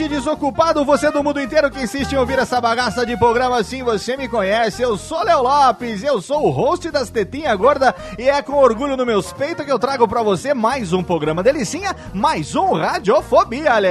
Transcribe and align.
Ouvinte 0.00 0.08
desocupado, 0.08 0.84
você 0.84 1.10
do 1.10 1.22
mundo 1.22 1.40
inteiro 1.40 1.70
que 1.70 1.82
insiste 1.82 2.12
em 2.12 2.16
ouvir 2.16 2.38
essa 2.38 2.60
bagaça 2.60 3.04
de 3.04 3.16
programa 3.18 3.58
assim, 3.58 3.82
você 3.82 4.16
me 4.16 4.28
conhece. 4.28 4.80
Eu 4.80 4.96
sou 4.96 5.22
Léo 5.22 5.42
Lopes, 5.42 6.02
eu 6.02 6.22
sou 6.22 6.46
o 6.46 6.50
host 6.50 6.90
das 6.90 7.10
Tetinha 7.10 7.54
Gorda 7.54 7.94
e 8.18 8.28
é 8.28 8.40
com 8.40 8.54
orgulho 8.54 8.96
nos 8.96 9.06
meus 9.06 9.32
peitos 9.32 9.64
que 9.64 9.72
eu 9.72 9.78
trago 9.78 10.08
pra 10.08 10.22
você 10.22 10.54
mais 10.54 10.92
um 10.92 11.02
programa 11.02 11.42
delicinha, 11.42 11.94
mais 12.14 12.54
um 12.54 12.72
Radiofobia, 12.72 13.74
Ale. 13.74 13.88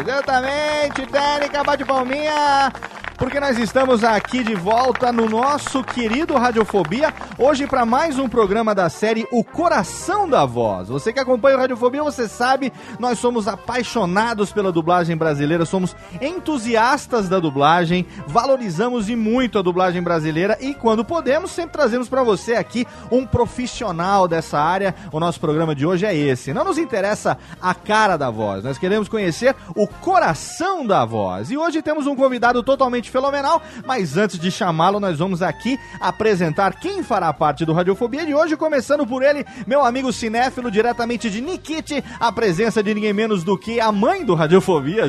Exatamente, 0.00 1.06
técnica, 1.06 1.64
bate 1.64 1.84
palminha. 1.84 2.72
Porque 3.20 3.38
nós 3.38 3.58
estamos 3.58 4.02
aqui 4.02 4.42
de 4.42 4.54
volta 4.54 5.12
no 5.12 5.28
nosso 5.28 5.84
querido 5.84 6.38
Radiofobia, 6.38 7.12
hoje 7.36 7.66
para 7.66 7.84
mais 7.84 8.18
um 8.18 8.26
programa 8.26 8.74
da 8.74 8.88
série 8.88 9.28
O 9.30 9.44
Coração 9.44 10.26
da 10.26 10.46
Voz. 10.46 10.88
Você 10.88 11.12
que 11.12 11.20
acompanha 11.20 11.58
o 11.58 11.60
Radiofobia, 11.60 12.02
você 12.02 12.26
sabe, 12.26 12.72
nós 12.98 13.18
somos 13.18 13.46
apaixonados 13.46 14.54
pela 14.54 14.72
dublagem 14.72 15.18
brasileira, 15.18 15.66
somos 15.66 15.94
entusiastas 16.18 17.28
da 17.28 17.38
dublagem, 17.38 18.06
valorizamos 18.26 19.10
e 19.10 19.14
muito 19.14 19.58
a 19.58 19.62
dublagem 19.62 20.02
brasileira 20.02 20.56
e 20.58 20.72
quando 20.72 21.04
podemos, 21.04 21.50
sempre 21.50 21.72
trazemos 21.72 22.08
para 22.08 22.22
você 22.22 22.54
aqui 22.54 22.86
um 23.12 23.26
profissional 23.26 24.26
dessa 24.26 24.58
área. 24.58 24.94
O 25.12 25.20
nosso 25.20 25.38
programa 25.38 25.74
de 25.74 25.84
hoje 25.84 26.06
é 26.06 26.16
esse. 26.16 26.54
Não 26.54 26.64
nos 26.64 26.78
interessa 26.78 27.36
a 27.60 27.74
cara 27.74 28.16
da 28.16 28.30
voz, 28.30 28.64
nós 28.64 28.78
queremos 28.78 29.10
conhecer 29.10 29.54
o 29.76 29.86
coração 29.86 30.86
da 30.86 31.04
voz. 31.04 31.50
E 31.50 31.58
hoje 31.58 31.82
temos 31.82 32.06
um 32.06 32.16
convidado 32.16 32.62
totalmente 32.62 33.09
fenomenal, 33.10 33.62
mas 33.84 34.16
antes 34.16 34.38
de 34.38 34.50
chamá-lo, 34.50 35.00
nós 35.00 35.18
vamos 35.18 35.42
aqui 35.42 35.78
apresentar 36.00 36.74
quem 36.78 37.02
fará 37.02 37.32
parte 37.32 37.64
do 37.64 37.72
Radiofobia 37.72 38.24
de 38.24 38.34
hoje, 38.34 38.56
começando 38.56 39.06
por 39.06 39.22
ele, 39.22 39.44
meu 39.66 39.84
amigo 39.84 40.12
cinéfilo, 40.12 40.70
diretamente 40.70 41.28
de 41.28 41.40
Nikit, 41.40 42.02
a 42.18 42.32
presença 42.32 42.82
de 42.82 42.94
ninguém 42.94 43.12
menos 43.12 43.44
do 43.44 43.58
que 43.58 43.80
a 43.80 43.92
mãe 43.92 44.24
do 44.24 44.34
Radiofobia, 44.34 45.04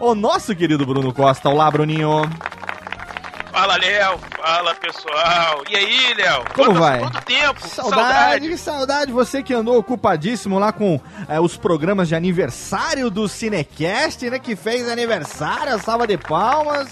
o 0.00 0.14
nosso 0.14 0.54
querido 0.54 0.86
Bruno 0.86 1.12
Costa. 1.12 1.48
Olá, 1.48 1.70
Bruninho. 1.70 2.22
Fala, 3.54 3.76
Léo. 3.76 4.18
Fala, 4.36 4.74
pessoal. 4.74 5.62
E 5.70 5.76
aí, 5.76 6.14
Léo? 6.14 6.44
Como 6.54 6.66
Quanto- 6.70 6.80
vai? 6.80 6.98
Quanto 6.98 7.22
tempo? 7.24 7.68
Saudade, 7.68 8.48
que 8.48 8.56
saudade, 8.58 9.12
você 9.12 9.42
que 9.44 9.54
andou 9.54 9.78
ocupadíssimo 9.78 10.58
lá 10.58 10.72
com 10.72 11.00
eh, 11.28 11.38
os 11.40 11.56
programas 11.56 12.08
de 12.08 12.16
aniversário 12.16 13.08
do 13.10 13.28
Cinecast, 13.28 14.28
né? 14.28 14.38
Que 14.40 14.56
fez 14.56 14.88
aniversário, 14.88 15.78
salva 15.80 16.04
de 16.06 16.18
palmas. 16.18 16.88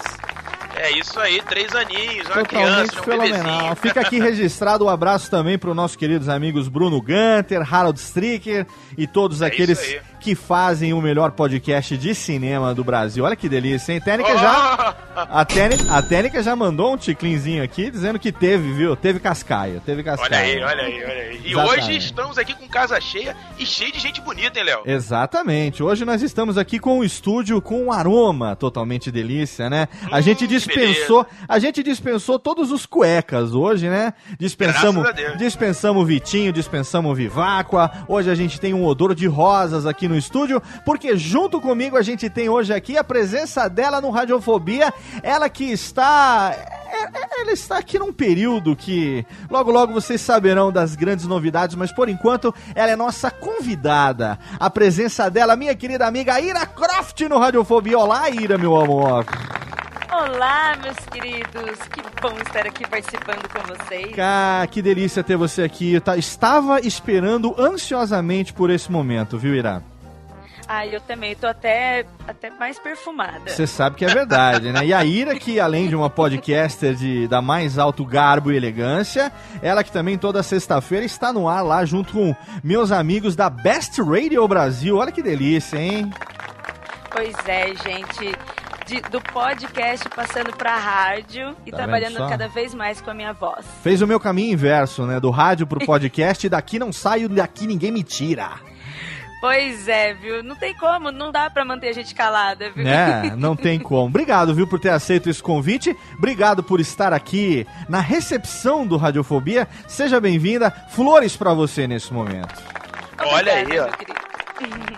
É 0.76 0.90
isso 0.92 1.18
aí, 1.20 1.42
três 1.42 1.74
aninhos. 1.74 2.26
Uma 2.28 2.44
Totalmente 2.44 2.48
criança, 2.48 3.00
um 3.00 3.02
fenomenal. 3.02 3.42
bebezinho. 3.58 3.76
Fica 3.76 4.00
aqui 4.00 4.18
registrado 4.22 4.84
o 4.84 4.88
abraço 4.88 5.30
também 5.30 5.58
para 5.58 5.68
os 5.70 5.76
nossos 5.76 5.96
queridos 5.96 6.28
amigos 6.28 6.68
Bruno 6.68 6.98
Gunter, 7.00 7.62
Harold 7.74 7.98
Stricker 7.98 8.66
e 8.96 9.06
todos 9.06 9.42
É 9.42 9.46
aqueles. 9.46 9.78
Que 10.22 10.34
fazem 10.34 10.92
o 10.94 11.02
melhor 11.02 11.32
podcast 11.32 11.96
de 11.98 12.14
cinema 12.14 12.72
do 12.74 12.84
Brasil. 12.84 13.24
Olha 13.24 13.36
que 13.36 13.48
delícia, 13.48 13.92
hein? 13.92 14.00
Técnica 14.00 14.38
já. 14.38 14.94
A 15.14 15.44
Técnica, 15.44 15.92
a 15.94 16.00
Técnica 16.00 16.42
já 16.42 16.56
mandou 16.56 16.94
um 16.94 16.96
ticlinzinho 16.96 17.62
aqui 17.62 17.90
dizendo 17.90 18.18
que 18.18 18.32
teve, 18.32 18.72
viu? 18.72 18.96
Teve 18.96 19.20
cascaia. 19.20 19.82
Teve 19.84 20.02
cascaia. 20.02 20.30
Olha 20.30 20.38
aí, 20.38 20.64
olha 20.64 20.82
aí, 20.84 21.04
olha 21.04 21.22
aí. 21.24 21.40
E 21.44 21.50
Exatamente. 21.52 21.80
hoje 21.80 21.96
estamos 21.98 22.38
aqui 22.38 22.54
com 22.54 22.66
casa 22.66 22.98
cheia 22.98 23.36
e 23.58 23.66
cheio 23.66 23.92
de 23.92 23.98
gente 23.98 24.22
bonita, 24.22 24.58
hein, 24.58 24.64
Léo? 24.64 24.80
Exatamente. 24.86 25.82
Hoje 25.82 26.06
nós 26.06 26.22
estamos 26.22 26.56
aqui 26.56 26.78
com 26.78 27.00
um 27.00 27.04
estúdio 27.04 27.60
com 27.60 27.84
um 27.84 27.92
aroma 27.92 28.56
totalmente 28.56 29.10
delícia, 29.10 29.68
né? 29.68 29.86
A 30.10 30.18
Hum, 30.18 30.22
gente 30.22 30.46
dispensou, 30.46 31.26
a 31.46 31.58
gente 31.58 31.82
dispensou 31.82 32.38
todos 32.38 32.72
os 32.72 32.86
cuecas 32.86 33.52
hoje, 33.54 33.90
né? 33.90 34.14
Dispensamos, 34.38 35.06
dispensamos 35.36 36.02
o 36.02 36.06
Vitinho, 36.06 36.54
dispensamos 36.54 37.12
o 37.12 37.14
Viváqua. 37.14 37.90
Hoje 38.08 38.30
a 38.30 38.34
gente 38.34 38.58
tem 38.58 38.72
um 38.72 38.86
odor 38.86 39.14
de 39.14 39.26
rosas 39.26 39.84
aqui 39.84 40.08
no 40.08 40.11
estúdio, 40.16 40.62
porque 40.84 41.16
junto 41.16 41.60
comigo 41.60 41.96
a 41.96 42.02
gente 42.02 42.28
tem 42.30 42.48
hoje 42.48 42.72
aqui 42.72 42.96
a 42.96 43.04
presença 43.04 43.68
dela 43.68 44.00
no 44.00 44.10
Radiofobia, 44.10 44.92
ela 45.22 45.48
que 45.48 45.64
está 45.70 46.54
é- 46.54 47.04
é- 47.04 47.40
ela 47.42 47.52
está 47.52 47.78
aqui 47.78 47.98
num 47.98 48.12
período 48.12 48.76
que 48.76 49.24
logo 49.50 49.70
logo 49.70 49.92
vocês 49.92 50.20
saberão 50.20 50.70
das 50.70 50.94
grandes 50.94 51.26
novidades, 51.26 51.74
mas 51.74 51.90
por 51.90 52.08
enquanto 52.08 52.54
ela 52.74 52.90
é 52.92 52.96
nossa 52.96 53.30
convidada. 53.30 54.38
A 54.60 54.68
presença 54.68 55.30
dela, 55.30 55.56
minha 55.56 55.74
querida 55.74 56.06
amiga 56.06 56.38
Ira 56.40 56.66
Croft 56.66 57.20
no 57.22 57.38
Radiofobia. 57.38 57.98
Olá, 57.98 58.28
Ira, 58.30 58.58
meu 58.58 58.78
amor. 58.78 59.24
Olá, 60.12 60.76
meus 60.82 60.96
queridos. 61.10 61.78
Que 61.90 62.02
bom 62.20 62.36
estar 62.46 62.66
aqui 62.66 62.86
participando 62.86 63.48
com 63.48 63.60
vocês. 63.74 64.14
Ah, 64.18 64.66
que 64.70 64.82
delícia 64.82 65.24
ter 65.24 65.36
você 65.36 65.62
aqui. 65.62 65.94
Eu 65.94 66.00
ta- 66.02 66.16
estava 66.18 66.78
esperando 66.80 67.54
ansiosamente 67.58 68.52
por 68.52 68.68
esse 68.68 68.92
momento, 68.92 69.38
viu, 69.38 69.54
Ira? 69.54 69.82
Ai, 70.68 70.94
eu 70.94 71.00
também 71.00 71.34
tô 71.34 71.46
até, 71.46 72.06
até 72.26 72.48
mais 72.50 72.78
perfumada. 72.78 73.48
Você 73.50 73.66
sabe 73.66 73.96
que 73.96 74.04
é 74.04 74.08
verdade, 74.08 74.72
né? 74.72 74.84
E 74.86 74.92
a 74.94 75.04
Ira, 75.04 75.34
que 75.38 75.58
além 75.60 75.88
de 75.88 75.94
uma 75.96 76.08
podcaster 76.08 76.94
de, 76.94 77.26
da 77.28 77.42
mais 77.42 77.78
alto 77.78 78.04
garbo 78.06 78.50
e 78.52 78.56
elegância, 78.56 79.30
ela 79.60 79.82
que 79.84 79.92
também 79.92 80.16
toda 80.16 80.42
sexta-feira 80.42 81.04
está 81.04 81.32
no 81.32 81.48
ar 81.48 81.62
lá 81.62 81.84
junto 81.84 82.12
com 82.12 82.34
meus 82.62 82.90
amigos 82.92 83.34
da 83.36 83.50
Best 83.50 84.00
Radio 84.00 84.46
Brasil. 84.48 84.96
Olha 84.96 85.12
que 85.12 85.22
delícia, 85.22 85.76
hein? 85.78 86.10
Pois 87.10 87.34
é, 87.46 87.68
gente. 87.74 88.36
De- 88.86 89.00
do 89.10 89.20
podcast 89.20 90.08
passando 90.08 90.52
pra 90.56 90.76
rádio 90.76 91.54
e 91.64 91.70
Tá 91.70 91.76
trabalhando 91.78 92.16
cada 92.28 92.48
vez 92.48 92.74
mais 92.74 93.00
com 93.00 93.10
a 93.10 93.14
minha 93.14 93.32
voz. 93.32 93.64
Fez 93.82 94.02
o 94.02 94.06
meu 94.06 94.18
caminho 94.18 94.52
inverso, 94.52 95.06
né? 95.06 95.20
Do 95.20 95.30
rádio 95.30 95.66
pro 95.66 95.78
podcast 95.86 96.46
e 96.46 96.50
daqui 96.50 96.78
não 96.78 96.92
saio, 96.92 97.28
daqui 97.28 97.66
ninguém 97.66 97.92
me 97.92 98.02
tira. 98.02 98.50
Pois 99.42 99.88
é, 99.88 100.14
viu? 100.14 100.40
Não 100.40 100.54
tem 100.54 100.72
como, 100.72 101.10
não 101.10 101.32
dá 101.32 101.50
pra 101.50 101.64
manter 101.64 101.88
a 101.88 101.92
gente 101.92 102.14
calada, 102.14 102.70
viu? 102.70 102.86
É, 102.86 103.34
não 103.36 103.56
tem 103.56 103.76
como. 103.76 104.06
Obrigado, 104.06 104.54
viu, 104.54 104.68
por 104.68 104.78
ter 104.78 104.90
aceito 104.90 105.28
esse 105.28 105.42
convite. 105.42 105.96
Obrigado 106.16 106.62
por 106.62 106.78
estar 106.78 107.12
aqui 107.12 107.66
na 107.88 107.98
recepção 107.98 108.86
do 108.86 108.96
Radiofobia. 108.96 109.66
Seja 109.88 110.20
bem-vinda. 110.20 110.70
Flores 110.90 111.36
pra 111.36 111.52
você 111.52 111.88
nesse 111.88 112.12
momento. 112.12 112.54
Olha 113.18 113.54
aí, 113.54 113.80
ó. 113.80 113.88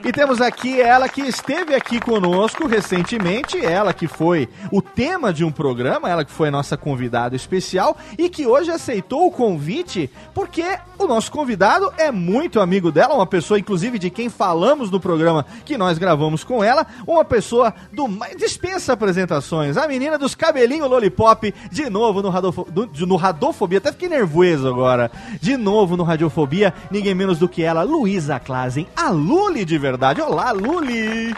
E 0.05 0.12
temos 0.12 0.43
aqui 0.43 0.79
ela 0.79 1.08
que 1.08 1.23
esteve 1.23 1.75
aqui 1.75 1.99
conosco 1.99 2.67
recentemente, 2.67 3.64
ela 3.64 3.94
que 3.94 4.06
foi 4.06 4.46
o 4.70 4.82
tema 4.82 5.32
de 5.32 5.43
um 5.43 5.50
programa, 5.50 6.11
ela 6.11 6.23
que 6.23 6.31
foi 6.31 6.49
a 6.49 6.50
nossa 6.50 6.76
convidada 6.76 7.35
especial 7.35 7.96
e 8.19 8.29
que 8.29 8.46
hoje 8.46 8.70
aceitou 8.70 9.26
o 9.26 9.31
convite 9.31 10.11
porque 10.35 10.79
o 10.99 11.06
nosso 11.06 11.31
convidado 11.31 11.93
é 11.99 12.11
muito 12.11 12.61
amigo 12.61 12.91
dela, 12.93 13.14
uma 13.14 13.26
pessoa 13.26 13.58
inclusive 13.58 13.99
de 13.99 14.11
quem 14.11 14.29
falamos 14.29 14.91
no 14.91 14.99
programa 15.00 15.44
que 15.64 15.76
nós 15.76 15.99
gravamos 15.99 16.43
com 16.44 16.62
ela, 16.62 16.87
uma 17.06 17.25
pessoa 17.25 17.75
do 17.93 18.08
dispensa 18.38 18.93
apresentações, 18.93 19.76
a 19.76 19.87
menina 19.88 20.17
dos 20.19 20.35
cabelinhos 20.35 20.88
lollipop, 20.88 21.52
de 21.70 21.91
novo 21.91 22.23
no, 22.23 22.31
Radofo, 22.31 22.67
do- 22.70 22.88
no 23.06 23.17
Radofobia, 23.17 23.79
até 23.79 23.93
fiquei 23.93 24.08
nervoso 24.08 24.67
agora, 24.69 25.11
de 25.41 25.56
novo 25.56 25.96
no 25.96 26.05
Radiofobia, 26.05 26.73
ninguém 26.91 27.14
menos 27.14 27.38
do 27.38 27.49
que 27.49 27.62
ela, 27.62 27.82
Luísa 27.82 28.38
Klazen, 28.41 28.87
a 28.96 29.11
Luli 29.11 29.64
de 29.64 29.76
verdade. 29.79 30.20
Olá, 30.20 30.52
Luli! 30.52 31.35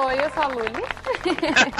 Oi, 0.00 0.14
eu 0.24 0.30
sou 0.32 0.42
a 0.42 0.46
Luli. 0.46 0.84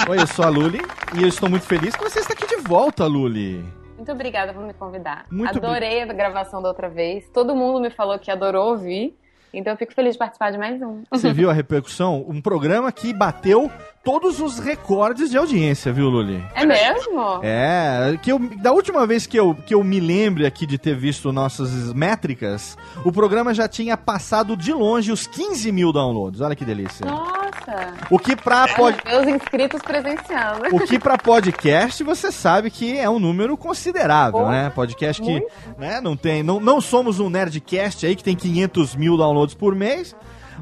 Oi, 0.09 0.17
eu 0.21 0.27
sou 0.27 0.45
a 0.45 0.49
Luli 0.49 0.81
e 1.15 1.21
eu 1.23 1.27
estou 1.29 1.49
muito 1.49 1.65
feliz 1.65 1.95
que 1.95 2.03
você 2.03 2.19
está 2.19 2.33
aqui 2.33 2.47
de 2.47 2.57
volta, 2.57 3.05
Luli. 3.05 3.63
Muito 3.99 4.13
obrigada 4.13 4.53
por 4.53 4.63
me 4.63 4.73
convidar. 4.73 5.25
Muito 5.29 5.57
Adorei 5.57 6.03
a 6.03 6.05
gravação 6.05 6.61
da 6.61 6.69
outra 6.69 6.87
vez. 6.87 7.27
Todo 7.33 7.53
mundo 7.53 7.81
me 7.81 7.89
falou 7.89 8.17
que 8.17 8.31
adorou 8.31 8.69
ouvir. 8.69 9.13
Então 9.53 9.73
eu 9.73 9.77
fico 9.77 9.93
feliz 9.93 10.13
de 10.13 10.19
participar 10.19 10.51
de 10.51 10.57
mais 10.57 10.81
um. 10.81 11.03
Você 11.11 11.33
viu 11.33 11.49
a 11.49 11.53
repercussão? 11.53 12.23
Um 12.25 12.41
programa 12.41 12.93
que 12.93 13.13
bateu 13.13 13.69
todos 14.03 14.39
os 14.39 14.59
recordes 14.59 15.29
de 15.29 15.37
audiência, 15.37 15.91
viu, 15.91 16.09
Luli? 16.09 16.43
É 16.55 16.65
mesmo? 16.65 17.39
É, 17.43 18.17
que 18.21 18.31
eu, 18.31 18.39
da 18.57 18.71
última 18.71 19.05
vez 19.05 19.27
que 19.27 19.37
eu, 19.37 19.53
que 19.53 19.73
eu 19.73 19.83
me 19.83 19.99
lembre 19.99 20.45
aqui 20.45 20.65
de 20.65 20.77
ter 20.77 20.95
visto 20.95 21.31
nossas 21.31 21.93
métricas, 21.93 22.77
o 23.03 23.11
programa 23.11 23.53
já 23.53 23.67
tinha 23.67 23.97
passado 23.97 24.55
de 24.55 24.73
longe 24.73 25.11
os 25.11 25.27
15 25.27 25.71
mil 25.71 25.91
downloads. 25.91 26.41
Olha 26.41 26.55
que 26.55 26.65
delícia. 26.65 27.05
Nossa! 27.05 27.93
O 28.09 28.17
que 28.17 28.35
pra, 28.35 28.67
pod, 28.69 28.97
Meus 29.05 29.27
inscritos 29.27 29.81
presenciando. 29.81 30.75
o 30.75 30.79
que 30.79 30.97
pra 30.97 31.17
podcast 31.17 32.03
você 32.03 32.31
sabe 32.31 32.71
que 32.71 32.97
é 32.97 33.09
um 33.09 33.19
número 33.19 33.55
considerável, 33.57 34.39
Porra, 34.39 34.51
né? 34.51 34.69
Podcast 34.69 35.21
que 35.21 35.45
né, 35.77 36.01
não 36.01 36.15
tem. 36.15 36.41
Não, 36.41 36.59
não 36.59 36.81
somos 36.81 37.19
um 37.19 37.29
Nerdcast 37.29 38.05
aí 38.05 38.15
que 38.15 38.23
tem 38.23 38.35
500 38.35 38.95
mil 38.95 39.17
downloads 39.17 39.55
por 39.55 39.75
mês. 39.75 40.15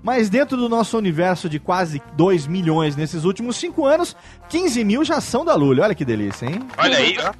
Mas 0.04 0.30
dentro 0.30 0.58
do 0.58 0.70
nosso 0.70 0.98
universo 0.98 1.50
de 1.50 1.60
quase 1.60 2.02
2 2.14 2.48
milhões 2.48 2.96
nesses 2.96 3.24
últimos 3.24 3.56
5 3.58 3.86
anos, 3.86 4.16
15 4.50 4.84
mil 4.84 5.04
já 5.04 5.20
são 5.20 5.44
da 5.44 5.56
Lully. 5.56 5.82
Olha 5.82 5.96
que 5.96 6.06
delícia, 6.06 6.46
hein? 6.46 6.60
Olha 6.78 6.98
aí, 6.98 7.18
ó. 7.20 7.32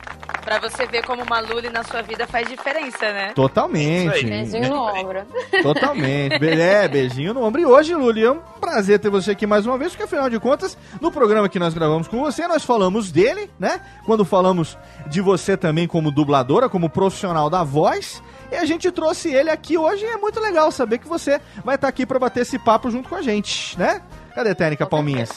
Pra 0.48 0.60
você 0.60 0.86
ver 0.86 1.06
como 1.06 1.24
uma 1.24 1.42
Luli 1.42 1.70
na 1.70 1.84
sua 1.84 2.02
vida 2.02 2.26
faz 2.26 2.48
diferença, 2.48 3.12
né? 3.12 3.34
Totalmente. 3.34 4.16
Isso 4.16 4.26
aí. 4.26 4.30
Beijinho 4.30 4.70
no 4.70 4.82
ombro. 4.82 5.20
Totalmente. 5.62 6.48
É, 6.48 6.88
beijinho 6.88 7.34
no 7.34 7.44
ombro. 7.44 7.60
E 7.60 7.66
hoje, 7.66 7.94
Luli, 7.94 8.24
é 8.24 8.32
um 8.32 8.40
prazer 8.62 8.98
ter 8.98 9.10
você 9.10 9.32
aqui 9.32 9.46
mais 9.46 9.66
uma 9.66 9.78
vez, 9.78 9.92
porque 9.92 10.04
afinal 10.04 10.30
de 10.30 10.40
contas, 10.40 10.78
no 11.02 11.12
programa 11.12 11.50
que 11.50 11.60
nós 11.60 11.74
gravamos 11.74 12.08
com 12.08 12.20
você, 12.20 12.48
nós 12.48 12.64
falamos 12.64 13.12
dele, 13.12 13.50
né? 13.60 13.82
Quando 14.06 14.24
falamos 14.24 14.78
de 15.08 15.20
você 15.20 15.58
também 15.58 15.86
como 15.86 16.12
dubladora, 16.12 16.70
como 16.70 16.90
profissional 16.90 17.50
da 17.50 17.62
voz. 17.64 18.24
E 18.52 18.56
a 18.56 18.66
gente 18.66 18.92
trouxe 18.92 19.34
ele 19.34 19.50
aqui 19.50 19.78
hoje 19.78 20.06
e 20.06 20.08
é 20.08 20.18
muito 20.18 20.40
legal 20.40 20.72
saber 20.72 20.98
que 21.00 21.08
você 21.08 21.42
vai 21.64 21.76
estar 21.76 21.88
aqui 21.88 22.06
para 22.06 22.20
bater 22.20 22.42
esse 22.42 22.58
papo 22.58 22.90
junto 22.90 23.10
com 23.10 23.16
a 23.16 23.22
gente, 23.22 23.78
né? 23.78 24.02
Cadê 24.34 24.56
técnica, 24.56 24.86
Palminhas? 24.86 25.30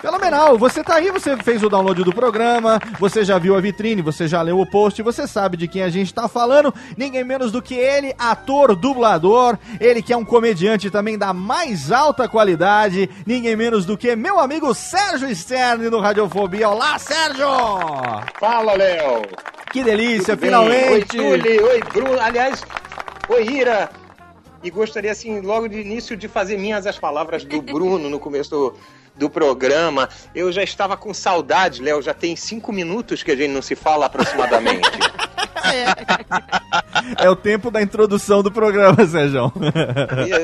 Fenomenal, 0.00 0.58
você 0.58 0.84
tá 0.84 0.96
aí, 0.96 1.10
você 1.10 1.36
fez 1.38 1.62
o 1.62 1.70
download 1.70 2.04
do 2.04 2.12
programa, 2.12 2.78
você 2.98 3.24
já 3.24 3.38
viu 3.38 3.56
a 3.56 3.60
vitrine, 3.60 4.02
você 4.02 4.28
já 4.28 4.42
leu 4.42 4.60
o 4.60 4.66
post, 4.66 5.02
você 5.02 5.26
sabe 5.26 5.56
de 5.56 5.66
quem 5.66 5.82
a 5.82 5.88
gente 5.88 6.12
tá 6.12 6.28
falando, 6.28 6.72
ninguém 6.96 7.24
menos 7.24 7.50
do 7.50 7.62
que 7.62 7.74
ele, 7.74 8.14
ator, 8.18 8.76
dublador, 8.76 9.58
ele 9.80 10.02
que 10.02 10.12
é 10.12 10.16
um 10.16 10.24
comediante 10.24 10.90
também 10.90 11.16
da 11.16 11.32
mais 11.32 11.90
alta 11.90 12.28
qualidade, 12.28 13.08
ninguém 13.26 13.56
menos 13.56 13.86
do 13.86 13.96
que 13.96 14.14
meu 14.14 14.38
amigo 14.38 14.74
Sérgio 14.74 15.34
Stern 15.34 15.88
no 15.88 15.98
Radiofobia. 15.98 16.68
Olá, 16.68 16.98
Sérgio! 16.98 17.48
Fala, 18.38 18.74
Léo! 18.74 19.55
Que 19.72 19.82
delícia, 19.82 20.36
Tudo 20.36 20.40
bem? 20.40 20.48
finalmente! 20.50 21.18
Oi, 21.18 21.38
Julie, 21.38 21.60
oi, 21.60 21.80
Bruno. 21.92 22.20
Aliás, 22.20 22.62
oi, 23.28 23.44
Ira. 23.44 23.90
E 24.62 24.70
gostaria, 24.70 25.12
assim, 25.12 25.40
logo 25.40 25.68
de 25.68 25.80
início, 25.80 26.16
de 26.16 26.28
fazer 26.28 26.56
minhas 26.58 26.86
as 26.86 26.98
palavras 26.98 27.44
do 27.44 27.60
Bruno 27.62 28.08
no 28.08 28.18
começo 28.18 28.50
do, 28.50 28.74
do 29.14 29.30
programa. 29.30 30.08
Eu 30.34 30.50
já 30.50 30.62
estava 30.62 30.96
com 30.96 31.12
saudade, 31.12 31.82
Léo. 31.82 32.00
Já 32.02 32.14
tem 32.14 32.34
cinco 32.36 32.72
minutos 32.72 33.22
que 33.22 33.30
a 33.30 33.36
gente 33.36 33.52
não 33.52 33.62
se 33.62 33.74
fala 33.74 34.06
aproximadamente. 34.06 34.88
É 37.18 37.28
o 37.28 37.36
tempo 37.36 37.70
da 37.70 37.82
introdução 37.82 38.42
do 38.42 38.50
programa, 38.50 39.06
Sérgio. 39.06 39.52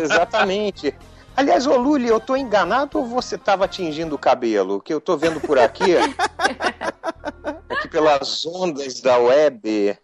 Exatamente. 0.03 0.95
Aliás, 1.37 1.67
ô 1.67 1.77
Luli, 1.77 2.09
eu 2.09 2.21
tô 2.21 2.37
enganado 2.37 2.99
ou 2.99 3.07
você 3.07 3.39
tava 3.39 3.67
tingindo 3.67 4.15
o 4.15 4.19
cabelo? 4.19 4.81
Que 4.81 4.93
eu 4.93 5.01
tô 5.01 5.17
vendo 5.17 5.41
por 5.41 5.59
aqui. 5.59 5.97
aqui 7.71 7.89
pelas 7.89 8.45
ondas 8.47 9.01
da 9.01 9.19
web. 9.19 9.97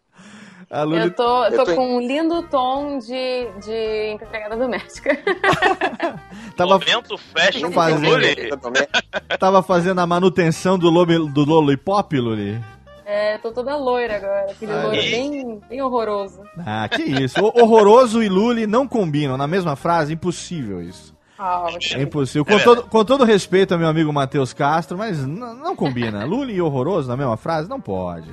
Luli 0.70 1.00
Eu 1.04 1.10
tô, 1.14 1.44
eu 1.44 1.50
Eu 1.52 1.58
tô 1.58 1.64
tô 1.64 1.70
em- 1.72 1.76
com 1.76 1.96
um 1.96 2.00
lindo 2.00 2.42
tom 2.44 2.98
de, 2.98 3.48
de 3.64 4.10
empregada 4.12 4.56
doméstica. 4.56 5.16
tava, 6.56 6.72
Momento 6.78 7.16
fashion 7.16 7.70
Fazendo. 7.72 8.08
Luli. 8.10 8.50
tava 9.38 9.62
fazendo 9.62 10.00
a 10.00 10.06
manutenção 10.06 10.78
do, 10.78 10.90
lobe, 10.90 11.16
do 11.32 11.44
Lollipop, 11.44 12.18
Luli? 12.18 12.62
É, 13.06 13.38
tô 13.38 13.50
toda 13.52 13.74
loira 13.76 14.16
agora. 14.16 14.50
Aquele 14.50 14.72
Ah, 14.72 14.82
loiro 14.82 15.00
bem, 15.00 15.60
bem 15.70 15.80
horroroso. 15.80 16.42
Ah, 16.66 16.86
que 16.88 17.02
isso. 17.02 17.40
O- 17.42 17.62
horroroso 17.62 18.22
e 18.22 18.28
Luli 18.28 18.66
não 18.66 18.86
combinam 18.86 19.38
na 19.38 19.46
mesma 19.46 19.74
frase, 19.76 20.12
impossível 20.12 20.82
isso. 20.82 21.16
Ah, 21.38 21.66
É 21.94 22.02
impossível. 22.02 22.44
É 22.48 22.52
Com, 22.58 22.64
todo, 22.64 22.82
com 22.84 23.04
todo 23.04 23.24
respeito 23.24 23.72
ao 23.72 23.78
meu 23.78 23.88
amigo 23.88 24.12
Matheus 24.12 24.52
Castro, 24.52 24.98
mas 24.98 25.24
não 25.24 25.76
combina. 25.76 26.24
Luli 26.24 26.54
e 26.54 26.60
horroroso 26.60 27.08
na 27.08 27.16
mesma 27.16 27.36
frase? 27.36 27.68
Não 27.68 27.80
pode. 27.80 28.28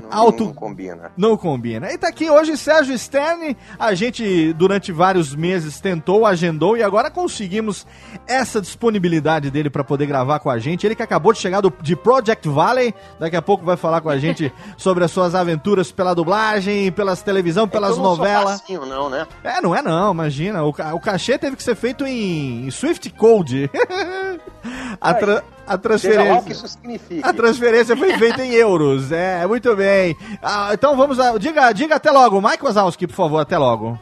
Não, 0.00 0.08
Auto- 0.10 0.44
não 0.46 0.54
combina. 0.54 1.12
Não 1.16 1.36
combina. 1.36 1.92
E 1.92 1.98
tá 1.98 2.08
aqui 2.08 2.30
hoje 2.30 2.56
Sérgio 2.56 2.96
Stern. 2.98 3.56
A 3.78 3.94
gente, 3.94 4.52
durante 4.54 4.92
vários 4.92 5.34
meses, 5.34 5.80
tentou, 5.80 6.24
agendou 6.26 6.76
e 6.76 6.82
agora 6.82 7.10
conseguimos 7.10 7.86
essa 8.26 8.60
disponibilidade 8.60 9.50
dele 9.50 9.68
pra 9.70 9.82
poder 9.84 10.06
gravar 10.06 10.38
com 10.40 10.48
a 10.50 10.58
gente. 10.58 10.86
Ele 10.86 10.94
que 10.94 11.02
acabou 11.02 11.32
de 11.32 11.38
chegar 11.38 11.60
do, 11.60 11.72
de 11.82 11.94
Project 11.96 12.48
Valley. 12.48 12.94
Daqui 13.18 13.36
a 13.36 13.42
pouco 13.42 13.64
vai 13.64 13.76
falar 13.76 14.00
com 14.00 14.08
a 14.08 14.18
gente 14.18 14.52
sobre 14.76 15.04
as 15.04 15.10
suas 15.10 15.34
aventuras 15.34 15.92
pela 15.92 16.14
dublagem, 16.14 16.90
pelas 16.92 17.22
televisão, 17.22 17.66
pelas 17.68 17.92
É 17.92 17.96
não 17.96 18.04
sou 18.04 18.16
novelas. 18.16 18.60
facinho, 18.60 18.86
não, 18.86 19.10
né? 19.10 19.26
É, 19.44 19.60
não 19.60 19.74
é 19.74 19.82
não, 19.82 20.12
imagina. 20.12 20.62
O, 20.64 20.68
o 20.70 21.00
cachê 21.00 21.36
teve 21.38 21.56
que 21.56 21.62
ser 21.62 21.74
feito 21.74 22.06
em 22.06 22.70
Swift 22.70 23.10
Code. 23.10 23.70
a, 25.02 25.14
tra- 25.14 25.42
a 25.66 25.98
Seja 25.98 26.22
lá 26.22 26.34
o 26.38 26.42
que 26.42 26.50
transferência. 26.50 26.52
isso 26.52 26.68
significa. 26.68 27.28
A 27.28 27.32
transferência 27.32 27.96
foi 27.96 28.16
feita 28.18 28.44
em 28.44 28.52
euros. 28.52 29.10
É, 29.12 29.46
muito 29.46 29.74
bem. 29.76 30.16
Ah, 30.42 30.70
então 30.72 30.96
vamos 30.96 31.18
lá. 31.18 31.36
Diga, 31.38 31.72
diga 31.72 31.96
até 31.96 32.10
logo. 32.10 32.40
Mike 32.40 32.64
Wazowski, 32.64 33.06
por 33.06 33.14
favor, 33.16 33.38
até 33.40 33.58
logo. 33.58 33.98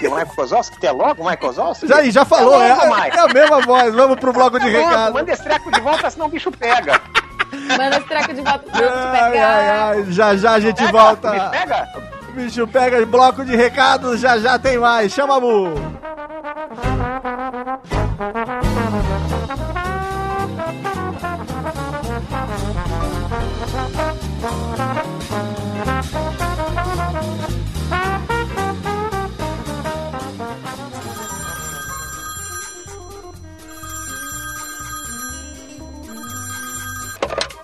O 0.00 0.10
Michael 0.10 0.26
Kozowski? 0.36 0.78
Tem 0.80 0.92
logo 0.92 1.14
o 1.22 1.24
Michael 1.24 1.38
Kozowski? 1.38 1.88
Já, 1.88 2.02
já 2.04 2.24
falou, 2.24 2.62
é, 2.62 2.72
logo, 2.72 2.82
é, 2.96 3.04
Mike. 3.04 3.18
a 3.18 3.26
mesma 3.28 3.60
voz. 3.62 3.94
Vamos 3.94 4.16
pro 4.20 4.32
bloco 4.32 4.60
de 4.60 4.70
Tá 4.70 4.78
recado. 4.78 5.12
Manda 5.14 5.32
esse 5.32 5.42
treco 5.42 5.72
de 5.72 5.80
volta, 5.80 6.08
senão 6.10 6.26
o 6.26 6.28
bicho 6.28 6.52
pega. 6.52 7.00
Manda 7.76 7.96
esse 7.98 8.06
treco 8.06 8.32
de 8.34 8.40
volta 8.42 8.64
Ai, 8.72 9.30
pegar. 9.30 9.48
ai, 9.48 9.68
ai, 9.68 10.04
já 10.10 10.36
já 10.36 10.52
a 10.52 10.60
gente 10.60 10.76
Pega, 10.76 10.92
volta. 10.92 11.32
Me 11.32 11.50
pega? 11.50 11.88
Bicho, 12.34 12.66
pega 12.68 13.04
bloco 13.06 13.44
de 13.44 13.56
recados, 13.56 14.20
já 14.20 14.38
já 14.38 14.56
tem 14.58 14.78
mais. 14.78 15.12
Chama 15.12 15.36
a 15.36 15.40
Mu. 15.40 15.74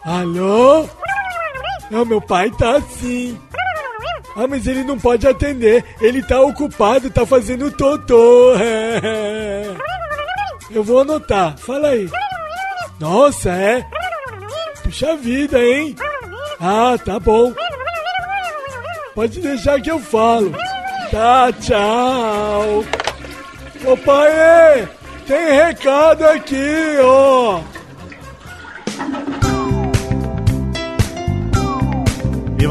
Alô? 0.05 0.87
Não, 1.91 2.05
meu 2.05 2.21
pai 2.21 2.51
tá 2.51 2.77
assim. 2.77 3.39
Ah, 4.37 4.47
mas 4.47 4.67
ele 4.67 4.85
não 4.85 4.99
pode 4.99 5.27
atender. 5.27 5.83
Ele 5.99 6.23
tá 6.23 6.43
ocupado, 6.43 7.09
tá 7.09 7.25
fazendo 7.25 7.71
totô. 7.71 8.53
Eu 10.75 10.83
vou 10.83 11.01
anotar. 11.01 11.57
Fala 11.59 11.89
aí. 11.89 12.09
Nossa, 12.99 13.51
é? 13.51 13.85
Puxa 14.83 15.17
vida, 15.17 15.63
hein? 15.63 15.97
Ah, 16.61 16.97
tá 17.05 17.19
bom. 17.19 17.53
Pode 19.15 19.41
deixar 19.41 19.81
que 19.81 19.91
eu 19.91 19.99
falo. 19.99 20.53
Tá, 21.11 21.53
tchau. 21.53 22.85
Ô 23.85 23.97
pai, 23.97 24.89
tem 25.27 25.53
recado 25.53 26.25
aqui, 26.25 26.97
ó. 27.03 27.61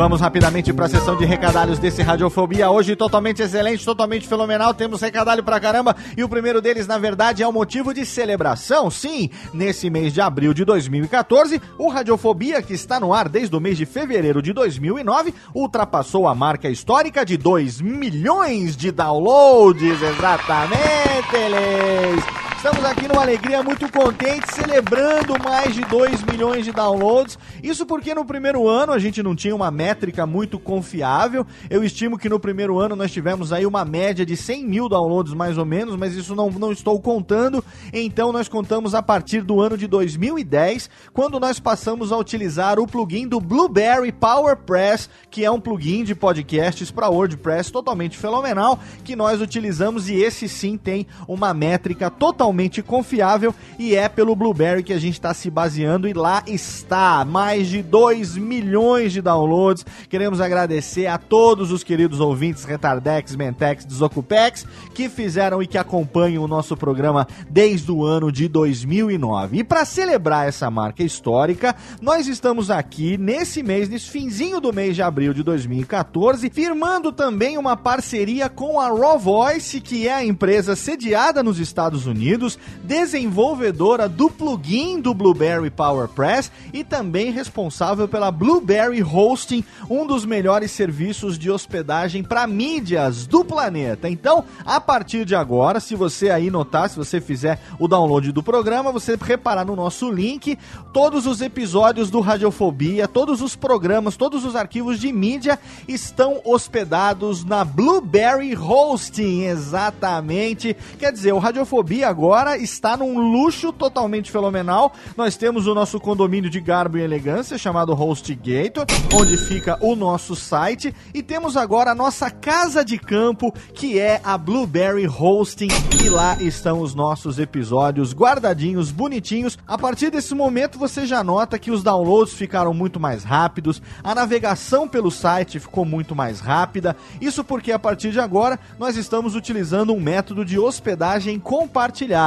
Vamos 0.01 0.20
rapidamente 0.20 0.74
para 0.74 0.88
a 0.88 0.89
sessão 0.89 1.15
de 1.15 1.25
recadalhos 1.25 1.77
desse 1.77 2.01
Radiofobia. 2.01 2.72
Hoje 2.72 2.96
totalmente 2.96 3.43
excelente, 3.43 3.86
totalmente 3.86 4.27
fenomenal. 4.27 4.74
Temos 4.74 5.00
recadalho 5.00 5.43
pra 5.43 5.60
caramba. 5.60 5.96
E 6.17 6.24
o 6.24 6.27
primeiro 6.27 6.60
deles, 6.60 6.88
na 6.88 6.98
verdade, 6.98 7.43
é 7.43 7.48
um 7.48 7.51
motivo 7.51 7.93
de 7.93 8.03
celebração. 8.03 8.89
Sim, 8.89 9.29
nesse 9.53 9.91
mês 9.91 10.12
de 10.12 10.20
abril 10.20 10.55
de 10.55 10.65
2014, 10.65 11.62
o 11.77 11.88
Radiofobia, 11.88 12.63
que 12.63 12.74
está 12.74 13.00
no 13.00 13.13
ar 13.13 13.29
desde 13.29 13.55
o 13.55 13.60
mês 13.60 13.77
de 13.77 13.86
fevereiro 13.86 14.41
de 14.41 14.51
2009, 14.53 15.36
ultrapassou 15.53 16.27
a 16.27 16.34
marca 16.34 16.67
histórica 16.67 17.24
de 17.24 17.38
2 17.38 17.79
milhões 17.79 18.75
de 18.75 18.91
downloads. 18.91 20.01
Exatamente, 20.01 21.36
eles. 21.36 22.50
Estamos 22.63 22.86
aqui 22.86 23.08
numa 23.08 23.24
alegria 23.24 23.63
muito 23.63 23.91
contente, 23.91 24.53
celebrando 24.53 25.34
mais 25.44 25.74
de 25.74 25.82
2 25.82 26.22
milhões 26.25 26.63
de 26.63 26.72
downloads. 26.72 27.39
Isso 27.63 27.88
porque 27.88 28.13
no 28.13 28.24
primeiro 28.24 28.68
ano 28.68 28.94
a 28.94 29.00
gente 29.00 29.24
não 29.24 29.36
tinha 29.36 29.56
uma 29.56 29.72
métrica 29.72 30.27
muito 30.27 30.60
confiável. 30.60 31.44
Eu 31.72 31.84
estimo 31.84 32.20
que 32.20 32.30
no 32.30 32.39
primeiro 32.39 32.77
ano 32.77 32.96
nós 32.96 33.12
tivemos 33.12 33.51
aí 33.51 33.65
uma 33.65 33.84
média 33.84 34.24
de 34.24 34.38
100 34.38 34.63
mil 34.68 34.88
downloads 34.88 35.34
mais 35.34 35.58
ou 35.58 35.65
menos, 35.65 35.96
mas 35.96 36.13
isso 36.13 36.36
não, 36.36 36.51
não 36.51 36.72
estou 36.72 37.01
contando. 37.01 37.65
Então 37.91 38.32
nós 38.32 38.48
contamos 38.48 38.94
a 38.94 39.01
partir 39.01 39.41
do 39.41 39.60
ano 39.60 39.75
de 39.75 39.88
2010, 39.88 40.88
quando 41.13 41.39
nós 41.39 41.60
passamos 41.60 42.12
a 42.12 42.18
utilizar 42.18 42.80
o 42.80 42.86
plugin 42.86 43.27
do 43.27 43.41
Blueberry 43.41 44.12
PowerPress, 44.12 45.10
que 45.32 45.44
é 45.44 45.50
um 45.50 45.60
plugin 45.60 46.03
de 46.03 46.13
podcasts 46.13 46.91
para 46.91 47.10
WordPress 47.10 47.72
totalmente 47.72 48.20
fenomenal, 48.20 48.77
que 49.03 49.15
nós 49.15 49.41
utilizamos 49.41 50.08
e 50.08 50.13
esse 50.13 50.48
sim 50.48 50.77
tem 50.77 51.08
uma 51.27 51.56
métrica 51.56 52.12
totalmente 52.12 52.50
confiável 52.84 53.53
e 53.77 53.96
é 53.96 54.08
pelo 54.08 54.36
Blueberry 54.36 54.84
que 54.84 54.93
a 54.93 55.00
gente 55.00 55.13
está 55.13 55.34
se 55.34 55.50
baseando 55.50 56.08
e 56.08 56.13
lá 56.13 56.43
está 56.48 57.25
mais 57.25 57.67
de 57.67 57.81
2 57.81 58.38
milhões 58.38 59.13
de 59.13 59.22
downloads. 59.22 59.86
Queremos 60.10 60.39
agradecer 60.39 61.08
a 61.08 61.17
todos 61.17 61.72
os 61.72 61.84
queridos 61.84 62.20
ouvintes 62.20 62.63
Retardex, 62.63 63.36
Mentex, 63.36 63.86
Desocupex 63.86 64.65
que 64.93 65.10
fizeram 65.10 65.62
e 65.62 65.67
que 65.67 65.77
acompanham 65.77 66.43
o 66.43 66.48
nosso 66.48 66.75
programa 66.77 67.27
desde 67.50 67.91
o 67.91 68.03
ano 68.03 68.31
de 68.31 68.48
2009. 68.48 69.60
E 69.60 69.63
para 69.63 69.86
celebrar 69.86 70.48
essa 70.48 70.70
marca 70.70 71.03
histórica, 71.03 71.75
nós 72.01 72.27
estamos 72.27 72.70
aqui 72.70 73.17
nesse 73.17 73.63
mês, 73.63 73.89
nesse 73.89 74.10
finzinho 74.10 74.60
do 74.60 74.74
mês 74.74 74.96
de 74.96 75.01
abril 75.01 75.34
de 75.34 75.43
2014, 75.43 76.50
firmando 76.50 77.12
também 77.12 77.58
uma 77.58 77.75
parceria 77.75 78.50
com 78.50 78.79
a 78.79 78.88
Raw 78.88 79.17
Voice, 79.17 79.81
que 79.81 80.08
é 80.08 80.13
a 80.13 80.25
empresa 80.25 80.75
sediada 80.75 81.43
nos 81.43 81.60
Estados 81.60 82.05
Unidos, 82.05 82.41
desenvolvedora 82.84 84.08
do 84.10 84.30
plugin 84.30 85.00
do 85.00 85.14
Blueberry 85.14 85.70
PowerPress 85.70 86.52
e 86.74 86.84
também 86.84 87.32
responsável 87.32 88.08
pela 88.08 88.32
Blueberry 88.32 89.04
Hosting, 89.04 89.64
um 89.90 90.06
dos 90.06 90.26
melhores 90.26 90.72
serviços 90.72 91.38
de 91.38 91.52
hospedagem 91.52 92.24
para 92.24 92.48
mídias 92.48 93.28
do 93.28 93.44
planeta. 93.44 94.10
Então, 94.10 94.44
a 94.66 94.80
partir 94.80 95.26
de 95.26 95.36
agora, 95.36 95.80
se 95.80 95.96
você 95.96 96.30
aí 96.30 96.50
notar, 96.50 96.90
se 96.90 96.98
você 96.98 97.20
fizer 97.22 97.60
o 97.80 97.88
download 97.88 98.32
do 98.32 98.42
programa, 98.42 98.92
você 98.92 99.18
reparar 99.22 99.66
no 99.66 99.76
nosso 99.76 100.10
link, 100.10 100.58
todos 100.94 101.26
os 101.26 101.42
episódios 101.42 102.10
do 102.10 102.20
Radiofobia, 102.20 103.08
todos 103.08 103.42
os 103.42 103.56
programas, 103.56 104.18
todos 104.18 104.46
os 104.46 104.56
arquivos 104.56 105.00
de 105.00 105.12
mídia 105.12 105.60
estão 105.88 106.42
hospedados 106.46 107.44
na 107.44 107.64
Blueberry 107.64 108.56
Hosting, 108.56 109.44
exatamente. 109.44 110.76
Quer 110.98 111.12
dizer, 111.12 111.34
o 111.34 111.40
Radiofobia 111.40 112.08
agora 112.08 112.31
está 112.58 112.96
num 112.96 113.20
luxo 113.20 113.74
totalmente 113.74 114.32
fenomenal. 114.32 114.94
Nós 115.18 115.36
temos 115.36 115.68
o 115.68 115.76
nosso 115.76 116.00
condomínio 116.00 116.50
de 116.50 116.62
garbo 116.62 116.98
e 116.98 117.02
elegância 117.02 117.58
chamado 117.58 117.94
HostGator, 117.94 118.86
onde 119.14 119.36
fica 119.36 119.78
o 119.82 119.96
nosso 119.96 120.34
site, 120.34 120.96
e 121.14 121.22
temos 121.22 121.58
agora 121.58 121.92
a 121.92 121.96
nossa 121.96 122.32
casa 122.32 122.86
de 122.86 122.98
campo, 122.98 123.54
que 123.74 124.00
é 124.00 124.22
a 124.24 124.38
Blueberry 124.38 125.08
Hosting, 125.08 125.68
e 126.02 126.10
lá 126.10 126.38
estão 126.42 126.80
os 126.80 126.96
nossos 126.96 127.38
episódios 127.38 128.14
guardadinhos, 128.14 128.92
bonitinhos. 128.92 129.58
A 129.68 129.78
partir 129.78 130.10
desse 130.10 130.34
momento 130.34 130.80
você 130.80 131.06
já 131.06 131.24
nota 131.24 131.60
que 131.60 131.70
os 131.70 131.84
downloads 131.84 132.34
ficaram 132.34 132.74
muito 132.74 133.00
mais 133.00 133.26
rápidos, 133.26 133.82
a 134.02 134.16
navegação 134.16 134.88
pelo 134.88 135.12
site 135.12 135.60
ficou 135.60 135.84
muito 135.84 136.16
mais 136.16 136.40
rápida. 136.40 136.96
Isso 137.20 137.44
porque 137.44 137.74
a 137.74 137.80
partir 137.80 138.12
de 138.12 138.22
agora 138.22 138.58
nós 138.80 138.96
estamos 138.96 139.36
utilizando 139.36 139.94
um 139.94 140.00
método 140.00 140.46
de 140.46 140.58
hospedagem 140.58 141.38
compartilhada. 141.38 142.21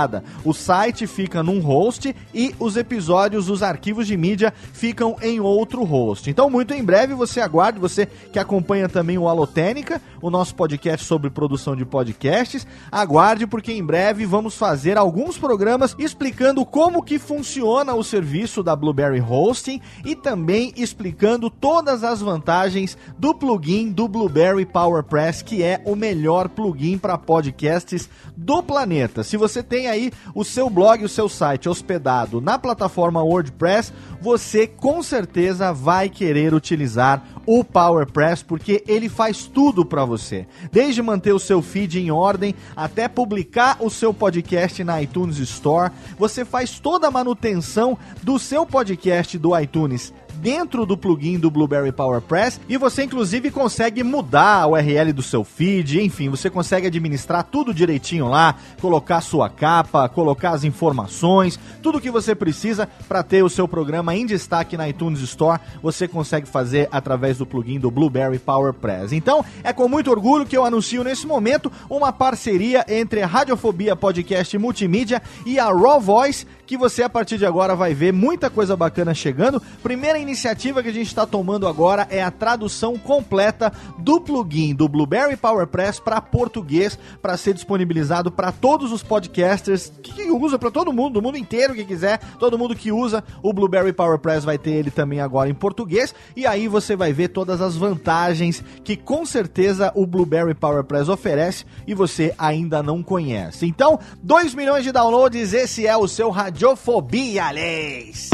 O 0.45 0.53
site 0.53 1.07
fica 1.07 1.43
num 1.43 1.61
host 1.61 2.15
e 2.33 2.55
os 2.59 2.77
episódios, 2.77 3.49
os 3.49 3.63
arquivos 3.63 4.07
de 4.07 4.17
mídia 4.17 4.53
ficam 4.73 5.17
em 5.23 5.41
outro 5.41 5.85
host. 5.85 6.29
Então, 6.29 6.51
muito 6.51 6.75
em 6.75 6.83
breve 6.83 7.15
você 7.15 7.41
aguarde, 7.41 7.79
você 7.79 8.07
que 8.07 8.39
acompanha 8.39 8.89
também 8.89 9.17
o 9.19 9.29
Alotênica, 9.29 10.01
o 10.21 10.31
nosso 10.31 10.55
podcast 10.55 11.05
sobre 11.05 11.31
produção 11.31 11.77
de 11.77 11.85
podcasts, 11.85 12.67
aguarde 12.91 13.47
porque 13.47 13.73
em 13.73 13.85
breve 13.85 14.27
vamos 14.27 14.57
fazer 14.57 14.97
alguns 14.97 15.39
programas 15.39 15.95
explicando 15.99 16.65
como 16.65 17.03
que 17.03 17.19
funciona 17.19 17.95
o 17.95 18.03
serviço 18.03 18.63
da 18.63 18.75
Blueberry 18.75 19.21
Hosting 19.21 19.81
e 20.05 20.15
também 20.15 20.73
explicando 20.77 21.49
todas 21.49 22.03
as 22.03 22.21
vantagens 22.21 22.97
do 23.19 23.35
plugin 23.35 23.91
do 23.91 24.09
Blueberry 24.09 24.67
PowerPress, 24.67 25.45
que 25.45 25.63
é 25.63 25.81
o 25.85 25.95
melhor 25.95 26.49
plugin 26.49 26.99
para 26.99 27.19
podcasts 27.19 28.09
do 28.37 28.63
planeta. 28.63 29.23
Se 29.23 29.37
você 29.37 29.63
tem 29.63 29.84
aí 29.87 30.13
o 30.35 30.45
seu 30.45 30.69
blog, 30.69 31.05
o 31.05 31.09
seu 31.09 31.29
site 31.29 31.69
hospedado 31.69 32.41
na 32.41 32.59
plataforma 32.59 33.23
WordPress, 33.23 33.93
você 34.21 34.67
com 34.67 35.03
certeza 35.03 35.73
vai 35.73 36.09
querer 36.09 36.55
utilizar 36.55 37.23
o 37.47 37.63
PowerPress 37.63 38.45
porque 38.45 38.83
ele 38.87 39.09
faz 39.09 39.45
tudo 39.45 39.85
para 39.85 40.05
você. 40.05 40.47
Desde 40.73 41.03
manter 41.03 41.33
o 41.33 41.39
seu 41.39 41.61
feed 41.61 42.01
em 42.01 42.11
ordem 42.11 42.55
até 42.75 43.09
publicar 43.09 43.77
o 43.81 43.91
seu 43.91 44.15
podcast 44.15 44.83
na 44.83 45.03
iTunes 45.03 45.39
Store, 45.39 45.93
você 46.19 46.45
faz 46.45 46.79
toda 46.79 47.09
a 47.09 47.11
manutenção 47.11 47.99
do 48.23 48.39
seu 48.39 48.65
podcast 48.65 49.39
do 49.39 49.59
iTunes 49.59 50.13
dentro 50.45 50.85
do 50.85 50.95
plugin 50.95 51.39
do 51.39 51.51
Blueberry 51.51 51.91
PowerPress 51.91 52.61
e 52.69 52.77
você 52.77 53.05
inclusive 53.05 53.51
consegue 53.51 54.05
mudar 54.05 54.61
a 54.61 54.67
URL 54.67 55.11
do 55.11 55.23
seu 55.23 55.43
feed, 55.43 56.03
enfim, 56.03 56.29
você 56.29 56.51
consegue 56.51 56.87
administrar 56.87 57.45
tudo 57.45 57.73
direitinho 57.73 58.29
lá, 58.29 58.55
colocar 58.79 59.23
sua 59.23 59.49
capa, 59.49 60.07
colocar 60.07 60.51
as 60.51 60.63
informações, 60.63 61.59
tudo 61.83 61.99
que 61.99 62.11
você 62.11 62.35
precisa 62.35 62.87
para 63.09 63.23
ter 63.23 63.43
o 63.43 63.49
seu 63.49 63.67
programa 63.67 64.15
em 64.15 64.27
destaque 64.27 64.77
na 64.77 64.87
iTunes 64.87 65.21
Store, 65.21 65.59
você 65.83 66.07
consegue 66.07 66.47
fazer 66.47 66.91
através 66.93 67.39
do 67.39 67.47
plugin 67.47 67.81
do 67.81 67.91
Blueberry 67.91 68.39
PowerPress. 68.39 69.17
Então, 69.17 69.43
é 69.63 69.73
com 69.73 69.89
muito 69.89 70.11
orgulho 70.11 70.45
que 70.45 70.59
eu 70.59 70.67
anuncio 70.67 71.03
nesse 71.03 71.27
momento 71.27 71.73
uma 71.89 72.13
parceria 72.13 72.85
entre 72.87 73.23
a 73.23 73.27
Radiofobia 73.27 73.97
Podcast 73.97 74.59
Multimídia 74.59 75.23
e 75.47 75.59
a 75.59 75.71
Raw 75.71 75.99
Voice, 75.99 76.47
que 76.67 76.77
você 76.77 77.03
a 77.03 77.09
partir 77.09 77.39
de 77.39 77.47
agora 77.47 77.75
vai 77.75 77.95
ver 77.95 78.13
muita 78.13 78.51
coisa 78.51 78.77
bacana 78.77 79.15
chegando. 79.15 79.61
Primeira 79.83 80.19
iniciativa 80.19 80.83
que 80.83 80.89
a 80.89 80.93
gente 80.93 81.07
está 81.07 81.27
tomando 81.27 81.67
agora 81.67 82.07
é 82.11 82.23
a 82.23 82.31
tradução 82.31 82.99
completa 82.99 83.73
do 83.99 84.21
plugin 84.21 84.75
do 84.75 84.89
Blueberry 84.89 85.37
PowerPress 85.37 86.01
para 86.01 86.21
português, 86.21 86.99
para 87.21 87.37
ser 87.37 87.55
disponibilizado 87.55 88.31
para 88.31 88.53
todos 88.53 88.93
os 88.93 89.03
podcasters 89.03 89.93
que, 90.03 90.31
usa 90.31 90.59
para 90.59 90.71
todo 90.71 90.93
mundo, 90.93 91.15
do 91.15 91.23
mundo 91.23 91.39
inteiro 91.39 91.75
que 91.75 91.85
quiser, 91.85 92.19
todo 92.39 92.59
mundo 92.59 92.75
que 92.75 92.91
usa 92.91 93.23
o 93.43 93.53
Blueberry 93.53 93.93
PowerPress 93.93 94.45
vai 94.45 94.59
ter 94.59 94.71
ele 94.71 94.91
também 94.91 95.21
agora 95.21 95.49
em 95.49 95.55
português 95.55 96.15
e 96.35 96.47
aí 96.47 96.69
você 96.69 96.97
vai 96.97 97.13
ver 97.13 97.29
todas 97.29 97.61
as 97.61 97.77
vantagens 97.77 98.63
que 98.83 98.97
com 98.97 99.25
certeza 99.25 99.93
o 99.95 100.07
Blueberry 100.07 100.55
PowerPress 100.55 101.11
oferece 101.11 101.65
e 101.87 101.95
você 101.95 102.35
ainda 102.39 102.83
não 102.83 103.03
conhece. 103.03 103.67
Então, 103.67 103.99
2 104.23 104.55
milhões 104.55 104.85
de 104.85 104.93
downloads, 104.93 105.53
esse 105.53 105.87
é 105.87 105.97
o 105.97 106.09
seu 106.09 106.31
Radiofobia, 106.55 107.51
Leis. 107.51 108.31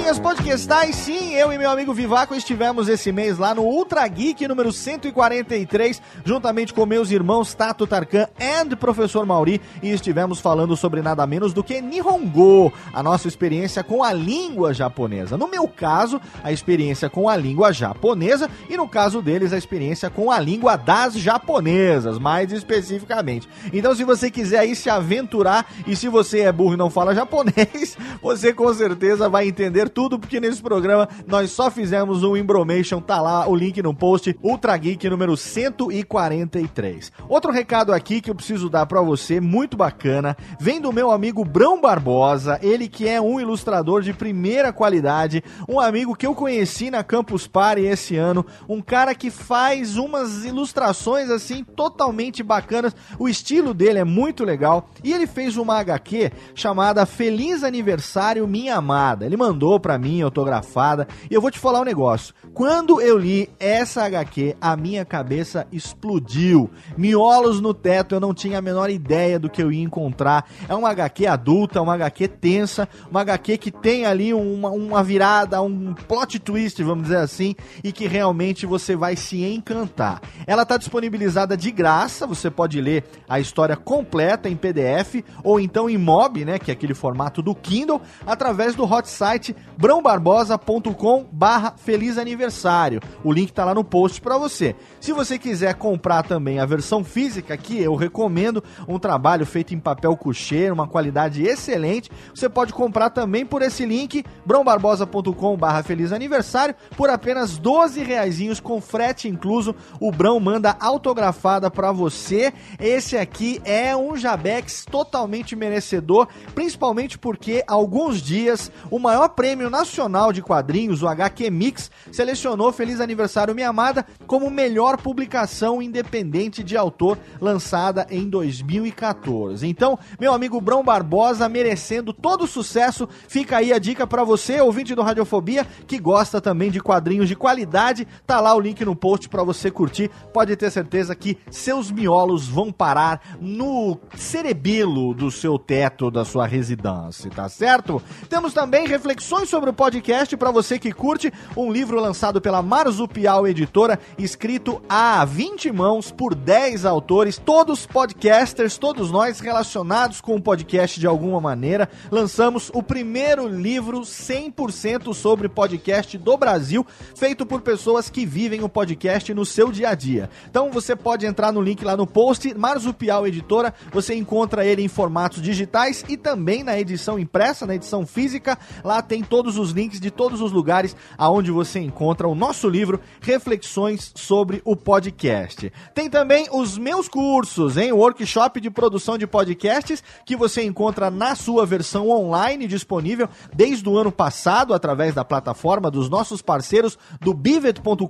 Surubinhas 0.00 0.18
podcastais, 0.18 0.96
sim, 0.96 1.34
eu 1.34 1.52
e 1.52 1.58
meu 1.58 1.70
amigo 1.70 1.92
Vivaco 1.92 2.34
estivemos 2.34 2.88
esse 2.88 3.12
mês 3.12 3.36
lá 3.36 3.54
no 3.54 3.62
Ultra 3.62 4.06
Geek 4.08 4.48
número 4.48 4.72
143, 4.72 6.00
juntamente 6.24 6.72
com 6.72 6.86
meus 6.86 7.10
irmãos 7.10 7.52
Tato 7.52 7.86
Tarkan 7.86 8.26
e 8.38 8.76
Professor 8.76 9.26
Mauri, 9.26 9.60
e 9.82 9.90
estivemos 9.90 10.40
falando 10.40 10.74
sobre 10.74 11.02
nada 11.02 11.26
menos 11.26 11.52
do 11.52 11.62
que 11.62 11.82
Nihongo, 11.82 12.72
a 12.94 13.02
nossa 13.02 13.28
experiência 13.28 13.84
com 13.84 14.02
a 14.02 14.10
língua 14.10 14.72
japonesa. 14.72 15.36
No 15.36 15.46
meu 15.46 15.68
caso, 15.68 16.18
a 16.42 16.50
experiência 16.50 17.10
com 17.10 17.28
a 17.28 17.36
língua 17.36 17.70
japonesa, 17.70 18.48
e 18.70 18.78
no 18.78 18.88
caso 18.88 19.20
deles, 19.20 19.52
a 19.52 19.58
experiência 19.58 20.08
com 20.08 20.30
a 20.30 20.40
língua 20.40 20.76
das 20.76 21.12
japonesas, 21.12 22.18
mais 22.18 22.52
especificamente. 22.52 23.46
Então, 23.70 23.94
se 23.94 24.02
você 24.02 24.30
quiser 24.30 24.60
aí 24.60 24.74
se 24.74 24.88
aventurar, 24.88 25.66
e 25.86 25.94
se 25.94 26.08
você 26.08 26.40
é 26.40 26.52
burro 26.52 26.72
e 26.74 26.78
não 26.78 26.88
fala 26.88 27.14
japonês, 27.14 27.98
você 28.22 28.52
com 28.54 28.72
certeza 28.72 29.28
vai 29.28 29.46
entender 29.46 29.89
tudo, 29.90 30.18
porque 30.18 30.30
que 30.30 30.38
nesse 30.40 30.62
programa 30.62 31.08
nós 31.26 31.50
só 31.50 31.68
fizemos 31.72 32.22
um 32.22 32.36
Embromation, 32.36 33.00
tá 33.00 33.20
lá 33.20 33.48
o 33.48 33.54
link 33.54 33.82
no 33.82 33.92
post, 33.92 34.38
Ultra 34.40 34.76
Geek 34.76 35.10
número 35.10 35.36
143. 35.36 37.10
Outro 37.28 37.50
recado 37.50 37.92
aqui 37.92 38.20
que 38.20 38.30
eu 38.30 38.34
preciso 38.34 38.70
dar 38.70 38.86
pra 38.86 39.02
você, 39.02 39.40
muito 39.40 39.76
bacana, 39.76 40.36
vem 40.60 40.80
do 40.80 40.92
meu 40.92 41.10
amigo 41.10 41.44
Brão 41.44 41.80
Barbosa, 41.80 42.60
ele 42.62 42.86
que 42.86 43.08
é 43.08 43.20
um 43.20 43.40
ilustrador 43.40 44.02
de 44.02 44.12
primeira 44.12 44.72
qualidade, 44.72 45.42
um 45.68 45.80
amigo 45.80 46.14
que 46.14 46.26
eu 46.26 46.34
conheci 46.34 46.92
na 46.92 47.02
Campus 47.02 47.48
Party 47.48 47.82
esse 47.82 48.16
ano, 48.16 48.46
um 48.68 48.80
cara 48.80 49.16
que 49.16 49.32
faz 49.32 49.96
umas 49.96 50.44
ilustrações 50.44 51.28
assim 51.28 51.64
totalmente 51.64 52.40
bacanas, 52.40 52.94
o 53.18 53.28
estilo 53.28 53.74
dele 53.74 53.98
é 53.98 54.04
muito 54.04 54.44
legal 54.44 54.88
e 55.02 55.12
ele 55.12 55.26
fez 55.26 55.56
uma 55.56 55.80
HQ 55.80 56.30
chamada 56.54 57.04
Feliz 57.04 57.64
Aniversário 57.64 58.46
Minha 58.46 58.76
Amada. 58.76 59.26
Ele 59.26 59.36
mandou 59.36 59.79
pra 59.80 59.98
mim 59.98 60.20
autografada 60.20 61.08
e 61.30 61.34
eu 61.34 61.40
vou 61.40 61.50
te 61.50 61.58
falar 61.58 61.80
um 61.80 61.84
negócio. 61.84 62.34
Quando 62.52 63.00
eu 63.00 63.16
li 63.16 63.48
essa 63.58 64.04
HQ, 64.04 64.56
a 64.60 64.76
minha 64.76 65.04
cabeça 65.04 65.66
explodiu. 65.72 66.70
Miolos 66.96 67.60
no 67.60 67.72
teto, 67.72 68.14
eu 68.14 68.20
não 68.20 68.34
tinha 68.34 68.58
a 68.58 68.62
menor 68.62 68.90
ideia 68.90 69.38
do 69.38 69.48
que 69.48 69.62
eu 69.62 69.72
ia 69.72 69.82
encontrar. 69.82 70.46
É 70.68 70.74
uma 70.74 70.90
HQ 70.90 71.26
adulta, 71.26 71.80
uma 71.80 71.94
HQ 71.94 72.28
tensa, 72.28 72.88
uma 73.10 73.20
HQ 73.22 73.58
que 73.58 73.70
tem 73.70 74.06
ali 74.06 74.34
uma, 74.34 74.70
uma 74.70 75.02
virada, 75.02 75.60
um 75.62 75.94
plot 75.94 76.38
twist, 76.38 76.82
vamos 76.82 77.04
dizer 77.04 77.18
assim, 77.18 77.54
e 77.82 77.92
que 77.92 78.06
realmente 78.06 78.66
você 78.66 78.96
vai 78.96 79.16
se 79.16 79.44
encantar. 79.44 80.20
Ela 80.46 80.62
está 80.62 80.76
disponibilizada 80.76 81.56
de 81.56 81.70
graça, 81.70 82.26
você 82.26 82.50
pode 82.50 82.80
ler 82.80 83.04
a 83.28 83.40
história 83.40 83.76
completa 83.76 84.48
em 84.48 84.56
PDF 84.56 85.24
ou 85.42 85.60
então 85.60 85.88
em 85.88 85.96
MOB, 85.96 86.44
né, 86.44 86.58
que 86.58 86.70
é 86.70 86.74
aquele 86.74 86.94
formato 86.94 87.42
do 87.42 87.54
Kindle, 87.54 88.00
através 88.26 88.74
do 88.74 88.84
hot 88.84 89.08
site 89.08 89.54
brãobarbosa.com 89.80 91.26
barra 91.32 91.72
feliz 91.74 92.18
aniversário. 92.18 93.00
O 93.24 93.32
link 93.32 93.50
tá 93.50 93.64
lá 93.64 93.74
no 93.74 93.82
post 93.82 94.20
para 94.20 94.36
você. 94.36 94.76
Se 95.00 95.10
você 95.10 95.38
quiser 95.38 95.74
comprar 95.74 96.22
também 96.22 96.60
a 96.60 96.66
versão 96.66 97.02
física, 97.02 97.56
que 97.56 97.80
eu 97.80 97.94
recomendo, 97.94 98.62
um 98.86 98.98
trabalho 98.98 99.46
feito 99.46 99.74
em 99.74 99.80
papel 99.80 100.14
coucher, 100.18 100.70
uma 100.70 100.86
qualidade 100.86 101.42
excelente, 101.42 102.10
você 102.34 102.46
pode 102.46 102.74
comprar 102.74 103.08
também 103.08 103.46
por 103.46 103.62
esse 103.62 103.86
link, 103.86 104.22
brãobarbosa.com 104.44 105.56
barra 105.56 105.82
feliz 105.82 106.12
aniversário, 106.12 106.74
por 106.94 107.08
apenas 107.08 107.56
12 107.56 108.02
reaisinhos 108.02 108.60
com 108.60 108.82
frete 108.82 109.28
incluso, 109.28 109.74
o 109.98 110.12
Brão 110.12 110.38
manda 110.38 110.76
autografada 110.78 111.70
para 111.70 111.90
você. 111.90 112.52
Esse 112.78 113.16
aqui 113.16 113.62
é 113.64 113.96
um 113.96 114.14
Jabex 114.14 114.84
totalmente 114.84 115.56
merecedor, 115.56 116.28
principalmente 116.54 117.18
porque 117.18 117.64
alguns 117.66 118.20
dias 118.20 118.70
o 118.90 118.98
maior 118.98 119.28
prêmio 119.30 119.69
nacional 119.70 120.32
de 120.32 120.42
quadrinhos, 120.42 121.02
o 121.02 121.08
HQ 121.08 121.50
Mix, 121.50 121.90
selecionou 122.12 122.72
Feliz 122.72 123.00
Aniversário 123.00 123.54
Minha 123.54 123.68
Amada 123.68 124.04
como 124.26 124.50
melhor 124.50 124.96
publicação 124.98 125.80
independente 125.80 126.62
de 126.62 126.76
autor 126.76 127.16
lançada 127.40 128.06
em 128.10 128.28
2014. 128.28 129.66
Então, 129.66 129.98
meu 130.18 130.32
amigo 130.32 130.60
Brão 130.60 130.82
Barbosa, 130.82 131.48
merecendo 131.48 132.12
todo 132.12 132.44
o 132.44 132.48
sucesso, 132.48 133.08
fica 133.28 133.58
aí 133.58 133.72
a 133.72 133.78
dica 133.78 134.06
para 134.06 134.24
você, 134.24 134.60
ouvinte 134.60 134.94
do 134.94 135.02
Radiofobia, 135.02 135.66
que 135.86 135.98
gosta 135.98 136.40
também 136.40 136.70
de 136.70 136.80
quadrinhos 136.80 137.28
de 137.28 137.36
qualidade, 137.36 138.06
tá 138.26 138.40
lá 138.40 138.54
o 138.54 138.60
link 138.60 138.84
no 138.84 138.96
post 138.96 139.28
para 139.28 139.44
você 139.44 139.70
curtir. 139.70 140.10
Pode 140.32 140.56
ter 140.56 140.70
certeza 140.70 141.14
que 141.14 141.38
seus 141.50 141.90
miolos 141.90 142.48
vão 142.48 142.72
parar 142.72 143.20
no 143.40 143.98
cerebelo 144.16 145.14
do 145.14 145.30
seu 145.30 145.58
teto 145.58 146.10
da 146.10 146.24
sua 146.24 146.46
residência, 146.46 147.30
tá 147.30 147.48
certo? 147.48 148.02
Temos 148.28 148.54
também 148.54 148.86
reflexões 148.86 149.48
sobre 149.48 149.59
o 149.68 149.74
podcast 149.74 150.36
para 150.36 150.50
você 150.50 150.78
que 150.78 150.92
curte, 150.92 151.32
um 151.54 151.70
livro 151.70 152.00
lançado 152.00 152.40
pela 152.40 152.62
Marzupial 152.62 153.46
Editora, 153.46 153.98
escrito 154.16 154.80
a 154.88 155.22
20 155.24 155.70
mãos 155.70 156.10
por 156.10 156.34
10 156.34 156.86
autores, 156.86 157.36
todos 157.36 157.84
podcasters, 157.84 158.78
todos 158.78 159.10
nós 159.10 159.40
relacionados 159.40 160.20
com 160.20 160.36
o 160.36 160.40
podcast 160.40 160.98
de 160.98 161.06
alguma 161.06 161.40
maneira. 161.40 161.90
Lançamos 162.10 162.70
o 162.72 162.82
primeiro 162.82 163.46
livro 163.46 164.00
100% 164.00 165.12
sobre 165.12 165.48
podcast 165.48 166.16
do 166.16 166.36
Brasil, 166.36 166.86
feito 167.14 167.44
por 167.44 167.60
pessoas 167.60 168.08
que 168.08 168.24
vivem 168.24 168.62
o 168.62 168.68
podcast 168.68 169.34
no 169.34 169.44
seu 169.44 169.70
dia 169.70 169.90
a 169.90 169.94
dia. 169.94 170.30
Então 170.48 170.70
você 170.70 170.96
pode 170.96 171.26
entrar 171.26 171.52
no 171.52 171.60
link 171.60 171.84
lá 171.84 171.96
no 171.96 172.06
post, 172.06 172.54
Marzupial 172.54 173.26
Editora, 173.26 173.74
você 173.92 174.14
encontra 174.14 174.64
ele 174.64 174.82
em 174.82 174.88
formatos 174.88 175.42
digitais 175.42 176.04
e 176.08 176.16
também 176.16 176.62
na 176.62 176.78
edição 176.78 177.18
impressa, 177.18 177.66
na 177.66 177.74
edição 177.74 178.06
física. 178.06 178.58
Lá 178.84 179.02
tem 179.02 179.22
todos 179.40 179.56
os 179.56 179.70
links 179.70 179.98
de 179.98 180.10
todos 180.10 180.42
os 180.42 180.52
lugares 180.52 180.94
aonde 181.16 181.50
você 181.50 181.80
encontra 181.80 182.28
o 182.28 182.34
nosso 182.34 182.68
livro 182.68 183.00
Reflexões 183.22 184.12
sobre 184.14 184.60
o 184.66 184.76
podcast. 184.76 185.72
Tem 185.94 186.10
também 186.10 186.46
os 186.52 186.76
meus 186.76 187.08
cursos, 187.08 187.78
hein? 187.78 187.90
O 187.90 187.96
workshop 187.96 188.60
de 188.60 188.70
produção 188.70 189.16
de 189.16 189.26
podcasts 189.26 190.04
que 190.26 190.36
você 190.36 190.62
encontra 190.62 191.10
na 191.10 191.34
sua 191.34 191.64
versão 191.64 192.10
online 192.10 192.66
disponível 192.66 193.30
desde 193.54 193.88
o 193.88 193.96
ano 193.96 194.12
passado 194.12 194.74
através 194.74 195.14
da 195.14 195.24
plataforma 195.24 195.90
dos 195.90 196.10
nossos 196.10 196.42
parceiros 196.42 196.98
do 197.18 197.32
bivet.com.br. 197.32 198.06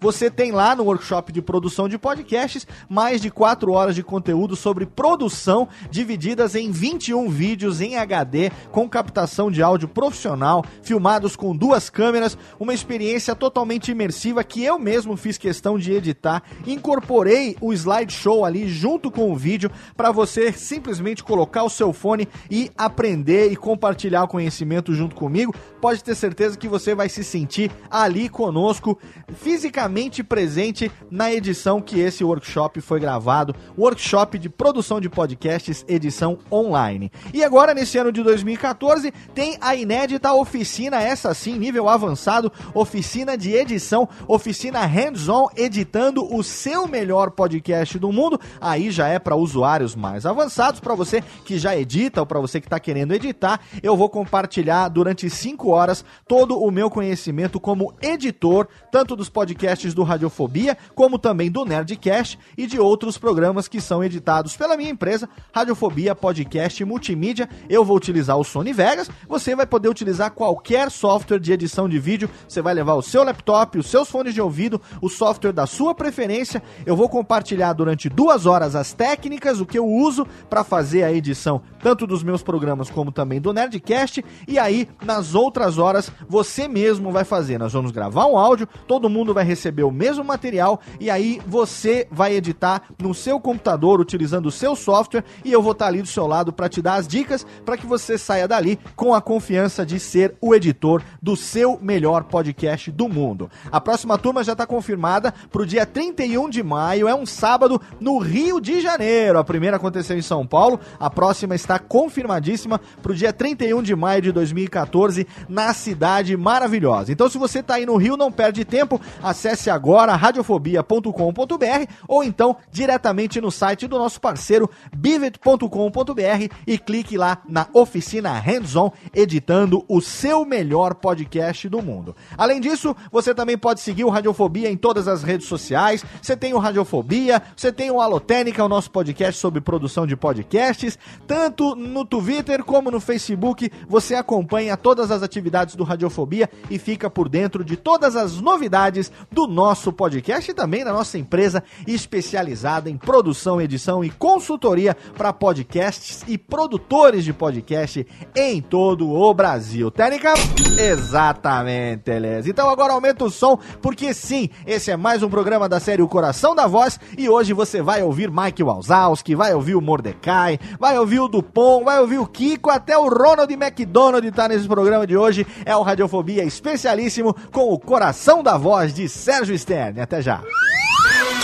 Você 0.00 0.30
tem 0.30 0.52
lá 0.52 0.74
no 0.74 0.84
workshop 0.84 1.32
de 1.32 1.42
produção 1.42 1.86
de 1.86 1.98
podcasts 1.98 2.66
mais 2.88 3.20
de 3.20 3.30
4 3.30 3.70
horas 3.70 3.94
de 3.94 4.02
conteúdo 4.02 4.56
sobre 4.56 4.86
produção 4.86 5.68
divididas 5.90 6.54
em 6.54 6.70
21 6.70 7.28
vídeos 7.28 7.82
em 7.82 7.98
HD 7.98 8.50
com 8.72 8.88
captação 8.88 9.50
de 9.50 9.62
áudio 9.62 9.88
profissional, 9.98 10.64
filmados 10.80 11.34
com 11.34 11.56
duas 11.56 11.90
câmeras, 11.90 12.38
uma 12.56 12.72
experiência 12.72 13.34
totalmente 13.34 13.90
imersiva 13.90 14.44
que 14.44 14.62
eu 14.62 14.78
mesmo 14.78 15.16
fiz 15.16 15.36
questão 15.36 15.76
de 15.76 15.92
editar. 15.92 16.40
Incorporei 16.64 17.56
o 17.60 17.72
slideshow 17.72 18.44
ali 18.44 18.68
junto 18.68 19.10
com 19.10 19.32
o 19.32 19.34
vídeo 19.34 19.68
para 19.96 20.12
você 20.12 20.52
simplesmente 20.52 21.24
colocar 21.24 21.64
o 21.64 21.68
seu 21.68 21.92
fone 21.92 22.28
e 22.48 22.70
aprender 22.78 23.50
e 23.50 23.56
compartilhar 23.56 24.22
o 24.22 24.28
conhecimento 24.28 24.94
junto 24.94 25.16
comigo. 25.16 25.52
Pode 25.80 26.04
ter 26.04 26.14
certeza 26.14 26.56
que 26.56 26.68
você 26.68 26.94
vai 26.94 27.08
se 27.08 27.24
sentir 27.24 27.68
ali 27.90 28.28
conosco, 28.28 28.96
fisicamente 29.34 30.22
presente 30.22 30.92
na 31.10 31.32
edição 31.32 31.80
que 31.80 31.98
esse 31.98 32.22
workshop 32.22 32.80
foi 32.80 33.00
gravado, 33.00 33.52
workshop 33.76 34.38
de 34.38 34.48
produção 34.48 35.00
de 35.00 35.08
podcasts, 35.08 35.84
edição 35.88 36.38
online. 36.52 37.10
E 37.34 37.42
agora 37.42 37.74
nesse 37.74 37.98
ano 37.98 38.12
de 38.12 38.22
2014 38.22 39.12
tem 39.34 39.58
a 39.60 39.74
inédita 39.88 40.34
oficina, 40.34 41.00
essa 41.00 41.32
sim, 41.32 41.58
nível 41.58 41.88
avançado, 41.88 42.52
oficina 42.74 43.38
de 43.38 43.54
edição, 43.54 44.06
oficina 44.26 44.84
hands-on, 44.84 45.48
editando 45.56 46.22
o 46.30 46.42
seu 46.42 46.86
melhor 46.86 47.30
podcast 47.30 47.98
do 47.98 48.12
mundo. 48.12 48.38
Aí 48.60 48.90
já 48.90 49.08
é 49.08 49.18
para 49.18 49.34
usuários 49.34 49.96
mais 49.96 50.26
avançados, 50.26 50.78
para 50.78 50.94
você 50.94 51.24
que 51.46 51.58
já 51.58 51.74
edita 51.74 52.20
ou 52.20 52.26
para 52.26 52.38
você 52.38 52.60
que 52.60 52.66
está 52.66 52.78
querendo 52.78 53.14
editar, 53.14 53.60
eu 53.82 53.96
vou 53.96 54.10
compartilhar 54.10 54.90
durante 54.90 55.30
5 55.30 55.70
horas 55.70 56.04
todo 56.26 56.58
o 56.58 56.70
meu 56.70 56.90
conhecimento 56.90 57.58
como 57.58 57.94
editor, 58.02 58.68
tanto 58.92 59.16
dos 59.16 59.30
podcasts 59.30 59.94
do 59.94 60.02
Radiofobia, 60.02 60.76
como 60.94 61.18
também 61.18 61.50
do 61.50 61.64
Nerdcast 61.64 62.38
e 62.58 62.66
de 62.66 62.78
outros 62.78 63.16
programas 63.16 63.66
que 63.66 63.80
são 63.80 64.04
editados 64.04 64.54
pela 64.54 64.76
minha 64.76 64.90
empresa, 64.90 65.30
Radiofobia 65.50 66.14
Podcast 66.14 66.84
Multimídia. 66.84 67.48
Eu 67.70 67.86
vou 67.86 67.96
utilizar 67.96 68.36
o 68.36 68.44
Sony 68.44 68.74
Vegas, 68.74 69.10
você 69.26 69.56
vai 69.56 69.64
poder 69.64 69.77
utilizar 69.86 70.30
qualquer 70.30 70.90
software 70.90 71.38
de 71.38 71.52
edição 71.52 71.88
de 71.88 71.98
vídeo, 71.98 72.30
você 72.48 72.62
vai 72.62 72.72
levar 72.72 72.94
o 72.94 73.02
seu 73.02 73.22
laptop, 73.22 73.78
os 73.78 73.86
seus 73.86 74.10
fones 74.10 74.32
de 74.32 74.40
ouvido, 74.40 74.80
o 75.02 75.08
software 75.08 75.52
da 75.52 75.66
sua 75.66 75.94
preferência. 75.94 76.62
Eu 76.86 76.96
vou 76.96 77.08
compartilhar 77.08 77.74
durante 77.74 78.08
duas 78.08 78.46
horas 78.46 78.74
as 78.74 78.94
técnicas, 78.94 79.60
o 79.60 79.66
que 79.66 79.78
eu 79.78 79.86
uso 79.86 80.26
para 80.48 80.64
fazer 80.64 81.02
a 81.02 81.12
edição, 81.12 81.60
tanto 81.82 82.06
dos 82.06 82.22
meus 82.22 82.42
programas 82.42 82.88
como 82.88 83.12
também 83.12 83.40
do 83.40 83.52
Nerdcast. 83.52 84.24
E 84.46 84.58
aí, 84.58 84.88
nas 85.04 85.34
outras 85.34 85.76
horas, 85.76 86.10
você 86.26 86.66
mesmo 86.66 87.12
vai 87.12 87.24
fazer. 87.24 87.58
Nós 87.58 87.74
vamos 87.74 87.90
gravar 87.90 88.26
um 88.26 88.38
áudio, 88.38 88.66
todo 88.86 89.10
mundo 89.10 89.34
vai 89.34 89.44
receber 89.44 89.82
o 89.82 89.90
mesmo 89.90 90.24
material 90.24 90.80
e 90.98 91.10
aí 91.10 91.40
você 91.46 92.08
vai 92.10 92.34
editar 92.34 92.82
no 92.98 93.12
seu 93.12 93.38
computador 93.38 94.00
utilizando 94.00 94.46
o 94.46 94.52
seu 94.52 94.74
software 94.74 95.24
e 95.44 95.52
eu 95.52 95.62
vou 95.62 95.72
estar 95.72 95.86
ali 95.86 96.00
do 96.00 96.08
seu 96.08 96.26
lado 96.26 96.52
para 96.52 96.68
te 96.68 96.80
dar 96.80 96.94
as 96.94 97.06
dicas 97.06 97.46
para 97.64 97.76
que 97.76 97.86
você 97.86 98.16
saia 98.16 98.48
dali 98.48 98.78
com 98.96 99.14
a 99.14 99.20
confiança 99.20 99.67
de 99.84 100.00
ser 100.00 100.34
o 100.40 100.54
editor 100.54 101.02
do 101.20 101.36
seu 101.36 101.78
melhor 101.80 102.24
podcast 102.24 102.90
do 102.90 103.08
mundo. 103.08 103.50
A 103.70 103.80
próxima 103.80 104.16
turma 104.16 104.42
já 104.42 104.52
está 104.52 104.66
confirmada 104.66 105.32
para 105.50 105.62
o 105.62 105.66
dia 105.66 105.84
31 105.84 106.48
de 106.48 106.62
maio, 106.62 107.08
é 107.08 107.14
um 107.14 107.26
sábado 107.26 107.80
no 108.00 108.18
Rio 108.18 108.60
de 108.60 108.80
Janeiro. 108.80 109.38
A 109.38 109.44
primeira 109.44 109.76
aconteceu 109.76 110.16
em 110.16 110.22
São 110.22 110.46
Paulo, 110.46 110.80
a 110.98 111.10
próxima 111.10 111.54
está 111.54 111.78
confirmadíssima 111.78 112.80
para 113.02 113.12
o 113.12 113.14
dia 113.14 113.32
31 113.32 113.82
de 113.82 113.94
maio 113.94 114.22
de 114.22 114.32
2014 114.32 115.26
na 115.48 115.72
cidade 115.74 116.36
maravilhosa. 116.36 117.12
Então, 117.12 117.28
se 117.28 117.38
você 117.38 117.60
está 117.60 117.74
aí 117.74 117.86
no 117.86 117.96
Rio, 117.96 118.16
não 118.16 118.32
perde 118.32 118.64
tempo, 118.64 119.00
acesse 119.22 119.70
agora 119.70 120.16
radiofobia.com.br 120.16 121.92
ou 122.06 122.24
então 122.24 122.56
diretamente 122.70 123.40
no 123.40 123.50
site 123.50 123.86
do 123.86 123.98
nosso 123.98 124.20
parceiro 124.20 124.70
bivet.com.br 124.96 126.54
e 126.66 126.78
clique 126.78 127.16
lá 127.16 127.38
na 127.48 127.66
oficina 127.72 128.32
Hands-On 128.32 128.90
editando 129.14 129.57
o 129.88 130.00
seu 130.00 130.44
melhor 130.44 130.94
podcast 130.94 131.68
do 131.68 131.82
mundo. 131.82 132.14
Além 132.36 132.60
disso, 132.60 132.94
você 133.10 133.34
também 133.34 133.56
pode 133.56 133.80
seguir 133.80 134.04
o 134.04 134.08
Radiofobia 134.08 134.70
em 134.70 134.76
todas 134.76 135.08
as 135.08 135.22
redes 135.22 135.48
sociais. 135.48 136.04
Você 136.20 136.36
tem 136.36 136.54
o 136.54 136.58
Radiofobia, 136.58 137.42
você 137.56 137.72
tem 137.72 137.90
o 137.90 138.00
Alotênica, 138.00 138.64
o 138.64 138.68
nosso 138.68 138.90
podcast 138.90 139.40
sobre 139.40 139.60
produção 139.60 140.06
de 140.06 140.16
podcasts. 140.16 140.98
Tanto 141.26 141.74
no 141.74 142.04
Twitter 142.04 142.62
como 142.62 142.90
no 142.90 143.00
Facebook, 143.00 143.70
você 143.88 144.14
acompanha 144.14 144.76
todas 144.76 145.10
as 145.10 145.22
atividades 145.22 145.74
do 145.74 145.84
Radiofobia 145.84 146.48
e 146.70 146.78
fica 146.78 147.10
por 147.10 147.28
dentro 147.28 147.64
de 147.64 147.76
todas 147.76 148.16
as 148.16 148.40
novidades 148.40 149.10
do 149.30 149.46
nosso 149.46 149.92
podcast 149.92 150.50
e 150.50 150.54
também 150.54 150.84
da 150.84 150.92
nossa 150.92 151.18
empresa 151.18 151.62
especializada 151.86 152.90
em 152.90 152.96
produção, 152.96 153.60
edição 153.60 154.04
e 154.04 154.10
consultoria 154.10 154.96
para 155.16 155.32
podcasts 155.32 156.24
e 156.28 156.36
produtores 156.36 157.24
de 157.24 157.32
podcast 157.32 158.06
em 158.34 158.60
todo 158.60 159.10
o 159.10 159.34
Brasil. 159.34 159.47
Técnica? 159.94 160.34
Exatamente, 160.78 162.10
Eles. 162.10 162.46
Então 162.46 162.68
agora 162.68 162.92
aumenta 162.92 163.24
o 163.24 163.30
som, 163.30 163.58
porque 163.80 164.12
sim, 164.12 164.50
esse 164.66 164.90
é 164.90 164.96
mais 164.96 165.22
um 165.22 165.30
programa 165.30 165.68
da 165.68 165.80
série 165.80 166.02
O 166.02 166.08
Coração 166.08 166.54
da 166.54 166.66
Voz 166.66 167.00
e 167.16 167.28
hoje 167.28 167.52
você 167.52 167.80
vai 167.80 168.02
ouvir 168.02 168.30
Mike 168.30 168.62
Wazowski, 168.62 169.34
vai 169.34 169.54
ouvir 169.54 169.74
o 169.74 169.80
Mordecai, 169.80 170.58
vai 170.78 170.98
ouvir 170.98 171.20
o 171.20 171.28
Dupont, 171.28 171.84
vai 171.84 171.98
ouvir 171.98 172.18
o 172.18 172.26
Kiko, 172.26 172.68
até 172.68 172.98
o 172.98 173.08
Ronald 173.08 173.50
McDonald 173.52 174.30
tá 174.32 174.48
nesse 174.48 174.68
programa 174.68 175.06
de 175.06 175.16
hoje. 175.16 175.46
É 175.64 175.74
o 175.74 175.82
Radiofobia 175.82 176.44
especialíssimo 176.44 177.34
com 177.50 177.72
o 177.72 177.78
Coração 177.78 178.42
da 178.42 178.58
Voz 178.58 178.92
de 178.92 179.08
Sérgio 179.08 179.58
Stern. 179.58 180.00
Até 180.00 180.20
já. 180.20 180.42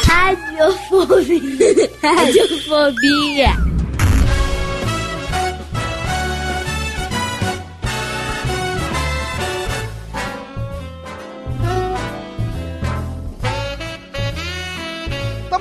Radiofobia. 0.06 1.90
Radiofobia. 2.02 3.83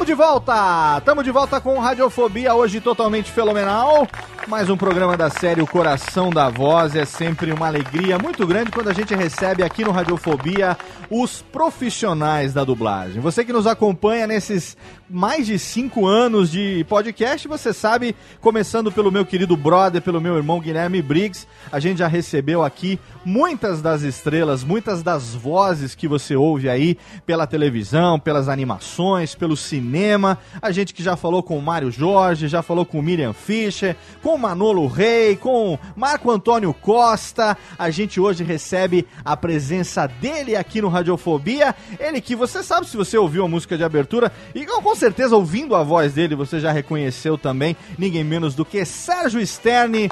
Tamo 0.03 0.17
de 0.17 0.21
volta! 0.21 1.01
Tamo 1.05 1.23
de 1.23 1.31
volta 1.31 1.61
com 1.61 1.79
Radiofobia, 1.79 2.53
hoje 2.53 2.81
totalmente 2.81 3.31
fenomenal. 3.31 4.05
Mais 4.49 4.69
um 4.69 4.75
programa 4.75 5.15
da 5.15 5.29
série 5.29 5.61
O 5.61 5.65
Coração 5.65 6.29
da 6.29 6.49
Voz. 6.49 6.93
É 6.93 7.05
sempre 7.05 7.53
uma 7.53 7.67
alegria 7.67 8.19
muito 8.19 8.45
grande 8.45 8.69
quando 8.69 8.89
a 8.89 8.93
gente 8.93 9.15
recebe 9.15 9.63
aqui 9.63 9.85
no 9.85 9.91
Radiofobia 9.91 10.77
os 11.09 11.41
profissionais 11.41 12.53
da 12.53 12.65
dublagem. 12.65 13.21
Você 13.21 13.45
que 13.45 13.53
nos 13.53 13.65
acompanha 13.65 14.27
nesses 14.27 14.75
mais 15.13 15.45
de 15.45 15.59
cinco 15.59 16.07
anos 16.07 16.49
de 16.51 16.83
podcast, 16.89 17.47
você 17.47 17.71
sabe, 17.71 18.15
começando 18.41 18.91
pelo 18.91 19.11
meu 19.11 19.23
querido 19.23 19.55
brother, 19.55 20.01
pelo 20.01 20.19
meu 20.19 20.35
irmão 20.35 20.59
Guilherme 20.59 21.03
Briggs, 21.03 21.47
a 21.71 21.79
gente 21.79 21.99
já 21.99 22.07
recebeu 22.07 22.63
aqui 22.63 22.99
muitas 23.23 23.81
das 23.81 24.01
estrelas, 24.01 24.63
muitas 24.63 25.03
das 25.03 25.35
vozes 25.35 25.93
que 25.93 26.07
você 26.07 26.35
ouve 26.35 26.67
aí 26.67 26.97
pela 27.25 27.45
televisão, 27.45 28.19
pelas 28.19 28.49
animações, 28.49 29.35
pelo 29.35 29.55
cinema. 29.55 30.37
A 30.61 30.71
gente 30.71 30.93
que 30.93 31.03
já 31.03 31.15
falou 31.15 31.43
com 31.43 31.57
o 31.57 31.61
Mário 31.61 31.91
Jorge, 31.91 32.47
já 32.47 32.61
falou 32.61 32.85
com 32.85 32.99
o 32.99 33.03
Miriam 33.03 33.33
Fischer, 33.33 33.95
com 34.21 34.33
o 34.35 34.39
Manolo 34.39 34.87
Rey, 34.87 35.35
com 35.35 35.77
Marco 35.95 36.31
Antônio 36.31 36.73
Costa. 36.73 37.55
A 37.77 37.89
gente 37.89 38.19
hoje 38.19 38.43
recebe 38.43 39.05
a 39.23 39.37
presença 39.37 40.07
dele 40.07 40.55
aqui 40.55 40.81
no 40.81 40.89
Radiofobia. 40.89 41.75
Ele 41.99 42.19
que 42.19 42.35
você 42.35 42.63
sabe 42.63 42.89
se 42.89 42.97
você 42.97 43.17
ouviu 43.17 43.45
a 43.45 43.47
música 43.47 43.77
de 43.77 43.83
abertura 43.83 44.31
e 44.55 44.65
com 44.65 44.81
certeza 45.03 45.35
ouvindo 45.35 45.75
a 45.75 45.83
voz 45.83 46.13
dele 46.13 46.33
você 46.33 46.59
já 46.61 46.71
reconheceu 46.71 47.37
também 47.37 47.75
ninguém 47.97 48.23
menos 48.23 48.55
do 48.55 48.63
que 48.63 48.85
Sérgio 48.85 49.45
Sterne, 49.45 50.09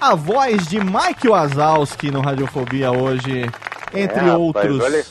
a 0.00 0.14
voz 0.14 0.66
de 0.66 0.80
Mike 0.80 1.28
Wazowski 1.28 2.10
no 2.10 2.22
Radiofobia 2.22 2.90
hoje, 2.90 3.42
entre 3.92 4.18
É, 4.20 4.30
rapaz, 4.30 4.38
outros. 4.38 4.80
olha- 4.80 5.04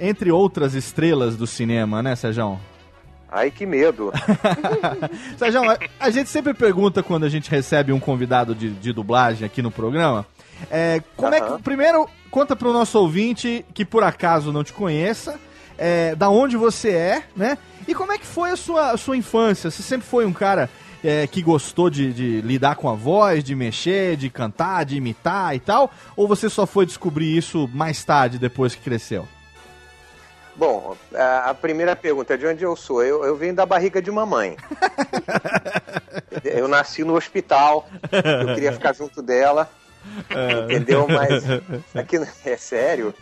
Entre 0.00 0.32
outras 0.32 0.74
estrelas 0.74 1.36
do 1.36 1.46
cinema, 1.46 2.02
né, 2.02 2.16
Sérgio? 2.16 2.58
Ai, 3.30 3.50
que 3.52 3.64
medo. 3.64 4.12
Sérgio, 5.38 5.62
a, 5.70 5.78
a 6.00 6.10
gente 6.10 6.28
sempre 6.28 6.52
pergunta 6.54 7.02
quando 7.04 7.24
a 7.24 7.28
gente 7.28 7.48
recebe 7.50 7.92
um 7.92 8.00
convidado 8.00 8.52
de, 8.54 8.70
de 8.70 8.92
dublagem 8.92 9.46
aqui 9.46 9.62
no 9.62 9.70
programa. 9.70 10.26
é, 10.70 11.00
como 11.16 11.32
é 11.34 11.40
Aham. 11.40 11.56
que. 11.56 11.62
Primeiro, 11.62 12.08
conta 12.32 12.56
pro 12.56 12.72
nosso 12.72 12.98
ouvinte 12.98 13.64
que 13.72 13.84
por 13.84 14.02
acaso 14.02 14.52
não 14.52 14.64
te 14.64 14.72
conheça, 14.72 15.38
é, 15.82 16.14
da 16.14 16.30
onde 16.30 16.56
você 16.56 16.90
é, 16.90 17.22
né? 17.34 17.58
E 17.88 17.94
como 17.94 18.12
é 18.12 18.18
que 18.18 18.24
foi 18.24 18.50
a 18.50 18.56
sua, 18.56 18.92
a 18.92 18.96
sua 18.96 19.16
infância? 19.16 19.68
Você 19.68 19.82
sempre 19.82 20.06
foi 20.06 20.24
um 20.24 20.32
cara 20.32 20.70
é, 21.02 21.26
que 21.26 21.42
gostou 21.42 21.90
de, 21.90 22.12
de 22.12 22.40
lidar 22.40 22.76
com 22.76 22.88
a 22.88 22.94
voz, 22.94 23.42
de 23.42 23.56
mexer, 23.56 24.16
de 24.16 24.30
cantar, 24.30 24.84
de 24.84 24.96
imitar 24.96 25.56
e 25.56 25.58
tal? 25.58 25.90
Ou 26.14 26.28
você 26.28 26.48
só 26.48 26.66
foi 26.66 26.86
descobrir 26.86 27.36
isso 27.36 27.68
mais 27.74 28.04
tarde, 28.04 28.38
depois 28.38 28.76
que 28.76 28.80
cresceu? 28.80 29.26
Bom, 30.54 30.96
a 31.14 31.52
primeira 31.54 31.96
pergunta, 31.96 32.38
de 32.38 32.46
onde 32.46 32.62
eu 32.62 32.76
sou? 32.76 33.02
Eu, 33.02 33.24
eu 33.24 33.34
venho 33.34 33.54
da 33.54 33.66
barriga 33.66 34.00
de 34.00 34.10
mamãe. 34.10 34.56
eu 36.44 36.68
nasci 36.68 37.02
no 37.02 37.16
hospital, 37.16 37.88
eu 38.12 38.54
queria 38.54 38.72
ficar 38.72 38.92
junto 38.92 39.20
dela, 39.20 39.68
entendeu? 40.64 41.08
Mas 41.08 41.42
aqui 41.92 42.18
é 42.44 42.56
sério, 42.56 43.12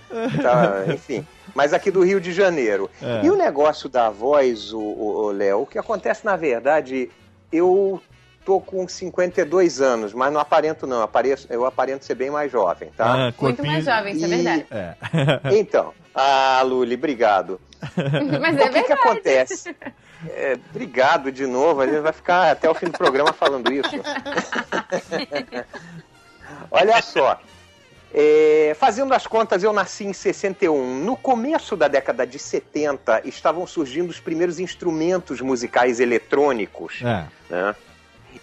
Tá, 0.42 0.92
enfim. 0.92 1.24
Mas 1.54 1.72
aqui 1.72 1.90
do 1.90 2.02
Rio 2.02 2.20
de 2.20 2.32
Janeiro. 2.32 2.90
É. 3.02 3.24
E 3.24 3.30
o 3.30 3.36
negócio 3.36 3.88
da 3.88 4.10
voz, 4.10 4.72
o, 4.72 4.78
o, 4.78 5.24
o 5.24 5.30
Léo, 5.30 5.62
o 5.62 5.66
que 5.66 5.78
acontece 5.78 6.24
na 6.24 6.36
verdade, 6.36 7.10
eu 7.52 8.00
tô 8.44 8.60
com 8.60 8.88
52 8.88 9.80
anos, 9.80 10.12
mas 10.12 10.32
não 10.32 10.40
aparento 10.40 10.86
não, 10.86 11.02
apareço, 11.02 11.46
eu 11.50 11.64
aparento 11.64 12.04
ser 12.04 12.14
bem 12.14 12.30
mais 12.30 12.50
jovem, 12.50 12.90
tá? 12.96 13.28
Ah, 13.28 13.34
Muito 13.40 13.64
mais 13.64 13.84
jovem, 13.84 14.14
isso 14.14 14.24
é 14.24 14.28
verdade. 14.28 14.66
É. 14.70 14.94
Então, 15.56 15.92
ah, 16.14 16.62
Luli, 16.64 16.94
obrigado. 16.94 17.60
Mas 18.40 18.56
o 18.56 18.60
é 18.60 18.62
que, 18.64 18.68
que 18.68 18.88
verdade. 18.88 18.92
acontece? 18.92 19.76
É, 20.28 20.58
obrigado 20.70 21.32
de 21.32 21.46
novo, 21.46 21.80
a 21.80 21.86
gente 21.86 22.00
vai 22.00 22.12
ficar 22.12 22.50
até 22.50 22.68
o 22.68 22.74
fim 22.74 22.86
do 22.86 22.98
programa 22.98 23.32
falando 23.32 23.72
isso. 23.72 23.90
Olha 26.70 27.00
só, 27.00 27.40
é, 28.12 28.74
fazendo 28.78 29.14
as 29.14 29.26
contas, 29.26 29.62
eu 29.62 29.72
nasci 29.72 30.04
em 30.04 30.12
61. 30.12 31.04
No 31.04 31.16
começo 31.16 31.76
da 31.76 31.86
década 31.86 32.26
de 32.26 32.38
70, 32.38 33.22
estavam 33.24 33.66
surgindo 33.66 34.10
os 34.10 34.18
primeiros 34.18 34.58
instrumentos 34.58 35.40
musicais 35.40 36.00
eletrônicos 36.00 37.02
É. 37.02 37.24
né? 37.48 37.74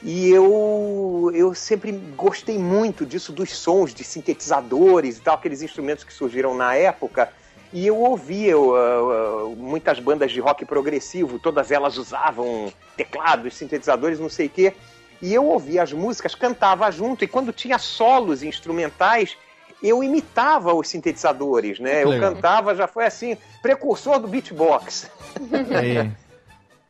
E 0.03 0.30
eu, 0.30 1.32
eu 1.34 1.53
sempre 1.53 1.91
gostei 1.91 2.58
muito 2.58 3.06
disso, 3.06 3.32
dos 3.32 3.58
sons 3.58 3.93
de 3.93 4.03
sintetizadores 4.03 5.17
e 5.17 5.21
tal, 5.21 5.36
aqueles 5.36 5.62
instrumentos 5.62 6.03
que 6.03 6.13
surgiram 6.13 6.53
na 6.53 6.75
época. 6.75 7.30
E 7.73 7.86
eu 7.86 7.97
ouvia 7.97 8.51
eu, 8.51 8.75
ah, 8.75 8.80
ah, 8.80 9.56
muitas 9.58 9.99
bandas 9.99 10.32
de 10.32 10.39
rock 10.39 10.65
progressivo, 10.65 11.39
todas 11.39 11.71
elas 11.71 11.97
usavam 11.97 12.71
teclados, 12.95 13.56
sintetizadores, 13.56 14.19
não 14.19 14.30
sei 14.30 14.47
o 14.47 14.49
quê. 14.49 14.73
E 15.21 15.34
eu 15.34 15.45
ouvia 15.45 15.84
as 15.84 15.91
músicas, 15.91 16.36
cantava 16.36 16.89
junto, 16.91 17.23
e 17.23 17.27
quando 17.27 17.51
tinha 17.51 17.80
solos 17.80 18.43
instrumentais, 18.43 19.36
eu 19.81 20.03
imitava 20.03 20.73
os 20.73 20.87
sintetizadores, 20.87 21.79
né? 21.79 22.03
Eu 22.03 22.09
legal. 22.09 22.33
cantava, 22.33 22.75
já 22.75 22.87
foi 22.87 23.05
assim, 23.05 23.37
precursor 23.61 24.19
do 24.19 24.27
beatbox. 24.27 25.09
Aí. 25.77 26.11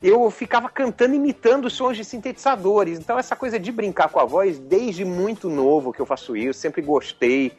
eu 0.02 0.30
ficava 0.32 0.70
cantando, 0.70 1.16
imitando 1.16 1.66
os 1.66 1.74
sons 1.74 1.98
de 1.98 2.06
sintetizadores. 2.06 2.98
Então, 3.00 3.20
essa 3.20 3.36
coisa 3.36 3.60
de 3.60 3.72
brincar 3.72 4.10
com 4.10 4.20
a 4.20 4.26
voz, 4.26 4.58
desde 4.58 5.04
muito 5.04 5.50
novo 5.50 5.92
que 5.92 6.00
eu 6.00 6.06
faço 6.06 6.36
isso, 6.36 6.60
sempre 6.60 6.82
gostei. 6.82 7.52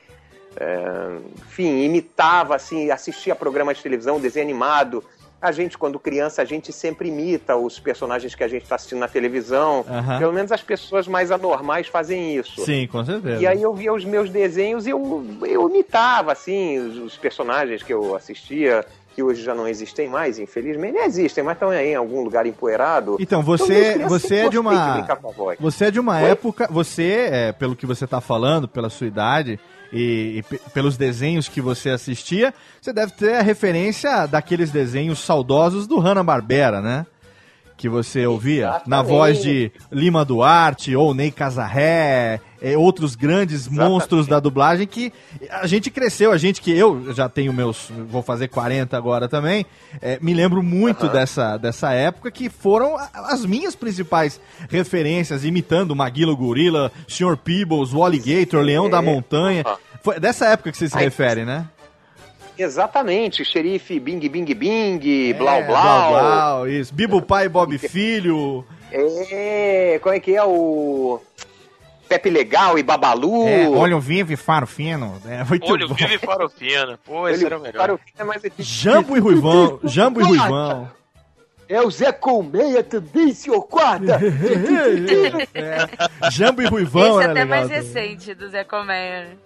É, 0.56 1.18
enfim, 1.46 1.84
imitava, 1.84 2.56
assim, 2.56 2.90
assistia 2.90 3.34
programas 3.34 3.76
de 3.76 3.82
televisão, 3.82 4.18
desenho 4.18 4.46
animado. 4.46 5.04
A 5.40 5.52
gente, 5.52 5.78
quando 5.78 6.00
criança, 6.00 6.42
a 6.42 6.44
gente 6.44 6.72
sempre 6.72 7.08
imita 7.08 7.56
os 7.56 7.78
personagens 7.78 8.34
que 8.34 8.42
a 8.42 8.48
gente 8.48 8.62
está 8.64 8.74
assistindo 8.74 8.98
na 8.98 9.08
televisão. 9.08 9.84
Pelo 10.18 10.32
menos 10.32 10.50
as 10.50 10.62
pessoas 10.62 11.06
mais 11.06 11.30
anormais 11.30 11.86
fazem 11.86 12.36
isso. 12.36 12.64
Sim, 12.64 12.88
com 12.88 13.04
certeza. 13.04 13.40
E 13.40 13.46
aí 13.46 13.62
eu 13.62 13.72
via 13.72 13.92
os 13.92 14.04
meus 14.04 14.30
desenhos 14.30 14.86
e 14.86 14.90
eu, 14.90 15.24
eu 15.42 15.68
imitava, 15.68 16.32
assim, 16.32 16.78
os, 16.78 16.98
os 16.98 17.16
personagens 17.16 17.84
que 17.84 17.92
eu 17.94 18.16
assistia, 18.16 18.84
que 19.14 19.22
hoje 19.22 19.42
já 19.42 19.54
não 19.54 19.68
existem 19.68 20.08
mais, 20.08 20.40
infelizmente. 20.40 20.96
Existem, 20.98 21.44
mas 21.44 21.54
estão 21.54 21.70
aí 21.70 21.92
em 21.92 21.94
algum 21.94 22.22
lugar 22.22 22.44
empoeirado. 22.44 23.16
Então, 23.20 23.42
desde 23.42 23.64
você, 23.64 23.92
criança 23.94 24.08
você 24.08 24.34
é 24.36 24.48
de 24.48 24.58
uma. 24.58 25.06
voz. 25.36 25.58
Você 25.60 25.84
é 25.84 25.90
de 25.92 26.00
uma 26.00 26.20
época. 26.20 26.68
Você, 26.70 27.28
é, 27.30 27.52
pelo 27.52 27.76
que 27.76 27.86
você 27.86 28.06
tá 28.06 28.20
falando, 28.20 28.66
pela 28.66 28.90
sua 28.90 29.06
idade 29.06 29.58
e, 29.92 30.38
e 30.38 30.42
pe- 30.42 30.60
pelos 30.72 30.96
desenhos 30.96 31.48
que 31.48 31.60
você 31.60 31.90
assistia, 31.90 32.52
você 32.80 32.92
deve 32.92 33.12
ter 33.12 33.34
a 33.34 33.42
referência 33.42 34.26
daqueles 34.26 34.70
desenhos 34.70 35.18
saudosos 35.20 35.86
do 35.86 35.98
Hanna-Barbera, 35.98 36.80
né? 36.80 37.06
Que 37.78 37.88
você 37.88 38.26
ouvia? 38.26 38.64
Exatamente. 38.64 38.90
Na 38.90 39.02
voz 39.02 39.40
de 39.40 39.70
Lima 39.90 40.24
Duarte 40.24 40.96
ou 40.96 41.14
Ney 41.14 41.30
Casarré, 41.30 42.40
é, 42.60 42.76
outros 42.76 43.14
grandes 43.14 43.68
monstros 43.68 44.26
da 44.26 44.40
dublagem 44.40 44.84
que 44.84 45.12
a 45.48 45.66
gente 45.68 45.88
cresceu, 45.88 46.32
a 46.32 46.36
gente 46.36 46.60
que 46.60 46.76
eu 46.76 47.14
já 47.14 47.28
tenho 47.28 47.52
meus, 47.52 47.88
vou 48.10 48.20
fazer 48.20 48.48
40 48.48 48.96
agora 48.96 49.28
também, 49.28 49.64
é, 50.02 50.18
me 50.20 50.34
lembro 50.34 50.60
muito 50.60 51.08
dessa, 51.08 51.56
dessa 51.56 51.92
época 51.92 52.32
que 52.32 52.50
foram 52.50 52.96
as 53.14 53.46
minhas 53.46 53.76
principais 53.76 54.40
referências, 54.68 55.44
imitando 55.44 55.94
Maguila 55.94 56.32
o 56.32 56.36
Gorila, 56.36 56.90
Sr. 57.06 57.36
Peebles, 57.36 57.94
o 57.94 58.02
Alligator, 58.02 58.60
Leão 58.60 58.90
da 58.90 59.00
Montanha. 59.00 59.64
Foi 60.02 60.18
dessa 60.18 60.46
época 60.46 60.72
que 60.72 60.76
você 60.76 60.88
se 60.88 60.96
Ai, 60.96 61.04
refere, 61.04 61.44
né? 61.44 61.68
Exatamente, 62.58 63.44
xerife 63.44 64.00
Bing 64.00 64.18
Bing 64.28 64.44
Bing, 64.54 65.32
Blau 65.34 65.56
É, 65.56 65.62
Blau. 65.62 66.10
Blau 66.10 66.10
Blau, 66.10 66.68
isso. 66.68 66.92
Bibo 66.92 67.22
Pai 67.22 67.46
e 67.46 67.48
Bob 67.48 67.78
Filho. 67.78 68.64
É, 68.90 69.98
como 70.02 70.14
é 70.14 70.20
que 70.20 70.34
é 70.34 70.42
o. 70.44 71.20
Pepe 72.08 72.30
Legal 72.30 72.78
e 72.78 72.82
Babalu. 72.82 73.46
É, 73.46 73.68
olho 73.68 74.00
vivo 74.00 74.32
e 74.32 74.36
faro 74.36 74.66
fino. 74.66 75.20
É, 75.28 75.44
muito 75.48 75.70
Olho 75.70 75.88
bom. 75.88 75.94
vivo 75.94 76.14
e 76.14 76.18
farofina. 76.18 76.98
Pô, 77.04 77.28
esse 77.28 77.40
Olho 77.44 77.46
era 77.46 77.58
o 77.58 77.60
melhor. 77.60 77.80
Farofina 77.80 78.12
é 78.18 78.24
mais. 78.24 78.42
Jambo 78.58 79.14
e 79.16 79.20
Ruivão. 79.20 79.78
Jambo 79.84 80.20
e 80.20 80.24
Ruivão. 80.24 80.90
É 81.68 81.82
o 81.82 81.90
Zé 81.90 82.10
Colmeia 82.12 82.82
também, 82.82 83.34
senhor 83.34 83.60
Guarda. 83.70 84.18
É. 85.52 86.30
Jambo 86.30 86.62
e 86.62 86.66
Ruivão 86.66 87.20
Esse 87.20 87.28
é 87.28 87.30
até 87.30 87.44
legal. 87.44 87.46
mais 87.58 87.68
recente 87.68 88.34
do 88.34 88.48
Zé 88.48 88.64
Colmeia. 88.64 89.36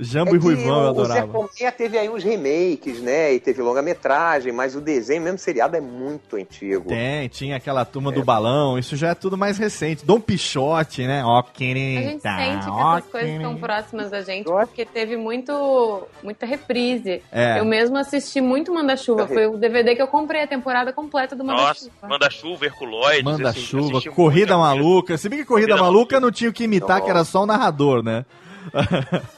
Jambo 0.00 0.34
e 0.34 0.38
Ruivão 0.38 0.84
eu 0.84 0.90
o 0.92 0.94
Zé 1.06 1.18
adorava. 1.20 1.32
Colmeia 1.32 1.72
teve 1.72 1.98
aí 1.98 2.08
uns 2.08 2.22
remakes, 2.22 3.00
né? 3.00 3.34
E 3.34 3.40
teve 3.40 3.60
longa-metragem, 3.60 4.52
mas 4.52 4.76
o 4.76 4.80
desenho, 4.80 5.22
mesmo 5.22 5.38
seriado, 5.38 5.76
é 5.76 5.80
muito 5.80 6.36
antigo. 6.36 6.88
Tem, 6.88 7.28
tinha 7.28 7.56
aquela 7.56 7.84
turma 7.84 8.12
do 8.12 8.22
balão, 8.22 8.78
isso 8.78 8.94
já 8.96 9.08
é 9.08 9.14
tudo 9.14 9.36
mais 9.36 9.58
recente. 9.58 10.04
Dom 10.04 10.20
Pichote, 10.20 11.06
né? 11.06 11.24
Ó, 11.24 11.38
A 11.38 11.42
gente 11.42 11.52
querida, 11.52 12.20
sente 12.20 12.64
que 12.64 12.70
ó, 12.70 12.98
essas 12.98 13.10
coisas 13.10 13.30
estão 13.30 13.54
querida. 13.54 13.66
próximas 13.66 14.10
da 14.10 14.22
gente, 14.22 14.44
porque 14.44 14.84
teve 14.84 15.16
muito, 15.16 16.02
muita 16.22 16.46
reprise. 16.46 17.22
É. 17.32 17.58
Eu 17.58 17.64
mesmo 17.64 17.96
assisti 17.96 18.40
muito 18.40 18.72
Manda-Chuva. 18.72 19.26
Foi 19.26 19.46
o 19.46 19.56
DVD 19.56 19.96
que 19.96 20.02
eu 20.02 20.08
comprei 20.08 20.42
a 20.42 20.46
temporada 20.46 20.92
completa 20.92 21.34
do 21.34 21.42
Nossa, 21.44 21.62
Manda-Chuva. 21.62 22.08
manda-chuva, 22.08 22.64
Herculoides. 22.66 23.24
Manda 23.24 23.48
assim, 23.50 24.10
corrida 24.14 24.56
maluca. 24.56 25.16
Se 25.18 25.28
bem 25.28 25.40
que 25.40 25.44
corrida, 25.44 25.68
Corrida 25.68 25.82
maluca 25.82 26.20
não 26.20 26.30
tinha 26.30 26.50
o 26.50 26.52
que 26.52 26.64
imitar, 26.64 27.02
que 27.02 27.10
era 27.10 27.24
só 27.24 27.42
o 27.42 27.46
narrador, 27.46 28.02
né? 28.02 28.24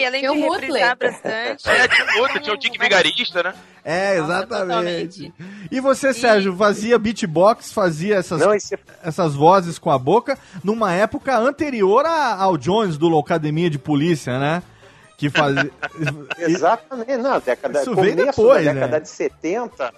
É, 0.00 0.04
e 0.04 0.06
além 0.06 0.20
Tem 0.22 0.32
de 0.34 0.48
reprisar 0.48 0.96
bastante. 0.96 1.68
É, 1.70 1.88
tinha 1.88 2.22
outro, 2.22 2.40
tinha 2.40 2.54
o 2.54 2.58
Dick 2.58 2.76
Vigarista, 2.80 3.42
né? 3.42 3.54
É, 3.84 4.18
Nossa, 4.20 4.32
exatamente. 4.44 5.32
E 5.70 5.80
você, 5.80 6.12
Sérgio, 6.12 6.54
fazia 6.56 6.98
beatbox, 6.98 7.72
fazia 7.72 8.16
essas, 8.16 8.40
Não, 8.40 8.54
esse- 8.54 8.78
essas 9.02 9.34
vozes 9.34 9.78
com 9.78 9.90
a 9.90 9.98
boca 9.98 10.38
numa 10.62 10.92
época 10.92 11.36
anterior 11.38 12.04
a- 12.04 12.34
ao 12.34 12.56
Jones 12.58 12.98
do 12.98 13.08
Locademia 13.08 13.70
de 13.70 13.78
Polícia, 13.78 14.38
né? 14.38 14.62
Que 15.16 15.28
fazia. 15.30 15.70
Exatamente, 16.38 17.16
não, 17.18 17.40
década, 17.40 17.80
Isso 17.82 17.94
veio 17.94 18.16
depois, 18.16 18.64
da 18.64 18.72
década 18.72 18.92
né? 18.92 19.00
de 19.00 19.08
70. 19.08 19.94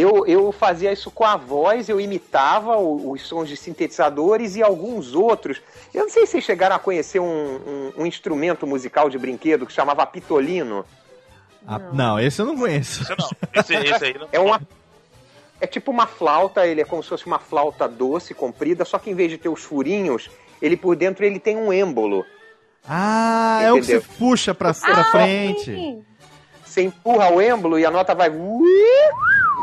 Eu, 0.00 0.24
eu 0.26 0.52
fazia 0.52 0.92
isso 0.92 1.10
com 1.10 1.24
a 1.24 1.36
voz, 1.36 1.88
eu 1.88 2.00
imitava 2.00 2.76
o- 2.76 3.10
os 3.10 3.22
sons 3.22 3.48
de 3.48 3.56
sintetizadores 3.56 4.54
e 4.54 4.62
alguns 4.62 5.12
outros. 5.14 5.60
Eu 5.92 6.04
não 6.04 6.10
sei 6.10 6.24
se 6.24 6.32
vocês 6.32 6.44
chegaram 6.44 6.76
a 6.76 6.78
conhecer 6.78 7.18
um, 7.18 7.24
um- 7.26 7.92
um 8.02 8.06
instrumento 8.06 8.64
musical 8.66 9.10
de 9.10 9.18
brinquedo 9.18 9.66
que 9.66 9.72
chamava 9.72 10.06
pitolino. 10.06 10.84
Ah, 11.66 11.80
não, 11.92 12.20
esse 12.20 12.40
eu 12.40 12.46
não 12.46 12.56
conheço. 12.56 13.02
Esse 13.02 13.10
não. 13.18 13.28
Esse, 13.52 13.74
esse 13.74 14.04
aí 14.04 14.14
não. 14.18 14.28
É 14.30 14.38
uma. 14.38 14.60
É 15.60 15.66
tipo 15.66 15.90
uma 15.90 16.06
flauta, 16.06 16.64
ele 16.64 16.80
é 16.80 16.84
como 16.84 17.02
se 17.02 17.08
fosse 17.08 17.26
uma 17.26 17.40
flauta 17.40 17.88
doce, 17.88 18.32
comprida, 18.32 18.84
só 18.84 18.96
que 19.00 19.10
em 19.10 19.14
vez 19.14 19.28
de 19.28 19.36
ter 19.38 19.48
os 19.48 19.64
furinhos, 19.64 20.30
ele 20.62 20.76
por 20.76 20.94
dentro 20.94 21.24
ele 21.26 21.40
tem 21.40 21.56
um 21.56 21.72
êmbolo. 21.72 22.24
Ah, 22.88 23.58
é 23.64 23.72
o 23.72 23.76
que 23.78 23.82
você 23.82 23.96
Entendeu? 23.96 24.14
puxa 24.16 24.54
pra, 24.54 24.72
pra 24.72 25.04
frente. 25.10 25.98
Você 26.64 26.82
empurra 26.82 27.32
o 27.32 27.40
êmbolo 27.42 27.76
e 27.78 27.84
a 27.84 27.90
nota 27.90 28.14
vai. 28.14 28.30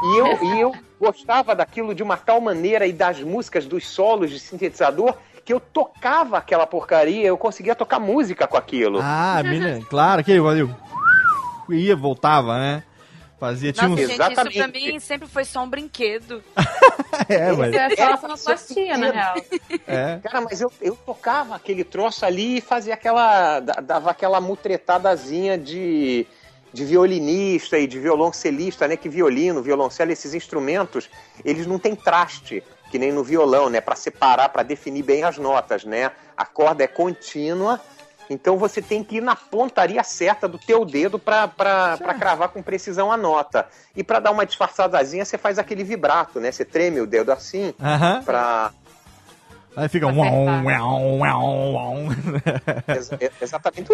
E 0.04 0.18
eu, 0.18 0.44
e 0.44 0.60
eu 0.62 0.76
gostava 1.00 1.56
daquilo 1.56 1.94
de 1.96 2.04
uma 2.04 2.18
tal 2.18 2.40
maneira 2.42 2.86
e 2.86 2.94
das 2.94 3.20
músicas, 3.22 3.66
dos 3.66 3.88
solos 3.88 4.32
de 4.32 4.40
sintetizador, 4.40 5.16
que 5.44 5.54
eu 5.54 5.60
tocava 5.60 6.38
aquela 6.38 6.66
porcaria, 6.66 7.28
eu 7.28 7.38
conseguia 7.38 7.76
tocar 7.76 8.00
música 8.00 8.48
com 8.48 8.58
aquilo. 8.58 9.00
Ah, 9.02 9.42
menina, 9.44 9.80
claro, 9.90 10.24
que 10.24 10.32
ele 10.32 10.42
ia, 11.70 11.96
voltava, 11.96 12.58
né? 12.58 12.84
Fazia, 13.40 13.74
tinha 13.74 13.88
Nossa, 13.88 14.02
uns... 14.02 14.08
gente, 14.08 14.20
isso 14.22 14.34
pra 14.34 14.50
Exatamente. 14.50 14.92
mim 14.94 15.00
sempre 15.00 15.28
foi 15.28 15.44
só 15.46 15.64
um 15.64 15.70
brinquedo. 15.70 16.44
É, 17.30 17.50
mas... 17.54 17.74
Isso 17.74 17.80
é 17.80 17.96
só 17.96 18.14
a 18.14 18.18
sonoplastia, 18.18 18.98
na 18.98 19.10
real. 19.10 19.36
É. 19.88 20.20
Cara, 20.22 20.42
mas 20.42 20.60
eu, 20.60 20.70
eu 20.82 20.98
tocava 20.98 21.56
aquele 21.56 21.86
troço 21.86 22.26
ali 22.26 22.58
e 22.58 22.62
fazia 22.62 22.94
aquela. 22.94 23.62
da- 23.62 23.76
dava 23.82 24.12
aquela 24.12 24.42
mutretadazinha 24.42 25.58
de, 25.58 26.28
de 26.76 26.84
violinista 26.84 27.80
e 27.80 27.88
de 27.88 27.98
violoncelista, 27.98 28.88
né? 28.88 28.98
Que 28.98 29.08
violino, 29.08 29.64
violoncelo, 29.64 30.12
esses 30.12 30.34
instrumentos, 30.34 31.10
eles 31.44 31.66
não 31.66 31.80
têm 31.80 31.96
traste, 31.96 32.62
que 32.92 33.00
nem 33.00 33.14
no 33.14 33.24
violão, 33.24 33.70
né? 33.70 33.80
Pra 33.80 33.96
separar, 33.96 34.50
pra 34.50 34.62
definir 34.62 35.02
bem 35.02 35.24
as 35.24 35.38
notas, 35.38 35.86
né? 35.86 36.12
A 36.36 36.46
corda 36.46 36.84
é 36.84 36.88
contínua. 36.88 37.80
Então 38.30 38.58
você 38.58 38.82
tem 38.82 39.04
que 39.04 39.18
ir 39.18 39.22
na 39.22 39.36
pontaria 39.36 40.04
certa 40.04 40.48
do 40.48 40.58
teu 40.58 40.84
dedo 40.84 41.18
pra 41.18 41.48
cravar 42.20 42.50
com 42.50 42.62
precisão 42.62 43.12
a 43.12 43.16
nota. 43.16 43.68
E 43.96 44.04
pra 44.04 44.20
dar 44.20 44.32
uma 44.32 44.46
disfarçadazinha, 44.46 45.24
você 45.24 45.38
faz 45.38 45.58
aquele 45.58 45.84
vibrato, 45.84 46.40
né? 46.42 46.52
Você 46.52 46.66
treme 46.66 47.00
o 47.00 47.08
dedo 47.08 47.32
assim 47.32 47.74
Aham. 47.80 48.24
pra, 48.26 48.72
Aí 49.76 49.90
fica 49.90 50.08
um... 50.08 50.24
é- 53.20 53.32
exatamente. 53.42 53.90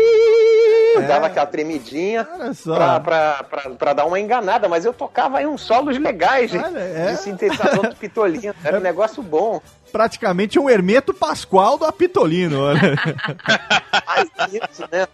É. 0.97 1.01
Dava 1.07 1.27
aquela 1.27 1.45
tremidinha 1.45 2.27
pra, 2.63 2.99
pra, 2.99 3.43
pra, 3.43 3.69
pra 3.71 3.93
dar 3.93 4.05
uma 4.05 4.19
enganada, 4.19 4.67
mas 4.67 4.85
eu 4.85 4.93
tocava 4.93 5.39
aí 5.39 5.47
uns 5.47 5.61
solos 5.61 5.97
legais 5.97 6.51
gente, 6.51 6.63
Olha, 6.65 6.79
é. 6.79 7.11
de 7.13 7.17
sintetizador 7.17 7.89
do 7.89 7.95
Pitolino. 7.95 8.53
Era 8.63 8.77
um 8.77 8.81
negócio 8.81 9.23
bom. 9.23 9.61
Praticamente 9.91 10.59
um 10.59 10.69
Hermeto 10.69 11.13
Pascoal 11.13 11.77
do 11.77 11.85
Apitolino. 11.85 12.59
Quase 14.05 14.57
isso, 14.57 14.83
né? 14.91 15.07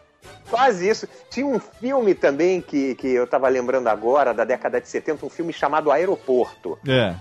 Quase 0.50 0.88
isso. 0.88 1.08
Tinha 1.30 1.46
um 1.46 1.60
filme 1.60 2.16
também 2.16 2.62
que, 2.62 2.96
que 2.96 3.08
eu 3.08 3.28
tava 3.28 3.48
lembrando 3.50 3.88
agora, 3.88 4.34
da 4.34 4.46
década 4.46 4.80
de 4.80 4.88
70, 4.88 5.26
um 5.26 5.30
filme 5.30 5.52
chamado 5.52 5.92
Aeroporto. 5.92 6.78
É. 6.88 7.14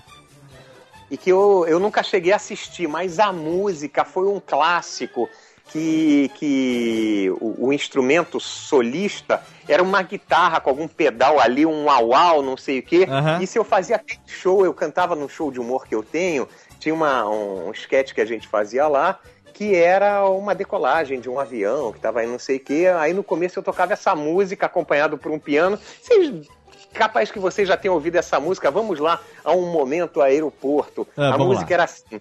e 1.11 1.16
que 1.16 1.31
eu, 1.31 1.64
eu 1.69 1.79
nunca 1.79 2.03
cheguei 2.03 2.33
a 2.33 2.37
assistir, 2.37 2.88
mas 2.88 3.19
a 3.19 3.33
música 3.33 4.05
foi 4.05 4.27
um 4.27 4.40
clássico 4.40 5.29
que, 5.69 6.31
que 6.35 7.31
o, 7.40 7.66
o 7.66 7.73
instrumento 7.73 8.38
solista 8.38 9.42
era 9.69 9.83
uma 9.83 10.03
guitarra 10.03 10.61
com 10.61 10.71
algum 10.71 10.88
pedal 10.88 11.40
ali, 11.40 11.66
um 11.66 11.90
au-au, 11.90 12.42
não 12.42 12.57
sei 12.57 12.79
o 12.79 12.83
quê. 12.83 13.07
Aham. 13.09 13.42
Isso 13.42 13.59
eu 13.59 13.64
fazia 13.64 13.97
até 13.97 14.16
show, 14.27 14.64
eu 14.64 14.73
cantava 14.73 15.14
num 15.14 15.29
show 15.29 15.51
de 15.51 15.61
humor 15.61 15.87
que 15.87 15.95
eu 15.95 16.03
tenho, 16.03 16.49
tinha 16.79 16.95
uma, 16.95 17.29
um, 17.29 17.69
um 17.69 17.73
sketch 17.73 18.12
que 18.12 18.21
a 18.21 18.25
gente 18.25 18.47
fazia 18.47 18.87
lá, 18.87 19.19
que 19.53 19.75
era 19.75 20.29
uma 20.29 20.55
decolagem 20.55 21.19
de 21.19 21.31
um 21.31 21.40
avião 21.40 21.92
que 21.92 21.99
tava 21.99 22.21
aí 22.21 22.27
não 22.27 22.38
sei 22.38 22.59
o 22.59 22.61
quê. 22.61 22.87
Aí 22.99 23.12
no 23.12 23.25
começo 23.25 23.59
eu 23.59 23.62
tocava 23.62 23.95
essa 23.95 24.14
música 24.14 24.66
acompanhado 24.66 25.16
por 25.16 25.33
um 25.33 25.38
piano. 25.38 25.79
Vocês 26.03 26.47
Capaz 26.92 27.31
que 27.31 27.38
vocês 27.38 27.68
já 27.68 27.77
tenham 27.77 27.94
ouvido 27.94 28.16
essa 28.16 28.40
música. 28.40 28.70
Vamos 28.70 28.99
lá 28.99 29.20
a 29.44 29.53
um 29.53 29.70
momento 29.70 30.20
aeroporto. 30.20 31.07
Ah, 31.16 31.35
a 31.35 31.38
música 31.38 31.70
lá. 31.70 31.75
era 31.75 31.85
assim. 31.85 32.20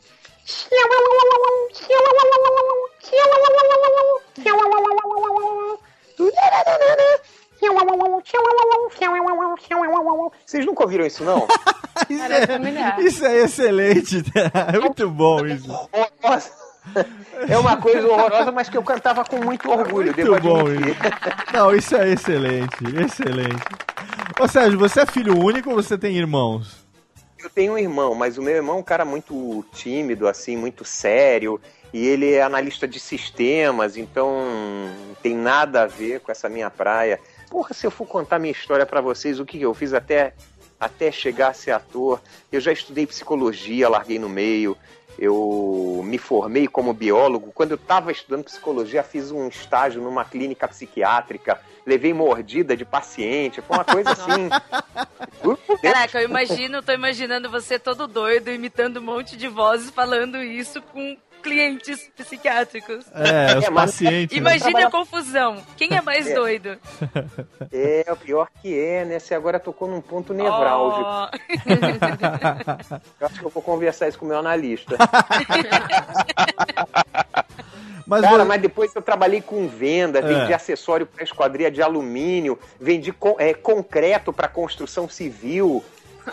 Vocês 10.45 10.65
nunca 10.65 10.83
ouviram 10.83 11.05
isso, 11.05 11.23
não? 11.23 11.47
Isso 12.09 12.23
é, 12.23 13.01
isso 13.01 13.25
é 13.25 13.37
excelente. 13.37 14.23
É 14.73 14.79
muito 14.79 15.09
bom 15.09 15.45
isso. 15.45 15.89
É 17.49 17.57
uma 17.57 17.77
coisa 17.77 18.07
horrorosa, 18.07 18.51
mas 18.51 18.69
que 18.69 18.77
eu 18.77 18.83
cantava 18.83 19.25
com 19.25 19.37
muito 19.37 19.69
orgulho, 19.71 20.13
Muito 20.15 20.41
bom 20.41 20.69
isso. 20.69 20.95
Não, 21.51 21.75
isso 21.75 21.95
é 21.95 22.09
excelente, 22.09 22.77
excelente. 23.03 23.63
Ô 24.39 24.47
Sérgio, 24.47 24.77
você 24.77 25.01
é 25.01 25.05
filho 25.05 25.37
único 25.37 25.69
ou 25.69 25.75
você 25.75 25.97
tem 25.97 26.17
irmãos? 26.17 26.85
Eu 27.39 27.49
tenho 27.49 27.73
um 27.73 27.77
irmão, 27.77 28.15
mas 28.15 28.37
o 28.37 28.41
meu 28.41 28.55
irmão 28.55 28.77
é 28.77 28.79
um 28.79 28.83
cara 28.83 29.05
muito 29.05 29.63
tímido, 29.71 30.27
assim, 30.27 30.57
muito 30.57 30.83
sério, 30.83 31.61
e 31.93 32.05
ele 32.05 32.33
é 32.33 32.41
analista 32.41 32.87
de 32.87 32.99
sistemas, 32.99 33.95
então 33.95 34.29
não 35.07 35.15
tem 35.15 35.35
nada 35.35 35.83
a 35.83 35.87
ver 35.87 36.21
com 36.21 36.31
essa 36.31 36.49
minha 36.49 36.69
praia. 36.69 37.19
Porra, 37.49 37.73
se 37.73 37.85
eu 37.85 37.91
for 37.91 38.07
contar 38.07 38.39
minha 38.39 38.51
história 38.51 38.85
pra 38.85 38.99
vocês, 38.99 39.39
o 39.39 39.45
que 39.45 39.61
eu 39.61 39.73
fiz 39.73 39.93
até, 39.93 40.33
até 40.79 41.11
chegar 41.11 41.49
a 41.49 41.53
ser 41.53 41.71
ator, 41.71 42.19
eu 42.51 42.59
já 42.59 42.71
estudei 42.71 43.05
psicologia, 43.05 43.87
larguei 43.87 44.17
no 44.17 44.27
meio, 44.27 44.75
eu 45.17 46.01
me 46.03 46.17
formei 46.17 46.67
como 46.67 46.93
biólogo. 46.93 47.51
Quando 47.53 47.71
eu 47.71 47.75
estava 47.75 48.11
estudando 48.11 48.43
psicologia, 48.43 49.03
fiz 49.03 49.31
um 49.31 49.47
estágio 49.47 50.01
numa 50.01 50.25
clínica 50.25 50.67
psiquiátrica. 50.67 51.59
Levei 51.85 52.13
mordida 52.13 52.75
de 52.75 52.83
paciente. 52.83 53.61
Foi 53.61 53.77
uma 53.77 53.85
coisa 53.85 54.11
assim. 54.11 54.49
Caraca, 55.81 56.21
eu 56.21 56.27
imagino, 56.27 56.81
tô 56.81 56.91
imaginando 56.91 57.49
você 57.49 57.77
todo 57.77 58.07
doido, 58.07 58.49
imitando 58.49 58.97
um 58.97 59.03
monte 59.03 59.37
de 59.37 59.47
vozes, 59.47 59.89
falando 59.89 60.37
isso 60.41 60.81
com 60.81 61.15
clientes 61.45 62.09
psiquiátricos. 62.17 63.05
É, 63.13 63.57
os 63.57 63.63
É, 63.65 63.69
mas- 63.69 63.91
pacientes. 63.91 64.35
né? 64.35 64.41
Imagina 64.41 64.87
a 64.87 64.91
confusão. 64.91 65.57
Quem 65.77 65.95
é 65.95 66.01
mais 66.01 66.27
É. 66.27 66.33
doido? 66.33 66.77
É, 67.71 68.05
o 68.11 68.15
pior 68.17 68.47
que 68.61 68.77
é, 68.77 69.05
né? 69.05 69.19
Você 69.19 69.35
agora 69.35 69.59
tocou 69.59 69.87
num 69.87 70.01
ponto 70.01 70.33
nevrálgico. 70.33 71.05
Oh. 71.07 71.27
Eu 73.21 73.27
acho 73.27 73.39
que 73.39 73.45
eu 73.45 73.49
vou 73.49 73.61
conversar 73.63 74.07
isso 74.07 74.17
com 74.17 74.25
o 74.25 74.27
meu 74.29 74.39
analista. 74.39 74.97
Mas 78.07 78.21
Cara, 78.21 78.43
vo- 78.43 78.45
mas 78.45 78.61
depois 78.61 78.95
eu 78.95 79.01
trabalhei 79.01 79.41
com 79.41 79.67
venda, 79.67 80.19
É. 80.19 80.21
vendi 80.21 80.53
acessório 80.53 81.07
para 81.07 81.23
esquadria 81.23 81.71
de 81.71 81.81
alumínio, 81.81 82.59
vendi 82.79 83.11
co- 83.11 83.35
é, 83.39 83.51
concreto 83.51 84.31
para 84.31 84.47
construção 84.47 85.09
civil. 85.09 85.83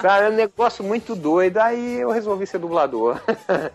Cara, 0.01 0.27
é 0.27 0.31
um 0.31 0.35
negócio 0.35 0.85
muito 0.85 1.15
doido. 1.15 1.59
Aí 1.59 2.01
eu 2.01 2.11
resolvi 2.11 2.47
ser 2.47 2.59
dublador 2.59 3.21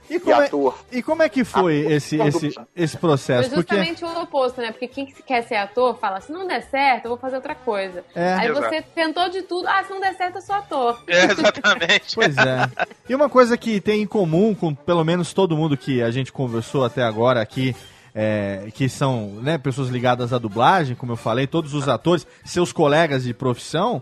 E 0.09 0.15
e, 0.25 0.31
é- 0.31 0.33
ator. 0.33 0.77
E 0.91 1.01
como 1.01 1.23
é 1.23 1.29
que 1.29 1.43
foi 1.43 1.77
esse, 1.91 2.19
esse, 2.21 2.53
esse 2.75 2.97
Foi 2.97 3.09
processo? 3.09 3.49
Porque 3.49 3.75
justamente 3.75 4.03
o 4.05 4.21
oposto, 4.21 4.61
né? 4.61 4.71
Porque 4.71 4.87
quem 4.87 5.05
quer 5.05 5.43
ser 5.43 5.55
ator 5.55 5.97
fala, 5.97 6.19
se 6.21 6.31
não 6.31 6.47
der 6.47 6.63
certo, 6.63 7.05
eu 7.05 7.09
vou 7.09 7.17
fazer 7.17 7.35
outra 7.35 7.55
coisa. 7.55 8.03
É. 8.15 8.33
Aí 8.33 8.49
Exato. 8.49 8.67
você 8.67 8.81
tentou 8.81 9.29
de 9.29 9.41
tudo, 9.43 9.67
ah, 9.67 9.83
se 9.83 9.91
não 9.91 9.99
der 9.99 10.15
certo, 10.15 10.35
eu 10.35 10.41
sou 10.41 10.55
ator. 10.55 11.03
É, 11.07 11.25
exatamente. 11.31 12.15
Pois 12.15 12.37
é. 12.37 12.69
E 13.07 13.15
uma 13.15 13.29
coisa 13.29 13.57
que 13.57 13.79
tem 13.79 14.01
em 14.01 14.07
comum 14.07 14.53
com 14.53 14.73
pelo 14.73 15.03
menos 15.03 15.33
todo 15.33 15.55
mundo 15.55 15.77
que 15.77 16.01
a 16.01 16.11
gente 16.11 16.31
conversou 16.31 16.83
até 16.85 17.03
agora 17.03 17.41
aqui, 17.41 17.75
é, 18.13 18.69
que 18.73 18.89
são 18.89 19.27
né, 19.41 19.57
pessoas 19.57 19.89
ligadas 19.89 20.33
à 20.33 20.37
dublagem, 20.37 20.95
como 20.95 21.11
eu 21.11 21.17
falei, 21.17 21.45
todos 21.45 21.73
os 21.73 21.87
atores, 21.87 22.25
seus 22.43 22.71
colegas 22.71 23.23
de 23.23 23.33
profissão, 23.33 24.01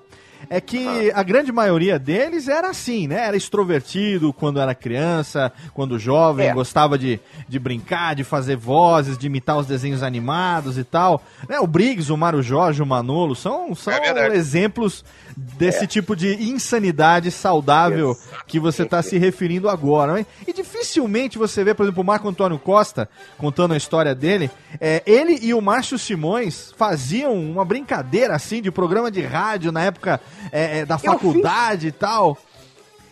é 0.50 0.62
que 0.62 1.12
a 1.14 1.24
grande 1.24 1.52
maioria 1.52 1.98
deles 2.00 2.48
era 2.48 2.70
assim, 2.70 3.08
né? 3.08 3.26
Era 3.28 3.38
extrovertido 3.38 4.34
quando 4.34 4.60
era 4.60 4.74
criança, 4.76 5.52
quando 5.74 5.98
jovem, 6.00 6.48
É. 6.48 6.54
gostava 6.54 6.98
de, 6.98 7.20
de 7.48 7.60
brincar, 7.60 8.16
de 8.16 8.24
fazer 8.24 8.56
vozes, 8.56 9.18
de 9.18 9.28
imitar 9.28 9.58
os 9.58 9.66
desenhos 9.66 10.04
animados 10.04 10.78
e 10.78 10.84
tal. 10.84 11.22
Né? 11.48 11.60
O 11.60 11.68
Briggs, 11.68 12.12
o 12.12 12.18
Mário 12.18 12.42
Jorge, 12.42 12.82
o 12.82 12.86
Manolo 12.86 13.36
são, 13.36 13.74
são 13.76 13.94
É 13.94 14.36
exemplos 14.36 15.04
desse 15.36 15.86
tipo 15.86 16.16
de 16.16 16.50
insanidade 16.50 17.30
saudável 17.30 18.16
que 18.48 18.60
você 18.60 18.84
está 18.84 19.02
se 19.02 19.18
referindo 19.18 19.70
agora. 19.70 20.14
Né? 20.14 20.26
E 20.48 20.54
dificilmente 20.54 21.38
você 21.38 21.64
vê, 21.64 21.74
por 21.74 21.84
exemplo, 21.84 22.02
o 22.02 22.06
Marco 22.06 22.28
Antônio 22.28 22.58
Costa 22.58 23.10
contando 23.38 23.74
a 23.74 23.78
história 23.78 24.16
dele. 24.16 24.50
É, 24.80 25.04
ele 25.06 25.40
e 25.42 25.54
o 25.54 25.62
Márcio 25.62 25.98
Simões 25.98 26.74
faziam 26.78 27.34
uma 27.34 27.66
brincadeira 27.66 28.36
assim 28.36 28.62
de 28.62 28.72
programa 28.72 29.12
de 29.12 29.22
rádio 29.22 29.72
na 29.72 29.84
época 29.84 30.22
é, 30.52 30.80
é, 30.80 30.86
da 30.86 30.98
faculdade 30.98 31.88
e 31.88 31.92
tal. 31.92 32.38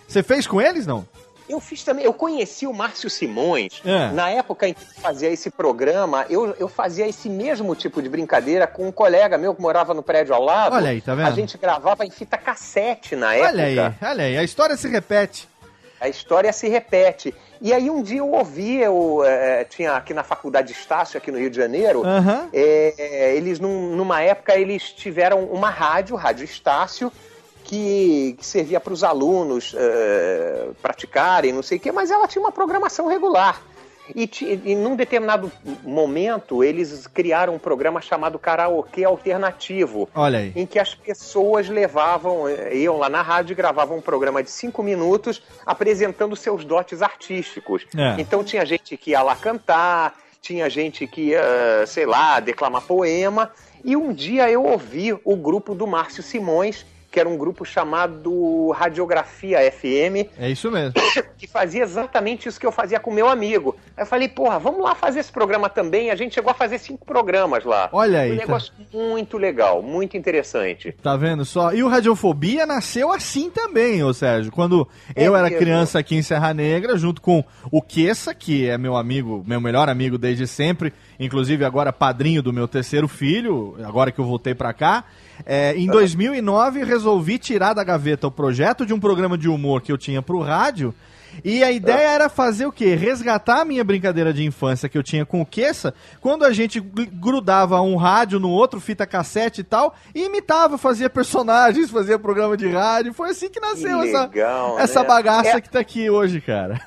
Você 0.07 0.21
fez 0.21 0.45
com 0.45 0.62
eles, 0.62 0.86
não? 0.86 1.05
Eu 1.47 1.59
fiz 1.59 1.83
também, 1.83 2.05
eu 2.05 2.13
conheci 2.13 2.65
o 2.65 2.73
Márcio 2.73 3.09
Simões. 3.09 3.81
É. 3.86 4.12
Na 4.12 4.29
época 4.29 4.67
em 4.67 4.73
que 4.73 4.86
fazia 5.01 5.29
esse 5.29 5.49
programa, 5.49 6.25
eu, 6.29 6.55
eu 6.57 6.67
fazia 6.67 7.07
esse 7.07 7.29
mesmo 7.29 7.75
tipo 7.75 8.01
de 8.01 8.07
brincadeira 8.07 8.65
com 8.65 8.88
um 8.88 8.91
colega 8.91 9.38
meu 9.38 9.53
que 9.53 9.62
morava 9.62 9.93
no 9.93 10.01
prédio 10.01 10.33
ao 10.33 10.41
lado. 10.41 10.75
Olha 10.75 10.91
aí, 10.91 11.01
tá 11.01 11.13
vendo? 11.13 11.27
A 11.27 11.31
gente 11.31 11.57
gravava 11.57 12.05
em 12.05 12.09
fita 12.09 12.38
cassete 12.38 13.15
na 13.15 13.36
época. 13.36 13.49
Olha 13.49 13.63
aí, 13.65 13.77
olha 14.01 14.23
aí, 14.23 14.38
a 14.38 14.43
história 14.43 14.77
se 14.77 14.88
repete. 14.88 15.49
A 15.99 16.07
história 16.07 16.51
se 16.51 16.67
repete. 16.67 17.33
E 17.63 17.71
aí 17.71 17.89
um 17.89 18.04
dia 18.04 18.19
eu 18.19 18.30
ouvi, 18.30 18.82
eu 18.82 19.23
eh, 19.26 19.63
tinha 19.63 19.93
aqui 19.93 20.13
na 20.13 20.21
faculdade 20.21 20.67
de 20.67 20.73
Estácio, 20.78 21.17
aqui 21.17 21.32
no 21.32 21.38
Rio 21.39 21.49
de 21.49 21.56
Janeiro, 21.56 22.04
Aham. 22.06 22.49
eh, 22.52 23.36
eles 23.38 23.58
num- 23.58 23.95
numa 23.95 24.21
época 24.21 24.54
eles 24.54 24.91
tiveram 24.91 25.45
uma 25.45 25.69
rádio, 25.69 26.13
Rádio 26.17 26.43
Estácio, 26.43 27.10
que, 27.63 28.36
que 28.38 28.45
servia 28.45 28.82
para 28.82 28.91
os 28.91 29.02
alunos 29.02 29.73
eh, 29.78 30.71
praticarem, 30.82 31.54
não 31.54 31.63
sei 31.63 31.78
o 31.78 31.80
quê, 31.80 31.89
mas 31.89 32.12
ela 32.12 32.28
tinha 32.28 32.41
uma 32.43 32.52
programação 32.52 33.08
regular. 33.08 33.62
E, 34.13 34.30
e 34.66 34.76
num 34.76 34.96
determinado 34.96 35.52
momento, 35.82 36.63
eles 36.63 37.08
criaram 37.08 37.56
um 37.56 37.60
programa 37.60 38.02
chamado 38.02 38.38
Karaokê 38.38 39.06
Alternativo 39.06 40.10
Olha 40.13 40.39
aí. 40.39 40.52
em 40.56 40.66
que 40.66 40.78
as 40.78 40.94
pessoas 40.94 41.70
levavam, 41.70 42.48
eh, 42.50 42.76
iam 42.76 42.98
lá 42.98 43.10
na 43.10 43.22
rádio 43.22 43.54
e 43.54 43.56
gravavam 43.56 43.98
um 43.98 44.02
programa 44.02 44.44
de 44.44 44.52
cinco 44.52 44.84
minutos 44.84 45.42
apresentando 45.66 46.36
seus 46.36 46.66
dotes 46.66 47.02
artísticos. 47.02 47.86
É. 47.98 48.20
Então 48.20 48.44
tinha 48.44 48.66
gente 48.66 48.98
que 48.98 49.12
ia 49.12 49.24
lá 49.24 49.36
cantar, 49.36 50.16
tinha 50.42 50.70
gente 50.70 51.08
que 51.08 51.30
ia, 51.30 51.86
sei 51.88 52.06
lá, 52.06 52.39
declamar 52.42 52.82
poema. 52.82 53.52
E 53.84 53.96
um 53.96 54.13
dia 54.13 54.50
eu 54.50 54.63
ouvi 54.63 55.13
o 55.24 55.36
grupo 55.36 55.74
do 55.74 55.88
Márcio 55.88 56.22
Simões, 56.22 56.86
que 57.13 57.19
era 57.19 57.30
um 57.30 57.38
grupo 57.38 57.63
chamado 57.63 58.71
Radiografia 58.71 59.60
FM, 59.71 60.28
É 60.36 60.49
isso 60.49 60.71
mesmo. 60.71 60.93
que 61.38 61.45
fazia 61.45 61.84
exatamente 61.84 62.49
isso 62.49 62.60
que 62.60 62.65
eu 62.65 62.71
fazia 62.71 62.99
com 62.99 63.12
meu 63.13 63.28
amigo. 63.30 63.76
Aí 63.95 64.02
eu 64.02 64.08
falei, 64.08 64.28
porra, 64.28 64.58
vamos 64.58 64.82
lá 64.82 64.95
fazer 64.95 65.19
esse 65.19 65.32
programa 65.32 65.69
também. 65.69 66.10
A 66.10 66.15
gente 66.15 66.34
chegou 66.34 66.49
a 66.49 66.56
fazer 66.56 66.80
cinco 66.80 67.06
programas 67.06 67.63
lá. 67.65 67.88
Olha 67.93 68.21
aí, 68.21 68.32
Um 68.32 68.38
tá- 68.38 68.41
negócio 68.41 68.73
muito 68.91 69.38
legal, 69.38 69.84
muito 69.84 70.17
interessante. 70.17 70.91
Tá 71.04 71.15
vendo 71.15 71.45
só? 71.45 71.71
E 71.71 71.84
o 71.84 71.88
Radiofobia 71.88 72.65
nasceu 72.65 73.12
assim 73.12 73.52
também, 73.52 74.04
ô 74.04 74.12
Sérgio. 74.12 74.52
Quando 74.52 74.88
eu 75.15 75.36
era 75.36 75.49
mesmo. 75.49 75.60
criança 75.60 75.99
aqui 75.99 76.15
em 76.15 76.23
Serra 76.23 76.52
Negra, 76.52 76.97
junto 76.97 77.21
com 77.21 77.43
o 77.71 77.80
Queça, 77.80 78.34
que 78.34 78.67
é 78.67 78.76
meu 78.76 78.95
amigo, 78.97 79.43
meu 79.45 79.62
melhor 79.62 79.88
amigo 79.88 80.17
desde 80.17 80.47
sempre, 80.47 80.91
inclusive 81.19 81.63
agora 81.63 81.93
padrinho 81.93 82.41
do 82.41 82.52
meu 82.52 82.67
terceiro 82.67 83.08
filho, 83.08 83.76
agora 83.86 84.12
que 84.12 84.19
eu 84.19 84.26
voltei 84.26 84.56
pra 84.56 84.73
cá. 84.73 85.04
É, 85.46 85.76
em 85.76 85.88
2009 85.88 86.84
resolvi 86.84 87.38
tirar 87.38 87.74
da 87.74 87.84
gaveta 87.84 88.28
o 88.28 88.32
projeto 88.32 88.86
de 88.86 88.93
um 88.93 89.00
programa 89.00 89.38
de 89.38 89.50
humor 89.50 89.82
que 89.82 89.91
eu 89.91 89.98
tinha 89.98 90.22
pro 90.22 90.39
rádio. 90.41 90.93
E 91.43 91.63
a 91.63 91.72
ideia 91.72 92.10
era 92.10 92.30
fazer 92.30 92.65
o 92.65 92.72
quê? 92.72 92.96
Resgatar 92.96 93.62
a 93.62 93.65
minha 93.65 93.84
brincadeira 93.84 94.34
de 94.34 94.43
infância 94.43 94.89
que 94.89 94.98
eu 94.98 95.04
tinha 95.04 95.26
com 95.26 95.41
o 95.41 95.46
Queça, 95.46 95.93
quando 96.19 96.43
a 96.43 96.52
gente 96.52 96.80
gr- 96.80 97.08
grudava 97.12 97.80
um 97.82 97.96
rádio 97.96 98.39
no 98.39 98.50
outro, 98.50 98.80
fita 98.80 99.06
cassete 99.06 99.62
e 99.62 99.63
tal, 99.63 99.93
e 100.13 100.26
imitava, 100.26 100.78
fazia 100.78 101.10
personagens, 101.10 101.89
fazia 101.89 102.17
programa 102.19 102.58
de 102.58 102.67
rádio. 102.67 103.13
Foi 103.13 103.30
assim 103.30 103.50
que 103.50 103.60
nasceu 103.60 104.02
Que 104.02 104.08
essa, 104.10 104.22
legal, 104.24 104.80
essa 104.80 105.02
né? 105.02 105.08
bagaça 105.08 105.50
É. 105.58 105.62
que 105.62 105.69
tá 105.69 105.80
aqui 105.80 106.10
hoje, 106.10 106.41
cara. 106.41 106.80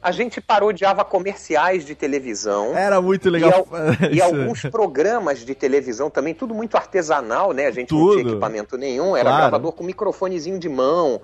A 0.00 0.12
gente 0.12 0.40
parodiava 0.40 1.04
comerciais 1.04 1.84
de 1.84 1.94
televisão. 1.94 2.76
Era 2.76 3.00
muito 3.00 3.28
E, 3.28 3.30
legal. 3.30 3.66
al- 3.70 4.10
e 4.12 4.20
alguns 4.20 4.62
programas 4.62 5.44
de 5.44 5.54
televisão 5.54 6.10
também, 6.10 6.34
tudo 6.34 6.54
muito 6.54 6.76
artesanal, 6.76 7.52
né? 7.52 7.66
A 7.66 7.70
gente 7.70 7.92
não 7.92 7.98
Tudo. 8.00 8.18
tinha 8.18 8.30
equipamento 8.30 8.76
nenhum, 8.76 9.16
era 9.16 9.24
Claro. 9.30 9.38
gravador 9.42 9.72
com 9.72 9.84
microfonezinho 9.84 10.58
de 10.58 10.68
mão, 10.68 11.20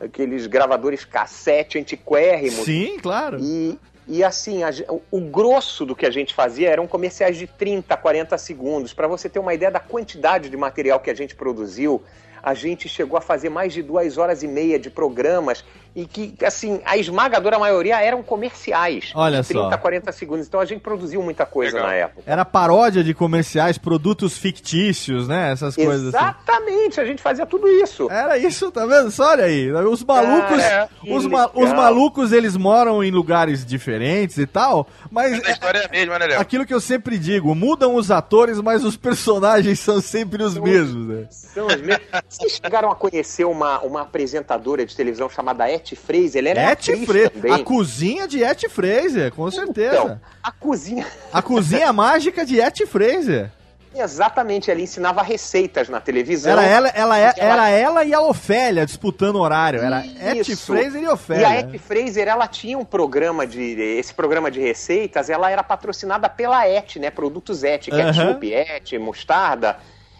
aqueles 0.00 0.46
gravadores 0.46 1.04
cassete 1.04 1.78
antiquérrimos. 1.78 2.64
Sim, 2.64 2.98
claro. 3.00 3.38
E, 3.40 3.78
e 4.06 4.22
assim, 4.22 4.62
a 4.62 4.70
o 5.10 5.20
grosso 5.20 5.84
do 5.84 5.96
que 5.96 6.06
a 6.06 6.10
gente 6.10 6.34
fazia 6.34 6.70
eram 6.70 6.86
comerciais 6.86 7.36
de 7.36 7.46
30, 7.46 7.96
40 7.96 8.38
segundos. 8.38 8.92
Para 8.92 9.08
você 9.08 9.28
ter 9.28 9.38
uma 9.38 9.54
ideia 9.54 9.70
da 9.70 9.80
quantidade 9.80 10.48
de 10.48 10.56
material 10.56 11.00
que 11.00 11.10
a 11.10 11.14
gente 11.14 11.34
produziu, 11.34 12.02
a 12.46 12.54
gente 12.54 12.88
chegou 12.88 13.18
a 13.18 13.20
fazer 13.20 13.48
mais 13.48 13.72
de 13.72 13.82
duas 13.82 14.16
horas 14.16 14.40
e 14.44 14.46
meia 14.46 14.78
de 14.78 14.88
programas 14.88 15.64
e 15.96 16.06
que, 16.06 16.34
assim, 16.44 16.80
a 16.84 16.96
esmagadora 16.96 17.58
maioria 17.58 17.98
eram 18.00 18.22
comerciais. 18.22 19.10
Olha 19.14 19.40
de 19.40 19.48
30, 19.48 19.70
só. 19.70 19.76
40 19.78 20.12
segundos. 20.12 20.46
Então 20.46 20.60
a 20.60 20.64
gente 20.66 20.80
produziu 20.80 21.22
muita 21.22 21.44
coisa 21.46 21.72
Legal. 21.72 21.88
na 21.88 21.94
época. 21.96 22.22
Era 22.26 22.44
paródia 22.44 23.02
de 23.02 23.14
comerciais, 23.14 23.78
produtos 23.78 24.36
fictícios, 24.38 25.26
né? 25.26 25.50
Essas 25.52 25.74
coisas 25.74 26.14
assim. 26.14 26.24
Exatamente, 26.24 27.00
a 27.00 27.04
gente 27.04 27.20
fazia 27.22 27.46
tudo 27.46 27.66
isso. 27.66 28.08
Era 28.10 28.36
isso, 28.38 28.70
tá 28.70 28.84
vendo? 28.86 29.10
Só 29.10 29.30
olha 29.30 29.44
aí. 29.46 29.72
Os 29.72 30.04
malucos, 30.04 30.62
que 31.00 31.12
os, 31.12 31.26
ma- 31.26 31.50
os 31.54 31.72
malucos, 31.72 32.30
eles 32.30 32.56
moram 32.58 33.02
em 33.02 33.10
lugares 33.10 33.64
diferentes 33.66 34.36
e 34.38 34.46
tal, 34.46 34.86
mas 35.10 35.32
Mas 35.32 35.44
a 35.46 35.50
história 35.50 35.78
é 35.78 35.86
a 35.86 35.88
mesma, 35.90 36.18
né, 36.18 36.26
Léo? 36.26 36.40
aquilo 36.40 36.66
que 36.66 36.74
eu 36.74 36.80
sempre 36.80 37.18
digo, 37.18 37.54
mudam 37.54 37.94
os 37.96 38.10
atores, 38.10 38.60
mas 38.60 38.84
os 38.84 38.96
personagens 38.98 39.80
são 39.80 40.00
sempre 40.02 40.42
os 40.42 40.58
mesmos, 40.58 41.06
né? 41.08 41.26
São 41.30 41.66
as 41.68 41.80
mesmas. 41.80 42.35
Vocês 42.38 42.60
chegaram 42.62 42.90
a 42.90 42.94
conhecer 42.94 43.44
uma, 43.44 43.80
uma 43.80 44.02
apresentadora 44.02 44.84
de 44.84 44.94
televisão 44.94 45.28
chamada 45.30 45.70
Etty 45.70 45.96
Fraser? 45.96 46.40
Ela 46.40 46.48
era 46.50 46.72
Etty 46.72 46.92
atriz 46.92 47.06
Fraser, 47.06 47.30
também. 47.30 47.52
a 47.54 47.58
cozinha 47.64 48.28
de 48.28 48.42
Etty 48.44 48.68
Fraser, 48.68 49.32
com 49.32 49.50
certeza. 49.50 49.96
Então, 49.96 50.20
a 50.42 50.50
cozinha. 50.52 51.06
A 51.32 51.40
cozinha 51.42 51.92
mágica 51.94 52.44
de 52.44 52.60
Etty 52.60 52.86
Fraser. 52.86 53.50
Exatamente, 53.98 54.70
ela 54.70 54.80
ensinava 54.82 55.22
receitas 55.22 55.88
na 55.88 55.98
televisão. 56.00 56.52
Era 56.52 56.64
ela, 56.66 56.88
ela, 56.88 57.18
é- 57.18 57.32
Ela- 57.38 57.68
era 57.68 57.70
ela 57.70 58.04
e 58.04 58.12
a 58.12 58.20
Ofélia 58.20 58.84
disputando 58.84 59.36
horário. 59.36 59.80
Era 59.80 60.04
Etty 60.04 60.52
Isso. 60.52 60.66
Fraser 60.66 61.00
e 61.00 61.04
E 61.04 61.06
a 61.06 61.12
Ofélia. 61.14 61.60
Etty 61.60 61.78
Fraser, 61.78 62.28
ela 62.28 62.46
tinha 62.46 62.76
um 62.76 62.84
programa 62.84 63.46
de. 63.46 63.62
Esse 63.80 64.12
programa 64.12 64.50
de 64.50 64.60
receitas, 64.60 65.30
ela 65.30 65.50
era 65.50 65.62
patrocinada 65.64 66.28
pela 66.28 66.68
Et, 66.68 66.98
né? 66.98 67.10
Produtos 67.10 67.64
Et, 67.64 67.90
ketchup, 67.90 68.52
Et, 68.52 68.98
mostarda. 68.98 69.78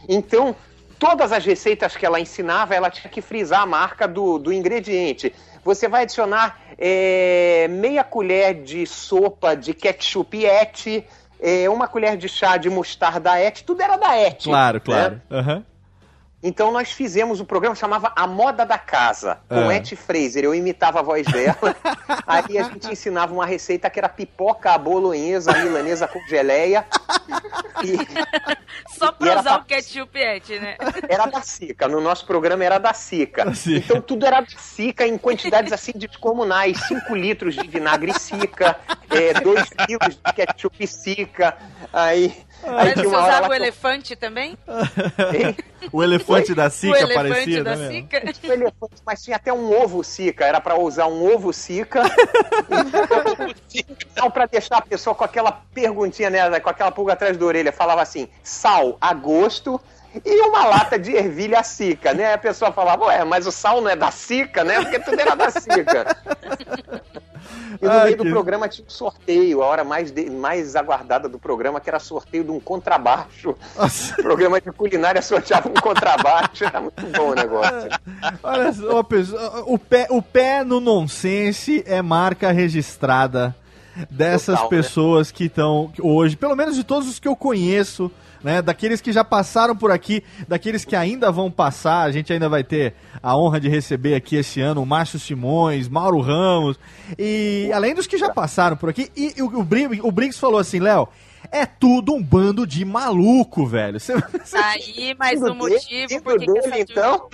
Então, 0.08 0.56
todas 0.98 1.32
as 1.32 1.44
receitas 1.44 1.96
que 1.96 2.04
ela 2.04 2.20
ensinava, 2.20 2.74
ela 2.74 2.90
tinha 2.90 3.10
que 3.10 3.20
frisar 3.20 3.62
a 3.62 3.66
marca 3.66 4.06
do, 4.06 4.38
do 4.38 4.52
ingrediente. 4.52 5.34
Você 5.64 5.88
vai 5.88 6.02
adicionar 6.02 6.60
é, 6.78 7.66
meia 7.68 8.04
colher 8.04 8.62
de 8.62 8.86
sopa 8.86 9.56
de 9.56 9.74
ketchup 9.74 10.44
et, 10.44 11.04
é, 11.40 11.68
uma 11.68 11.88
colher 11.88 12.16
de 12.16 12.28
chá 12.28 12.56
de 12.56 12.70
mostarda 12.70 13.40
et, 13.40 13.64
tudo 13.64 13.82
era 13.82 13.96
da 13.96 14.16
et. 14.16 14.44
Claro, 14.44 14.76
né? 14.78 14.82
claro. 14.84 15.22
Aham. 15.30 15.64
Então 16.46 16.70
nós 16.70 16.92
fizemos 16.92 17.40
o 17.40 17.44
programa 17.44 17.74
chamava 17.74 18.12
A 18.14 18.24
Moda 18.24 18.64
da 18.64 18.78
Casa, 18.78 19.38
com 19.48 19.68
Ah. 19.68 19.74
Etty 19.74 19.96
Fraser. 19.96 20.44
Eu 20.44 20.54
imitava 20.54 21.00
a 21.00 21.02
voz 21.02 21.26
dela. 21.26 21.74
Aí 22.24 22.56
a 22.56 22.62
gente 22.62 22.88
ensinava 22.92 23.34
uma 23.34 23.44
receita 23.44 23.90
que 23.90 23.98
era 23.98 24.08
pipoca 24.08 24.70
à 24.72 24.78
bolonhesa, 24.78 25.50
à 25.50 25.58
milanesa 25.58 26.06
com 26.06 26.20
geleia. 26.28 26.86
E 27.82 27.96
Só 28.96 29.08
E 29.08 29.12
pra 29.12 29.30
era 29.30 29.40
usar 29.40 29.50
pra- 29.54 29.62
o 29.62 29.64
ketchup 29.64 30.18
et, 30.18 30.60
né? 30.60 30.76
era 31.08 31.26
da 31.26 31.42
Sica. 31.42 31.88
No 31.88 32.00
nosso 32.00 32.24
programa 32.26 32.64
era 32.64 32.78
da 32.78 32.92
Sica. 32.94 33.44
Então 33.66 34.00
tudo 34.00 34.24
era 34.24 34.40
da 34.40 34.46
Sica 34.56 35.04
em 35.06 35.18
quantidades 35.18 35.72
assim 35.72 35.92
descomunais. 35.96 36.78
5 36.86 37.14
litros 37.14 37.54
de 37.56 37.66
vinagre 37.66 38.12
Sica, 38.18 38.78
2 39.42 39.68
quilos 39.86 40.16
de 40.24 40.32
ketchup 40.32 40.86
Sica. 40.86 41.56
Aí, 41.92 42.36
aí 42.64 42.72
Mas 42.86 42.94
você 42.94 43.06
usava 43.06 43.48
o 43.48 43.52
eu- 43.52 43.54
elefante 43.56 44.16
também? 44.16 44.56
O 45.92 46.02
elefante 46.02 46.52
da 46.52 46.66
o 46.66 46.70
Sica 46.70 46.98
elefante 46.98 47.14
parecia, 47.30 47.62
da 47.62 47.76
né? 47.76 47.88
Sica? 47.88 48.16
O 48.48 48.52
elefante, 48.52 48.94
mas 49.06 49.22
tinha 49.22 49.36
até 49.36 49.52
um 49.52 49.70
ovo 49.72 50.02
Sica, 50.02 50.44
era 50.44 50.60
pra 50.60 50.76
usar 50.76 51.06
um 51.06 51.32
ovo 51.32 51.52
Sica. 51.52 52.02
Então, 54.10 54.30
pra 54.30 54.46
deixar 54.46 54.78
a 54.78 54.82
pessoa 54.82 55.14
com 55.14 55.24
aquela 55.24 55.52
perguntinha, 55.52 56.30
né, 56.30 56.58
com 56.60 56.70
aquela 56.70 56.90
pulga 56.90 57.12
atrás 57.12 57.36
da 57.36 57.44
orelha, 57.44 57.72
falava 57.72 58.00
assim: 58.02 58.28
sal 58.42 58.96
a 59.00 59.12
gosto 59.12 59.80
e 60.24 60.40
uma 60.48 60.64
lata 60.66 60.98
de 60.98 61.12
ervilha 61.14 61.62
Sica, 61.62 62.12
né? 62.14 62.34
A 62.34 62.38
pessoa 62.38 62.72
falava: 62.72 63.06
"Ué, 63.06 63.24
mas 63.24 63.46
o 63.46 63.52
sal 63.52 63.80
não 63.80 63.90
é 63.90 63.96
da 63.96 64.10
Sica, 64.10 64.62
né? 64.64 64.80
Porque 64.80 64.98
tudo 65.00 65.20
era 65.20 65.34
da 65.34 65.50
Sica". 65.50 66.16
E 67.80 67.84
no 67.84 67.90
Ai, 67.92 68.04
meio 68.04 68.16
do 68.16 68.24
que- 68.24 68.30
programa 68.30 68.68
tinha 68.68 68.86
um 68.86 68.90
sorteio, 68.90 69.62
a 69.62 69.66
hora 69.66 69.84
mais, 69.84 70.10
de- 70.10 70.30
mais 70.30 70.74
aguardada 70.74 71.28
do 71.28 71.38
programa, 71.38 71.78
que 71.78 71.90
era 71.90 71.98
sorteio 71.98 72.42
de 72.42 72.50
um 72.50 72.58
contrabaixo. 72.58 73.54
programa 74.22 74.58
de 74.60 74.72
culinária 74.72 75.20
sorteava 75.20 75.68
um 75.68 75.74
contrabaixo, 75.74 76.64
era 76.64 76.80
muito 76.80 77.04
bom 77.14 77.30
o 77.30 77.34
negócio. 77.34 77.88
Olha 78.42 78.72
só, 78.72 79.02
pessoal, 79.02 79.64
o 79.66 79.78
pé, 79.78 80.06
o 80.10 80.22
pé 80.22 80.64
no 80.64 80.80
nonsense 80.80 81.84
é 81.86 82.00
marca 82.00 82.50
registrada 82.50 83.54
dessas 84.10 84.56
Total, 84.58 84.70
né? 84.70 84.76
pessoas 84.76 85.30
que 85.30 85.44
estão 85.44 85.90
hoje, 86.00 86.36
pelo 86.36 86.54
menos 86.56 86.74
de 86.76 86.84
todos 86.84 87.08
os 87.08 87.18
que 87.18 87.26
eu 87.28 87.36
conheço, 87.36 88.10
né, 88.44 88.60
daqueles 88.62 89.00
que 89.00 89.12
já 89.12 89.24
passaram 89.24 89.74
por 89.74 89.90
aqui, 89.90 90.22
daqueles 90.46 90.84
que 90.84 90.94
ainda 90.94 91.32
vão 91.32 91.50
passar, 91.50 92.02
a 92.02 92.12
gente 92.12 92.32
ainda 92.32 92.48
vai 92.48 92.62
ter 92.62 92.94
a 93.22 93.36
honra 93.36 93.58
de 93.58 93.68
receber 93.68 94.14
aqui 94.14 94.36
esse 94.36 94.60
ano 94.60 94.82
o 94.82 94.86
Márcio 94.86 95.18
Simões, 95.18 95.88
Mauro 95.88 96.20
Ramos, 96.20 96.78
e 97.18 97.70
além 97.74 97.94
dos 97.94 98.06
que 98.06 98.18
já 98.18 98.32
passaram 98.32 98.76
por 98.76 98.90
aqui, 98.90 99.10
e, 99.16 99.34
o, 99.42 99.46
o, 99.60 99.64
Bri- 99.64 100.00
o 100.02 100.12
Briggs 100.12 100.38
falou 100.38 100.60
assim, 100.60 100.78
Léo, 100.78 101.08
é 101.52 101.66
tudo 101.66 102.14
um 102.14 102.22
bando 102.22 102.66
de 102.66 102.84
maluco, 102.84 103.66
velho. 103.66 103.98
Você- 104.00 104.14
Aí, 104.54 105.14
mais 105.18 105.40
um 105.42 105.54
motivo 105.54 106.08
vindo 106.08 106.22
por 106.22 106.38
que 106.38 106.46
que 106.46 106.52
dele, 106.52 106.66
essa 106.68 106.78
então? 106.80 107.28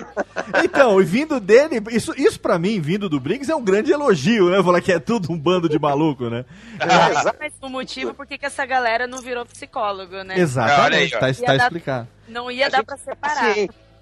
Então, 0.63 1.01
e 1.01 1.03
vindo 1.03 1.39
dele, 1.39 1.81
isso, 1.91 2.13
isso 2.17 2.39
pra 2.39 2.57
mim, 2.59 2.79
vindo 2.79 3.07
do 3.09 3.19
Briggs, 3.19 3.51
é 3.51 3.55
um 3.55 3.63
grande 3.63 3.91
elogio, 3.91 4.49
né? 4.49 4.61
Falar 4.63 4.81
que 4.81 4.91
é 4.91 4.99
tudo 4.99 5.31
um 5.31 5.37
bando 5.37 5.67
de 5.69 5.79
maluco, 5.79 6.29
né? 6.29 6.45
Aí, 6.79 7.23
mais 7.39 7.53
um 7.61 7.69
motivo 7.69 8.13
por 8.13 8.25
que 8.25 8.37
que 8.37 8.45
essa 8.45 8.65
galera 8.65 9.07
não 9.07 9.19
virou 9.21 9.45
psicólogo, 9.45 10.23
né? 10.23 10.39
Exatamente, 10.39 11.17
tá, 11.19 11.29
Ia 11.29 11.35
tá 11.35 11.55
dar- 11.57 11.63
explicado. 11.65 12.07
Não 12.27 12.49
ia 12.51 12.69
dar 12.69 12.83
pra 12.83 12.97
separar. 12.97 13.55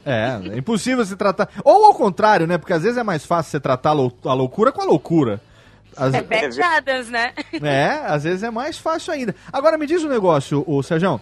É, 0.03 0.39
é 0.53 0.57
impossível 0.57 1.05
se 1.05 1.16
tratar. 1.16 1.47
Ou 1.64 1.86
ao 1.86 1.93
contrário, 1.93 2.47
né? 2.47 2.57
Porque 2.57 2.74
às 2.74 2.82
vezes 2.82 2.97
é 2.97 3.03
mais 3.03 3.24
fácil 3.26 3.51
você 3.51 3.59
tratar 3.59 3.89
a 3.91 4.30
a 4.30 4.34
loucura 4.34 4.72
com 4.72 4.82
a 4.82 4.86
loucura. 4.86 5.39
Às- 5.98 6.14
É 6.14 6.22
Beth 6.22 6.60
Adams, 6.64 7.10
né? 7.10 7.34
É, 7.62 8.02
às 8.06 8.24
vezes 8.24 8.44
é 8.44 8.52
mais 8.52 8.78
fácil 8.78 9.14
ainda. 9.14 9.36
Agora 9.52 9.78
me 9.78 9.86
diz 9.86 10.04
um 10.04 10.10
negócio, 10.10 10.64
o 10.68 10.82
Sérgio. 10.82 11.20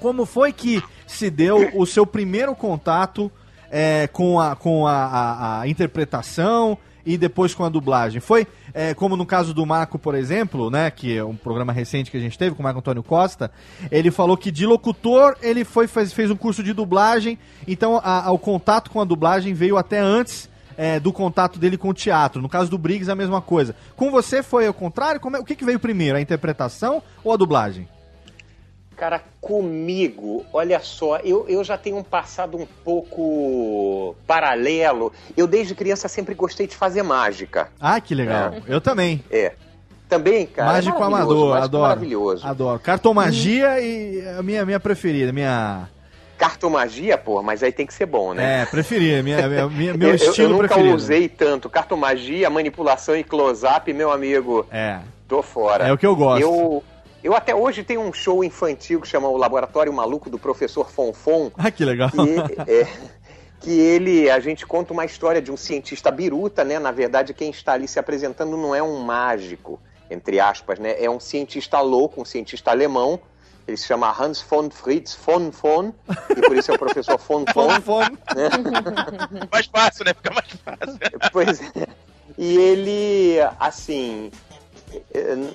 Como 0.00 0.24
foi 0.24 0.52
que 0.52 0.82
se 1.06 1.28
deu 1.30 1.70
o 1.74 1.84
seu 1.84 2.06
primeiro 2.06 2.54
contato 2.54 3.30
é, 3.70 4.06
com, 4.12 4.40
a, 4.40 4.54
com 4.54 4.86
a, 4.86 4.92
a- 4.92 5.60
a 5.62 5.68
interpretação 5.68 6.78
e 7.04 7.16
depois 7.18 7.52
com 7.54 7.64
a 7.64 7.68
dublagem? 7.68 8.20
Foi 8.20 8.46
é, 8.72 8.94
como 8.94 9.16
no 9.16 9.26
caso 9.26 9.52
do 9.52 9.66
Marco, 9.66 9.98
por 9.98 10.14
exemplo, 10.14 10.70
né? 10.70 10.88
Que 10.90 11.16
é 11.18 11.24
um 11.24 11.34
programa 11.34 11.72
recente 11.72 12.10
que 12.12 12.16
a 12.16 12.20
gente 12.20 12.38
teve 12.38 12.54
com 12.54 12.60
o 12.60 12.62
Marco 12.62 12.78
Antônio 12.78 13.02
Costa. 13.02 13.50
Ele 13.90 14.10
falou 14.12 14.36
que 14.36 14.52
de 14.52 14.64
locutor 14.66 15.36
ele 15.42 15.64
foi, 15.64 15.88
fez, 15.88 16.12
fez 16.12 16.30
um 16.30 16.36
curso 16.36 16.62
de 16.62 16.72
dublagem, 16.72 17.36
então 17.66 17.96
a- 18.04 18.26
a- 18.26 18.30
o 18.30 18.38
contato 18.38 18.90
com 18.90 19.00
a 19.00 19.04
dublagem 19.04 19.52
veio 19.54 19.76
até 19.76 19.98
antes 19.98 20.48
é, 20.78 21.00
do 21.00 21.12
contato 21.12 21.58
dele 21.58 21.76
com 21.76 21.88
o 21.88 21.94
teatro. 21.94 22.40
No 22.40 22.48
caso 22.48 22.70
do 22.70 22.78
Briggs, 22.78 23.10
a 23.10 23.16
mesma 23.16 23.42
coisa. 23.42 23.74
Com 23.96 24.12
você 24.12 24.44
foi 24.44 24.68
ao 24.68 24.72
contrário? 24.72 25.20
Como 25.20 25.36
é- 25.36 25.40
o 25.40 25.44
que, 25.44 25.56
que 25.56 25.64
veio 25.64 25.80
primeiro, 25.80 26.16
a 26.16 26.20
interpretação 26.20 27.02
ou 27.24 27.32
a 27.32 27.36
dublagem? 27.36 27.88
Cara, 28.96 29.22
comigo, 29.40 30.44
olha 30.52 30.80
só, 30.80 31.18
eu, 31.18 31.46
eu 31.48 31.62
já 31.62 31.76
tenho 31.78 31.96
um 31.98 32.02
passado 32.02 32.56
um 32.56 32.66
pouco 32.84 34.16
paralelo. 34.26 35.12
Eu, 35.36 35.46
desde 35.46 35.74
criança, 35.74 36.08
sempre 36.08 36.34
gostei 36.34 36.66
de 36.66 36.74
fazer 36.76 37.02
mágica. 37.02 37.68
Ah, 37.80 38.00
que 38.00 38.14
legal. 38.14 38.54
Eu 38.66 38.80
também. 38.80 39.22
É. 39.30 39.52
Também, 40.08 40.46
cara. 40.46 40.72
Mágico 40.72 41.00
é 41.02 41.06
amador, 41.06 41.48
mágico 41.50 41.54
é 41.56 41.64
adoro. 41.64 41.82
Maravilhoso. 41.88 42.46
Adoro. 42.46 42.78
Cartomagia 42.80 43.78
e 43.80 44.26
a 44.38 44.42
minha, 44.42 44.64
minha 44.64 44.80
preferida, 44.80 45.32
minha. 45.32 45.88
Cartomagia, 46.38 47.18
pô, 47.18 47.42
mas 47.42 47.62
aí 47.62 47.72
tem 47.72 47.84
que 47.84 47.92
ser 47.92 48.06
bom, 48.06 48.32
né? 48.32 48.62
É, 48.62 48.64
preferida, 48.66 49.22
minha, 49.22 49.36
minha- 49.48 49.66
minha- 49.68 49.94
meu 49.94 50.08
Eu- 50.10 50.14
eu- 50.16 50.30
estilo 50.30 50.48
eu 50.48 50.52
nunca 50.52 50.68
preferido. 50.68 50.94
usei 50.94 51.28
tanto 51.28 51.68
cartomagia, 51.68 52.48
manipulação 52.48 53.16
e 53.16 53.24
close-up, 53.24 53.92
meu 53.92 54.10
amigo. 54.10 54.64
É. 54.70 55.00
Tô 55.26 55.42
fora. 55.42 55.86
É 55.86 55.92
o 55.92 55.98
que 55.98 56.06
eu 56.06 56.16
gosto. 56.16 56.40
Eu, 56.40 56.82
eu 57.22 57.34
até 57.34 57.54
hoje 57.54 57.82
tenho 57.84 58.00
um 58.00 58.12
show 58.12 58.42
infantil 58.42 59.00
que 59.00 59.08
chama 59.08 59.28
o 59.28 59.36
Laboratório 59.36 59.92
Maluco 59.92 60.30
do 60.30 60.38
Professor 60.38 60.88
Fonfon. 60.90 61.50
Ah, 61.58 61.70
que 61.70 61.84
legal. 61.84 62.08
É, 62.66 62.86
que 63.60 63.78
ele, 63.78 64.30
a 64.30 64.38
gente 64.38 64.64
conta 64.64 64.92
uma 64.92 65.04
história 65.04 65.42
de 65.42 65.50
um 65.50 65.56
cientista 65.56 66.10
biruta, 66.12 66.62
né? 66.64 66.78
Na 66.78 66.92
verdade, 66.92 67.34
quem 67.34 67.50
está 67.50 67.72
ali 67.72 67.88
se 67.88 67.98
apresentando 67.98 68.56
não 68.56 68.72
é 68.74 68.80
um 68.82 69.00
mágico, 69.00 69.80
entre 70.08 70.38
aspas, 70.38 70.78
né? 70.78 70.94
É 71.02 71.10
um 71.10 71.18
cientista 71.20 71.80
louco, 71.80 72.22
um 72.22 72.24
cientista 72.24 72.70
alemão. 72.70 73.20
Ele 73.68 73.76
se 73.76 73.86
chama 73.86 74.10
Hans 74.18 74.40
von 74.40 74.70
Fritz 74.70 75.14
von 75.26 75.50
von, 75.50 75.92
e 76.30 76.40
por 76.40 76.56
isso 76.56 76.70
é 76.72 76.74
o 76.74 76.78
professor 76.78 77.18
von 77.18 77.44
von. 77.54 78.00
né? 78.34 78.48
Mais 79.52 79.66
fácil, 79.66 80.06
né? 80.06 80.14
Fica 80.14 80.32
mais 80.32 80.48
fácil. 80.64 80.98
Pois 81.30 81.60
é. 81.60 81.86
E 82.38 82.56
ele, 82.56 83.36
assim, 83.60 84.30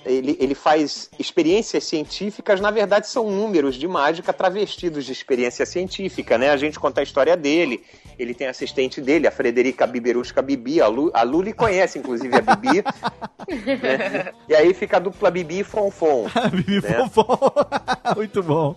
ele, 0.05 0.37
ele 0.39 0.55
faz 0.55 1.09
experiências 1.17 1.83
científicas, 1.85 2.59
na 2.61 2.71
verdade 2.71 3.07
são 3.07 3.29
números 3.29 3.75
de 3.75 3.87
mágica 3.87 4.31
travestidos 4.33 5.05
de 5.05 5.11
experiência 5.11 5.65
científica, 5.65 6.37
né? 6.37 6.49
A 6.51 6.57
gente 6.57 6.79
conta 6.79 7.01
a 7.01 7.03
história 7.03 7.35
dele, 7.35 7.83
ele 8.19 8.33
tem 8.33 8.47
assistente 8.47 9.01
dele, 9.01 9.27
a 9.27 9.31
Frederica 9.31 9.87
Biberusca 9.87 10.41
Bibi, 10.41 10.81
a, 10.81 10.87
Lu, 10.87 11.11
a 11.13 11.23
Luli 11.23 11.53
conhece 11.53 11.97
inclusive 11.99 12.35
a 12.35 12.55
Bibi, 12.55 12.83
né? 13.81 14.31
E 14.47 14.55
aí 14.55 14.73
fica 14.73 14.97
a 14.97 14.99
dupla 14.99 15.31
Bibi 15.31 15.59
e 15.59 15.63
Fonfon. 15.63 16.27
Bibi 16.51 16.81
né? 16.81 17.09
Muito 18.15 18.43
bom. 18.43 18.75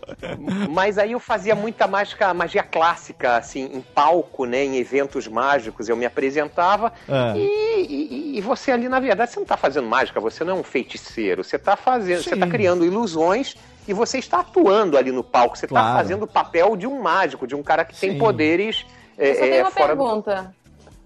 Mas 0.70 0.96
aí 0.98 1.12
eu 1.12 1.20
fazia 1.20 1.54
muita 1.54 1.86
mágica, 1.86 2.32
magia 2.32 2.62
clássica, 2.62 3.36
assim, 3.36 3.64
em 3.74 3.80
palco, 3.80 4.44
né? 4.44 4.64
Em 4.64 4.76
eventos 4.76 5.26
mágicos, 5.28 5.88
eu 5.88 5.96
me 5.96 6.06
apresentava. 6.06 6.92
É. 7.08 7.36
E, 7.38 7.86
e- 7.88 8.38
e 8.38 8.40
você 8.40 8.70
ali, 8.70 8.88
na 8.88 9.00
verdade, 9.00 9.30
você 9.32 9.38
não 9.40 9.46
tá 9.46 9.56
fazendo 9.56 9.86
mágica, 9.88 10.20
você 10.20 10.44
não 10.46 10.56
é 10.56 10.60
um 10.60 10.62
feiticeiro. 10.62 11.42
Você 11.44 11.58
tá 11.58 11.76
fazendo, 11.76 12.22
você 12.22 12.36
tá 12.36 12.46
Sim. 12.46 12.52
criando 12.52 12.84
iluões 12.84 13.56
e 13.86 13.92
você 13.92 14.18
está 14.18 14.40
atuando 14.40 14.96
ali 14.96 15.12
no 15.12 15.22
palco. 15.24 15.58
Você 15.58 15.66
Claro. 15.66 15.88
tá 15.88 15.96
fazendo 15.96 16.22
o 16.22 16.26
papel 16.26 16.76
de 16.76 16.86
um 16.86 17.02
mágico, 17.02 17.46
de 17.46 17.54
um 17.54 17.62
cara 17.62 17.84
que 17.84 17.98
tem 17.98 18.12
Sim. 18.12 18.18
poderes. 18.18 18.86
Eu 19.18 19.34
só 19.34 19.40
é, 19.40 19.42
tenho 19.42 19.54
é, 19.54 19.62
uma 19.62 19.70
fora 19.70 19.96
do- 19.96 20.02
pergunta. 20.04 20.54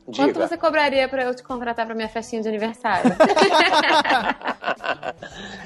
Diga. 0.09 0.33
Quanto 0.33 0.49
você 0.49 0.57
cobraria 0.57 1.09
pra 1.09 1.23
eu 1.23 1.35
te 1.35 1.43
contratar 1.43 1.87
pra 1.87 1.95
minha 1.95 2.09
festinha 2.09 2.43
de 2.43 2.49
aniversário? 2.49 3.13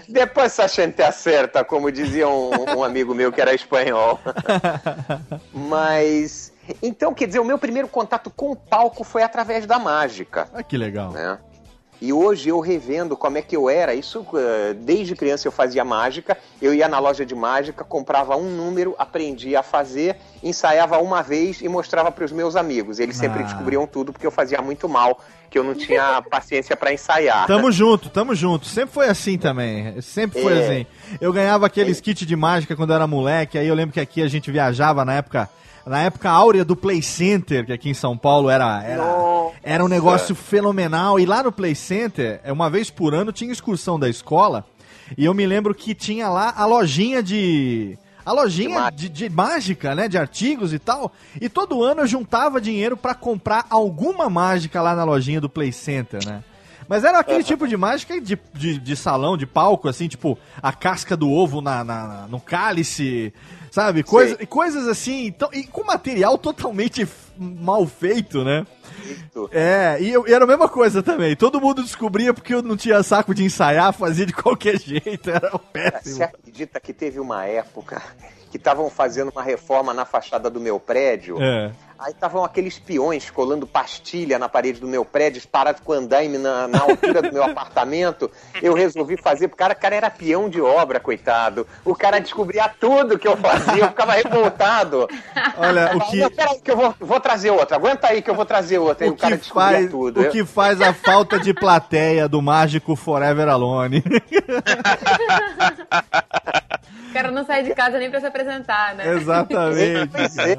Depois 0.09 0.59
a 0.61 0.67
gente 0.67 1.03
acerta, 1.03 1.65
como 1.65 1.91
dizia 1.91 2.29
um, 2.29 2.51
um 2.77 2.85
amigo 2.85 3.15
meu 3.15 3.33
que 3.33 3.41
era 3.41 3.55
espanhol. 3.55 4.21
Mas. 5.53 6.53
Então, 6.83 7.13
quer 7.15 7.27
dizer, 7.27 7.39
o 7.41 7.45
meu 7.45 7.59
primeiro 7.59 7.89
contato 7.89 8.31
com 8.31 8.51
o 8.51 8.57
palco 8.57 9.05
foi 9.05 9.23
através 9.23 9.67
da 9.67 9.79
mágica. 9.79 10.49
Ah, 10.53 10.63
que 10.63 10.77
legal. 10.77 11.11
né? 11.13 11.39
E 12.05 12.13
hoje 12.13 12.51
eu 12.51 12.61
revendo 12.61 13.17
como 13.17 13.39
é 13.39 13.43
que 13.43 13.57
eu 13.57 13.71
era, 13.71 13.95
isso 13.95 14.27
eh, 14.35 14.75
desde 14.75 15.17
criança 15.17 15.49
eu 15.49 15.53
fazia 15.53 15.83
mágica, 15.87 16.37
eu 16.61 16.75
ia 16.75 16.87
na 16.87 16.99
loja 16.99 17.25
de 17.25 17.35
mágica, 17.35 17.83
comprava 17.83 18.37
um 18.37 18.51
número, 18.51 18.95
aprendia 18.99 19.61
a 19.61 19.63
fazer, 19.63 20.17
ensaiava 20.43 20.99
uma 20.99 21.23
vez 21.23 21.63
e 21.63 21.69
mostrava 21.69 22.13
para 22.13 22.27
os 22.27 22.31
meus 22.31 22.57
amigos. 22.57 22.99
Eles 22.99 23.17
sempre 23.17 23.41
Ah. 23.41 23.45
descobriam 23.47 23.87
tudo 23.87 24.13
porque 24.13 24.27
eu 24.27 24.31
fazia 24.31 24.61
muito 24.61 24.87
mal, 24.87 25.19
que 25.49 25.59
eu 25.59 25.65
não 25.65 25.75
tinha 25.75 26.21
paciência 26.31 26.77
para 26.77 26.93
ensaiar. 26.93 27.47
Tamo 27.47 27.73
junto, 27.73 28.11
tamo 28.11 28.35
junto. 28.35 28.67
Sempre 28.67 28.93
foi 28.93 29.09
assim 29.09 29.39
também. 29.39 29.99
Sempre 30.03 30.43
foi 30.43 30.53
É. 30.53 30.61
assim. 30.63 30.87
Eu 31.23 31.33
ganhava 31.33 31.65
aqueles 31.65 32.03
kits 32.03 32.27
de 32.27 32.37
mágica 32.37 32.77
quando 32.77 32.91
eu 32.91 32.97
era 32.97 33.07
moleque. 33.07 33.57
Aí 33.57 33.67
eu 33.67 33.75
lembro 33.75 33.95
que 33.95 34.01
aqui 34.01 34.21
a 34.23 34.29
gente 34.29 34.51
viajava 34.51 35.07
na 35.07 35.15
época. 35.15 35.49
Na 35.87 36.01
época 36.03 36.31
áurea 36.31 36.65
do 36.65 36.75
Play 36.75 37.03
Center, 37.03 37.67
que 37.67 37.73
aqui 37.73 37.91
em 37.91 37.95
São 37.95 38.17
Paulo 38.17 38.49
era, 38.49 38.83
era, 38.83 39.05
era 39.63 39.85
um 39.85 39.89
negócio 39.89 40.35
fenomenal. 40.35 41.21
E 41.21 41.27
lá 41.27 41.43
no 41.43 41.53
Play 41.53 41.75
Center, 41.75 42.41
é, 42.43 42.51
uma 42.53 42.71
vez 42.71 42.89
por 42.91 43.15
ano, 43.15 43.33
tinha 43.33 43.53
excursão 43.53 43.99
da 43.99 44.09
escola. 44.09 44.65
E 45.19 45.25
eu 45.27 45.35
me 45.35 45.45
lembro 45.47 45.75
que 45.75 45.95
tinha 45.95 46.29
lá 46.31 46.55
a 46.57 46.65
lojinha 46.65 47.23
de. 47.23 47.99
A 48.25 48.33
lojinha 48.33 48.91
de, 48.91 49.11
de 49.11 49.29
mágica, 49.29 49.95
né? 49.95 50.09
De 50.09 50.17
artigos 50.17 50.73
e 50.73 50.79
tal. 50.79 51.13
E 51.39 51.47
todo 51.51 51.85
ano 51.85 52.01
eu 52.01 52.07
juntava 52.07 52.59
dinheiro 52.59 52.97
pra 52.97 53.15
comprar 53.15 53.67
alguma 53.69 54.31
mágica 54.31 54.81
lá 54.81 54.95
na 54.95 55.05
lojinha 55.05 55.43
do 55.43 55.49
Play 55.51 55.71
Center, 55.73 56.25
né? 56.25 56.43
Mas 56.89 57.05
era 57.05 57.19
aquele 57.19 57.43
tipo 57.45 57.69
de 57.69 57.77
mágica 57.77 58.19
de, 58.21 58.39
de, 58.55 58.79
de 58.79 58.97
salão, 58.97 59.37
de 59.37 59.45
palco, 59.47 59.89
assim, 59.89 60.09
tipo, 60.09 60.39
a 60.63 60.71
casca 60.73 61.15
do 61.17 61.31
ovo 61.31 61.61
na- 61.63 61.83
na- 61.85 62.27
no 62.31 62.39
cálice, 62.41 63.33
sabe? 63.75 64.05
Coisa, 64.05 64.47
coisas 64.47 64.87
assim, 64.87 65.27
então, 65.27 65.49
e 65.53 65.65
com 65.65 65.83
material 65.83 66.39
totalmente 66.39 67.09
mal 67.37 67.85
feito, 67.87 68.45
né? 68.45 68.65
É, 69.51 69.97
e 70.01 70.11
eu- 70.13 70.27
e 70.29 70.33
era 70.33 70.45
a 70.45 70.47
mesma 70.47 70.69
coisa 70.69 71.03
também. 71.03 71.35
Todo 71.35 71.61
mundo 71.61 71.83
descobria 71.83 72.33
porque 72.33 72.55
eu 72.55 72.63
não 72.63 72.77
tinha 72.77 73.03
saco 73.03 73.35
de 73.35 73.43
ensaiar, 73.43 73.93
fazia 73.93 74.25
de 74.25 74.33
qualquer 74.33 74.79
jeito, 74.81 75.29
era 75.29 75.59
péssimo. 75.59 76.15
Você 76.17 76.23
acredita 76.23 76.79
que 76.79 76.93
teve 76.93 77.19
uma 77.19 77.45
época 77.47 78.01
que 78.53 78.57
estavam 78.57 78.89
fazendo 78.89 79.31
uma 79.33 79.43
reforma 79.43 79.93
na 79.93 80.05
fachada 80.05 80.49
do 80.49 80.61
meu 80.61 80.79
prédio? 80.79 81.43
É. 81.43 81.73
Aí 81.99 82.13
estavam 82.13 82.45
aqueles 82.45 82.79
peões 82.79 83.31
colando 83.31 83.67
pastilha 83.67 84.39
na 84.39 84.49
parede 84.49 84.81
do 84.81 84.87
meu 84.87 85.05
prédio, 85.05 85.41
parados 85.51 85.81
com 85.83 85.93
andaime 85.93 86.37
na, 86.39 86.67
na 86.67 86.81
altura 86.81 87.23
do 87.23 87.33
meu 87.33 87.43
apartamento. 87.45 88.31
Eu 88.61 88.75
resolvi 88.75 89.17
fazer, 89.17 89.47
porque 89.49 89.63
o 89.63 89.65
cara, 89.65 89.73
o 89.75 89.81
cara 89.81 89.95
era 89.95 90.11
peão 90.11 90.49
de 90.49 90.61
obra, 90.61 90.99
coitado. 90.99 91.67
O 91.85 91.95
cara 91.95 92.21
descobria 92.21 92.69
tudo 92.69 93.19
que 93.19 93.29
eu 93.29 93.37
fazia, 93.37 93.85
eu 93.85 93.89
ficava 93.89 94.13
revoltado. 94.13 95.09
Olha, 95.57 95.97
o 95.97 96.01
que- 96.11 96.17
Não, 96.19 96.31
peraí 96.31 96.61
que 96.61 96.71
eu 96.71 96.77
vou, 96.77 96.95
vou 96.99 97.21
trazer 97.21 97.51
outra, 97.51 97.77
aguenta 97.77 98.09
aí 98.09 98.21
que 98.21 98.29
eu 98.31 98.35
vou 98.35 98.45
trazer 98.45 98.79
outra. 98.79 99.07
E 99.07 99.11
o, 99.11 99.17
cara 99.17 99.37
que 99.37 99.43
descobria 99.43 99.79
faz, 99.79 99.91
tudo. 99.91 100.21
o 100.21 100.31
que 100.31 100.45
faz 100.45 100.81
a 100.81 100.93
falta 100.93 101.39
de 101.39 101.55
plateia 101.55 102.29
do 102.29 102.43
mágico 102.43 102.97
Forever 102.97 103.49
Alone. 103.49 104.03
O 107.09 107.13
cara 107.15 107.31
não 107.31 107.47
sai 107.47 107.63
de 107.63 107.73
casa 107.75 107.97
nem 107.97 108.11
pra 108.11 108.19
se 108.19 108.27
apresentar, 108.27 108.95
né? 108.97 109.09
Exatamente. 109.15 110.11
Pois 110.13 110.37
é. 110.37 110.57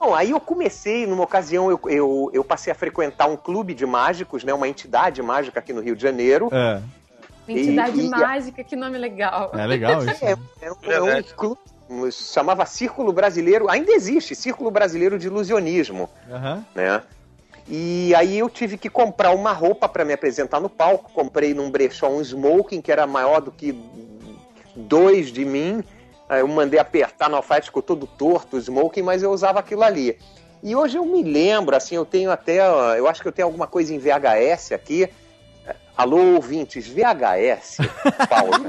Não, 0.00 0.14
aí 0.14 0.30
eu 0.30 0.40
comecei, 0.40 1.06
numa 1.06 1.24
ocasião, 1.24 1.70
eu, 1.70 1.80
eu, 1.86 2.30
eu 2.32 2.44
passei 2.44 2.72
a 2.72 2.74
frequentar 2.74 3.26
um 3.26 3.36
clube 3.36 3.74
de 3.74 3.86
mágicos, 3.86 4.44
né? 4.44 4.52
Uma 4.52 4.68
entidade 4.68 5.22
mágica 5.22 5.58
aqui 5.60 5.72
no 5.72 5.80
Rio 5.80 5.96
de 5.96 6.02
Janeiro. 6.02 6.48
É. 6.52 6.80
Entidade 7.48 7.98
E- 7.98 8.06
e- 8.06 8.10
mágica, 8.10 8.62
que 8.62 8.76
nome 8.76 8.98
legal. 8.98 9.52
É 9.54 9.66
legal 9.66 10.04
isso. 10.04 10.24
É, 10.24 10.36
é 10.60 10.70
um, 10.72 10.76
é 11.10 11.20
um 11.20 11.22
clube, 11.22 11.58
chamava 12.12 12.66
Círculo 12.66 13.12
Brasileiro, 13.12 13.70
ainda 13.70 13.90
existe, 13.92 14.34
Círculo 14.34 14.70
Brasileiro 14.70 15.18
de 15.18 15.28
Ilusionismo, 15.28 16.10
Aham. 16.30 16.64
né? 16.74 17.02
E 17.66 18.14
aí 18.14 18.38
eu 18.38 18.48
tive 18.48 18.78
que 18.78 18.88
comprar 18.88 19.30
uma 19.30 19.52
roupa 19.52 19.88
para 19.88 20.02
me 20.04 20.12
apresentar 20.14 20.58
no 20.60 20.70
palco. 20.70 21.10
Comprei 21.12 21.52
num 21.52 21.70
brechó 21.70 22.08
um 22.08 22.20
smoking 22.20 22.80
que 22.80 22.90
era 22.90 23.06
maior 23.06 23.40
do 23.40 23.50
que 23.52 23.78
dois 24.74 25.30
de 25.30 25.44
mim. 25.44 25.84
Aí 26.28 26.40
eu 26.40 26.48
mandei 26.48 26.78
apertar 26.78 27.30
no 27.30 27.36
alfaiate, 27.36 27.66
ficou 27.66 27.82
todo 27.82 28.06
torto 28.06 28.58
smoking, 28.58 29.02
mas 29.02 29.22
eu 29.22 29.30
usava 29.30 29.60
aquilo 29.60 29.82
ali. 29.82 30.18
E 30.62 30.74
hoje 30.74 30.98
eu 30.98 31.04
me 31.04 31.22
lembro, 31.22 31.74
assim, 31.74 31.94
eu 31.94 32.04
tenho 32.04 32.30
até, 32.30 32.58
eu 32.98 33.08
acho 33.08 33.22
que 33.22 33.28
eu 33.28 33.32
tenho 33.32 33.46
alguma 33.46 33.66
coisa 33.66 33.94
em 33.94 33.98
VHS 33.98 34.72
aqui. 34.72 35.08
Alô, 35.96 36.34
ouvintes, 36.34 36.86
VHS, 36.86 37.78
Paulo. 38.28 38.52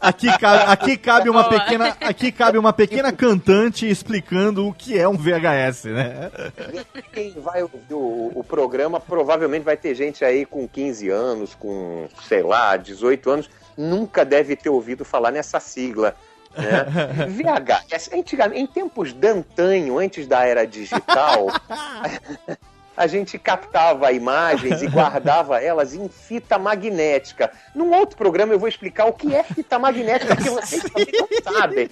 Aqui 0.00 0.38
cabe, 0.38 0.64
aqui 0.66 0.96
cabe 0.96 1.30
uma 1.30 1.48
pequena, 1.48 1.96
aqui 2.00 2.32
cabe 2.32 2.58
uma 2.58 2.72
pequena 2.72 3.12
cantante 3.12 3.88
explicando 3.88 4.66
o 4.66 4.72
que 4.72 4.98
é 4.98 5.08
um 5.08 5.16
VHS, 5.16 5.84
né? 5.84 6.30
Quem 7.12 7.32
vai 7.32 7.62
ouvir 7.62 7.94
o, 7.94 8.32
o 8.34 8.44
programa 8.44 9.00
provavelmente 9.00 9.62
vai 9.62 9.76
ter 9.76 9.94
gente 9.94 10.24
aí 10.24 10.44
com 10.44 10.68
15 10.68 11.08
anos, 11.08 11.54
com, 11.54 12.08
sei 12.26 12.42
lá, 12.42 12.76
18 12.76 13.30
anos, 13.30 13.50
nunca 13.78 14.24
deve 14.24 14.56
ter 14.56 14.68
ouvido 14.68 15.04
falar 15.04 15.30
nessa 15.30 15.60
sigla. 15.60 16.16
Né? 16.56 16.84
VHS, 17.30 18.10
antigamente, 18.12 18.60
em 18.60 18.66
tempos 18.66 19.12
d'antanho, 19.12 19.98
antes 19.98 20.26
da 20.26 20.44
era 20.44 20.66
digital, 20.66 21.46
a 22.96 23.06
gente 23.06 23.38
captava 23.38 24.10
imagens 24.10 24.82
e 24.82 24.88
guardava 24.88 25.62
elas 25.62 25.94
em 25.94 26.08
fita 26.08 26.58
magnética. 26.58 27.52
Num 27.72 27.94
outro 27.94 28.16
programa 28.16 28.52
eu 28.52 28.58
vou 28.58 28.68
explicar 28.68 29.04
o 29.04 29.12
que 29.12 29.32
é 29.36 29.44
fita 29.44 29.78
magnética, 29.78 30.34
porque 30.34 30.50
vocês 30.50 30.82
também 30.90 31.06
não 31.12 31.52
sabem. 31.52 31.88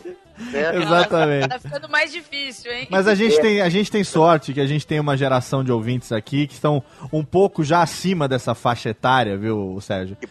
né? 0.51 0.77
Exatamente. 0.83 1.49
Tá 1.49 1.59
ficando 1.61 1.89
mais 1.89 2.11
difícil, 2.11 2.73
hein? 2.73 2.89
Mas 2.91 3.07
a 3.07 3.15
gente, 3.15 3.41
tem, 3.41 3.61
a 3.61 3.69
gente 3.69 3.89
tem 3.89 4.03
sorte 4.03 4.53
que 4.53 4.61
a 4.61 4.67
gente 4.67 4.85
tem 4.85 4.99
uma 4.99 5.17
geração 5.17 5.63
de 5.63 5.71
ouvintes 5.71 6.11
aqui 6.11 6.49
que 6.49 6.55
estão 6.55 6.83
um 7.13 7.25
pouco 7.25 7.63
já 7.63 7.83
acima 7.83 8.27
dessa 8.27 8.53
faixa 8.53 8.89
etária, 8.89 9.37
viu, 9.37 9.79
Sérgio? 9.81 10.17
Que 10.17 10.27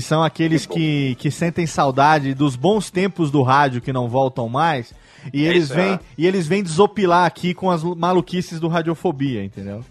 são 0.00 0.22
aqueles 0.22 0.66
que, 0.66 1.14
que 1.18 1.30
sentem 1.30 1.66
saudade 1.66 2.34
dos 2.34 2.56
bons 2.56 2.90
tempos 2.90 3.30
do 3.30 3.42
rádio 3.42 3.80
que 3.80 3.92
não 3.92 4.08
voltam 4.08 4.48
mais. 4.48 4.92
E 5.32 5.46
É 5.46 5.48
eles 5.50 5.68
vêm 5.68 5.94
é. 5.94 6.00
e 6.16 6.26
eles 6.26 6.46
vêm 6.46 6.62
desopilar 6.62 7.24
aqui 7.26 7.54
com 7.54 7.70
as 7.70 7.82
maluquices 7.82 8.60
do 8.60 8.68
Radiofobia, 8.68 9.42
entendeu? 9.42 9.84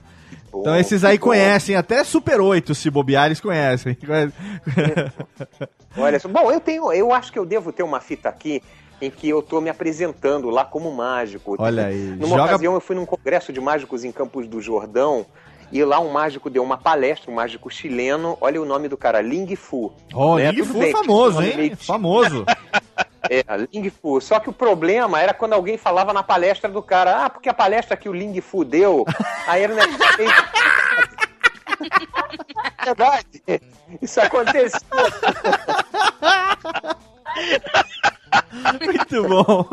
Então 0.49 0.75
esses 0.75 1.03
aí 1.03 1.17
que 1.17 1.23
bom. 1.23 1.31
conhecem, 1.31 1.75
até 1.75 2.03
Super 2.03 2.39
8, 2.39 2.73
se 2.73 2.89
bobear, 2.89 3.25
eles 3.27 3.39
conhecem. 3.41 3.95
Olha 5.97 6.19
só. 6.19 6.27
Bom, 6.27 6.51
eu 6.51 6.59
tenho, 6.59 6.91
eu 6.93 7.11
acho 7.11 7.31
que 7.31 7.39
eu 7.39 7.45
devo 7.45 7.71
ter 7.71 7.83
uma 7.83 7.99
fita 7.99 8.29
aqui 8.29 8.61
em 9.01 9.09
que 9.11 9.29
eu 9.29 9.41
tô 9.41 9.61
me 9.61 9.69
apresentando 9.69 10.49
lá 10.49 10.65
como 10.65 10.91
mágico. 10.91 11.55
Olha 11.59 11.87
aí, 11.87 11.95
Numa 12.19 12.29
joga- 12.29 12.45
ocasião 12.45 12.73
eu 12.73 12.81
fui 12.81 12.95
num 12.95 13.05
congresso 13.05 13.53
de 13.53 13.59
mágicos 13.59 14.03
em 14.03 14.11
Campos 14.11 14.47
do 14.47 14.59
Jordão 14.61 15.25
e 15.71 15.83
lá 15.83 15.99
um 15.99 16.11
mágico 16.11 16.49
deu 16.49 16.63
uma 16.63 16.77
palestra, 16.77 17.29
um 17.31 17.35
mágico 17.35 17.69
chileno. 17.69 18.37
Olha 18.41 18.59
o 18.61 18.65
nome 18.65 18.87
do 18.87 18.97
cara, 18.97 19.21
Ling 19.21 19.55
Fu. 19.55 19.91
Ó, 20.13 20.37
né? 20.37 20.51
Ling 20.51 20.63
Fu 20.63 20.79
bem, 20.79 20.89
é 20.89 20.91
famoso, 20.91 21.41
hein? 21.43 21.57
meio- 21.57 21.77
Famoso. 21.77 22.45
É, 23.29 23.43
Ling 23.73 23.89
Fu. 23.89 24.21
Só 24.21 24.39
que 24.39 24.49
o 24.49 24.53
problema 24.53 25.19
era 25.19 25.33
quando 25.33 25.51
alguém 25.51 25.77
falava 25.77 26.13
na 26.13 26.23
palestra 26.23 26.69
do 26.69 26.81
cara, 26.81 27.25
ah, 27.25 27.29
porque 27.29 27.49
a 27.49 27.53
palestra 27.53 27.97
que 27.97 28.07
o 28.07 28.13
Ling 28.13 28.39
Fu 28.39 28.63
deu, 28.63 29.05
aí 29.45 29.63
era 29.63 29.73
meio- 29.75 29.89
Verdade. 32.85 33.41
Isso 34.01 34.21
aconteceu. 34.21 34.79
Muito 38.81 39.27
bom. 39.27 39.65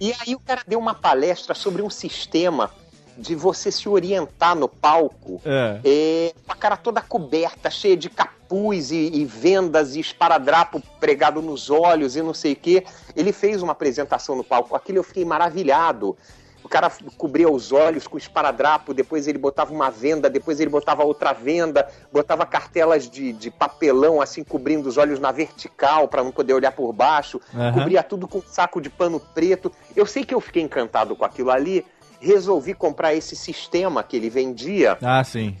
E 0.00 0.12
aí 0.20 0.34
o 0.34 0.40
cara 0.40 0.62
deu 0.66 0.78
uma 0.78 0.94
palestra 0.94 1.54
sobre 1.54 1.82
um 1.82 1.90
sistema 1.90 2.70
de 3.18 3.34
você 3.34 3.70
se 3.72 3.88
orientar 3.88 4.54
no 4.54 4.68
palco 4.68 5.40
É. 5.44 5.80
é, 5.84 6.32
com 6.46 6.52
a 6.52 6.56
cara 6.56 6.76
toda 6.76 7.00
coberta, 7.02 7.68
cheia 7.70 7.96
de 7.96 8.08
capuz 8.08 8.90
e, 8.90 9.10
e 9.12 9.24
vendas 9.24 9.96
e 9.96 10.00
esparadrapo 10.00 10.80
pregado 11.00 11.42
nos 11.42 11.68
olhos 11.68 12.16
e 12.16 12.22
não 12.22 12.32
sei 12.32 12.52
o 12.52 12.56
quê. 12.56 12.84
Ele 13.16 13.32
fez 13.32 13.62
uma 13.62 13.72
apresentação 13.72 14.36
no 14.36 14.44
palco. 14.44 14.76
Aquilo 14.76 14.98
eu 14.98 15.02
fiquei 15.04 15.24
maravilhado. 15.24 16.16
O 16.62 16.68
cara 16.68 16.90
cobria 17.16 17.50
os 17.50 17.72
olhos 17.72 18.06
com 18.06 18.18
esparadrapo, 18.18 18.92
depois 18.92 19.26
ele 19.26 19.38
botava 19.38 19.72
uma 19.72 19.90
venda, 19.90 20.28
depois 20.28 20.60
ele 20.60 20.68
botava 20.68 21.02
outra 21.02 21.32
venda, 21.32 21.88
botava 22.12 22.44
cartelas 22.44 23.08
de, 23.08 23.32
de 23.32 23.50
papelão 23.50 24.20
assim 24.20 24.44
cobrindo 24.44 24.86
os 24.86 24.98
olhos 24.98 25.18
na 25.18 25.32
vertical 25.32 26.08
para 26.08 26.22
não 26.22 26.30
poder 26.30 26.52
olhar 26.52 26.72
por 26.72 26.92
baixo, 26.92 27.40
Aham. 27.54 27.72
cobria 27.72 28.02
tudo 28.02 28.28
com 28.28 28.38
um 28.38 28.42
saco 28.42 28.82
de 28.82 28.90
pano 28.90 29.18
preto. 29.18 29.72
Eu 29.96 30.04
sei 30.04 30.24
que 30.24 30.34
eu 30.34 30.40
fiquei 30.42 30.62
encantado 30.62 31.16
com 31.16 31.24
aquilo 31.24 31.50
ali, 31.50 31.86
resolvi 32.20 32.74
comprar 32.74 33.14
esse 33.14 33.36
sistema 33.36 34.02
que 34.02 34.16
ele 34.16 34.28
vendia 34.30 34.98
Ah, 35.02 35.22
sim. 35.24 35.56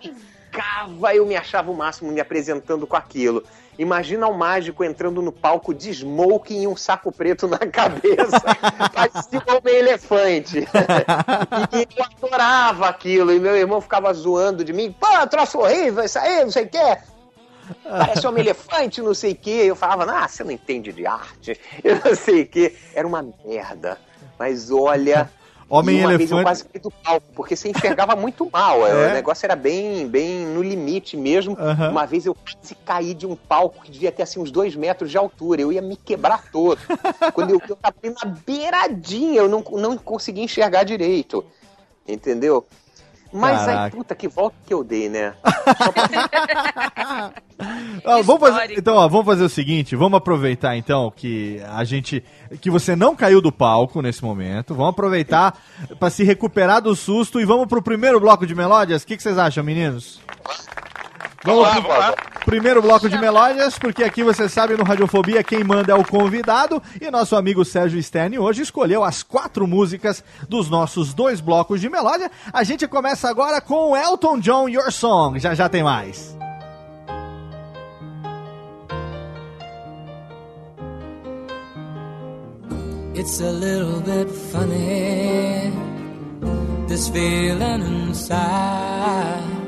ficava, 0.00 1.14
eu 1.14 1.26
me 1.26 1.36
achava 1.36 1.70
o 1.70 1.74
máximo 1.74 2.10
me 2.12 2.20
apresentando 2.20 2.86
com 2.86 2.96
aquilo. 2.96 3.42
Imagina 3.78 4.26
o 4.26 4.36
mágico 4.36 4.82
entrando 4.82 5.22
no 5.22 5.30
palco 5.30 5.72
de 5.72 5.90
smoking 5.90 6.62
e 6.62 6.66
um 6.66 6.76
saco 6.76 7.12
preto 7.12 7.46
na 7.46 7.58
cabeça. 7.70 8.40
Parecia 8.92 9.40
um 9.48 9.56
homem-elefante. 9.56 10.58
e 11.72 11.96
eu 11.96 12.04
adorava 12.04 12.88
aquilo. 12.88 13.32
E 13.32 13.38
meu 13.38 13.56
irmão 13.56 13.80
ficava 13.80 14.12
zoando 14.12 14.64
de 14.64 14.72
mim. 14.72 14.92
Pô, 14.98 15.06
troço 15.28 15.60
horrível, 15.60 16.02
isso 16.04 16.18
aí, 16.18 16.44
não 16.44 16.50
sei 16.50 16.64
o 16.64 16.68
quê. 16.68 16.98
Parece 17.84 18.26
um 18.26 18.30
homem-elefante, 18.30 19.00
não 19.00 19.14
sei 19.14 19.32
o 19.32 19.36
quê. 19.36 19.62
Eu 19.66 19.76
falava, 19.76 20.10
ah, 20.10 20.26
você 20.26 20.42
não 20.42 20.50
entende 20.50 20.92
de 20.92 21.06
arte. 21.06 21.60
Eu 21.84 22.00
não 22.04 22.16
sei 22.16 22.42
o 22.42 22.46
quê. 22.48 22.74
Era 22.94 23.06
uma 23.06 23.22
merda. 23.44 23.96
Mas 24.36 24.72
olha... 24.72 25.30
Homem 25.70 25.98
e 25.98 26.00
uma 26.00 26.16
vez 26.16 26.30
eu 26.30 26.42
quase 26.42 26.64
caí 26.64 26.80
do 26.80 26.90
palco, 26.90 27.26
porque 27.34 27.54
você 27.54 27.68
enxergava 27.68 28.16
muito 28.16 28.48
mal. 28.50 28.86
É? 28.86 29.10
O 29.10 29.12
negócio 29.12 29.44
era 29.44 29.54
bem, 29.54 30.08
bem 30.08 30.46
no 30.46 30.62
limite 30.62 31.16
mesmo. 31.16 31.56
Aham. 31.58 31.90
Uma 31.90 32.06
vez 32.06 32.24
eu 32.24 32.34
quase 32.34 32.74
caí 32.86 33.12
de 33.12 33.26
um 33.26 33.36
palco 33.36 33.82
que 33.84 33.90
devia 33.90 34.10
ter 34.10 34.22
assim, 34.22 34.40
uns 34.40 34.50
dois 34.50 34.74
metros 34.74 35.10
de 35.10 35.18
altura. 35.18 35.60
Eu 35.60 35.70
ia 35.70 35.82
me 35.82 35.96
quebrar 35.96 36.50
todo. 36.50 36.78
Quando 37.34 37.50
eu, 37.50 37.60
eu 37.68 37.76
tava 37.76 37.96
na 38.02 38.34
beiradinha, 38.46 39.40
eu 39.40 39.48
não, 39.48 39.60
não 39.60 39.98
conseguia 39.98 40.42
enxergar 40.42 40.84
direito. 40.84 41.44
Entendeu? 42.06 42.66
Mas 43.32 43.60
aí, 43.60 43.66
Caraca. 43.66 43.96
puta, 43.96 44.14
que 44.14 44.28
volta 44.28 44.56
que 44.66 44.72
eu 44.72 44.82
dei, 44.82 45.08
né? 45.08 45.34
Ah, 48.04 48.22
vamos 48.22 48.48
fazer, 48.48 48.78
então, 48.78 48.94
ó, 48.94 49.08
vamos 49.08 49.26
fazer 49.26 49.42
o 49.42 49.48
seguinte, 49.48 49.96
vamos 49.96 50.16
aproveitar 50.16 50.76
então 50.76 51.12
que 51.14 51.60
a 51.68 51.82
gente 51.82 52.22
que 52.60 52.70
você 52.70 52.94
não 52.94 53.16
caiu 53.16 53.40
do 53.40 53.50
palco 53.50 54.00
nesse 54.00 54.22
momento. 54.22 54.74
Vamos 54.74 54.90
aproveitar 54.90 55.58
pra 55.98 56.08
se 56.08 56.22
recuperar 56.22 56.80
do 56.80 56.94
susto 56.94 57.40
e 57.40 57.44
vamos 57.44 57.66
pro 57.66 57.82
primeiro 57.82 58.20
bloco 58.20 58.46
de 58.46 58.54
melódias. 58.54 59.02
O 59.02 59.06
que, 59.06 59.16
que 59.16 59.22
vocês 59.22 59.36
acham, 59.36 59.64
meninos? 59.64 60.20
Vamos 61.48 61.62
lá, 61.62 61.80
vamos 61.80 61.88
lá. 61.88 62.14
primeiro 62.44 62.82
bloco 62.82 63.08
de 63.08 63.16
melódias, 63.16 63.78
porque 63.78 64.04
aqui 64.04 64.22
você 64.22 64.50
sabe 64.50 64.76
no 64.76 64.84
Radiofobia 64.84 65.42
quem 65.42 65.64
manda 65.64 65.92
é 65.92 65.94
o 65.94 66.04
convidado 66.04 66.82
e 67.00 67.10
nosso 67.10 67.34
amigo 67.36 67.64
Sérgio 67.64 68.02
Stern 68.02 68.38
hoje 68.38 68.60
escolheu 68.60 69.02
as 69.02 69.22
quatro 69.22 69.66
músicas 69.66 70.22
dos 70.46 70.68
nossos 70.68 71.14
dois 71.14 71.40
blocos 71.40 71.80
de 71.80 71.88
melódia. 71.88 72.30
A 72.52 72.62
gente 72.64 72.86
começa 72.86 73.30
agora 73.30 73.62
com 73.62 73.92
o 73.92 73.96
Elton 73.96 74.38
John 74.40 74.68
Your 74.68 74.92
Song. 74.92 75.38
Já 75.38 75.54
já 75.54 75.70
tem 75.70 75.82
mais. 75.82 76.36
It's 83.14 83.40
a 83.40 83.50
little 83.50 84.00
bit 84.00 84.30
funny, 84.52 85.72
this 86.86 87.08
feeling 87.08 87.82
inside. 88.10 89.67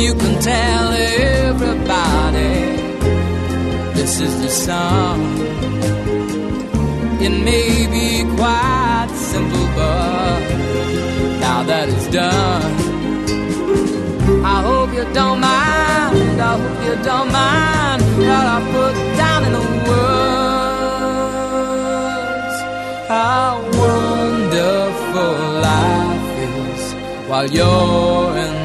You 0.00 0.14
can 0.14 0.40
tell 0.40 0.92
everybody 0.92 2.54
this 3.98 4.20
is 4.20 4.40
the 4.40 4.48
song. 4.48 5.20
It 7.20 7.34
may 7.50 7.86
be 7.96 8.24
quite 8.36 9.10
simple, 9.14 9.66
but 9.76 10.40
now 11.44 11.62
that 11.64 11.88
it's 11.90 12.08
done, 12.08 12.72
I 14.42 14.62
hope 14.68 14.90
you 14.94 15.04
don't 15.12 15.40
mind. 15.40 16.40
I 16.40 16.52
hope 16.62 16.80
you 16.88 16.96
don't 17.04 17.30
mind 17.30 18.00
that 18.28 18.46
I 18.56 18.58
put 18.74 18.94
down 19.20 19.40
in 19.48 19.52
the 19.58 19.64
words 19.88 20.70
how 23.08 23.50
wonderful 23.82 25.34
life 25.68 26.28
is 26.48 26.82
while 27.28 27.48
you're 27.50 28.36
in 28.44 28.59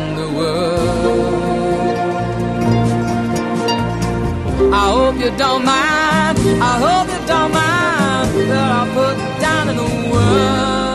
I 4.85 4.89
hope 4.89 5.17
you 5.19 5.31
don't 5.35 5.65
mind. 5.65 6.37
I 6.61 6.73
hope 6.85 7.07
you 7.09 7.21
don't 7.25 7.51
mind 7.51 8.29
that 8.51 8.71
I 8.79 8.83
put 8.93 9.17
down 9.41 9.69
in 9.69 9.77
the 9.77 9.89
words 10.11 10.85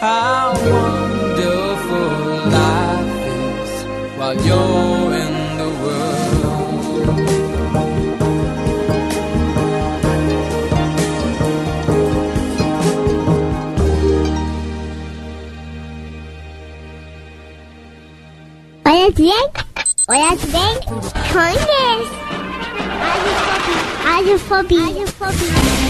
how 0.00 0.54
wonderful 0.72 2.12
life 2.58 3.26
is 3.28 3.72
while 4.16 4.36
you're 4.46 5.12
in 5.22 5.34
the 5.58 5.68
world. 5.82 6.04
Olha 20.06 20.18
bem, 20.18 20.28
olha 20.28 20.46
bem, 20.52 20.80
conhece. 21.32 22.10
Radiofobia. 24.04 24.80
Radiofobia. 24.80 25.83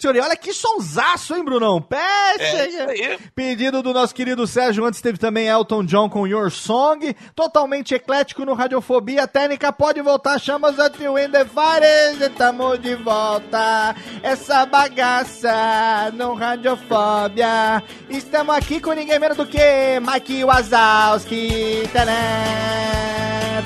Victory. 0.00 0.18
Olha 0.20 0.34
que 0.36 0.54
sonsaço, 0.54 1.36
hein, 1.36 1.44
Brunão? 1.44 1.80
Pé, 1.82 1.98
É. 2.38 3.18
Pedido 3.34 3.82
do 3.82 3.92
nosso 3.92 4.14
querido 4.14 4.46
Sérgio. 4.46 4.86
Antes 4.86 5.02
teve 5.02 5.18
também 5.18 5.46
Elton 5.46 5.84
John 5.84 6.08
com 6.08 6.26
Your 6.26 6.50
Song. 6.50 7.14
Totalmente 7.34 7.94
eclético 7.94 8.46
no 8.46 8.54
Radiofobia. 8.54 9.28
Técnica 9.28 9.70
pode 9.70 10.00
voltar. 10.00 10.38
Chamas 10.40 10.78
at 10.78 10.98
you 10.98 11.18
in 11.18 11.30
the 11.30 11.44
fire. 11.44 12.18
Estamos 12.18 12.80
de 12.80 12.94
volta. 12.94 13.94
Essa 14.22 14.64
bagaça 14.64 16.10
no 16.14 16.32
Radiofobia. 16.32 17.82
Estamos 18.08 18.54
aqui 18.56 18.80
com 18.80 18.92
ninguém 18.92 19.18
menos 19.18 19.36
do 19.36 19.44
que 19.44 19.60
Mike 20.00 20.44
Wazowski. 20.44 21.86
Tadã. 21.92 22.12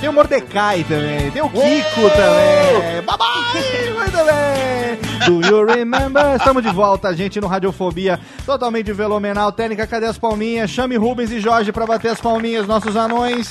Tem 0.01 0.09
o 0.09 0.13
Mordecai 0.13 0.83
também. 0.83 1.31
Tem 1.31 1.43
o 1.43 1.49
Kiko 1.49 2.11
também. 2.11 3.03
Bye 3.03 3.17
bye. 3.17 3.93
Muito 3.95 4.25
bem. 4.25 5.14
Do 5.27 5.41
you 5.41 5.65
remember? 5.65 6.37
Estamos 6.37 6.63
de 6.63 6.71
volta, 6.71 7.15
gente, 7.15 7.41
no 7.41 7.47
Radiofobia. 7.47 8.21
Totalmente 8.45 8.93
fenomenal. 8.93 9.53
Técnica, 9.53 9.87
cadê 9.87 10.07
as 10.07 10.19
palminhas? 10.19 10.71
Chame 10.71 10.97
Rubens 10.97 11.31
e 11.31 11.41
Jorge 11.41 11.73
pra 11.73 11.87
bater 11.87 12.11
as 12.11 12.21
palminhas, 12.21 12.67
nossos 12.67 12.95
anões. 12.95 13.49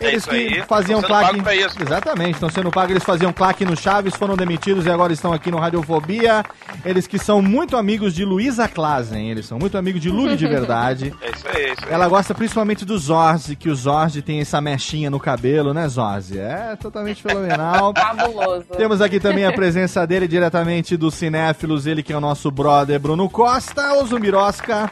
É 0.00 0.08
Eles 0.08 0.24
que 0.24 0.34
aí. 0.34 0.62
faziam 0.66 1.02
claque. 1.02 1.40
Exatamente, 1.80 2.34
estão 2.34 2.48
sendo 2.48 2.70
pagos. 2.70 2.90
Eles 2.92 3.04
faziam 3.04 3.32
claque 3.32 3.64
no 3.64 3.76
Chaves, 3.76 4.14
foram 4.14 4.34
demitidos 4.36 4.86
e 4.86 4.90
agora 4.90 5.12
estão 5.12 5.32
aqui 5.32 5.50
no 5.50 5.58
Radiofobia. 5.58 6.44
Eles 6.84 7.06
que 7.06 7.18
são 7.18 7.42
muito 7.42 7.76
amigos 7.76 8.14
de 8.14 8.24
Luísa 8.24 8.66
Klazen. 8.66 9.30
Eles 9.30 9.46
são 9.46 9.58
muito 9.58 9.76
amigos 9.76 10.00
de 10.00 10.08
Luli 10.08 10.36
de 10.36 10.46
verdade. 10.48 11.14
É 11.20 11.30
isso 11.30 11.46
aí, 11.48 11.62
é 11.62 11.72
isso 11.72 11.84
aí. 11.86 11.92
Ela 11.92 12.08
gosta 12.08 12.34
principalmente 12.34 12.84
do 12.84 12.98
Zorzi, 12.98 13.54
que 13.56 13.68
o 13.68 13.74
Zorzi 13.74 14.22
tem 14.22 14.40
essa 14.40 14.60
mechinha 14.60 15.10
no 15.10 15.20
cabelo, 15.20 15.74
né, 15.74 15.86
Zorzi? 15.88 16.38
É 16.38 16.76
totalmente 16.80 17.22
fenomenal. 17.22 17.92
Fabuloso. 17.96 18.64
Temos 18.76 19.00
aqui 19.02 19.20
também 19.20 19.44
a 19.44 19.52
presença 19.52 20.06
dele 20.06 20.26
diretamente 20.26 20.96
dos 20.96 21.14
cinéfilos, 21.14 21.86
ele 21.86 22.02
que 22.02 22.12
é 22.12 22.16
o 22.16 22.20
nosso 22.20 22.50
brother 22.50 22.98
Bruno 22.98 23.28
Costa, 23.28 23.94
o 23.94 24.06
Zumbirosca, 24.06 24.90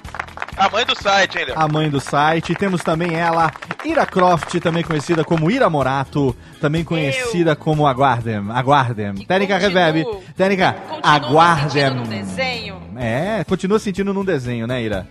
A 0.58 0.68
mãe 0.68 0.84
do 0.84 0.94
site, 1.00 1.38
hein, 1.38 1.44
Léo? 1.46 1.54
a 1.58 1.68
mãe 1.68 1.88
do 1.88 2.00
site. 2.00 2.54
Temos 2.54 2.82
também 2.82 3.14
ela, 3.14 3.52
Ira 3.84 4.04
Croft, 4.04 4.58
também 4.60 4.82
conhecida 4.82 5.24
como 5.24 5.50
Ira 5.50 5.70
Morato, 5.70 6.34
também 6.60 6.84
conhecida 6.84 7.54
como 7.54 7.86
Aguardem. 7.86 8.44
Aguardem. 8.50 9.14
Técnica 9.26 9.56
Reverb. 9.58 10.04
Técnica 10.36 10.76
Aguardem. 11.02 11.90
no 11.94 12.06
desenho. 12.06 12.82
É, 12.96 13.44
continua 13.44 13.78
sentindo 13.78 14.12
num 14.12 14.24
desenho, 14.24 14.66
né, 14.66 14.82
Ira? 14.82 15.06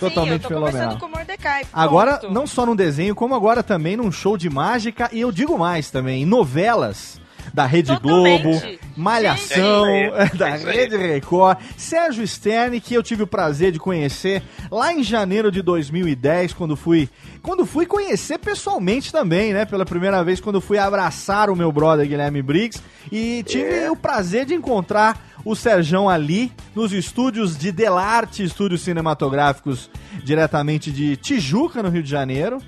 Totalmente 0.00 0.46
Sim, 0.46 0.54
eu 0.54 0.60
tô 0.60 0.66
fenomenal. 0.66 0.72
conversando 0.72 1.00
com 1.00 1.06
o 1.06 1.10
Mordecai. 1.10 1.62
Agora, 1.72 2.20
não 2.30 2.46
só 2.46 2.64
num 2.64 2.76
desenho, 2.76 3.14
como 3.14 3.34
agora 3.34 3.62
também 3.62 3.96
num 3.96 4.10
show 4.12 4.38
de 4.38 4.48
mágica, 4.48 5.10
e 5.12 5.20
eu 5.20 5.30
digo 5.32 5.58
mais 5.58 5.90
também, 5.90 6.22
em 6.22 6.26
novelas 6.26 7.20
da 7.52 7.66
Rede 7.66 7.92
Totalmente. 7.94 8.42
Globo, 8.42 8.78
Malhação, 8.96 9.86
Gente, 9.86 10.14
é 10.14 10.22
aí, 10.22 10.30
da 10.38 10.48
é. 10.50 10.56
Rede 10.56 10.96
Record, 10.96 11.58
Sérgio 11.76 12.26
Stern, 12.26 12.80
que 12.80 12.94
eu 12.94 13.02
tive 13.02 13.22
o 13.22 13.26
prazer 13.26 13.72
de 13.72 13.78
conhecer 13.78 14.42
lá 14.70 14.92
em 14.92 15.02
janeiro 15.02 15.50
de 15.50 15.62
2010, 15.62 16.52
quando 16.52 16.76
fui, 16.76 17.08
quando 17.42 17.64
fui 17.64 17.86
conhecer 17.86 18.38
pessoalmente 18.38 19.10
também, 19.12 19.52
né, 19.52 19.64
pela 19.64 19.84
primeira 19.86 20.22
vez, 20.24 20.40
quando 20.40 20.60
fui 20.60 20.78
abraçar 20.78 21.50
o 21.50 21.56
meu 21.56 21.70
brother 21.72 22.06
Guilherme 22.06 22.42
Briggs, 22.42 22.82
e 23.10 23.42
tive 23.46 23.64
É. 23.84 23.90
o 23.90 23.96
prazer 23.96 24.44
de 24.44 24.54
encontrar 24.54 25.26
o 25.44 25.54
Serjão 25.54 26.08
ali 26.08 26.52
nos 26.74 26.92
estúdios 26.92 27.56
de 27.56 27.70
Delarte, 27.72 28.42
estúdios 28.42 28.82
cinematográficos 28.82 29.88
diretamente 30.24 30.90
de 30.90 31.16
Tijuca, 31.16 31.82
no 31.82 31.88
Rio 31.88 32.02
de 32.02 32.10
Janeiro. 32.10 32.58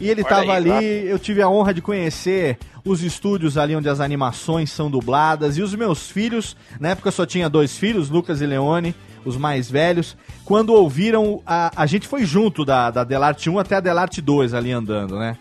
E 0.00 0.08
ele 0.08 0.22
Olha 0.22 0.28
tava 0.28 0.52
aí, 0.54 0.70
ali, 0.70 1.08
eu 1.08 1.18
tive 1.18 1.42
a 1.42 1.48
honra 1.48 1.74
de 1.74 1.82
conhecer 1.82 2.56
os 2.84 3.02
estúdios 3.02 3.58
ali 3.58 3.74
onde 3.74 3.88
as 3.88 4.00
animações 4.00 4.70
são 4.70 4.90
dubladas. 4.90 5.56
E 5.58 5.62
os 5.62 5.74
meus 5.74 6.08
filhos, 6.10 6.56
na 6.78 6.90
época 6.90 7.08
eu 7.08 7.12
só 7.12 7.26
tinha 7.26 7.48
dois 7.48 7.76
filhos, 7.76 8.08
Lucas 8.08 8.40
e 8.40 8.46
Leone, 8.46 8.94
os 9.24 9.36
mais 9.36 9.70
velhos, 9.70 10.16
quando 10.44 10.72
ouviram, 10.72 11.42
a, 11.44 11.70
a 11.74 11.86
gente 11.86 12.06
foi 12.06 12.24
junto 12.24 12.64
da, 12.64 12.90
da 12.90 13.04
Delarte 13.04 13.50
1 13.50 13.58
até 13.58 13.76
a 13.76 13.80
Delarte 13.80 14.22
2 14.22 14.54
ali 14.54 14.70
andando, 14.72 15.18
né? 15.18 15.36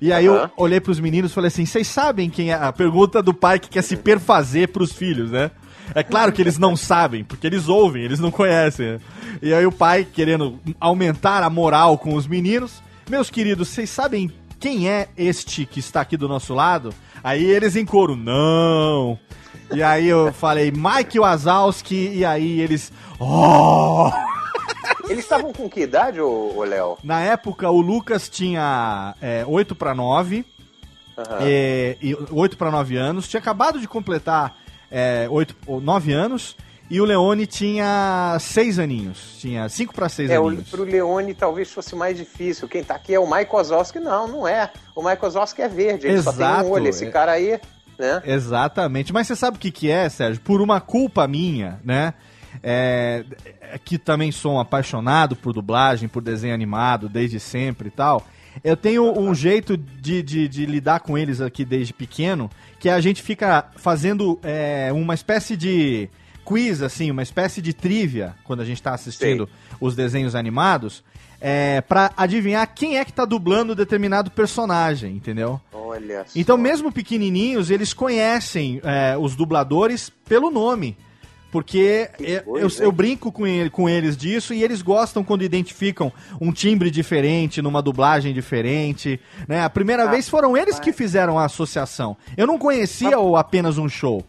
E 0.00 0.12
aí 0.12 0.26
eu 0.26 0.34
Aham. 0.34 0.50
olhei 0.56 0.80
pros 0.80 1.00
meninos 1.00 1.30
e 1.30 1.34
falei 1.34 1.48
assim, 1.48 1.64
vocês 1.64 1.86
sabem 1.86 2.28
quem 2.28 2.50
é 2.50 2.54
a 2.54 2.72
pergunta 2.72 3.22
do 3.22 3.32
pai 3.32 3.58
que 3.58 3.70
quer 3.70 3.82
se 3.82 3.96
perfazer 3.96 4.68
pros 4.68 4.92
filhos, 4.92 5.30
né? 5.30 5.50
É 5.94 6.02
claro 6.02 6.32
que 6.32 6.42
eles 6.42 6.58
não 6.58 6.76
sabem, 6.76 7.24
porque 7.24 7.46
eles 7.46 7.68
ouvem, 7.68 8.02
eles 8.02 8.20
não 8.20 8.30
conhecem. 8.30 8.98
E 9.42 9.52
aí 9.52 9.66
o 9.66 9.72
pai 9.72 10.06
querendo 10.10 10.58
aumentar 10.80 11.42
a 11.42 11.50
moral 11.50 11.98
com 11.98 12.14
os 12.14 12.26
meninos. 12.26 12.82
Meus 13.08 13.28
queridos, 13.28 13.68
vocês 13.68 13.90
sabem 13.90 14.30
quem 14.58 14.88
é 14.88 15.08
este 15.16 15.66
que 15.66 15.78
está 15.78 16.00
aqui 16.00 16.16
do 16.16 16.26
nosso 16.26 16.54
lado? 16.54 16.94
Aí 17.22 17.44
eles 17.44 17.76
em 17.76 17.84
coro, 17.84 18.16
não. 18.16 19.18
E 19.72 19.82
aí 19.82 20.08
eu 20.08 20.32
falei, 20.32 20.70
Mike 20.72 21.18
Wazowski, 21.18 22.10
e 22.14 22.24
aí 22.24 22.60
eles, 22.60 22.92
oh! 23.18 24.10
Eles 25.06 25.24
estavam 25.24 25.52
com 25.52 25.68
que 25.68 25.80
idade, 25.80 26.18
ô, 26.18 26.54
ô 26.56 26.64
Léo? 26.64 26.96
Na 27.04 27.20
época, 27.20 27.70
o 27.70 27.78
Lucas 27.82 28.26
tinha 28.26 29.14
é, 29.20 29.44
8 29.46 29.74
para 29.74 29.94
9, 29.94 30.46
Aham. 31.18 31.38
é, 31.42 31.98
e 32.00 32.16
8 32.30 32.56
para 32.56 32.70
9 32.70 32.96
anos, 32.96 33.28
tinha 33.28 33.38
acabado 33.38 33.78
de 33.78 33.86
completar 33.86 34.56
é, 34.90 35.26
8, 35.30 35.54
ou 35.66 35.78
9 35.78 36.10
anos, 36.10 36.56
e 36.90 37.00
o 37.00 37.04
Leone 37.04 37.46
tinha 37.46 38.36
6 38.38 38.78
aninhos, 38.78 39.36
tinha 39.38 39.68
5 39.68 39.94
para 39.94 40.08
6 40.08 40.30
É, 40.30 40.38
o, 40.38 40.48
aninhos. 40.48 40.68
pro 40.68 40.84
Leone 40.84 41.34
talvez 41.34 41.72
fosse 41.72 41.96
mais 41.96 42.16
difícil. 42.16 42.68
Quem 42.68 42.84
tá 42.84 42.94
aqui 42.94 43.14
é 43.14 43.18
o 43.18 43.30
Mike 43.30 43.50
Wazowski. 43.52 43.98
Não, 43.98 44.28
não 44.28 44.46
é. 44.48 44.70
O 44.94 45.02
Mike 45.02 45.22
Wazowski 45.22 45.62
é 45.62 45.68
verde, 45.68 46.06
ele 46.06 46.20
só 46.22 46.30
tem 46.30 46.40
Exato, 46.40 46.68
um 46.68 46.72
olho. 46.72 46.88
Esse 46.88 47.06
é. 47.06 47.10
cara 47.10 47.32
aí, 47.32 47.58
né? 47.98 48.22
Exatamente. 48.26 49.12
Mas 49.12 49.26
você 49.26 49.34
sabe 49.34 49.56
o 49.56 49.60
que, 49.60 49.70
que 49.70 49.90
é, 49.90 50.08
Sérgio? 50.08 50.40
Por 50.42 50.60
uma 50.60 50.80
culpa 50.80 51.26
minha, 51.26 51.80
né? 51.82 52.14
É, 52.62 53.24
é 53.60 53.78
que 53.78 53.98
também 53.98 54.30
sou 54.30 54.54
um 54.54 54.60
apaixonado 54.60 55.34
por 55.34 55.52
dublagem, 55.52 56.08
por 56.08 56.22
desenho 56.22 56.54
animado, 56.54 57.08
desde 57.08 57.40
sempre 57.40 57.88
e 57.88 57.90
tal. 57.90 58.24
Eu 58.62 58.76
tenho 58.76 59.18
um 59.18 59.34
jeito 59.34 59.76
de, 59.76 60.22
de, 60.22 60.46
de 60.46 60.66
lidar 60.66 61.00
com 61.00 61.18
eles 61.18 61.40
aqui 61.40 61.64
desde 61.64 61.92
pequeno, 61.92 62.48
que 62.78 62.88
a 62.88 63.00
gente 63.00 63.22
fica 63.22 63.66
fazendo 63.76 64.38
é, 64.42 64.90
uma 64.92 65.14
espécie 65.14 65.56
de 65.56 66.08
quiz, 66.44 66.82
assim, 66.82 67.10
uma 67.10 67.22
espécie 67.22 67.62
de 67.62 67.72
trivia, 67.72 68.34
quando 68.44 68.60
a 68.60 68.64
gente 68.64 68.82
tá 68.82 68.92
assistindo 68.94 69.48
os 69.80 69.96
desenhos 69.96 70.34
animados, 70.34 71.02
é, 71.40 71.80
para 71.82 72.10
adivinhar 72.16 72.66
quem 72.74 72.96
é 72.98 73.04
que 73.04 73.12
tá 73.12 73.24
dublando 73.24 73.74
determinado 73.74 74.30
personagem, 74.30 75.14
entendeu? 75.16 75.60
Olha 75.72 76.24
só. 76.24 76.32
Então, 76.34 76.56
mesmo 76.56 76.90
pequenininhos, 76.92 77.70
eles 77.70 77.92
conhecem 77.92 78.80
é, 78.84 79.16
os 79.18 79.34
dubladores 79.36 80.10
pelo 80.26 80.50
nome. 80.50 80.96
Porque 81.50 82.10
eu, 82.18 82.42
coisa, 82.42 82.78
eu- 82.82 82.84
eu 82.86 82.90
brinco 82.92 83.30
com, 83.30 83.46
ele- 83.46 83.70
com 83.70 83.88
eles 83.88 84.16
disso 84.16 84.52
e 84.52 84.64
eles 84.64 84.82
gostam 84.82 85.22
quando 85.22 85.44
identificam 85.44 86.12
um 86.40 86.50
timbre 86.50 86.90
diferente, 86.90 87.62
numa 87.62 87.80
dublagem 87.80 88.34
diferente. 88.34 89.20
Né? 89.46 89.62
A 89.62 89.70
primeira 89.70 90.04
vez 90.10 90.28
foram 90.28 90.56
eles 90.56 90.80
que 90.80 90.92
fizeram 90.92 91.38
a 91.38 91.44
associação. 91.44 92.16
Eu 92.36 92.48
não 92.48 92.58
conhecia 92.58 93.20
o 93.20 93.36
apenas 93.36 93.78
um 93.78 93.88
show. 93.88 94.24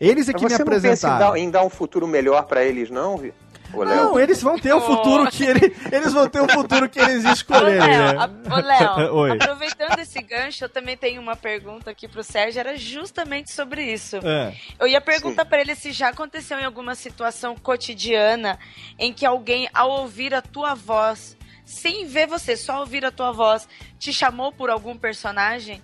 Eles 0.00 0.28
é 0.28 0.32
Mas 0.32 0.40
que 0.40 0.44
me 0.48 0.50
você 0.50 0.64
não 0.64 0.66
pensa 0.66 0.86
em 0.86 0.90
apresentaram. 0.90 1.32
dar, 1.32 1.38
em 1.38 1.50
dar 1.50 1.64
um 1.64 1.70
futuro 1.70 2.06
melhor 2.06 2.44
pra 2.44 2.62
eles, 2.64 2.90
não, 2.90 3.16
Vi? 3.16 3.32
Ô? 3.72 3.84
Não, 3.84 4.18
eles 4.18 4.40
vão 4.40 4.58
ter 4.58 4.72
o 4.72 4.80
futuro 4.80 5.30
que 5.30 5.44
ele, 5.44 5.76
eles 5.92 6.12
vão 6.12 6.26
ter 6.26 6.40
o 6.40 6.48
futuro 6.48 6.88
que 6.88 6.98
eles 6.98 7.22
escolherem, 7.24 7.98
né? 7.98 8.14
ô, 8.50 8.56
Léo, 8.56 9.12
Oi. 9.14 9.32
aproveitando 9.32 9.98
esse 9.98 10.22
gancho, 10.22 10.64
eu 10.64 10.68
também 10.70 10.96
tenho 10.96 11.20
uma 11.20 11.36
pergunta 11.36 11.90
aqui 11.90 12.08
pro 12.08 12.24
Sérgio, 12.24 12.60
era 12.60 12.78
justamente 12.78 13.52
sobre 13.52 13.82
isso. 13.82 14.16
É. 14.24 14.54
Eu 14.80 14.86
ia 14.86 15.02
perguntar 15.02 15.44
pra 15.44 15.60
ele 15.60 15.74
se 15.74 15.92
já 15.92 16.08
aconteceu 16.08 16.58
em 16.58 16.64
alguma 16.64 16.94
situação 16.94 17.54
cotidiana 17.56 18.58
em 18.98 19.12
que 19.12 19.26
alguém, 19.26 19.68
ao 19.74 19.90
ouvir 19.90 20.32
a 20.32 20.40
tua 20.40 20.74
voz, 20.74 21.36
sem 21.66 22.06
ver 22.06 22.26
você, 22.26 22.56
só 22.56 22.80
ouvir 22.80 23.04
a 23.04 23.10
tua 23.10 23.32
voz, 23.32 23.68
te 23.98 24.14
chamou 24.14 24.50
por 24.50 24.70
algum 24.70 24.96
personagem? 24.96 25.82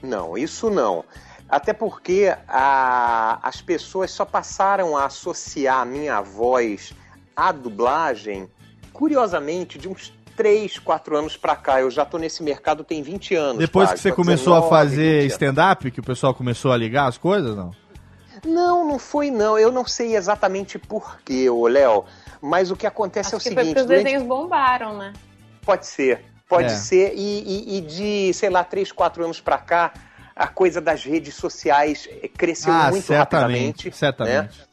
Não, 0.00 0.38
isso 0.38 0.70
não. 0.70 1.04
Até 1.48 1.72
porque 1.72 2.34
a- 2.46 3.38
as 3.42 3.60
pessoas 3.62 4.10
só 4.10 4.24
passaram 4.24 4.96
a 4.96 5.06
associar 5.06 5.80
a 5.80 5.84
minha 5.84 6.20
voz 6.20 6.92
à 7.34 7.50
dublagem, 7.52 8.50
curiosamente, 8.92 9.78
de 9.78 9.88
uns 9.88 10.12
3, 10.36 10.78
4 10.78 11.16
anos 11.16 11.36
pra 11.36 11.56
cá. 11.56 11.80
Eu 11.80 11.90
já 11.90 12.04
tô 12.04 12.18
nesse 12.18 12.42
mercado 12.42 12.84
tem 12.84 13.02
20 13.02 13.34
anos. 13.34 13.58
Depois 13.58 13.88
quase, 13.88 13.94
que 13.96 14.02
você 14.02 14.10
tô 14.10 14.16
começou 14.16 14.52
a 14.52 14.60
19, 14.60 14.68
fazer 14.70 14.96
20 15.12 15.20
anos. 15.20 15.32
stand-up, 15.32 15.90
que 15.90 16.00
o 16.00 16.02
pessoal 16.02 16.34
começou 16.34 16.70
a 16.72 16.76
ligar 16.76 17.06
as 17.08 17.16
coisas, 17.16 17.56
não? 17.56 17.70
Não, 18.44 18.86
não 18.86 18.98
foi 18.98 19.30
não. 19.30 19.58
Eu 19.58 19.72
não 19.72 19.84
sei 19.86 20.14
exatamente 20.16 20.78
porquê, 20.78 21.48
ô 21.50 21.66
Léo. 21.66 22.04
Mas 22.40 22.70
o 22.70 22.76
que 22.76 22.86
acontece 22.86 23.34
Acho 23.34 23.36
é 23.36 23.38
o 23.38 23.40
que 23.40 23.44
foi 23.44 23.52
seguinte. 23.64 23.68
porque 23.74 23.80
os 23.80 23.86
durante- 23.86 24.04
desenhos 24.04 24.22
bombaram, 24.28 24.96
né? 24.96 25.12
Pode 25.64 25.86
ser, 25.86 26.24
pode 26.48 26.66
É. 26.72 26.76
ser. 26.76 27.14
E, 27.16 27.18
e- 27.18 27.78
e 27.78 27.80
de, 27.80 28.32
sei 28.34 28.48
lá, 28.48 28.62
3, 28.62 28.92
4 28.92 29.24
anos 29.24 29.40
pra 29.40 29.58
cá, 29.58 29.92
a 30.38 30.46
coisa 30.46 30.80
das 30.80 31.04
redes 31.04 31.34
sociais 31.34 32.08
eh, 32.08 32.28
cresceu 32.28 32.72
ah, 32.72 32.90
muito 32.90 33.04
certamente, 33.04 33.88
rapidamente. 33.88 33.96
certamente. 33.96 34.58
né? 34.58 34.64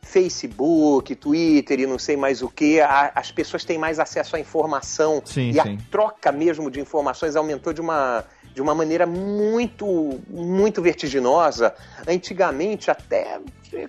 Facebook, 0.00 1.14
Twitter 1.16 1.80
e 1.80 1.86
não 1.86 1.98
sei 1.98 2.16
mais 2.16 2.40
o 2.40 2.48
que, 2.48 2.80
as 2.80 3.30
pessoas 3.30 3.64
têm 3.64 3.76
mais 3.76 3.98
acesso 3.98 4.36
à 4.36 4.40
informação 4.40 5.20
Sim, 5.22 5.50
e 5.50 5.60
a 5.60 5.64
sim. 5.64 5.76
troca 5.90 6.32
mesmo 6.32 6.70
de 6.70 6.80
informações 6.80 7.36
aumentou 7.36 7.74
de 7.74 7.80
uma, 7.82 8.24
de 8.54 8.62
uma 8.62 8.74
maneira 8.74 9.06
muito, 9.06 10.18
muito 10.30 10.80
vertiginosa. 10.80 11.74
Antigamente, 12.06 12.90
até, 12.90 13.38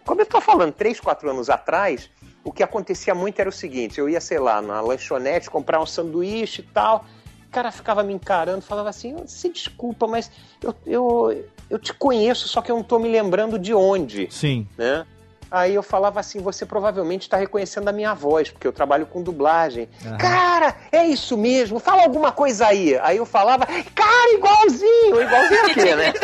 como 0.04 0.20
eu 0.20 0.26
estou 0.26 0.42
falando, 0.42 0.74
três, 0.74 1.00
quatro 1.00 1.30
anos 1.30 1.50
atrás, 1.50 2.10
o 2.44 2.52
que 2.52 2.64
acontecia 2.64 3.16
muito 3.16 3.40
era 3.40 3.48
o 3.48 3.54
seguinte: 3.54 4.00
eu 4.00 4.10
ia, 4.10 4.20
sei 4.20 4.40
lá, 4.40 4.62
na 4.62 4.82
lanchonete 4.82 5.50
comprar 5.50 5.82
um 5.82 5.86
sanduíche 5.86 6.62
e 6.62 6.66
tal. 6.66 7.06
O 7.50 7.52
cara 7.52 7.72
ficava 7.72 8.04
me 8.04 8.14
encarando, 8.14 8.62
falava 8.62 8.90
assim: 8.90 9.16
se 9.26 9.50
desculpa, 9.50 10.06
mas 10.06 10.30
eu, 10.62 10.76
eu, 10.86 11.46
eu 11.68 11.80
te 11.80 11.92
conheço, 11.92 12.48
só 12.48 12.62
que 12.62 12.70
eu 12.72 12.76
não 12.76 12.84
estou 12.84 13.00
me 13.00 13.10
lembrando 13.10 13.58
de 13.58 13.74
onde. 13.74 14.28
Sim. 14.30 14.68
Né? 14.78 15.04
Aí 15.50 15.74
eu 15.74 15.82
falava 15.82 16.20
assim: 16.20 16.40
você 16.40 16.64
provavelmente 16.64 17.24
está 17.24 17.38
reconhecendo 17.38 17.88
a 17.88 17.92
minha 17.92 18.14
voz, 18.14 18.52
porque 18.52 18.68
eu 18.68 18.72
trabalho 18.72 19.08
com 19.08 19.24
dublagem. 19.24 19.90
Aham. 20.06 20.18
Cara, 20.20 20.76
é 20.92 21.08
isso 21.08 21.36
mesmo, 21.36 21.80
fala 21.80 22.04
alguma 22.04 22.32
coisa 22.32 22.68
aí. 22.68 22.96
Aí 23.00 23.18
eu 23.18 23.26
falava: 23.26 23.66
cara, 23.66 24.34
igualzinho, 24.36 25.20
igualzinho 25.20 25.66
aqui, 25.66 25.96
né? 25.96 26.14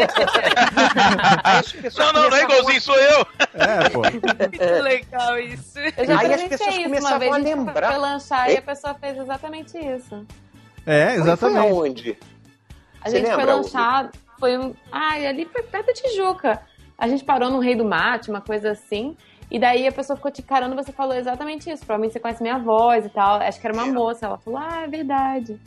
Não, 1.98 2.14
não, 2.14 2.30
não 2.30 2.38
é 2.38 2.44
igualzinho, 2.44 2.82
sou 2.82 2.96
eu. 2.96 3.26
É, 3.56 3.90
pô. 3.90 4.02
Muito 4.02 4.84
legal 4.84 5.40
isso. 5.40 5.80
Eu 5.98 6.06
já 6.06 6.20
Aí 6.20 6.34
as 6.34 6.44
pessoas 6.44 6.70
isso 6.70 6.80
uma 6.80 6.84
começavam 6.86 7.20
vez, 7.20 7.32
a 7.32 7.36
a 7.36 7.40
gente 7.40 7.48
lembrar. 7.56 7.92
foi 7.92 8.00
lanchar 8.00 8.52
e 8.52 8.58
a 8.58 8.62
pessoa 8.62 8.94
fez 8.94 9.18
exatamente 9.18 9.78
isso. 9.78 10.26
É, 10.86 11.08
Foi 11.12 11.16
exatamente. 11.22 11.58
aonde? 11.72 12.18
A 13.02 13.10
Você 13.10 13.18
gente 13.18 13.28
foi 13.28 13.36
lembra, 13.38 13.56
lanchar, 13.56 14.12
foi 14.40 14.58
um. 14.58 14.74
Ai, 14.92 15.26
ali 15.28 15.46
foi 15.46 15.64
perto 15.64 15.88
da 15.88 15.94
Tijuca. 15.94 16.62
A 16.98 17.08
gente 17.08 17.24
parou 17.24 17.50
no 17.50 17.60
Rei 17.60 17.76
do 17.76 17.86
Mate, 17.86 18.30
uma 18.30 18.42
coisa 18.42 18.72
assim. 18.72 19.16
E 19.52 19.60
daí 19.60 19.88
a 19.88 19.92
pessoa 19.92 20.16
ficou 20.18 20.32
te 20.32 20.42
carando 20.42 20.74
e 20.74 20.84
você 20.84 20.92
falou 20.92 21.14
exatamente 21.16 21.70
isso. 21.70 21.86
Provavelmente 21.86 22.14
você 22.14 22.20
conhece 22.20 22.42
minha 22.42 22.58
voz 22.58 23.06
e 23.06 23.10
tal. 23.10 23.40
Acho 23.42 23.60
que 23.60 23.68
era 23.68 23.76
uma 23.76 23.86
moça. 23.86 24.26
Ela 24.26 24.38
falou, 24.38 24.60
ah, 24.60 24.82
é 24.84 24.88
verdade. 24.88 25.60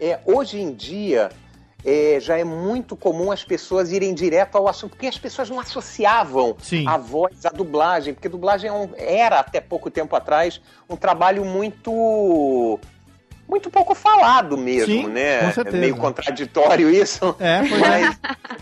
É, 0.00 0.20
hoje 0.24 0.60
em 0.60 0.72
dia 0.72 1.28
é, 1.84 2.18
já 2.20 2.38
é 2.38 2.44
muito 2.44 2.96
comum 2.96 3.32
as 3.32 3.42
pessoas 3.42 3.90
irem 3.90 4.14
direto 4.14 4.56
ao 4.56 4.68
assunto, 4.68 4.90
porque 4.90 5.06
as 5.08 5.18
pessoas 5.18 5.50
não 5.50 5.58
associavam 5.58 6.56
Sim. 6.60 6.86
a 6.86 6.96
voz 6.96 7.44
à 7.44 7.50
dublagem, 7.50 8.14
porque 8.14 8.28
dublagem 8.28 8.70
é 8.70 8.72
um- 8.72 8.90
era 8.96 9.40
até 9.40 9.60
pouco 9.60 9.90
tempo 9.90 10.14
atrás 10.14 10.60
um 10.88 10.96
trabalho 10.96 11.44
muito 11.44 12.78
muito 13.48 13.70
pouco 13.70 13.94
falado 13.94 14.58
mesmo, 14.58 14.92
Sim, 14.92 15.06
né? 15.06 15.40
com 15.46 15.52
certeza. 15.52 15.76
É 15.76 15.80
meio 15.80 15.96
contraditório 15.96 16.90
isso, 16.90 17.34
É, 17.40 17.56
é. 17.56 17.62
mas 17.62 18.20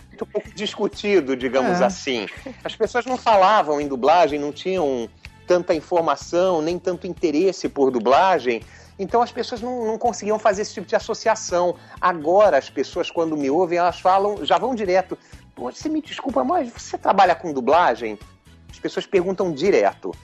muito 0.09 0.27
pouco 0.27 0.49
discutido, 0.55 1.37
digamos 1.37 1.81
É. 1.81 1.85
assim. 1.85 2.27
As 2.65 2.77
pessoas 2.77 3.05
não 3.05 3.17
falavam 3.17 3.81
em 3.81 3.89
dublagem, 3.89 4.39
não 4.39 4.53
tinham 4.53 5.09
tanta 5.47 5.75
informação, 5.75 6.63
nem 6.63 6.79
tanto 6.79 7.07
interesse 7.07 7.69
por 7.69 7.91
dublagem. 7.91 8.63
Então 8.99 9.21
as 9.21 9.31
pessoas 9.31 9.61
não, 9.61 9.85
não 9.85 9.99
conseguiam 9.99 10.39
fazer 10.39 10.63
esse 10.63 10.75
tipo 10.75 10.87
de 10.87 10.97
associação. 10.97 11.75
Agora 12.01 12.57
as 12.57 12.71
pessoas, 12.71 13.11
quando 13.11 13.37
me 13.37 13.51
ouvem, 13.51 13.79
elas 13.79 14.01
falam, 14.01 14.45
já 14.45 14.57
vão 14.59 14.75
direto. 14.75 15.19
Você 15.57 15.89
me 15.89 16.01
desculpa, 16.01 16.45
mas 16.45 16.71
você 16.71 16.97
trabalha 16.97 17.35
com 17.35 17.53
dublagem? 17.53 18.19
As 18.71 18.79
pessoas 18.79 19.07
perguntam 19.07 19.53
direto. 19.53 20.15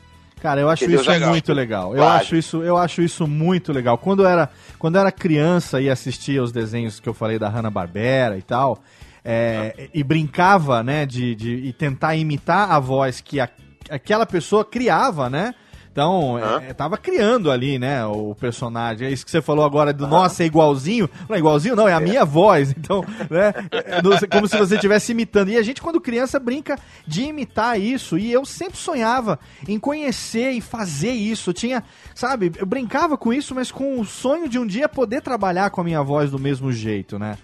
Cara, 0.43 0.61
eu 0.61 0.69
acho 0.69 0.85
isso 0.97 1.05
Já 1.05 1.19
gosto. 1.21 1.31
muito 1.31 1.53
legal. 1.53 1.97
Eu 1.97 2.03
acho 2.09 2.35
isso, 2.35 2.63
eu 2.65 2.77
acho 2.77 3.01
isso 3.01 3.29
muito 3.29 3.73
legal. 3.73 3.97
Quando 3.97 4.25
eu 4.25 4.29
era, 4.29 4.51
quando 4.77 4.97
eu 4.97 5.01
era 5.01 5.13
criança 5.13 5.81
e 5.81 5.89
assistia 5.89 6.43
os 6.43 6.51
desenhos 6.51 6.99
que 6.99 7.09
eu 7.09 7.15
falei 7.15 7.39
da 7.39 7.49
Hanna 7.49 7.71
Barbera 7.71 8.37
e 8.37 8.43
tal, 8.43 8.83
é, 9.25 9.89
e 9.95 10.03
brincava, 10.03 10.83
né, 10.83 11.07
de, 11.07 11.37
de 11.37 11.55
e 11.55 11.73
tentar 11.73 12.17
imitar 12.17 12.73
a 12.73 12.81
voz 12.81 13.21
que 13.21 13.39
a- 13.39 13.49
aquela 13.89 14.27
pessoa 14.27 14.65
criava, 14.65 15.31
né? 15.31 15.55
Então, 15.93 16.39
é, 16.39 16.71
é, 16.71 16.73
tava 16.73 16.97
criando 16.97 17.51
ali, 17.51 17.79
né, 17.79 18.05
o 18.07 18.35
personagem. 18.35 19.07
É 19.07 19.11
isso 19.11 19.27
que 19.27 19.31
você 19.31 19.43
falou 19.43 19.63
agora 19.63 19.93
do 19.93 20.07
nossa, 20.07 20.43
é 20.43 20.47
igualzinho. 20.47 21.09
Não 21.29 21.37
é 21.37 21.39
igualzinho, 21.39 21.77
não, 21.77 21.87
é 21.87 21.93
a 21.93 22.01
minha 22.01 22.25
voz. 22.25 22.71
Então, 22.71 23.05
né, 23.31 23.53
é 23.71 24.01
no- 24.01 24.29
como 24.29 24.49
se 24.49 24.57
você 24.57 24.77
estivesse 24.77 25.13
imitando. 25.13 25.51
E 25.51 25.57
a 25.59 25.63
gente, 25.63 25.83
quando 25.83 26.01
criança, 26.01 26.39
brinca 26.41 26.79
de 27.07 27.25
imitar 27.25 27.79
isso. 27.79 28.17
E 28.17 28.33
eu 28.33 28.45
sempre 28.47 28.79
sonhava 28.79 29.39
em 29.69 29.79
conhecer 29.79 30.53
e 30.53 30.63
fazer 30.63 31.11
isso. 31.13 31.51
Eu 31.51 31.55
tinha, 31.55 31.85
sabe, 32.15 32.51
eu 32.59 32.65
brincava 32.65 33.19
com 33.19 33.31
isso, 33.33 33.55
mas 33.55 33.71
com 33.71 34.01
o 34.01 34.05
sonho 34.05 34.49
de 34.49 34.59
um 34.59 34.67
dia 34.67 34.89
poder 34.89 35.21
trabalhar 35.21 35.69
com 35.71 35.83
a 35.83 35.85
minha 35.85 36.03
voz 36.03 36.31
do 36.31 36.39
mesmo 36.39 36.73
jeito, 36.73 37.19
né? 37.19 37.37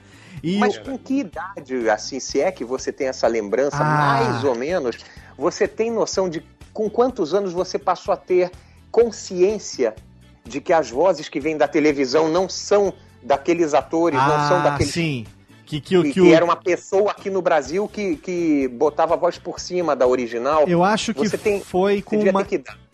E 0.42 0.56
Mas 0.58 0.76
eu- 0.76 0.82
com 0.84 0.96
que 0.98 1.18
idade, 1.20 1.90
assim, 1.90 2.18
se 2.18 2.40
é 2.40 2.50
que 2.50 2.64
você 2.64 2.90
tem 2.92 3.08
essa 3.08 3.26
lembrança, 3.26 3.76
Ah. 3.78 3.84
mais 4.22 4.44
ou 4.44 4.54
menos, 4.54 4.96
você 5.36 5.68
tem 5.68 5.90
noção 5.90 6.30
de 6.30 6.42
com 6.78 6.88
quantos 6.88 7.34
anos 7.34 7.52
você 7.52 7.76
passou 7.76 8.14
a 8.14 8.16
ter 8.16 8.52
consciência 8.92 9.96
de 10.44 10.60
que 10.60 10.72
as 10.72 10.88
vozes 10.88 11.28
que 11.28 11.40
vêm 11.40 11.56
da 11.56 11.66
televisão 11.66 12.28
não 12.28 12.48
são 12.48 12.92
daqueles 13.20 13.74
atores, 13.74 14.16
não 14.20 14.46
são 14.46 14.58
Ah, 14.58 14.62
daqueles 14.70 14.92
sim. 14.92 15.26
Que, 15.66 15.80
que, 15.80 16.00
que, 16.00 16.12
que 16.12 16.20
o- 16.20 16.32
era 16.32 16.44
uma 16.44 16.54
pessoa 16.54 17.10
aqui 17.10 17.30
no 17.30 17.42
Brasil 17.42 17.88
que, 17.88 18.14
que 18.16 18.68
botava 18.68 19.14
a 19.14 19.16
voz 19.16 19.36
por 19.38 19.58
cima 19.58 19.96
da 19.96 20.06
original. 20.06 20.66
Eu 20.68 20.84
acho 20.84 21.12
que 21.12 21.28
Você 21.28 21.36
tem- 21.36 21.60
foi 21.60 22.00
com 22.00 22.16
uma... 22.16 22.46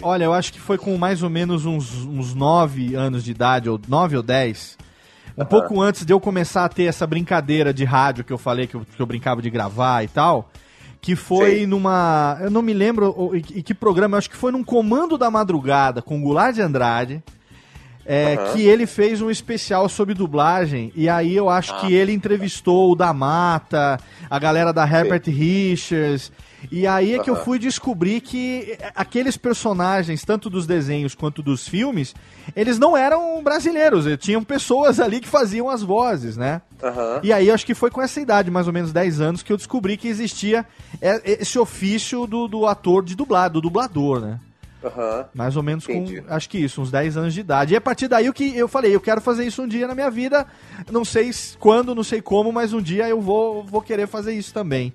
Olha, 0.03 0.25
eu 0.25 0.33
acho 0.33 0.51
que 0.51 0.59
foi 0.59 0.79
com 0.79 0.97
mais 0.97 1.23
ou 1.23 1.29
menos 1.29 1.67
uns, 1.67 1.93
uns 2.07 2.35
9 2.35 2.95
anos 2.95 3.23
de 3.23 3.33
idade, 3.33 3.69
ou 3.69 3.79
9 3.87 4.17
ou 4.17 4.23
10. 4.23 4.79
Um 5.37 5.45
pouco 5.45 5.79
antes 5.83 6.07
de 6.07 6.13
eu 6.15 6.19
começar 6.19 6.65
a 6.65 6.71
ter 6.71 6.85
essa 6.85 7.07
brincadeira 7.07 7.75
de 7.75 7.85
rádio 7.85 8.25
que 8.25 8.33
eu 8.33 8.39
falei, 8.39 8.67
que 8.67 8.77
eu, 8.77 8.81
que 8.97 9.01
eu 9.01 9.05
brincava 9.07 9.43
de 9.43 9.51
gravar 9.51 10.03
e 10.03 10.09
tal. 10.09 10.49
Que 11.05 11.15
foi 11.15 11.51
Sei. 11.51 11.67
numa. 11.67 12.39
Eu 12.41 12.51
não 12.51 12.63
me 12.63 12.73
lembro 12.73 13.31
em 13.35 13.43
que- 13.43 13.75
programa, 13.75 14.17
acho 14.17 14.31
que 14.31 14.37
foi 14.37 14.51
num 14.51 14.65
Comando 14.65 15.19
da 15.19 15.31
Madrugada 15.31 16.01
com 16.01 16.19
o 16.19 16.23
Goulart 16.23 16.55
de 16.55 16.63
Andrade. 16.63 17.23
é, 18.07 18.35
Aham. 18.35 18.53
que 18.53 18.61
ele 18.63 18.87
fez 18.87 19.23
um 19.23 19.31
especial 19.31 19.89
sobre 19.89 20.13
dublagem, 20.13 20.93
e 20.95 21.09
aí 21.09 21.35
eu 21.35 21.49
acho 21.49 21.73
Ah. 21.75 21.79
que 21.81 21.93
ele 21.95 22.13
entrevistou 22.13 22.93
o 22.93 22.95
da 22.95 23.15
Mata, 23.15 23.99
a 24.29 24.39
galera 24.39 24.75
da 24.75 24.87
Herbert 24.87 25.23
Richards, 25.27 26.31
e 26.71 26.87
aí 26.87 27.15
é 27.15 27.19
que 27.19 27.31
eu 27.31 27.37
fui 27.37 27.59
descobrir 27.59 28.21
que 28.21 28.77
aqueles 28.95 29.37
personagens, 29.37 30.25
tanto 30.25 30.49
dos 30.49 30.67
desenhos 30.67 31.15
quanto 31.15 31.43
dos 31.43 31.69
filmes, 31.69 32.15
eles 32.55 32.79
não 32.79 32.97
eram 32.97 33.43
brasileiros, 33.43 34.07
tinham 34.19 34.43
pessoas 34.43 35.01
ali 35.01 35.21
que 35.21 35.29
faziam 35.29 35.69
as 35.69 35.83
vozes, 35.83 36.37
né? 36.37 36.63
Aham. 36.83 37.21
E 37.23 37.33
aí 37.33 37.51
acho 37.51 37.67
que 37.67 37.75
foi 37.75 37.91
com 37.91 38.03
essa 38.03 38.21
idade, 38.21 38.51
mais 38.51 38.67
ou 38.67 38.73
menos 38.73 38.93
10 38.93 39.21
anos, 39.21 39.43
que 39.43 39.53
eu 39.53 39.57
descobri 39.57 39.97
que 39.97 40.09
existia 40.09 40.67
é, 41.01 41.41
esse 41.41 41.59
ofício 41.59 42.27
do, 42.27 42.49
do 42.49 42.67
ator 42.67 43.05
de 43.05 43.15
dublado, 43.15 43.55
do 43.55 43.63
dublador, 43.63 44.21
né? 44.21 44.41
Aham. 44.85 45.27
Mais 45.33 45.57
ou 45.57 45.63
menos 45.63 45.89
Entendi. 45.89 46.21
com, 46.21 46.33
acho 46.33 46.49
que 46.49 46.59
isso, 46.59 46.83
uns 46.83 46.91
10 46.91 47.17
anos 47.17 47.35
de 47.35 47.41
idade. 47.41 47.73
E 47.73 47.77
a 47.77 47.81
partir 47.81 48.07
daí 48.07 48.29
o 48.29 48.35
que 48.35 48.55
eu 48.57 48.69
falei, 48.69 48.95
eu 48.95 49.01
quero 49.01 49.21
fazer 49.21 49.47
isso 49.47 49.63
um 49.63 49.69
dia 49.69 49.89
na 49.89 49.95
minha 49.95 50.11
vida, 50.11 50.47
não 50.91 51.05
sei 51.05 51.31
quando, 51.59 51.95
não 51.95 52.05
sei 52.05 52.21
como, 52.21 52.53
mas 52.53 52.73
um 52.73 52.83
dia 52.83 53.09
eu 53.09 53.21
vou, 53.21 53.65
vou 53.65 53.81
querer 53.81 54.07
fazer 54.07 54.35
isso 54.35 54.53
também. 54.53 54.93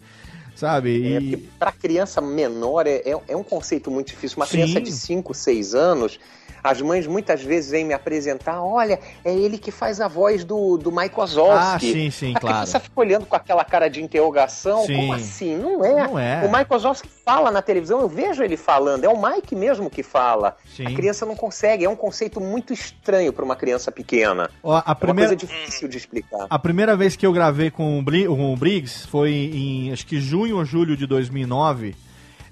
Sabe? 0.60 1.14
É, 1.14 1.22
porque 1.22 1.38
para 1.58 1.72
criança 1.72 2.20
menor 2.20 2.86
é, 2.86 2.98
é, 3.06 3.18
é 3.30 3.38
um 3.38 3.44
conceito 3.44 3.90
muito 3.90 4.08
difícil. 4.08 4.36
Uma 4.36 4.46
Sim. 4.46 4.58
criança 4.58 4.82
de 4.82 4.92
5, 4.92 5.34
6 5.34 5.74
anos, 5.74 6.20
as 6.64 6.82
mães 6.82 7.06
muitas 7.08 7.42
vezes 7.42 7.72
vêm 7.72 7.84
me 7.86 7.94
apresentar: 7.94 8.62
olha, 8.64 9.00
é 9.24 9.34
ele 9.34 9.58
que 9.58 9.72
faz 9.72 10.00
a 10.02 10.08
voz 10.08 10.44
do, 10.44 10.78
do 10.78 10.92
Mike 10.92 11.16
Wazowski. 11.16 11.56
Ah, 11.58 11.80
sim, 11.80 12.10
sim, 12.12 12.34
a 12.36 12.40
claro. 12.40 12.56
criança 12.58 12.80
fica 12.80 13.00
olhando 13.00 13.26
com 13.26 13.36
aquela 13.36 13.64
cara 13.64 13.90
de 13.90 14.02
interrogação: 14.04 14.86
Sim. 14.86 14.96
como 14.96 15.14
assim? 15.14 15.58
Não 15.58 15.84
é. 15.84 16.08
Não 16.08 16.20
é. 16.20 16.46
O 16.46 16.52
Mike 16.52 16.70
Wazowski 16.70 17.08
fala 17.26 17.52
na 17.52 17.62
televisão, 17.62 18.00
eu 18.02 18.08
vejo 18.10 18.44
ele 18.44 18.58
falando, 18.58 19.04
é 19.04 19.10
o 19.10 19.22
Mike 19.22 19.56
mesmo 19.56 19.90
que 19.90 20.02
fala. 20.04 20.58
Sim. 20.76 20.86
A 20.88 20.92
criança 20.94 21.26
não 21.26 21.36
consegue, 21.36 21.86
é 21.86 21.90
um 21.90 21.96
conceito 21.96 22.40
muito 22.42 22.74
estranho 22.74 23.32
para 23.32 23.46
uma 23.46 23.56
criança 23.56 23.92
pequena. 23.92 24.50
ó, 24.64 24.76
a 24.78 24.80
É 24.80 24.90
uma 24.90 24.96
primeira, 24.96 25.30
coisa 25.36 25.46
difícil 25.46 25.88
de 25.88 25.98
explicar. 25.98 26.48
a 26.50 26.60
primeira 26.60 26.96
vez 26.96 27.16
que 27.16 27.26
eu 27.26 27.32
gravei 27.34 27.70
com 27.72 28.00
o, 28.00 28.02
Bri- 28.02 28.26
com 28.28 28.54
o 28.54 28.58
Briggs 28.58 29.08
foi 29.08 29.32
em 29.32 29.92
acho 29.92 30.06
que 30.06 30.20
junho 30.20 30.58
ou 30.58 30.66
julho 30.66 30.98
de 30.98 31.06
2009. 31.06 31.96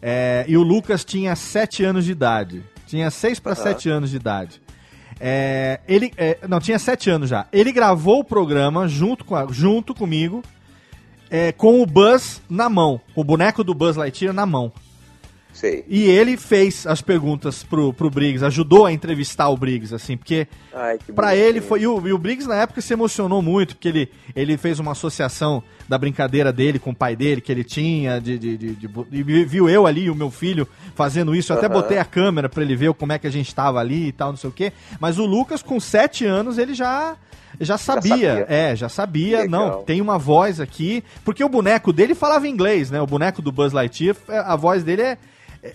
é, 0.02 0.46
e 0.48 0.56
o 0.58 0.62
Lucas 0.64 1.04
tinha 1.04 1.36
7 1.36 1.84
anos 1.84 2.06
de 2.06 2.12
idade. 2.12 2.64
Tinha 2.88 3.12
6 3.12 3.40
para 3.40 3.52
Aham. 3.54 3.64
7 3.64 3.90
anos 3.90 4.10
de 4.10 4.16
idade. 4.16 4.62
É, 5.20 5.80
ele, 5.88 6.12
é, 6.18 6.38
não, 6.48 6.60
tinha 6.60 6.80
7 6.80 7.10
anos 7.10 7.30
já. 7.30 7.46
Ele 7.52 7.72
gravou 7.72 8.20
o 8.20 8.24
programa 8.24 8.88
junto, 8.88 9.24
com 9.26 9.36
a- 9.36 9.48
junto 9.52 9.94
comigo, 9.94 10.44
é, 11.30 11.52
com 11.52 11.82
o 11.82 11.86
Buzz 11.86 12.42
na 12.50 12.70
mão. 12.70 13.00
O 13.16 13.24
boneco 13.24 13.64
do 13.64 13.74
Buzz 13.74 13.96
Lightyear 13.98 14.34
na 14.34 14.46
mão. 14.46 14.72
Sei. 15.58 15.84
E 15.88 16.04
ele 16.04 16.38
fez 16.38 16.86
as 16.86 17.02
perguntas 17.02 17.64
pro, 17.64 17.92
pro 17.92 18.12
Briggs, 18.12 18.46
ajudou 18.46 18.86
a 18.86 18.92
entrevistar 18.92 19.50
o 19.50 19.58
Briggs, 19.58 19.92
assim, 19.94 20.16
porque 20.16 20.48
bonitinho. 21.08 21.30
ele 21.32 21.62
foi. 21.62 21.82
E 21.82 21.88
o, 21.88 22.08
e 22.08 22.14
o 22.14 22.18
Briggs 22.20 22.48
na 22.48 22.54
época 22.62 22.80
se 22.80 22.94
emocionou 22.94 23.42
muito, 23.42 23.76
porque 23.76 23.88
ele, 23.88 24.12
ele 24.36 24.56
fez 24.56 24.78
uma 24.80 24.92
associação 24.92 25.64
da 25.90 25.98
brincadeira 25.98 26.54
dele 26.54 26.78
com 26.78 26.92
o 26.92 26.96
pai 26.96 27.16
dele, 27.16 27.42
que 27.42 27.52
ele 27.52 27.64
tinha, 27.64 28.20
de, 28.22 28.38
de, 28.38 28.56
de- 28.56 28.76
de- 28.76 28.90
e 29.12 29.24
vi- 29.24 29.46
viu 29.46 29.68
eu 29.68 29.88
ali 29.88 30.04
e 30.04 30.10
o 30.12 30.16
meu 30.16 30.30
filho 30.30 30.68
fazendo 30.94 31.34
isso. 31.36 31.52
Eu 31.52 31.58
até 31.58 31.66
Aham. 31.66 31.74
botei 31.74 31.98
a 31.98 32.06
câmera 32.06 32.48
pra 32.48 32.62
ele 32.62 32.76
ver 32.76 32.94
como 32.94 33.14
é 33.14 33.18
que 33.18 33.26
a 33.26 33.32
gente 33.32 33.56
tava 33.56 33.80
ali 33.80 34.10
e 34.10 34.12
tal, 34.12 34.30
não 34.30 34.38
sei 34.38 34.52
o 34.52 34.54
quê. 34.54 34.72
Mas 35.00 35.18
o 35.18 35.26
Lucas, 35.26 35.64
com 35.64 35.80
sete 35.80 36.24
anos, 36.24 36.60
ele 36.60 36.76
já. 36.76 37.16
Já 37.60 37.76
sabia, 37.76 38.12
sabia. 38.42 38.46
é, 38.50 38.76
já 38.76 38.88
sabia, 38.90 39.42
Legal. 39.42 39.50
não, 39.78 39.84
tem 39.84 40.00
uma 40.00 40.20
voz 40.20 40.60
aqui, 40.60 41.04
porque 41.26 41.44
o 41.44 41.50
boneco 41.50 41.92
dele 41.92 42.14
falava 42.14 42.48
inglês, 42.48 42.92
né, 42.92 43.02
o 43.02 43.08
boneco 43.08 43.42
do 43.42 43.52
Buzz 43.52 43.74
Lightyear, 43.74 44.16
a 44.28 44.56
voz 44.56 44.84
dele 44.84 45.02
é, 45.02 45.18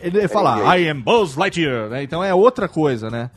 ele 0.01 0.27
fala. 0.29 0.77
I 0.79 0.89
am 0.89 1.01
Buzz 1.01 1.37
Lightyear, 1.37 1.89
né, 1.89 2.03
então 2.03 2.23
é 2.23 2.35
outra 2.35 2.69
coisa, 2.69 3.11
né. 3.11 3.31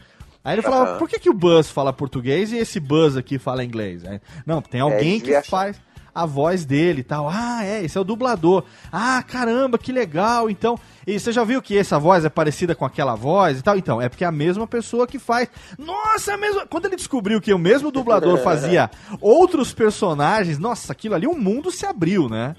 Aí 0.43 0.53
ele 0.55 0.61
falava, 0.61 0.99
por 0.99 1.09
que, 1.09 1.17
que 1.17 1.29
o 1.29 1.33
Buzz 1.33 1.69
fala 1.71 1.91
português 1.91 2.51
e 2.51 2.57
esse 2.57 2.79
Buzz 2.79 3.17
aqui 3.17 3.39
fala 3.39 3.63
inglês? 3.63 4.05
Aí, 4.05 4.21
não, 4.45 4.61
tem 4.61 4.79
alguém 4.79 5.13
que 5.19 5.25
devia 5.25 5.39
achar- 5.39 5.49
faz. 5.49 5.81
a 6.13 6.23
voz 6.23 6.63
dele 6.63 7.01
e 7.01 7.03
tal. 7.03 7.27
Ah, 7.27 7.65
é, 7.65 7.83
esse 7.83 7.97
é 7.97 8.01
o 8.01 8.03
dublador. 8.03 8.63
Ah, 8.91 9.23
caramba, 9.27 9.79
que 9.79 9.91
legal. 9.91 10.47
Então, 10.47 10.77
e 11.07 11.19
você 11.19 11.31
já 11.31 11.43
viu 11.43 11.63
que 11.63 11.75
essa 11.75 11.97
voz 11.97 12.23
é 12.23 12.29
parecida 12.29 12.75
com 12.75 12.85
aquela 12.85 13.15
voz 13.15 13.57
e 13.57 13.63
tal? 13.63 13.75
Então, 13.75 13.99
é 13.99 14.07
porque 14.07 14.23
é 14.23 14.27
a 14.27 14.31
mesma 14.31 14.67
pessoa 14.67 15.07
que 15.07 15.17
faz. 15.17 15.49
Nossa, 15.79 16.31
é 16.31 16.35
a 16.35 16.37
mesma. 16.37 16.67
Quando 16.67 16.85
ele 16.85 16.95
descobriu 16.95 17.41
que 17.41 17.51
o 17.51 17.57
mesmo 17.57 17.89
dublador 17.91 18.37
fazia 18.43 18.91
outros 19.19 19.73
personagens, 19.73 20.59
nossa, 20.59 20.91
aquilo 20.93 21.15
ali, 21.15 21.25
o 21.25 21.33
mundo 21.35 21.71
se 21.71 21.87
abriu, 21.87 22.29
né? 22.29 22.55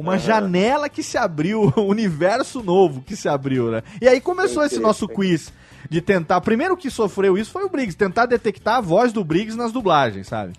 Uma 0.00 0.18
janela 0.18 0.88
que 0.88 1.02
se 1.02 1.18
abriu, 1.18 1.72
um 1.76 1.82
universo 1.88 2.62
novo 2.62 3.02
que 3.02 3.14
se 3.14 3.28
abriu, 3.28 3.70
né? 3.70 3.82
E 4.00 4.08
aí 4.08 4.20
começou 4.20 4.64
esse 4.64 4.78
nosso 4.78 5.06
quiz 5.06 5.52
de 5.88 6.00
tentar. 6.00 6.40
Primeiro 6.40 6.76
que 6.76 6.90
sofreu 6.90 7.36
isso 7.36 7.50
foi 7.50 7.64
o 7.64 7.68
Briggs, 7.68 7.96
tentar 7.96 8.26
detectar 8.26 8.76
a 8.76 8.80
voz 8.80 9.12
do 9.12 9.22
Briggs 9.24 9.56
nas 9.56 9.72
dublagens, 9.72 10.26
sabe? 10.26 10.52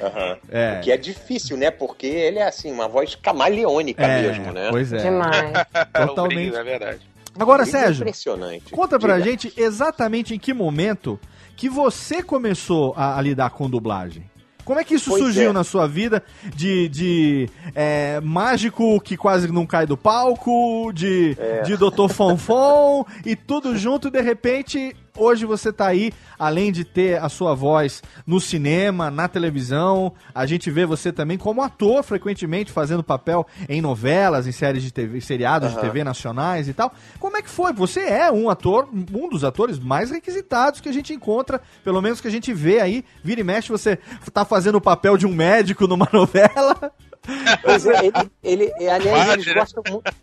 Aham. 0.00 0.36
É. 0.50 0.78
O 0.78 0.80
que 0.82 0.92
é 0.92 0.96
difícil, 0.96 1.56
né? 1.56 1.70
Porque 1.70 2.06
ele 2.06 2.38
é 2.38 2.46
assim, 2.46 2.70
uma 2.72 2.86
voz 2.88 3.14
camaleônica 3.14 4.02
É, 4.02 4.22
mesmo, 4.22 4.52
né? 4.52 4.68
pois 4.70 4.92
é. 4.92 4.98
Demais. 4.98 5.52
Totalmente. 6.06 6.54
É 6.54 6.62
verdade. 6.62 7.00
Agora, 7.38 7.62
Briggs 7.62 7.76
é 7.76 7.80
Sérgio, 7.84 8.02
Impressionante. 8.02 8.70
conta 8.72 8.98
pra 8.98 9.18
Diga. 9.18 9.30
gente 9.30 9.52
exatamente 9.56 10.34
em 10.34 10.38
que 10.38 10.54
momento 10.54 11.18
que 11.54 11.68
você 11.68 12.22
começou 12.22 12.94
a, 12.96 13.18
a 13.18 13.20
lidar 13.22 13.50
com 13.50 13.68
dublagem. 13.68 14.24
Como 14.66 14.80
é 14.80 14.84
que 14.84 14.96
isso 14.96 15.10
Pois 15.10 15.22
surgiu 15.22 15.50
é. 15.50 15.52
na 15.52 15.62
sua 15.62 15.86
vida 15.86 16.20
de, 16.54 16.88
de 16.88 17.48
é, 17.72 18.20
mágico 18.20 19.00
que 19.00 19.16
quase 19.16 19.46
não 19.50 19.64
cai 19.64 19.86
do 19.86 19.96
palco, 19.96 20.92
de, 20.92 21.36
É. 21.38 21.62
de 21.62 21.76
Dr. 21.76 22.08
Fonfon 22.12 23.06
e 23.24 23.36
tudo 23.36 23.76
junto 23.76 24.08
e 24.08 24.10
de 24.10 24.20
repente 24.20 24.94
hoje 25.16 25.44
você 25.46 25.72
tá 25.72 25.86
aí, 25.86 26.12
além 26.38 26.72
de 26.72 26.84
ter 26.84 27.22
a 27.22 27.28
sua 27.28 27.54
voz 27.54 28.02
no 28.26 28.40
cinema, 28.40 29.10
na 29.10 29.28
televisão, 29.28 30.12
a 30.34 30.46
gente 30.46 30.70
vê 30.70 30.86
você 30.86 31.12
também 31.12 31.38
como 31.38 31.62
ator 31.62 32.02
frequentemente 32.02 32.72
fazendo 32.72 33.02
papel 33.02 33.46
em 33.68 33.80
novelas, 33.80 34.46
em 34.46 34.52
séries 34.52 34.82
de 34.82 34.92
TV, 34.92 35.20
seriados 35.20 35.70
de 35.70 35.76
Aham. 35.76 35.86
TV 35.86 36.04
nacionais 36.04 36.68
e 36.68 36.72
tal. 36.72 36.92
Como 37.18 37.36
é 37.36 37.42
que 37.42 37.50
foi? 37.50 37.72
Você 37.72 38.00
é 38.00 38.30
um 38.30 38.50
ator, 38.50 38.88
um 38.92 39.28
dos 39.28 39.44
atores 39.44 39.78
mais 39.78 40.10
requisitados 40.10 40.80
que 40.80 40.88
a 40.88 40.92
gente 40.92 41.12
encontra, 41.12 41.60
pelo 41.82 42.00
menos 42.02 42.20
que 42.20 42.28
a 42.28 42.30
gente 42.30 42.52
vê 42.52 42.80
aí, 42.80 43.04
vira 43.22 43.40
e 43.40 43.44
mexe, 43.44 43.70
você 43.70 43.98
tá 44.32 44.44
fazendo 44.44 44.76
o 44.76 44.80
papel 44.80 45.16
de 45.16 45.26
um 45.26 45.34
médico 45.34 45.86
numa 45.86 46.08
novela. 46.12 46.92
É, 47.26 48.06
ele, 48.06 48.12
ele, 48.42 48.72
é, 48.80 48.90
aliás, 48.90 49.26
Padre, 49.26 49.34
eles 49.34 49.46
né? 49.46 49.54
gostam 49.54 49.82
muito. 49.90 50.14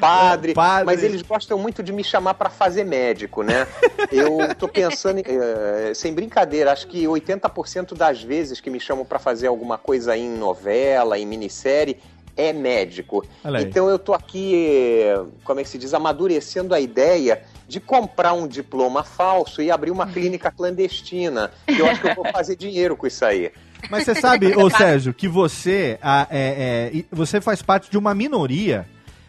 Padre, 0.00 0.54
Padre. 0.54 0.84
mas 0.84 1.02
eles 1.02 1.22
gostam 1.22 1.58
muito 1.58 1.82
de 1.82 1.92
me 1.92 2.04
chamar 2.04 2.34
pra 2.34 2.48
fazer 2.48 2.84
médico, 2.84 3.42
né? 3.42 3.66
Eu 4.12 4.54
tô 4.54 4.68
pensando, 4.68 5.18
em, 5.18 5.24
eh, 5.26 5.92
sem 5.94 6.14
brincadeira, 6.14 6.72
acho 6.72 6.86
que 6.86 7.06
80% 7.06 7.94
das 7.94 8.22
vezes 8.22 8.60
que 8.60 8.70
me 8.70 8.78
chamam 8.78 9.04
pra 9.04 9.18
fazer 9.18 9.46
alguma 9.48 9.76
coisa 9.78 10.16
em 10.16 10.28
novela, 10.28 11.18
em 11.18 11.26
minissérie, 11.26 11.98
é 12.36 12.52
médico. 12.52 13.24
Olha 13.42 13.58
aí. 13.58 13.64
Então 13.64 13.88
eu 13.88 13.98
tô 13.98 14.12
aqui, 14.12 15.02
eh, 15.04 15.24
como 15.42 15.60
é 15.60 15.62
que 15.62 15.68
se 15.68 15.78
diz, 15.78 15.94
amadurecendo 15.94 16.74
a 16.74 16.80
ideia 16.80 17.42
de 17.66 17.80
comprar 17.80 18.32
um 18.34 18.46
diploma 18.46 19.02
falso 19.02 19.60
e 19.60 19.70
abrir 19.70 19.90
uma 19.90 20.06
clínica 20.06 20.52
clandestina. 20.52 21.50
Eu 21.66 21.86
acho 21.86 22.00
que 22.00 22.08
eu 22.08 22.14
vou 22.14 22.30
fazer 22.30 22.56
dinheiro 22.56 22.96
com 22.96 23.06
isso 23.06 23.24
aí. 23.24 23.50
Mas 23.90 24.04
você 24.04 24.14
sabe, 24.14 24.54
ô 24.56 24.68
Sérgio, 24.70 25.14
que 25.14 25.28
você, 25.28 25.98
ah, 26.02 26.26
é, 26.30 26.92
é, 26.94 27.04
você 27.10 27.40
faz 27.40 27.62
parte 27.62 27.90
de 27.90 27.98
uma 27.98 28.14
minoria 28.14 28.86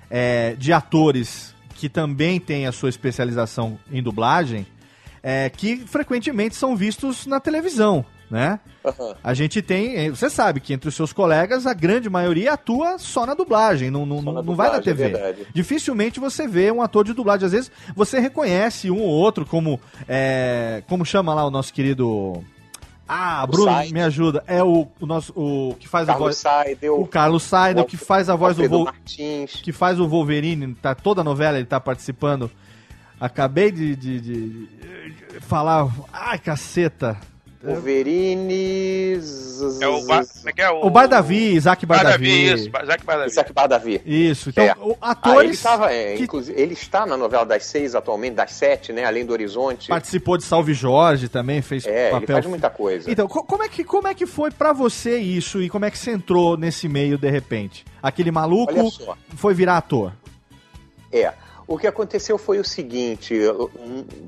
é, 0.09 0.55
de 0.57 0.71
atores 0.73 1.53
que 1.75 1.87
também 1.87 2.39
tem 2.39 2.65
a 2.65 2.71
sua 2.71 2.89
especialização 2.89 3.77
em 3.91 4.01
dublagem, 4.01 4.65
é, 5.21 5.49
que 5.49 5.77
frequentemente 5.77 6.55
são 6.55 6.75
vistos 6.75 7.25
na 7.25 7.39
televisão, 7.39 8.05
né? 8.29 8.59
A 9.23 9.33
gente 9.33 9.61
tem, 9.61 9.95
eh, 9.95 10.09
você 10.09 10.29
sabe 10.29 10.59
que 10.59 10.73
entre 10.73 10.87
os 10.87 10.95
seus 10.95 11.11
colegas 11.11 11.65
a 11.65 11.73
grande 11.73 12.09
maioria 12.09 12.53
atua 12.53 12.97
só 12.97 13.25
na 13.25 13.33
dublagem, 13.33 13.89
não, 13.89 14.05
não, 14.05 14.21
não 14.21 14.55
vai 14.55 14.71
na 14.71 14.79
dublagem, 14.79 14.81
TV. 14.81 15.17
é. 15.17 15.35
Dificilmente 15.53 16.19
você 16.19 16.47
vê 16.47 16.71
um 16.71 16.81
ator 16.81 17.05
de 17.05 17.13
dublagem. 17.13 17.45
Às 17.45 17.51
vezes 17.51 17.71
você 17.95 18.19
reconhece 18.19 18.89
um 18.89 19.01
ou 19.01 19.09
outro, 19.09 19.45
como 19.45 19.79
é, 20.07 20.83
como 20.87 21.05
chama 21.05 21.33
lá 21.33 21.45
o 21.45 21.51
nosso 21.51 21.73
querido 21.73 22.43
ah, 23.07 23.43
O 23.43 23.47
Bruno, 23.47 23.71
Said. 23.71 23.93
me 23.93 24.01
ajuda. 24.01 24.43
É 24.47 24.63
o, 24.63 24.87
o 24.99 25.05
nosso 25.05 25.31
o 25.35 25.75
que 25.79 25.87
faz 25.87 26.07
a 26.09 26.13
Carlos 26.13 26.25
voz 26.43 26.65
Seidel, 26.65 26.99
o 27.01 27.07
Carlos 27.07 27.43
Seidel, 27.43 27.85
que 27.85 27.97
faz 27.97 28.29
a 28.29 28.35
voz 28.35 28.57
do 28.57 28.67
Vol, 28.67 28.85
Martins. 28.85 29.55
que 29.61 29.71
faz 29.71 29.99
o 29.99 30.07
Wolverine, 30.07 30.73
tá 30.75 30.93
toda 30.93 31.21
a 31.21 31.23
novela 31.23 31.57
ele 31.57 31.65
tá 31.67 31.79
participando. 31.79 32.49
Acabei 33.19 33.71
de, 33.71 33.95
de- 33.95 34.21
de- 34.21 34.67
de 34.67 35.39
falar, 35.41 35.87
ai 36.13 36.37
caceta. 36.37 37.17
Wolverine. 37.63 39.19
É 39.81 39.87
o, 39.87 40.05
Bar- 40.05 40.25
como 40.25 40.49
é 40.49 40.53
que 40.53 40.61
é? 40.61 40.69
O 40.69 40.89
Bardavi, 40.89 41.55
Isaac 41.55 41.85
Bardavi. 41.85 42.09
Bardavi. 42.11 42.53
isso, 42.53 42.69
Isaac 42.83 43.03
Bardavi. 43.05 43.29
Isaac 43.31 43.53
Bardavi. 43.53 44.01
Isso, 44.05 44.49
então, 44.49 44.63
É. 44.63 44.75
o- 44.79 44.95
Ah, 45.01 45.11
ele, 45.25 45.31
atores 45.31 45.61
tava, 45.63 45.91
é, 45.91 46.15
que 46.15 46.23
inclusive, 46.23 46.59
ele 46.61 46.73
está 46.73 47.05
na 47.05 47.17
novela 47.17 47.45
das 47.45 47.65
seis 47.65 47.95
atualmente, 47.95 48.35
das 48.35 48.51
sete, 48.51 48.93
né? 48.93 49.03
Além 49.05 49.25
do 49.25 49.33
Horizonte. 49.33 49.87
participou 49.89 50.37
de 50.37 50.43
Salve 50.43 50.73
Jorge 50.73 51.27
também, 51.27 51.61
fez 51.61 51.85
É, 51.87 52.03
ele 52.11 52.11
papel. 52.11 52.35
faz 52.35 52.45
muita 52.45 52.69
coisa. 52.69 53.09
Então, 53.11 53.27
co- 53.27 53.43
como 53.43 53.63
é, 53.63 53.69
que, 53.69 53.83
como 53.83 54.07
é 54.07 54.13
que 54.13 54.25
foi 54.27 54.51
pra 54.51 54.71
você 54.73 55.17
isso 55.17 55.61
e 55.61 55.69
como 55.69 55.85
é 55.85 55.91
que 55.91 55.97
você 55.97 56.11
entrou 56.11 56.55
nesse 56.57 56.87
meio 56.87 57.17
de 57.17 57.29
repente? 57.29 57.83
Aquele 58.03 58.29
maluco 58.31 58.73
foi 59.35 59.53
virar 59.53 59.77
ator. 59.77 60.13
É. 61.11 61.33
O 61.67 61.77
que 61.77 61.85
aconteceu 61.85 62.37
foi 62.37 62.59
o 62.59 62.63
seguinte, 62.63 63.35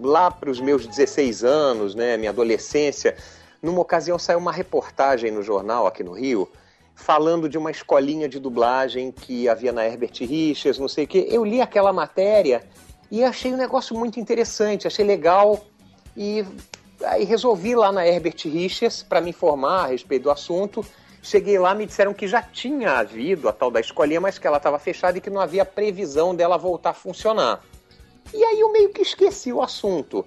lá 0.02 0.30
para 0.30 0.50
os 0.50 0.60
meus 0.60 0.86
16 0.86 1.44
anos, 1.46 1.96
né, 1.96 2.18
minha 2.18 2.32
adolescência, 2.32 3.16
numa 3.62 3.80
ocasião 3.80 4.20
saiu 4.20 4.40
uma 4.40 4.52
reportagem 4.52 5.32
no 5.32 5.42
jornal 5.42 5.88
aqui 5.88 6.04
no 6.04 6.12
Rio, 6.12 6.50
falando 6.94 7.48
de 7.48 7.58
uma 7.58 7.72
escolinha 7.72 8.28
de 8.28 8.40
dublagem 8.40 9.10
que 9.10 9.48
havia 9.48 9.72
na 9.72 9.86
Herbert 9.86 10.12
Richards, 10.20 10.78
não 10.78 10.90
sei 10.90 11.06
o 11.06 11.08
quê. 11.08 11.28
Eu 11.30 11.46
li 11.46 11.62
aquela 11.62 11.94
matéria 11.94 12.62
e 13.10 13.24
achei 13.24 13.54
um 13.54 13.58
negócio 13.58 13.98
muito 13.98 14.20
interessante, 14.20 14.86
achei 14.86 15.06
legal 15.06 15.66
e 16.18 16.46
aí 17.06 17.24
resolvi 17.24 17.70
ir 17.70 17.76
lá 17.76 17.90
na 17.90 18.06
Herbert 18.06 18.36
Richards 18.44 19.02
para 19.02 19.22
me 19.22 19.30
informar 19.30 19.86
a 19.86 19.88
respeito 19.88 20.24
do 20.24 20.32
assunto. 20.32 20.86
Cheguei 21.22 21.60
lá, 21.60 21.76
me 21.76 21.86
disseram 21.86 22.14
que 22.14 22.28
já 22.28 22.42
tinha 22.42 22.94
havido 22.94 23.50
a 23.50 23.54
tal 23.54 23.70
da 23.70 23.80
escolinha, 23.80 24.22
mas 24.22 24.40
que 24.40 24.48
ela 24.48 24.58
estava 24.58 24.80
fechada 24.80 25.18
e 25.18 25.22
que 25.22 25.30
não 25.30 25.42
havia 25.42 25.66
previsão 25.66 26.34
dela 26.34 26.58
voltar 26.58 26.92
a 26.92 26.94
funcionar. 26.94 27.62
E 28.34 28.44
aí 28.44 28.60
eu 28.60 28.72
meio 28.72 28.90
que 28.90 29.02
esqueci 29.02 29.52
o 29.52 29.62
assunto. 29.62 30.26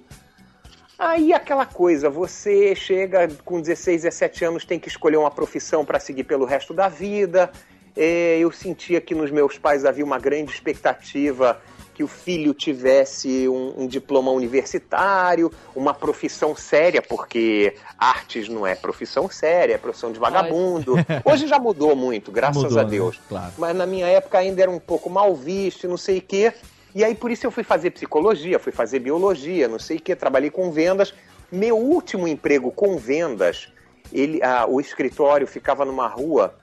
Aí 0.99 1.33
aquela 1.33 1.67
coisa, 1.67 2.11
você 2.11 2.75
chega 2.75 3.29
com 3.45 3.61
16, 3.61 4.03
17 4.03 4.45
anos, 4.45 4.65
tem 4.65 4.79
que 4.79 4.89
escolher 4.89 5.17
uma 5.17 5.31
profissão 5.31 5.85
para 5.85 5.99
seguir 5.99 6.25
pelo 6.25 6.45
resto 6.45 6.75
da 6.75 6.89
vida. 6.89 7.51
É, 7.97 8.39
eu 8.39 8.53
sentia 8.53 9.01
que 9.01 9.15
nos 9.15 9.31
meus 9.31 9.59
pais 9.59 9.85
havia 9.85 10.05
uma 10.05 10.19
grande 10.19 10.53
expectativa 10.53 11.61
que 11.95 12.03
o 12.03 12.09
filho 12.09 12.55
tivesse 12.55 13.49
um, 13.49 13.83
um 13.83 13.87
diploma 13.87 14.31
universitário, 14.31 15.53
uma 15.75 15.93
profissão 15.93 16.57
séria, 16.57 17.03
porque 17.03 17.75
artes 17.99 18.49
não 18.49 18.67
é 18.67 18.75
profissão 18.75 19.29
séria, 19.29 19.75
é 19.75 19.79
profissão 19.79 20.13
de 20.13 20.19
vagabundo. 20.19 20.95
Hoje 21.25 21.47
já 21.47 21.59
mudou 21.59 21.95
muito, 21.95 22.33
graças 22.33 22.63
Mudou, 22.63 22.79
a 22.79 22.85
né? 22.85 22.91
Deus. 22.91 23.21
Claro. 23.29 23.53
Mas 23.59 23.77
na 23.77 23.87
minha 23.87 24.07
época 24.07 24.39
ainda 24.39 24.63
era 24.63 24.71
um 24.71 24.81
pouco 24.81 25.11
mal 25.11 25.35
visto, 25.35 25.87
não 25.89 25.97
sei 25.97 26.19
o 26.19 26.23
quê. 26.23 26.53
E 26.95 27.05
aí 27.05 27.15
por 27.15 27.31
isso 27.31 27.47
eu 27.47 27.51
fui 27.51 27.65
fazer 27.65 27.91
psicologia, 27.91 28.59
fui 28.59 28.73
fazer 28.73 28.99
biologia, 28.99 29.69
não 29.69 29.79
sei 29.79 29.97
o 29.99 30.01
quê, 30.01 30.15
trabalhei 30.17 30.51
com 30.51 30.71
vendas. 30.71 31.15
Meu 31.51 31.77
último 31.77 32.27
emprego 32.27 32.71
com 32.71 32.97
vendas, 32.97 33.69
ele, 34.11 34.43
ah, 34.43 34.67
o 34.67 34.81
escritório 34.81 35.47
ficava 35.47 35.85
numa 35.85 36.07
rua 36.07 36.55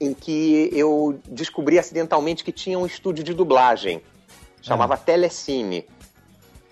em 0.00 0.12
que 0.12 0.68
eu 0.72 1.18
descobri 1.28 1.78
acidentalmente 1.78 2.44
que 2.44 2.52
tinha 2.52 2.78
um 2.78 2.86
estúdio 2.86 3.24
de 3.24 3.32
dublagem. 3.32 4.02
Chamava 4.66 4.96
Telecine. 4.96 5.86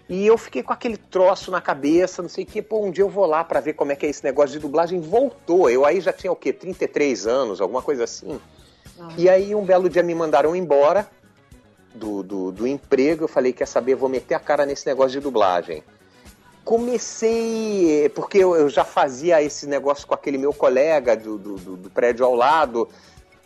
E 0.09 0.27
eu 0.27 0.37
fiquei 0.37 0.63
com 0.63 0.73
aquele 0.73 0.97
troço 0.97 1.51
na 1.51 1.61
cabeça, 1.61 2.21
não 2.23 2.29
sei 2.29 2.45
o 2.45 2.47
que, 2.47 2.61
pô, 2.61 2.85
um 2.85 2.91
dia 2.91 3.05
eu 3.05 3.09
vou 3.09 3.25
lá 3.25 3.43
pra 3.45 3.61
ver 3.61 3.73
como 3.75 3.93
é 3.93 3.97
que 3.97 4.05
é 4.05 4.09
esse 4.11 4.23
negócio 4.25 4.53
de 4.53 4.59
dublagem. 4.59 5.01
Voltou. 5.01 5.71
Eu 5.71 5.85
aí 5.87 6.01
já 6.01 6.13
tinha 6.13 6.33
o 6.33 6.37
quê? 6.37 6.53
33 6.53 7.27
anos, 7.27 7.61
alguma 7.61 7.81
coisa 7.83 8.05
assim. 8.05 8.41
E 9.17 9.29
aí 9.29 9.55
um 9.55 9.65
belo 9.65 9.89
dia 9.89 10.03
me 10.03 10.15
mandaram 10.15 10.55
embora 10.55 11.09
do, 11.95 12.23
do, 12.23 12.53
do 12.53 12.67
emprego. 12.67 13.25
Eu 13.25 13.29
falei, 13.29 13.53
quer 13.53 13.67
saber, 13.67 13.95
vou 13.95 14.09
meter 14.09 14.35
a 14.35 14.41
cara 14.41 14.67
nesse 14.67 14.87
negócio 14.87 15.13
de 15.13 15.21
dublagem. 15.21 15.83
Comecei, 16.65 18.09
porque 18.15 18.39
eu, 18.39 18.55
eu 18.55 18.69
já 18.69 18.85
fazia 18.85 19.43
esse 19.43 19.67
negócio 19.67 20.07
com 20.07 20.15
aquele 20.15 20.39
meu 20.39 20.53
colega 20.53 21.17
do, 21.17 21.37
do, 21.39 21.55
do- 21.57 21.77
do 21.77 21.91
prédio 21.91 22.25
ao 22.25 22.35
lado. 22.35 22.89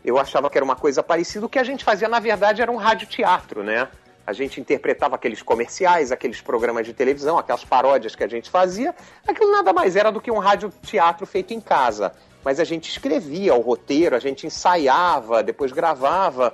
Eu 0.05 0.19
achava 0.19 0.49
que 0.51 0.59
era 0.59 0.65
uma 0.65 0.77
coisa 0.77 1.03
parecida. 1.03 1.45
O 1.47 1.49
que 1.49 1.59
a 1.59 1.65
gente 1.65 1.85
fazia, 1.85 2.09
na 2.09 2.21
verdade, 2.21 2.61
era 2.63 2.71
um 2.71 2.77
radioteatro, 2.77 3.63
né? 3.65 3.89
A 4.27 4.33
gente 4.33 4.61
interpretava 4.61 5.15
aqueles 5.15 5.41
comerciais, 5.41 6.11
aqueles 6.11 6.41
programas 6.41 6.85
de 6.85 6.93
televisão, 6.93 7.39
aquelas 7.39 7.65
paródias 7.65 8.17
que 8.17 8.25
a 8.25 8.29
gente 8.29 8.51
fazia. 8.51 8.95
Aquilo 9.27 9.53
nada 9.53 9.73
mais 9.73 9.95
era 9.95 10.11
do 10.11 10.21
que 10.21 10.31
um 10.31 10.39
radioteatro 10.39 11.25
feito 11.25 11.55
em 11.55 11.61
casa. 11.61 12.13
Mas 12.45 12.59
a 12.59 12.65
gente 12.65 12.91
escrevia 12.91 13.55
o 13.55 13.61
roteiro, 13.61 14.17
a 14.17 14.19
gente 14.19 14.47
ensaiava, 14.47 15.43
depois 15.43 15.73
gravava. 15.73 16.53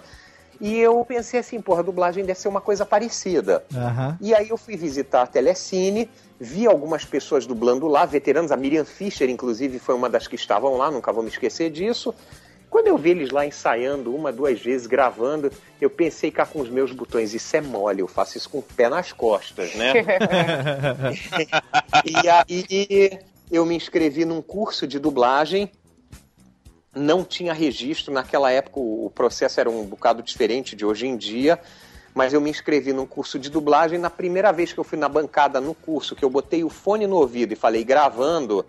E 0.61 0.79
eu 0.79 1.05
pensei 1.05 1.41
assim, 1.41 1.61
porra, 1.61 1.81
a 1.81 1.83
dublagem 1.83 2.25
deve 2.25 2.39
ser 2.39 2.49
uma 2.49 2.61
coisa 2.61 2.87
parecida. 2.87 3.64
Aham. 3.75 4.16
E 4.20 4.35
aí 4.35 4.51
eu 4.51 4.57
fui 4.57 4.77
visitar 4.77 5.23
a 5.23 5.27
Telecine, 5.27 6.09
vi 6.39 6.66
algumas 6.66 7.05
pessoas 7.05 7.47
dublando 7.47 7.89
lá, 7.89 8.05
veteranos, 8.05 8.53
a 8.53 8.57
Miriam 8.57 8.85
Fischer, 8.85 9.29
inclusive, 9.29 9.79
foi 9.79 9.95
uma 9.95 10.09
das 10.09 10.29
que 10.29 10.37
estavam 10.37 10.77
lá, 10.77 10.91
nunca 10.91 11.12
vou 11.12 11.23
me 11.23 11.31
esquecer 11.31 11.70
disso. 11.70 12.14
Quando 12.73 12.87
eu 12.87 12.97
vi 12.97 13.11
eles 13.11 13.31
lá 13.31 13.45
ensaiando 13.45 14.16
uma, 14.16 14.33
duas 14.33 14.59
vezes, 14.59 14.87
gravando, 14.87 15.53
eu 15.79 15.91
pensei 15.91 16.31
cá 16.31 16.47
com 16.47 16.59
os 16.59 16.70
meus 16.70 16.91
botões, 16.91 17.35
isso 17.35 17.55
é 17.55 17.61
mole, 17.61 18.01
eu 18.01 18.09
faço 18.09 18.39
isso 18.39 18.49
com 18.49 18.61
o 18.61 18.62
pé 18.62 18.89
nas 18.89 19.12
costas, 19.12 19.75
né? 19.75 19.93
e 22.03 22.29
aí 22.31 23.21
eu 23.51 23.67
me 23.67 23.76
inscrevi 23.76 24.25
num 24.25 24.41
curso 24.41 24.87
de 24.87 24.99
dublagem, 24.99 25.71
não 26.96 27.22
tinha 27.22 27.53
registro, 27.53 28.11
naquela 28.11 28.51
época 28.51 28.80
o 28.80 29.13
processo 29.14 29.61
era 29.61 29.68
um 29.68 29.84
bocado 29.84 30.22
diferente 30.22 30.75
de 30.75 30.87
hoje 30.87 31.07
em 31.07 31.14
dia, 31.14 31.61
mas 32.14 32.33
eu 32.33 32.41
me 32.41 32.49
inscrevi 32.49 32.95
num 32.95 33.05
curso 33.05 33.38
de 33.38 33.51
dublagem, 33.51 33.99
na 33.99 34.09
primeira 34.09 34.51
vez 34.51 34.72
que 34.72 34.80
eu 34.80 34.84
fui 34.84 34.96
na 34.96 35.11
bancada 35.11 35.61
no 35.61 35.75
curso, 35.75 36.17
que 36.17 36.25
eu 36.25 36.30
botei 36.30 36.64
o 36.64 36.71
fone 36.71 37.07
no 37.07 37.17
ouvido 37.17 37.53
e 37.53 37.57
falei 37.57 37.84
gravando, 37.84 38.64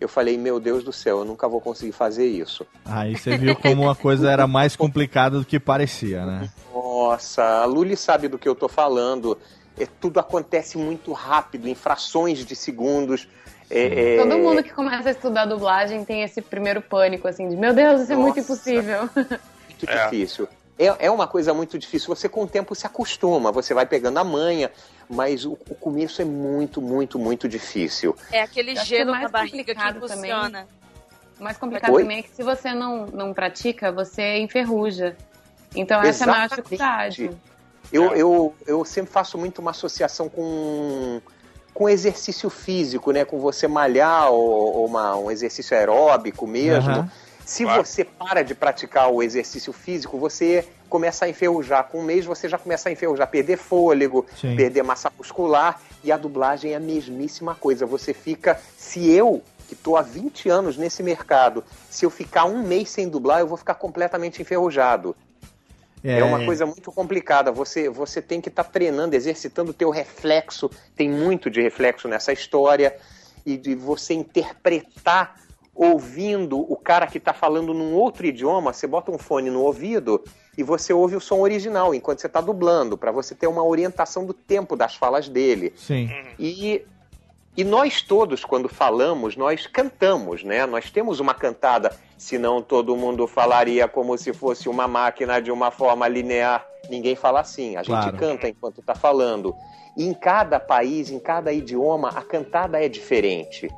eu 0.00 0.08
falei, 0.08 0.38
meu 0.38 0.60
Deus 0.60 0.84
do 0.84 0.92
céu, 0.92 1.18
eu 1.18 1.24
nunca 1.24 1.48
vou 1.48 1.60
conseguir 1.60 1.92
fazer 1.92 2.26
isso. 2.26 2.66
Aí 2.84 3.16
você 3.16 3.36
viu 3.36 3.56
como 3.56 3.82
uma 3.82 3.94
coisa 3.94 4.30
era 4.30 4.46
mais 4.46 4.76
complicada 4.76 5.38
do 5.38 5.44
que 5.44 5.58
parecia, 5.58 6.24
né? 6.24 6.50
Nossa, 6.72 7.42
a 7.42 7.64
Luli 7.64 7.96
sabe 7.96 8.28
do 8.28 8.38
que 8.38 8.48
eu 8.48 8.54
tô 8.54 8.68
falando. 8.68 9.36
É, 9.78 9.86
tudo 10.00 10.20
acontece 10.20 10.76
muito 10.78 11.12
rápido, 11.12 11.68
em 11.68 11.74
frações 11.74 12.44
de 12.44 12.54
segundos. 12.54 13.28
É, 13.70 14.14
é, 14.14 14.18
Todo 14.18 14.38
mundo 14.38 14.62
que 14.62 14.72
começa 14.72 15.08
a 15.08 15.12
estudar 15.12 15.44
dublagem 15.44 16.04
tem 16.04 16.22
esse 16.22 16.40
primeiro 16.40 16.80
pânico, 16.80 17.28
assim, 17.28 17.48
de 17.48 17.56
meu 17.56 17.74
Deus, 17.74 18.02
isso 18.02 18.12
é 18.12 18.16
muito 18.16 18.36
Nossa. 18.36 18.52
impossível. 18.52 19.10
muito 19.14 19.86
difícil. 19.86 20.48
É, 20.78 21.06
é 21.06 21.10
uma 21.10 21.26
coisa 21.26 21.52
muito 21.52 21.78
difícil. 21.78 22.14
Você 22.14 22.28
com 22.28 22.44
o 22.44 22.46
tempo 22.46 22.74
se 22.74 22.86
acostuma, 22.86 23.50
você 23.50 23.74
vai 23.74 23.84
pegando 23.84 24.18
a 24.18 24.24
manha, 24.24 24.70
mas 25.10 25.44
o, 25.44 25.52
o 25.68 25.74
começo 25.74 26.22
é 26.22 26.24
muito, 26.24 26.80
muito, 26.80 27.18
muito 27.18 27.48
difícil. 27.48 28.14
É 28.30 28.42
aquele 28.42 28.76
gelo 28.76 29.10
mais 29.10 29.24
na 29.24 29.28
barriga 29.28 29.56
que 29.64 29.74
complicado 29.74 30.06
também- 30.06 30.30
funciona. 30.30 30.66
O 31.38 31.42
mais 31.42 31.56
complicado 31.56 31.92
Oi? 31.92 32.02
também 32.02 32.18
é 32.18 32.22
que 32.22 32.30
se 32.30 32.42
você 32.42 32.72
não, 32.72 33.06
não 33.06 33.32
pratica, 33.34 33.90
você 33.92 34.38
enferruja. 34.38 35.16
Então 35.74 36.00
essa 36.02 36.24
é 36.24 36.28
a 36.28 36.30
maior 36.30 36.44
Exatamente. 36.44 36.62
dificuldade. 36.70 37.30
Eu, 37.92 38.14
eu, 38.14 38.54
eu 38.66 38.84
sempre 38.84 39.10
faço 39.12 39.38
muito 39.38 39.60
uma 39.60 39.70
associação 39.70 40.28
com, 40.28 41.20
com 41.72 41.88
exercício 41.88 42.50
físico, 42.50 43.12
né? 43.12 43.24
Com 43.24 43.38
você 43.38 43.66
malhar 43.68 44.30
ou, 44.30 44.76
ou 44.76 44.86
uma, 44.86 45.16
um 45.16 45.30
exercício 45.30 45.76
aeróbico 45.76 46.46
mesmo. 46.46 46.90
Aham. 46.90 47.10
Se 47.48 47.64
você 47.64 48.04
para 48.04 48.42
de 48.42 48.54
praticar 48.54 49.10
o 49.10 49.22
exercício 49.22 49.72
físico, 49.72 50.18
você 50.18 50.68
começa 50.86 51.24
a 51.24 51.30
enferrujar. 51.30 51.84
Com 51.84 52.00
um 52.00 52.02
mês 52.02 52.26
você 52.26 52.46
já 52.46 52.58
começa 52.58 52.90
a 52.90 52.92
enferrujar, 52.92 53.26
perder 53.26 53.56
fôlego, 53.56 54.26
Sim. 54.38 54.54
perder 54.54 54.82
massa 54.82 55.10
muscular. 55.16 55.80
E 56.04 56.12
a 56.12 56.18
dublagem 56.18 56.72
é 56.72 56.76
a 56.76 56.80
mesmíssima 56.80 57.54
coisa. 57.54 57.86
Você 57.86 58.12
fica. 58.12 58.60
Se 58.76 59.10
eu, 59.10 59.42
que 59.66 59.72
estou 59.72 59.96
há 59.96 60.02
20 60.02 60.50
anos 60.50 60.76
nesse 60.76 61.02
mercado, 61.02 61.64
se 61.88 62.04
eu 62.04 62.10
ficar 62.10 62.44
um 62.44 62.62
mês 62.62 62.90
sem 62.90 63.08
dublar, 63.08 63.40
eu 63.40 63.46
vou 63.46 63.56
ficar 63.56 63.76
completamente 63.76 64.42
enferrujado. 64.42 65.16
É, 66.04 66.22
uma 66.22 66.44
coisa 66.44 66.66
muito 66.66 66.92
complicada. 66.92 67.50
Você, 67.50 67.88
você 67.88 68.20
tem 68.20 68.42
que 68.42 68.50
estar 68.50 68.64
treinando, 68.64 69.16
exercitando 69.16 69.70
o 69.70 69.74
teu 69.74 69.88
reflexo. 69.88 70.70
Tem 70.94 71.08
muito 71.08 71.48
de 71.48 71.62
reflexo 71.62 72.08
nessa 72.08 72.30
história. 72.30 72.94
E 73.46 73.56
de 73.56 73.74
você 73.74 74.12
interpretar 74.12 75.47
ouvindo 75.78 76.58
o 76.60 76.76
cara 76.76 77.06
que 77.06 77.18
está 77.18 77.32
falando 77.32 77.72
num 77.72 77.94
outro 77.94 78.26
idioma. 78.26 78.72
Você 78.72 78.86
bota 78.86 79.12
um 79.12 79.18
fone 79.18 79.48
no 79.48 79.62
ouvido 79.62 80.22
e 80.56 80.62
você 80.64 80.92
ouve 80.92 81.14
o 81.14 81.20
som 81.20 81.38
original 81.38 81.94
enquanto 81.94 82.20
você 82.20 82.26
está 82.26 82.40
dublando, 82.40 82.98
para 82.98 83.12
você 83.12 83.32
ter 83.32 83.46
uma 83.46 83.62
orientação 83.62 84.26
do 84.26 84.34
tempo 84.34 84.74
das 84.74 84.96
falas 84.96 85.28
dele. 85.28 85.72
Sim. 85.76 86.10
E, 86.36 86.84
e 87.56 87.62
nós 87.62 88.02
todos, 88.02 88.44
quando 88.44 88.68
falamos, 88.68 89.36
nós 89.36 89.68
cantamos, 89.68 90.42
né? 90.42 90.66
Nós 90.66 90.90
temos 90.90 91.20
uma 91.20 91.32
cantada, 91.32 91.96
senão 92.16 92.60
todo 92.60 92.96
mundo 92.96 93.28
falaria 93.28 93.86
como 93.86 94.18
se 94.18 94.32
fosse 94.32 94.68
uma 94.68 94.88
máquina 94.88 95.40
de 95.40 95.52
uma 95.52 95.70
forma 95.70 96.08
linear. 96.08 96.66
Ninguém 96.90 97.14
fala 97.14 97.38
assim, 97.40 97.76
a 97.76 97.84
gente 97.84 97.90
Claro. 97.90 98.16
canta 98.16 98.48
enquanto 98.48 98.80
está 98.80 98.96
falando. 98.96 99.54
E 99.96 100.04
em 100.04 100.14
cada 100.14 100.58
país, 100.58 101.08
em 101.10 101.20
cada 101.20 101.52
idioma, 101.52 102.08
a 102.08 102.22
cantada 102.22 102.84
é 102.84 102.88
diferente. 102.88 103.68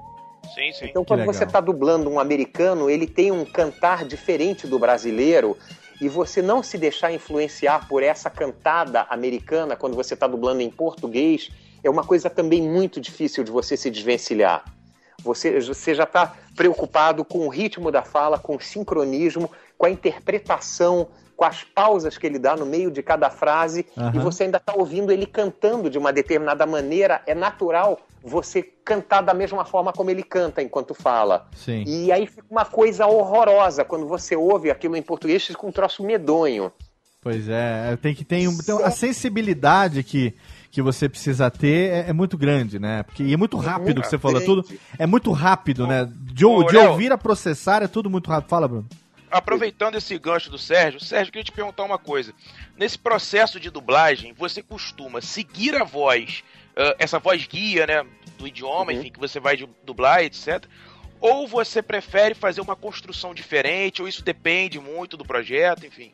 Sim, 0.55 0.73
sim. 0.73 0.87
Então, 0.87 1.05
quando 1.05 1.25
você 1.25 1.45
está 1.45 1.61
dublando 1.61 2.11
um 2.11 2.19
americano, 2.19 2.91
ele 2.91 3.07
tem 3.07 3.31
um 3.31 3.45
cantar 3.45 4.05
diferente 4.05 4.67
do 4.67 4.79
brasileiro. 4.79 5.57
E 6.01 6.09
você 6.09 6.41
não 6.41 6.63
se 6.63 6.79
deixar 6.79 7.13
influenciar 7.13 7.87
por 7.87 8.03
essa 8.03 8.31
cantada 8.31 9.03
americana 9.11 9.77
quando 9.77 9.95
você 9.95 10.15
está 10.15 10.27
dublando 10.27 10.63
em 10.63 10.71
português 10.71 11.51
é 11.83 11.91
uma 11.91 12.05
coisa 12.05 12.29
também 12.29 12.63
muito 12.63 13.01
difícil 13.01 13.43
de 13.43 13.51
você 13.51 13.77
se 13.77 13.91
desvencilhar. 13.91 14.65
Você, 15.23 15.61
você 15.61 15.95
já 15.95 16.05
está 16.05 16.35
preocupado 16.57 17.25
com 17.25 17.47
o 17.47 17.49
ritmo 17.49 17.91
da 17.91 18.03
fala, 18.03 18.39
com 18.39 18.57
o 18.57 18.61
sincronismo, 18.61 19.51
com 19.77 19.87
a 19.87 19.91
interpretação, 19.91 21.09
com 21.41 21.47
as 21.47 21.65
pausas 21.65 22.19
que 22.19 22.27
ele 22.27 22.39
dá 22.39 22.55
no 22.55 22.67
meio 22.67 22.91
de 22.91 23.03
cada 23.03 23.31
frase, 23.31 23.87
Aham. 23.97 24.13
e 24.15 24.19
você 24.19 24.43
ainda 24.43 24.59
está 24.59 24.75
ouvindo 24.75 25.11
ele 25.11 25.25
cantando 25.25 25.89
de 25.89 25.97
uma 25.97 26.13
determinada 26.13 26.67
maneira. 26.67 27.23
É 27.27 27.35
natural 27.35 27.99
você 28.23 28.63
cantar 28.63 29.23
da 29.23 29.33
mesma 29.33 29.65
forma 29.65 29.91
como 29.91 30.11
ele 30.11 30.23
canta 30.23 30.61
enquanto 30.61 30.93
fala. 30.93 31.49
Sim. 31.57 31.83
E 31.87 32.13
aí 32.13 32.27
fica 32.27 32.45
uma 32.51 32.67
coisa 32.67 33.07
horrorosa 33.07 33.87
quando 33.87 34.07
você 34.07 34.37
ouve 34.37 34.71
aquilo 34.71 34.99
em 34.99 35.03
português, 35.03 35.47
fica 35.47 35.67
um 35.67 35.73
troço 35.73 36.05
medonho. 36.05 36.71
Pois 37.23 37.49
é, 37.49 37.97
tem 37.97 38.15
que 38.15 38.23
ter 38.23 38.47
um, 38.47 38.53
então, 38.53 38.85
a 38.85 38.91
sensibilidade 38.91 40.03
que, 40.03 40.35
que 40.71 40.83
você 40.83 41.09
precisa 41.09 41.51
ter 41.51 41.91
é, 41.91 42.11
é 42.11 42.13
muito 42.13 42.37
grande, 42.37 42.79
né? 42.79 43.03
Porque 43.03 43.23
e 43.23 43.33
é 43.33 43.37
muito 43.39 43.57
rápido 43.57 43.99
o 43.99 44.03
que 44.03 44.09
você 44.09 44.19
falou, 44.19 44.43
tudo 44.45 44.63
é 44.99 45.07
muito 45.07 45.33
rápido, 45.33 45.87
né? 45.87 46.05
De, 46.05 46.35
de 46.35 46.77
ouvir 46.77 47.11
a 47.13 47.17
processar 47.17 47.83
é 47.83 47.89
tudo 47.89 48.11
muito 48.11 48.29
rápido. 48.29 48.51
Fala, 48.51 48.69
Bruno. 48.69 48.87
Aproveitando 49.31 49.97
esse 49.97 50.19
gancho 50.19 50.51
do 50.51 50.59
Sérgio, 50.59 50.99
Sérgio, 50.99 51.33
queria 51.33 51.45
te 51.45 51.53
perguntar 51.53 51.85
uma 51.85 51.99
coisa. 51.99 52.35
Nesse 52.77 52.99
processo 52.99 53.61
de 53.61 53.71
dublagem, 53.71 54.33
você 54.33 54.63
costuma 54.63 55.21
seguir 55.21 55.77
a 55.77 55.85
voz, 55.85 56.43
ah, 56.77 56.97
essa 56.99 57.19
voz 57.19 57.47
guia, 57.47 57.87
né, 57.87 58.07
do 58.37 58.47
idioma, 58.47 58.93
enfim, 58.93 59.11
que 59.11 59.21
você 59.21 59.39
vai 59.39 59.57
dublar, 59.85 60.23
etc. 60.23 60.65
Ou 61.21 61.47
você 61.47 61.83
prefere 61.83 62.35
fazer 62.35 62.61
uma 62.61 62.75
construção 62.75 63.35
diferente, 63.35 64.03
ou 64.03 64.09
isso 64.09 64.23
depende 64.23 64.81
muito 64.81 65.17
do 65.17 65.25
projeto, 65.25 65.87
enfim? 65.87 66.13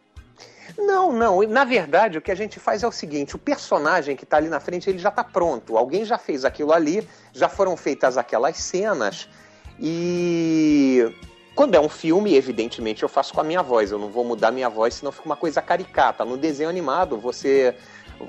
Não, 0.76 1.12
não. 1.12 1.43
Na 1.43 1.64
verdade, 1.64 2.18
o 2.18 2.22
que 2.22 2.30
a 2.30 2.34
gente 2.34 2.59
faz 2.59 2.82
é 2.82 2.88
o 2.88 2.93
seguinte: 2.93 3.36
o 3.36 3.38
personagem 3.38 4.16
que 4.16 4.24
está 4.24 4.36
ali 4.36 4.48
na 4.48 4.60
frente, 4.60 4.90
ele 4.90 4.98
já 4.98 5.10
está 5.10 5.22
pronto. 5.22 5.76
Alguém 5.78 6.05
já 6.05 6.18
fez 6.18 6.44
aquilo 6.44 6.72
ali, 6.72 7.06
já 7.32 7.48
foram 7.48 7.76
feitas 7.76 8.18
aquelas 8.18 8.56
cenas. 8.56 9.28
E 9.78 11.05
quando 11.57 11.74
é 11.74 11.81
um 11.81 11.89
filme, 11.89 12.35
evidentemente, 12.35 13.03
eu 13.03 13.09
faço 13.09 13.33
com 13.33 13.41
a 13.41 13.45
minha 13.45 13.62
voz. 13.62 13.91
Eu 13.91 13.99
não 13.99 14.09
vou 14.09 14.23
mudar 14.23 14.53
minha 14.53 14.69
voz, 14.69 14.95
senão 14.95 15.11
fica 15.11 15.24
uma 15.24 15.37
coisa 15.37 15.62
caricata. 15.62 16.23
No 16.23 16.37
desenho 16.37 16.69
animado, 16.69 17.16
você. 17.16 17.74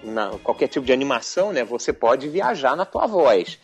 Na, 0.02 0.32
qualquer 0.41 0.68
tipo 0.68 0.86
de 0.86 0.94
animação, 0.94 1.52
né? 1.52 1.64
Você 1.66 1.91
pode 1.91 2.30
viajar 2.30 2.76
na 2.78 2.86
tua 2.86 3.06
voz. 3.06 3.60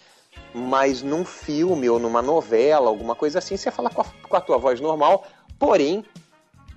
Mas 0.53 1.02
num 1.02 1.23
filme 1.23 1.90
ou 1.90 1.98
numa 1.98 2.22
novela, 2.22 2.90
alguma 2.90 3.15
coisa 3.15 3.40
assim, 3.40 3.56
você 3.56 3.72
fala 3.72 3.90
com 3.90 4.02
a, 4.02 4.06
com 4.27 4.35
a 4.35 4.41
tua 4.41 4.57
voz 4.57 4.81
normal, 4.81 5.26
porém 5.57 6.03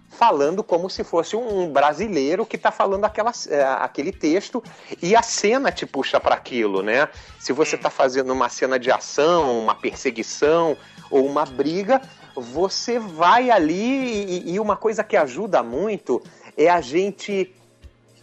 falando 0.09 0.63
como 0.63 0.89
se 0.89 1.05
fosse 1.05 1.37
um 1.37 1.71
brasileiro 1.71 2.47
que 2.47 2.57
está 2.57 2.71
falando 2.71 3.05
aquela, 3.05 3.33
é, 3.49 3.63
aquele 3.65 4.13
texto 4.13 4.63
e 5.03 5.15
a 5.15 5.23
cena 5.23 5.71
te 5.71 5.85
puxa 5.85 6.19
para 6.19 6.35
aquilo, 6.35 6.83
né? 6.83 7.09
Se 7.39 7.53
você 7.53 7.77
está 7.77 7.91
fazendo 7.91 8.33
uma 8.33 8.49
cena 8.49 8.79
de 8.79 8.91
ação, 8.91 9.59
uma 9.59 9.75
perseguição 9.75 10.77
ou 11.11 11.27
uma 11.27 11.45
briga, 11.45 12.01
você 12.41 12.99
vai 12.99 13.51
ali 13.51 14.45
e, 14.47 14.53
e 14.55 14.61
uma 14.61 14.77
coisa 14.77 15.03
que 15.03 15.17
ajuda 15.17 15.63
muito 15.63 16.23
é 16.57 16.69
a 16.69 16.81
gente, 16.81 17.55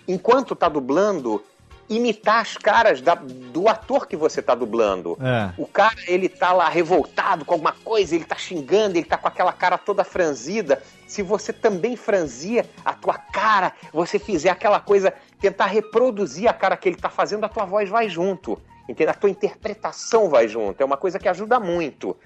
enquanto 0.07 0.53
está 0.53 0.69
dublando, 0.69 1.43
imitar 1.89 2.39
as 2.41 2.57
caras 2.57 3.01
da- 3.01 3.15
do 3.15 3.67
ator 3.67 4.07
que 4.07 4.15
você 4.15 4.39
está 4.39 4.55
dublando. 4.55 5.17
É. 5.21 5.53
O 5.57 5.67
cara, 5.67 5.97
ele 6.07 6.29
tá 6.29 6.51
lá 6.53 6.67
revoltado 6.69 7.43
com 7.45 7.53
alguma 7.53 7.73
coisa, 7.83 8.15
ele 8.15 8.23
tá 8.23 8.35
xingando, 8.37 8.97
ele 8.97 9.05
tá 9.05 9.17
com 9.17 9.27
aquela 9.27 9.51
cara 9.53 9.77
toda 9.77 10.03
franzida. 10.03 10.81
Se 11.05 11.21
você 11.21 11.51
também 11.53 11.95
franzir 11.95 12.65
a 12.83 12.93
tua 12.93 13.17
cara, 13.17 13.73
você 13.91 14.17
fizer 14.17 14.49
aquela 14.49 14.79
coisa, 14.79 15.13
tentar 15.39 15.65
reproduzir 15.65 16.47
a 16.49 16.53
cara 16.53 16.77
que 16.77 16.87
ele 16.89 16.95
tá 16.97 17.09
fazendo, 17.09 17.43
a 17.43 17.49
tua 17.49 17.65
voz 17.65 17.89
vai 17.89 18.09
junto. 18.09 18.57
Entende? 18.89 19.11
A 19.11 19.13
tua 19.13 19.29
interpretação 19.29 20.29
vai 20.29 20.47
junto. 20.47 20.81
É 20.81 20.85
uma 20.85 20.97
coisa 20.97 21.19
que 21.19 21.27
ajuda 21.29 21.59
muito. 21.59 22.17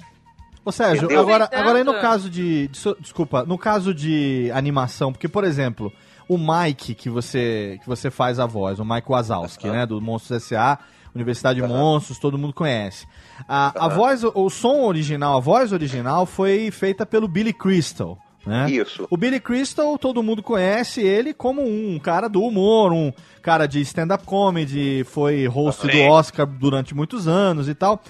Ô 0.67 0.71
Sérgio, 0.73 1.05
Entendeu? 1.05 1.21
agora, 1.21 1.49
agora 1.49 1.77
aí 1.77 1.83
no 1.85 1.93
caso 1.93 2.29
de, 2.29 2.67
de 2.67 2.95
Desculpa, 2.99 3.45
no 3.45 3.57
caso 3.57 3.93
de 3.93 4.51
animação, 4.53 5.13
porque, 5.13 5.29
por 5.29 5.45
exemplo, 5.45 5.93
o 6.27 6.37
Mike 6.37 6.93
que 6.93 7.09
você, 7.09 7.79
que 7.81 7.87
você 7.87 8.11
faz 8.11 8.37
a 8.37 8.45
voz, 8.45 8.77
o 8.77 8.83
Mike 8.83 9.09
Wazowski, 9.09 9.69
né? 9.69 9.85
Do 9.85 10.01
Monstros 10.01 10.43
S.A., 10.43 10.77
Universidade 11.15 11.61
de 11.61 11.65
Monstros, 11.65 12.19
todo 12.19 12.37
mundo 12.37 12.53
conhece. 12.53 13.07
A, 13.47 13.85
a 13.85 13.87
voz, 13.87 14.25
o, 14.25 14.31
o 14.35 14.49
som 14.49 14.81
original, 14.81 15.37
a 15.37 15.39
voz 15.39 15.71
original 15.71 16.25
foi 16.25 16.69
feita 16.69 17.05
pelo 17.05 17.29
Billy 17.29 17.53
Crystal. 17.53 18.17
Né? 18.47 18.71
Isso. 18.71 19.05
O 19.09 19.17
Billy 19.17 19.39
Crystal, 19.39 19.97
todo 19.97 20.23
mundo 20.23 20.41
conhece 20.41 21.01
ele 21.01 21.33
como 21.33 21.61
um 21.61 21.99
cara 21.99 22.27
do 22.29 22.41
humor, 22.41 22.93
um 22.93 23.11
cara 23.41 23.67
de 23.67 23.81
stand-up 23.81 24.23
comedy, 24.25 25.03
foi 25.03 25.45
host 25.47 25.85
do 25.85 25.91
Sim. 25.91 26.07
Oscar 26.07 26.45
durante 26.47 26.95
muitos 26.95 27.27
anos 27.27 27.67
e 27.67 27.75
tal. 27.75 28.01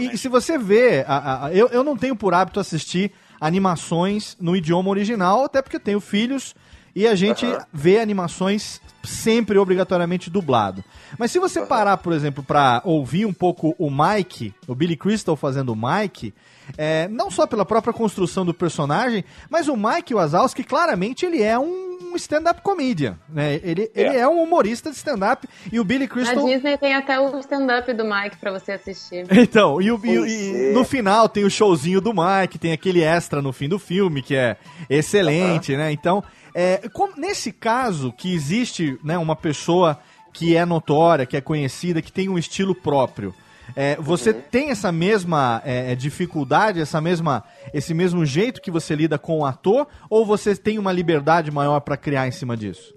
E- 0.00 0.14
E, 0.14 0.18
se 0.18 0.28
você 0.28 0.56
vê, 0.56 1.04
a- 1.06 1.16
a- 1.16 1.46
a- 1.46 1.52
eu, 1.52 1.68
eu 1.68 1.82
não 1.84 1.96
tenho 1.96 2.14
por 2.14 2.32
hábito 2.34 2.60
assistir 2.60 3.12
animações 3.40 4.36
no 4.40 4.54
idioma 4.56 4.88
original, 4.90 5.44
até 5.44 5.60
porque 5.60 5.76
eu 5.76 5.80
tenho 5.80 6.00
filhos 6.00 6.54
e 6.94 7.06
a 7.06 7.14
gente 7.14 7.46
vê 7.72 7.98
animações 8.00 8.80
sempre 9.02 9.58
obrigatoriamente 9.58 10.28
dublado. 10.28 10.84
Mas 11.18 11.30
se 11.30 11.38
você 11.38 11.62
parar, 11.62 11.96
por 11.96 12.12
exemplo, 12.12 12.42
pra 12.42 12.82
ouvir 12.84 13.24
um 13.26 13.32
pouco 13.32 13.74
o 13.78 13.90
Mike, 13.90 14.54
o 14.66 14.74
Billy 14.74 14.96
Crystal 14.96 15.36
fazendo 15.36 15.72
o 15.72 15.76
Mike, 15.76 16.34
é, 16.76 17.08
não 17.08 17.30
só 17.30 17.46
pela 17.46 17.64
própria 17.64 17.92
construção 17.92 18.44
do 18.44 18.52
personagem, 18.54 19.24
mas 19.48 19.68
o 19.68 19.76
Mike 19.76 20.14
Wazowski, 20.14 20.62
claramente, 20.62 21.24
ele 21.24 21.42
é 21.42 21.58
um 21.58 21.88
stand-up 22.16 22.60
comedian, 22.62 23.16
né? 23.28 23.60
Ele 23.62 23.90
ele 23.94 24.16
é 24.16 24.26
um 24.28 24.42
humorista 24.42 24.90
de 24.90 24.96
stand-up 24.96 25.48
e 25.72 25.78
o 25.78 25.84
Billy 25.84 26.06
Na 26.06 26.08
Crystal... 26.08 26.44
Disney 26.44 26.76
tem 26.76 26.94
até 26.94 27.18
o 27.20 27.38
stand-up 27.38 27.92
do 27.92 28.04
Mike 28.04 28.36
pra 28.36 28.50
você 28.52 28.72
assistir. 28.72 29.26
Então, 29.30 29.80
e, 29.80 29.90
o- 29.92 30.00
e 30.04 30.10
e 30.10 30.70
é. 30.70 30.72
no 30.72 30.84
final 30.84 31.28
tem 31.28 31.44
o 31.44 31.50
showzinho 31.50 32.00
do 32.00 32.12
Mike, 32.12 32.58
tem 32.58 32.72
aquele 32.72 33.00
extra 33.02 33.40
no 33.40 33.52
fim 33.52 33.68
do 33.68 33.78
filme, 33.78 34.22
que 34.22 34.34
é 34.34 34.56
excelente, 34.88 35.76
né? 35.76 35.92
Então, 35.92 36.22
é, 36.54 36.88
como- 36.92 37.16
nesse 37.16 37.52
caso, 37.52 38.12
que 38.12 38.34
existe 38.34 38.98
né, 39.04 39.16
uma 39.18 39.36
pessoa 39.36 39.98
que 40.32 40.56
é 40.56 40.64
notória, 40.64 41.26
que 41.26 41.36
é 41.36 41.40
conhecida, 41.40 42.00
que 42.02 42.12
tem 42.12 42.28
um 42.28 42.38
estilo 42.38 42.74
próprio, 42.74 43.34
é, 43.76 43.96
você 43.96 44.32
tem 44.32 44.70
essa 44.70 44.90
mesma 44.90 45.62
é, 45.64 45.94
dificuldade, 45.94 46.80
essa 46.80 47.00
mesma, 47.00 47.44
esse 47.72 47.94
mesmo 47.94 48.24
jeito 48.26 48.60
que 48.60 48.70
você 48.70 48.94
lida 48.96 49.18
com 49.18 49.38
o 49.40 49.44
ator, 49.46 49.86
ou 50.08 50.26
você 50.26 50.56
tem 50.56 50.78
uma 50.78 50.92
liberdade 50.92 51.50
maior 51.50 51.80
para 51.80 51.96
criar 51.96 52.26
em 52.26 52.32
cima 52.32 52.56
disso? 52.56 52.92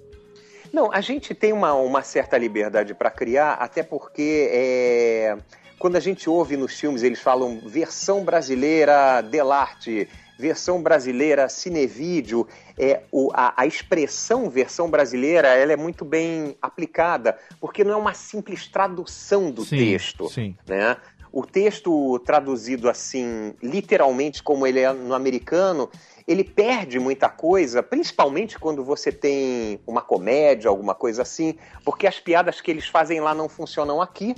Não, 0.72 0.92
a 0.92 1.02
gente 1.02 1.36
tem 1.36 1.54
uma, 1.54 1.74
uma 1.74 2.02
certa 2.02 2.36
liberdade 2.38 2.96
para 2.96 3.12
criar, 3.12 3.54
até 3.54 3.84
porque 3.84 4.50
é, 4.52 5.38
quando 5.78 5.96
a 5.96 6.00
gente 6.00 6.28
ouve 6.28 6.58
nos 6.58 6.74
filmes, 6.80 7.04
eles 7.04 7.20
falam 7.20 7.62
versão 7.68 8.24
brasileira 8.24 9.22
Delarte, 9.22 10.08
versão 10.38 10.82
brasileira 10.82 11.48
Cinevídeo, 11.50 12.48
é, 12.78 13.04
o, 13.12 13.30
a, 13.34 13.54
a 13.56 13.66
expressão 13.66 14.50
versão 14.50 14.90
brasileira 14.90 15.48
ela 15.50 15.74
é 15.74 15.78
muito 15.78 16.04
bem 16.04 16.58
aplicada, 16.62 17.38
porque 17.60 17.84
não 17.84 17.94
é 17.94 17.96
uma 17.96 18.14
simples 18.14 18.68
tradução 18.68 19.52
do 19.52 19.64
Sim, 19.64 19.78
texto. 19.78 20.30
sim. 20.30 20.56
Né? 20.68 20.98
O 21.32 21.46
texto 21.46 22.20
traduzido 22.20 22.88
assim, 22.88 23.56
literalmente 23.62 24.44
como 24.44 24.68
ele 24.68 24.80
é 24.80 24.94
no 24.94 25.16
americano, 25.16 25.90
ele 26.28 26.44
perde 26.44 27.00
muita 27.00 27.28
coisa, 27.28 27.82
principalmente 27.82 28.60
quando 28.60 28.84
você 28.84 29.12
tem 29.12 29.80
uma 29.86 30.02
comédia, 30.02 30.70
alguma 30.70 30.94
coisa 30.94 31.24
assim, 31.24 31.56
porque 31.84 32.06
as 32.06 32.20
piadas 32.20 32.62
que 32.62 32.70
eles 32.70 32.88
fazem 32.88 33.20
lá 33.20 33.34
não 33.34 33.50
funcionam 33.50 34.02
aqui. 34.02 34.36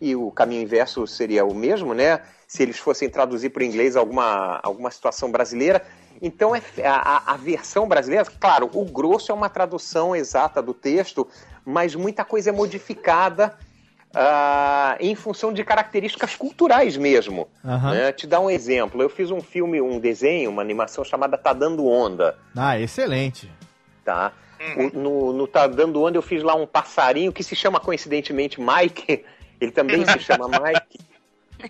E 0.00 0.14
o 0.16 0.30
caminho 0.30 0.62
inverso 0.62 1.06
seria 1.06 1.44
o 1.44 1.54
mesmo, 1.54 1.94
né? 1.94 2.20
Se 2.46 2.62
eles 2.62 2.78
fossem 2.78 3.08
traduzir 3.08 3.50
para 3.50 3.62
o 3.62 3.64
inglês 3.64 3.96
alguma, 3.96 4.60
alguma 4.62 4.90
situação 4.90 5.30
brasileira. 5.30 5.82
Então, 6.22 6.54
é, 6.54 6.62
a, 6.84 7.32
a- 7.32 7.36
versão 7.36 7.88
brasileira, 7.88 8.24
claro, 8.40 8.70
o 8.72 8.84
grosso 8.84 9.32
é 9.32 9.34
uma 9.34 9.48
tradução 9.48 10.14
exata 10.14 10.62
do 10.62 10.72
texto, 10.72 11.26
mas 11.64 11.94
muita 11.94 12.24
coisa 12.24 12.50
é 12.50 12.52
modificada 12.52 13.56
ah, 14.14 14.96
em 15.00 15.14
função 15.14 15.52
de 15.52 15.64
características 15.64 16.36
culturais 16.36 16.96
mesmo. 16.96 17.48
Aham. 17.64 17.92
né? 17.94 18.12
Te 18.12 18.26
dar 18.26 18.40
um 18.40 18.50
exemplo. 18.50 19.02
Eu 19.02 19.08
fiz 19.08 19.30
um 19.30 19.40
filme, 19.40 19.80
um 19.80 19.98
desenho, 19.98 20.50
uma 20.50 20.62
animação 20.62 21.04
chamada 21.04 21.36
Tá 21.36 21.52
Dando 21.52 21.86
Onda. 21.86 22.36
Ah, 22.56 22.78
excelente. 22.78 23.50
Tá? 24.04 24.32
O- 24.76 24.98
no, 24.98 25.32
no 25.32 25.46
Tá 25.46 25.66
Dando 25.66 26.02
Onda 26.02 26.16
eu 26.16 26.22
fiz 26.22 26.42
lá 26.42 26.54
um 26.54 26.66
passarinho 26.66 27.32
que 27.32 27.42
se 27.42 27.56
chama 27.56 27.80
coincidentemente 27.80 28.60
Mike. 28.60 29.24
Ele 29.60 29.70
também 29.70 30.04
se 30.06 30.18
chama 30.18 30.48
Mike. 30.48 30.98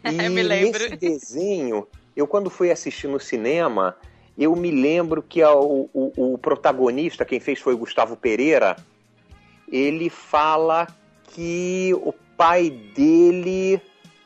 E 0.05 0.29
Me 0.29 0.43
lembro. 0.43 0.79
nesse 0.81 0.97
desenho, 0.97 1.87
eu 2.17 2.27
quando 2.27 2.51
fui 2.51 2.71
assistir 2.71 3.07
no 3.07 3.21
cinema, 3.21 3.95
eu 4.37 4.57
me 4.57 4.71
lembro 4.71 5.23
que 5.23 5.41
a- 5.43 5.55
o, 5.55 5.89
o- 5.95 6.35
o 6.35 6.39
protagonista, 6.39 7.25
quem 7.25 7.39
fez 7.39 7.61
foi 7.61 7.75
o 7.75 7.79
Gustavo 7.79 8.17
Pereira, 8.17 8.75
ele 9.71 10.11
fala 10.11 10.87
que 11.33 11.93
o 12.03 12.13
pai 12.37 12.71
dele. 12.71 13.81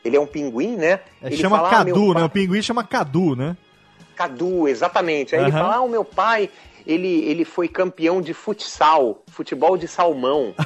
Ele 0.04 0.16
é 0.16 0.20
um 0.20 0.26
pinguim, 0.26 0.76
né? 0.76 1.00
É, 1.20 1.26
ele 1.26 1.36
chama 1.36 1.56
fala, 1.56 1.68
"Ah, 1.68 1.84
Cadu, 1.84 2.12
pai- 2.12 2.22
né? 2.22 2.24
O 2.26 2.30
pinguim 2.30 2.62
chama 2.62 2.84
Cadu, 2.84 3.36
né? 3.36 3.56
Cadu, 4.14 4.66
exatamente. 4.68 5.34
Aí 5.34 5.42
ele 5.42 5.50
Aham. 5.50 5.58
fala: 5.60 5.74
ah, 5.76 5.80
o 5.82 5.88
meu 5.88 6.04
pai, 6.04 6.48
ele, 6.86 7.24
ele 7.28 7.44
foi 7.44 7.68
campeão 7.68 8.22
de 8.22 8.32
futsal, 8.32 9.22
futebol 9.28 9.76
de 9.76 9.86
salmão. 9.88 10.54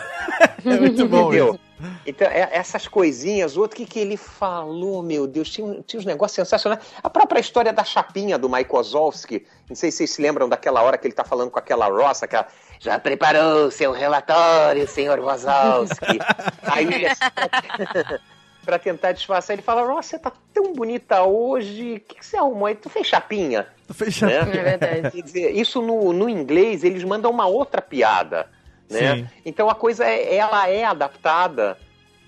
É 0.64 0.76
muito 0.78 1.06
bom 1.08 1.28
Entendeu? 1.28 1.48
isso. 1.48 1.60
Então, 2.06 2.28
é- 2.28 2.48
essas 2.52 2.88
coisinhas, 2.88 3.56
outro 3.56 3.76
que, 3.76 3.86
que 3.86 3.98
ele 3.98 4.16
falou, 4.16 5.02
meu 5.02 5.26
Deus, 5.26 5.50
tinha, 5.50 5.82
tinha 5.86 6.00
uns 6.00 6.06
negócios 6.06 6.34
sensacionais. 6.34 6.82
A 7.02 7.10
própria 7.10 7.40
história 7.40 7.72
da 7.72 7.84
chapinha 7.84 8.38
do 8.38 8.48
Mike 8.48 8.72
Wazowski, 8.72 9.46
não 9.68 9.76
sei 9.76 9.90
se 9.90 9.98
vocês 9.98 10.10
se 10.10 10.22
lembram 10.22 10.48
daquela 10.48 10.82
hora 10.82 10.98
que 10.98 11.06
ele 11.06 11.14
tá 11.14 11.24
falando 11.24 11.50
com 11.50 11.58
aquela 11.58 11.86
Rossa, 11.86 12.24
aquela. 12.24 12.46
Já 12.80 12.98
preparou 12.98 13.70
seu 13.70 13.92
relatório, 13.92 14.88
senhor 14.88 15.20
Wazowski? 15.20 16.18
Aí 16.66 16.84
ele, 16.84 17.06
pra, 18.64 18.78
tentar 18.78 19.12
disfarçar, 19.12 19.54
ele 19.54 19.62
fala: 19.62 19.82
Ross, 19.82 20.06
você 20.06 20.18
tá 20.18 20.32
tão 20.52 20.72
bonita 20.72 21.22
hoje, 21.22 21.94
o 21.94 22.00
que, 22.00 22.16
que 22.16 22.26
você 22.26 22.36
arrumou 22.36 22.66
aí? 22.66 22.74
Tu 22.74 22.88
fez 22.88 23.06
chapinha? 23.06 23.66
Tu 23.86 23.94
fez 23.94 24.20
né? 24.20 24.40
chapinha. 24.40 24.60
É 24.60 24.76
verdade. 24.76 25.10
Quer 25.10 25.22
dizer, 25.22 25.50
isso 25.52 25.80
no, 25.80 26.12
no 26.12 26.28
inglês 26.28 26.84
eles 26.84 27.04
mandam 27.04 27.30
uma 27.30 27.46
outra 27.46 27.80
piada, 27.80 28.48
né? 28.92 29.16
Sim. 29.16 29.26
Então 29.44 29.68
a 29.70 29.74
coisa 29.74 30.04
é, 30.04 30.36
ela 30.36 30.68
é 30.68 30.84
adaptada 30.84 31.76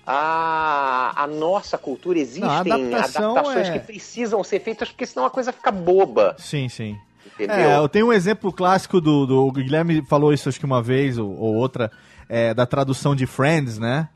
à, 0.05 1.13
à 1.23 1.27
nossa 1.27 1.77
cultura. 1.77 2.19
Existem 2.19 2.49
Não, 2.49 2.97
adaptações 2.97 3.67
é- 3.69 3.71
que 3.73 3.79
precisam 3.79 4.43
ser 4.43 4.59
feitas 4.59 4.89
porque 4.89 5.05
senão 5.05 5.25
a 5.25 5.29
coisa 5.29 5.51
fica 5.51 5.71
boba, 5.71 6.35
Sim, 6.37 6.67
sim. 6.69 6.97
entendeu? 7.25 7.55
É, 7.55 7.77
eu 7.77 7.89
tenho 7.89 8.07
um 8.07 8.13
exemplo 8.13 8.51
clássico 8.51 8.99
do, 9.01 9.25
do 9.25 9.45
o 9.47 9.51
Guilherme 9.51 10.03
falou 10.05 10.33
isso 10.33 10.49
acho 10.49 10.59
que 10.59 10.65
uma 10.65 10.81
vez 10.81 11.17
ou, 11.17 11.29
ou 11.29 11.55
outra 11.55 11.91
é, 12.29 12.53
da 12.53 12.65
tradução 12.65 13.15
de 13.15 13.25
Friends, 13.25 13.77
né? 13.79 14.09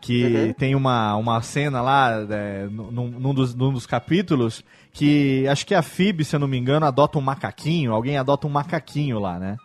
Que 0.00 0.22
Uhum. 0.48 0.52
tem 0.52 0.74
uma, 0.74 1.16
uma 1.16 1.40
cena 1.40 1.80
lá 1.80 2.10
é, 2.28 2.66
num, 2.70 3.08
num 3.08 3.32
dos, 3.32 3.54
num 3.54 3.72
dos 3.72 3.86
capítulos 3.86 4.62
que 4.92 5.48
acho 5.48 5.64
que 5.66 5.74
a 5.74 5.80
Phoebe, 5.80 6.24
se 6.26 6.36
eu 6.36 6.40
não 6.40 6.46
me 6.46 6.58
engano, 6.58 6.84
adota 6.84 7.18
um 7.18 7.22
macaquinho, 7.22 7.92
alguém 7.94 8.18
adota 8.18 8.46
um 8.46 8.50
macaquinho 8.50 9.18
lá, 9.18 9.38
né? 9.38 9.56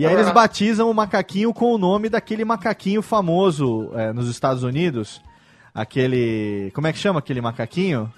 E 0.00 0.06
aí 0.06 0.14
eles 0.14 0.28
Aham. 0.28 0.34
batizam 0.34 0.90
o 0.90 0.94
macaquinho 0.94 1.52
com 1.52 1.74
o 1.74 1.76
nome 1.76 2.08
daquele 2.08 2.42
macaquinho 2.42 3.02
famoso 3.02 3.90
é, 3.94 4.14
nos 4.14 4.30
Estados 4.30 4.62
Unidos. 4.62 5.20
Aquele. 5.74 6.70
Como 6.74 6.86
é 6.86 6.92
que 6.94 6.98
chama 6.98 7.18
aquele 7.18 7.42
macaquinho? 7.42 8.10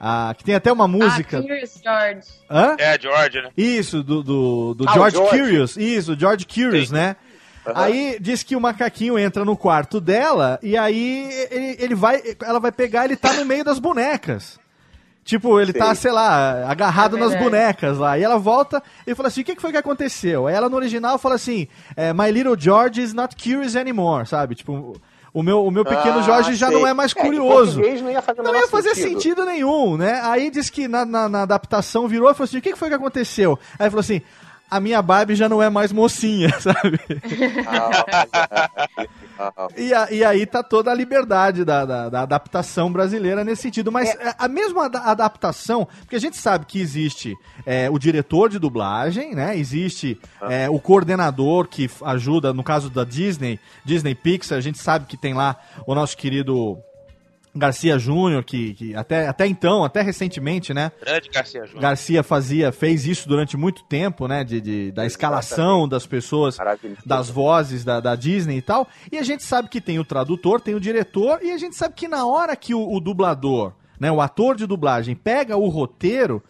Ah, 0.00 0.34
que 0.34 0.42
tem 0.42 0.54
até 0.54 0.72
uma 0.72 0.88
música. 0.88 1.40
Ah, 1.40 1.42
Curious 1.42 1.78
George. 1.84 2.26
Hã? 2.50 2.76
É, 2.78 2.98
George, 2.98 3.42
né? 3.42 3.50
Isso, 3.54 4.02
do, 4.02 4.22
do, 4.22 4.72
do 4.72 4.88
Ah, 4.88 4.94
George, 4.94 5.16
George. 5.18 5.38
Curious. 5.38 5.76
Isso, 5.76 6.18
George 6.18 6.46
Curious, 6.46 6.88
Sim. 6.88 6.94
né? 6.94 7.16
Aham. 7.66 7.74
Aí 7.84 8.16
diz 8.18 8.42
que 8.42 8.56
o 8.56 8.60
macaquinho 8.60 9.18
entra 9.18 9.44
no 9.44 9.58
quarto 9.58 10.00
dela 10.00 10.58
e 10.62 10.74
aí 10.74 11.28
ele, 11.50 11.76
ele 11.80 11.94
vai, 11.94 12.22
ela 12.42 12.58
vai 12.58 12.72
pegar, 12.72 13.04
ele 13.04 13.14
tá 13.16 13.34
no 13.34 13.44
meio 13.44 13.62
das 13.62 13.78
bonecas. 13.78 14.58
Tipo, 15.24 15.60
ele 15.60 15.72
tá, 15.72 15.86
Sei. 15.86 15.94
sei 15.96 16.12
lá, 16.12 16.68
agarrado 16.68 17.16
É 17.16 17.20
nas 17.20 17.34
bonecas 17.36 17.96
lá. 17.96 18.18
E 18.18 18.24
ela 18.24 18.38
volta 18.38 18.82
e 19.06 19.14
fala 19.14 19.28
assim: 19.28 19.42
o 19.42 19.44
que, 19.44 19.54
foi 19.60 19.70
que 19.70 19.76
aconteceu? 19.76 20.48
Aí 20.48 20.54
ela 20.54 20.68
no 20.68 20.74
original 20.76 21.16
fala 21.18 21.36
assim: 21.36 21.68
é, 21.96 22.12
My 22.12 22.30
little 22.30 22.56
George 22.58 23.00
is 23.00 23.14
not 23.14 23.36
curious 23.36 23.76
anymore, 23.76 24.26
sabe? 24.26 24.56
Tipo, 24.56 24.94
o 25.32 25.42
meu, 25.42 25.64
o 25.64 25.70
meu 25.70 25.84
pequeno 25.84 26.18
Ah, 26.18 26.22
Jorge 26.22 26.54
já 26.56 26.68
sei. 26.68 26.76
não 26.76 26.86
é 26.86 26.92
mais 26.92 27.12
É, 27.16 27.20
curioso. 27.20 27.74
português 27.74 28.02
não 28.02 28.10
ia 28.10 28.20
fazer 28.20 28.42
Não 28.42 28.54
ia 28.54 28.66
fazer 28.68 28.94
sentido. 28.96 29.08
sentido 29.22 29.44
nenhum, 29.46 29.96
né? 29.96 30.20
Aí 30.24 30.50
diz 30.50 30.68
que 30.68 30.88
na, 30.88 31.06
na, 31.06 31.28
na 31.28 31.42
adaptação 31.42 32.08
virou 32.08 32.28
e 32.28 32.34
falou 32.34 32.44
assim: 32.44 32.58
o 32.58 32.62
que, 32.62 32.72
que 32.72 32.78
foi 32.78 32.88
que 32.88 32.94
aconteceu? 32.94 33.56
Aí 33.78 33.88
falou 33.88 34.00
assim: 34.00 34.20
a 34.76 34.80
minha 34.80 35.02
Barbie 35.02 35.34
já 35.34 35.48
não 35.48 35.62
é 35.62 35.68
mais 35.70 35.92
mocinha, 35.92 36.48
sabe? 36.60 36.98
E, 39.76 39.92
a- 39.92 40.08
e 40.10 40.24
aí 40.24 40.46
tá 40.46 40.62
toda 40.62 40.90
a 40.90 40.94
liberdade 40.94 41.64
da, 41.64 41.84
da, 41.84 42.08
da 42.08 42.22
adaptação 42.22 42.92
brasileira 42.92 43.44
nesse 43.44 43.62
sentido. 43.62 43.90
Mas 43.90 44.10
é, 44.10 44.34
a 44.38 44.48
mesma 44.48 44.86
ada- 44.86 45.00
adaptação, 45.00 45.86
porque 46.00 46.16
a 46.16 46.20
gente 46.20 46.36
sabe 46.36 46.66
que 46.66 46.80
existe 46.80 47.34
é, 47.66 47.90
o 47.90 47.98
diretor 47.98 48.48
de 48.48 48.58
dublagem, 48.58 49.34
né? 49.34 49.56
Existe 49.56 50.18
é, 50.42 50.68
o 50.70 50.78
coordenador 50.78 51.66
que 51.68 51.90
ajuda, 52.04 52.52
no 52.52 52.62
caso 52.62 52.88
da 52.90 53.04
Disney, 53.04 53.58
Disney 53.84 54.14
Pixar, 54.14 54.58
a 54.58 54.60
gente 54.62 54.78
sabe 54.78 55.06
que 55.06 55.16
tem 55.16 55.34
lá 55.34 55.56
o 55.86 55.94
nosso 55.94 56.16
querido 56.16 56.78
Garcia 57.54 57.98
Júnior, 57.98 58.42
que, 58.44 58.72
que 58.74 58.94
até, 58.96 59.28
até 59.28 59.46
então, 59.46 59.84
até 59.84 60.00
recentemente, 60.00 60.72
né? 60.72 60.90
Grande 61.04 61.28
Garcia 61.28 61.64
Júnior. 61.66 61.82
Garcia 61.82 62.22
fazia, 62.22 62.72
fez 62.72 63.06
isso 63.06 63.28
durante 63.28 63.56
muito 63.56 63.84
tempo, 63.84 64.26
né? 64.26 64.42
De, 64.42 64.60
de- 64.60 64.90
da 64.92 65.04
escalação 65.04 65.86
das 65.86 66.06
pessoas, 66.06 66.56
das 67.04 67.28
vozes 67.28 67.84
da, 67.84 68.00
da 68.00 68.16
Disney 68.16 68.56
e 68.58 68.62
tal. 68.62 68.88
E 69.10 69.18
a 69.18 69.22
gente 69.22 69.42
sabe 69.42 69.68
que 69.68 69.80
tem 69.80 69.98
o 69.98 70.04
tradutor, 70.04 70.60
tem 70.60 70.74
o 70.74 70.80
diretor, 70.80 71.40
e 71.42 71.50
a 71.52 71.58
gente 71.58 71.76
sabe 71.76 71.94
que 71.94 72.08
na 72.08 72.24
hora 72.26 72.56
que 72.56 72.74
o, 72.74 72.90
o 72.90 72.98
dublador, 72.98 73.72
né? 74.00 74.10
O 74.10 74.20
ator 74.20 74.56
de 74.56 74.66
dublagem 74.66 75.14
pega 75.14 75.56
o 75.56 75.68
roteiro. 75.68 76.42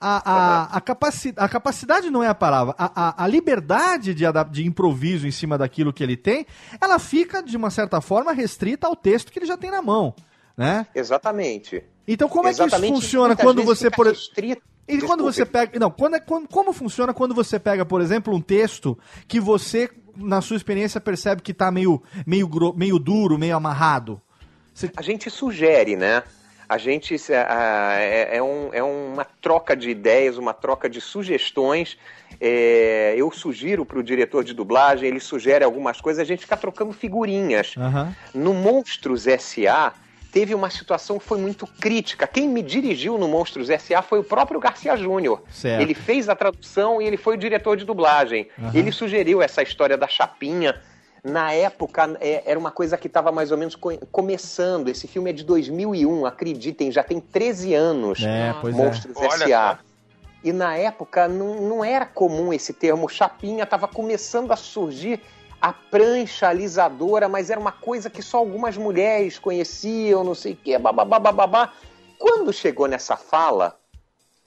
A, 0.00 0.30
a, 0.30 0.76
a, 0.76 0.80
capaci 0.80 1.34
a 1.36 1.48
capacidade 1.48 2.08
não 2.08 2.22
é 2.22 2.28
a 2.28 2.34
palavra, 2.34 2.72
a, 2.78 3.22
a, 3.22 3.24
a 3.24 3.26
liberdade 3.26 4.14
de, 4.14 4.22
de 4.52 4.64
improviso 4.64 5.26
em 5.26 5.30
cima 5.32 5.58
daquilo 5.58 5.92
que 5.92 6.04
ele 6.04 6.16
tem, 6.16 6.46
ela 6.80 7.00
fica, 7.00 7.42
de 7.42 7.56
uma 7.56 7.68
certa 7.68 8.00
forma, 8.00 8.30
restrita 8.32 8.86
ao 8.86 8.94
texto 8.94 9.32
que 9.32 9.40
ele 9.40 9.46
já 9.46 9.56
tem 9.56 9.72
na 9.72 9.82
mão, 9.82 10.14
né? 10.58 10.86
Exatamente. 10.94 11.82
Então 12.06 12.28
como 12.28 12.48
é 12.48 12.52
que 12.52 12.60
Exatamente. 12.60 12.92
isso 12.92 13.00
funciona 13.02 13.28
Muitas 13.28 13.44
quando 13.44 13.62
você, 13.62 13.90
por 13.90 14.06
restrito. 14.06 14.62
E 14.88 14.98
quando 15.02 15.22
você 15.22 15.44
pega. 15.46 15.78
Não, 15.78 15.90
quando 15.90 16.16
é, 16.16 16.20
quando- 16.20 16.48
como 16.48 16.72
funciona 16.72 17.12
quando 17.14 17.34
você 17.34 17.58
pega, 17.60 17.84
por 17.84 18.00
exemplo, 18.00 18.34
um 18.34 18.40
texto 18.40 18.98
que 19.28 19.38
você, 19.38 19.88
na 20.16 20.40
sua 20.40 20.56
experiência, 20.56 20.98
percebe 21.00 21.42
que 21.42 21.52
tá 21.54 21.70
meio, 21.70 22.02
meio, 22.26 22.48
meio 22.74 22.98
duro, 22.98 23.38
meio 23.38 23.54
amarrado? 23.54 24.20
A 24.96 25.02
gente 25.02 25.30
sugere, 25.30 25.94
né? 25.94 26.22
A 26.66 26.78
gente 26.78 27.14
a- 27.32 27.96
é, 28.00 28.36
é 28.38 28.42
um- 28.42 28.70
é 28.72 28.82
uma 28.82 29.24
troca 29.24 29.76
de 29.76 29.90
ideias, 29.90 30.38
uma 30.38 30.54
troca 30.54 30.88
de 30.88 31.00
sugestões. 31.02 31.98
É, 32.40 33.14
eu 33.16 33.30
sugiro 33.30 33.84
para 33.84 33.98
o 33.98 34.02
diretor 34.02 34.42
de 34.44 34.54
dublagem, 34.54 35.08
ele 35.08 35.20
sugere 35.20 35.64
algumas 35.64 36.00
coisas, 36.00 36.20
a 36.20 36.24
gente 36.24 36.40
fica 36.40 36.56
trocando 36.56 36.92
figurinhas. 36.92 37.74
Aham. 37.76 38.14
No 38.34 38.54
Monstros 38.54 39.26
S.A., 39.26 39.92
teve 40.32 40.54
uma 40.54 40.70
situação 40.70 41.18
que 41.18 41.24
foi 41.24 41.38
muito 41.38 41.66
crítica. 41.66 42.26
Quem 42.26 42.48
me 42.48 42.62
dirigiu 42.62 43.16
no 43.18 43.26
Monstros 43.28 43.70
S.A. 43.70 44.02
foi 44.02 44.18
o 44.18 44.24
próprio 44.24 44.60
Garcia 44.60 44.96
Júnior. 44.96 45.42
Ele 45.80 45.94
fez 45.94 46.28
a 46.28 46.36
tradução 46.36 47.00
e 47.00 47.06
ele 47.06 47.16
foi 47.16 47.34
o 47.34 47.36
didiretor 47.36 47.76
de 47.76 47.84
dublagem. 47.84 48.48
Aham. 48.58 48.72
Ele 48.74 48.92
sugeriu 48.92 49.40
essa 49.42 49.62
história 49.62 49.96
da 49.96 50.06
chapinha. 50.06 50.80
Na 51.24 51.52
época, 51.52 52.16
é, 52.20 52.42
era 52.46 52.58
uma 52.58 52.70
coisa 52.70 52.96
que 52.96 53.06
estava 53.08 53.32
mais 53.32 53.50
ou 53.50 53.58
menos 53.58 53.74
co- 53.74 53.98
começando. 54.12 54.88
Esse 54.88 55.08
filme 55.08 55.30
é 55.30 55.32
de 55.32 55.44
2001, 55.44 56.24
acreditem, 56.26 56.92
já 56.92 57.02
tem 57.02 57.18
13 57.20 57.74
anos. 57.74 58.22
É, 58.22 58.54
pois 58.60 58.78
é. 58.78 58.84
Monstros 58.84 59.16
Olha 59.16 59.44
S.A. 59.44 59.78
E 60.44 60.52
na 60.52 60.76
época 60.76 61.26
não, 61.26 61.56
não 61.60 61.84
era 61.84 62.06
comum 62.06 62.52
esse 62.52 62.72
termo 62.72 63.08
chapinha, 63.08 63.64
estava 63.64 63.88
começando 63.88 64.52
a 64.52 64.56
surgir 64.56 65.20
a 65.60 65.72
prancha 65.72 66.48
alisadora, 66.48 67.28
mas 67.28 67.50
era 67.50 67.58
uma 67.58 67.72
coisa 67.72 68.08
que 68.08 68.22
só 68.22 68.38
algumas 68.38 68.76
mulheres 68.76 69.38
conheciam, 69.38 70.22
não 70.22 70.34
sei 70.34 70.52
o 70.52 70.56
quê, 70.56 70.78
bababá. 70.78 71.72
Quando 72.18 72.52
chegou 72.52 72.86
nessa 72.86 73.16
fala, 73.16 73.78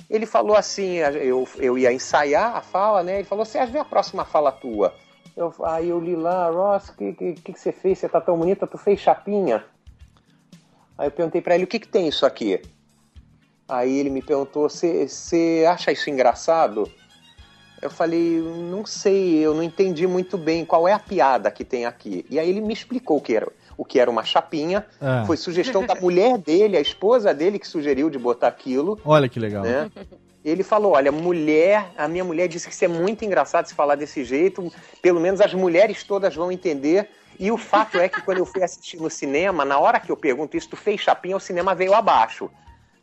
ele 0.09 0.25
falou 0.25 0.55
assim, 0.55 0.95
eu, 0.95 1.47
eu 1.57 1.77
ia 1.77 1.91
ensaiar 1.91 2.55
a 2.55 2.61
fala, 2.61 3.03
né? 3.03 3.15
Ele 3.15 3.23
falou, 3.23 3.45
Sérgio, 3.45 3.73
vê 3.73 3.79
a 3.79 3.85
próxima 3.85 4.25
fala 4.25 4.51
tua. 4.51 4.93
Eu, 5.35 5.53
aí 5.63 5.89
eu 5.89 5.99
li 5.99 6.15
lá, 6.15 6.49
Ross, 6.49 6.89
o 6.89 6.95
que, 6.95 7.13
que, 7.13 7.33
que 7.53 7.59
você 7.59 7.71
fez? 7.71 7.99
Você 7.99 8.09
tá 8.09 8.19
tão 8.19 8.37
bonita, 8.37 8.67
tu 8.67 8.77
fez 8.77 8.99
chapinha? 8.99 9.63
Aí 10.97 11.07
eu 11.07 11.11
perguntei 11.11 11.41
pra 11.41 11.55
ele, 11.55 11.63
o 11.63 11.67
que 11.67 11.79
que 11.79 11.87
tem 11.87 12.07
isso 12.07 12.25
aqui? 12.25 12.61
Aí 13.67 13.97
ele 13.97 14.09
me 14.09 14.21
perguntou, 14.21 14.69
você 14.69 15.65
acha 15.67 15.91
isso 15.91 16.09
engraçado? 16.09 16.91
Eu 17.81 17.89
falei, 17.89 18.39
não 18.39 18.85
sei, 18.85 19.39
eu 19.39 19.55
não 19.55 19.63
entendi 19.63 20.05
muito 20.05 20.37
bem 20.37 20.63
qual 20.63 20.87
é 20.87 20.93
a 20.93 20.99
piada 20.99 21.49
que 21.49 21.65
tem 21.65 21.85
aqui. 21.85 22.25
E 22.29 22.37
aí 22.37 22.47
ele 22.47 22.61
me 22.61 22.73
explicou 22.73 23.17
o 23.17 23.21
que 23.21 23.35
era, 23.35 23.47
o 23.75 23.83
que 23.83 23.99
era 23.99 24.09
uma 24.09 24.23
chapinha. 24.23 24.85
Ah. 24.99 25.23
Foi 25.25 25.35
sugestão 25.35 25.85
da 25.85 25.95
mulher 25.95 26.37
dele, 26.37 26.77
a 26.77 26.81
esposa 26.81 27.33
dele, 27.33 27.57
que 27.57 27.67
sugeriu 27.67 28.09
de 28.09 28.19
botar 28.19 28.47
aquilo. 28.47 28.99
Olha 29.03 29.27
que 29.27 29.39
legal. 29.39 29.63
Né? 29.63 29.89
Ele 30.43 30.63
falou: 30.63 30.93
Olha, 30.93 31.11
mulher, 31.11 31.91
a 31.97 32.07
minha 32.07 32.23
mulher 32.23 32.47
disse 32.47 32.67
que 32.67 32.73
isso 32.73 32.85
é 32.85 32.87
muito 32.87 33.25
engraçado 33.25 33.65
se 33.67 33.73
falar 33.73 33.95
desse 33.95 34.23
jeito, 34.23 34.71
pelo 35.01 35.19
menos 35.19 35.41
as 35.41 35.53
mulheres 35.53 36.03
todas 36.03 36.35
vão 36.35 36.51
entender. 36.51 37.09
E 37.39 37.51
o 37.51 37.57
fato 37.57 37.97
é 37.97 38.07
que 38.07 38.21
quando 38.21 38.37
eu 38.37 38.45
fui 38.45 38.61
assistir 38.61 38.97
no 38.97 39.09
cinema, 39.09 39.65
na 39.65 39.79
hora 39.79 39.99
que 39.99 40.11
eu 40.11 40.17
pergunto 40.17 40.55
isso, 40.55 40.69
tu 40.69 40.77
fez 40.77 41.01
chapinha, 41.01 41.35
o 41.35 41.39
cinema 41.39 41.73
veio 41.73 41.93
abaixo. 41.93 42.51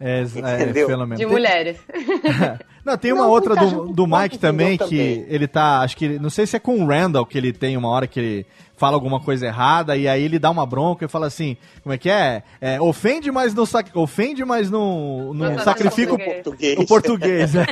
É, 0.00 0.20
é 0.20 0.22
Entendeu? 0.62 0.86
fenômeno. 0.86 1.16
De 1.16 1.24
Tem- 1.24 1.32
mulheres. 1.32 1.76
Não, 2.84 2.96
tem 2.96 3.12
uma 3.12 3.24
Não, 3.24 3.30
outra 3.30 3.54
do, 3.56 3.88
do 3.92 4.06
Mike 4.06 4.38
também 4.38 4.78
que 4.78 4.84
também. 4.84 5.26
ele 5.28 5.46
tá. 5.46 5.80
Acho 5.80 5.96
que. 5.96 6.18
Não 6.18 6.30
sei 6.30 6.46
se 6.46 6.56
é 6.56 6.58
com 6.60 6.82
o 6.82 6.86
Randall 6.86 7.26
que 7.26 7.36
ele 7.36 7.52
tem 7.52 7.76
uma 7.76 7.88
hora 7.88 8.06
que 8.06 8.18
ele 8.18 8.46
fala 8.78 8.94
alguma 8.94 9.20
coisa 9.20 9.46
errada 9.46 9.96
e 9.96 10.08
aí 10.08 10.22
ele 10.22 10.38
dá 10.38 10.50
uma 10.50 10.64
bronca 10.64 11.04
e 11.04 11.08
fala 11.08 11.26
assim: 11.26 11.56
como 11.82 11.92
é 11.92 11.98
que 11.98 12.08
é? 12.08 12.42
É, 12.60 12.80
ofende, 12.80 13.30
mas 13.30 13.52
não 13.52 13.66
sac... 13.66 13.90
ofende, 13.94 14.44
mas 14.44 14.70
não, 14.70 15.34
não 15.34 15.52
Não 15.52 15.58
sacrifica 15.58 16.14
o 16.14 16.18
português. 16.18 16.78
O 16.78 16.86
português 16.86 17.54
é. 17.54 17.66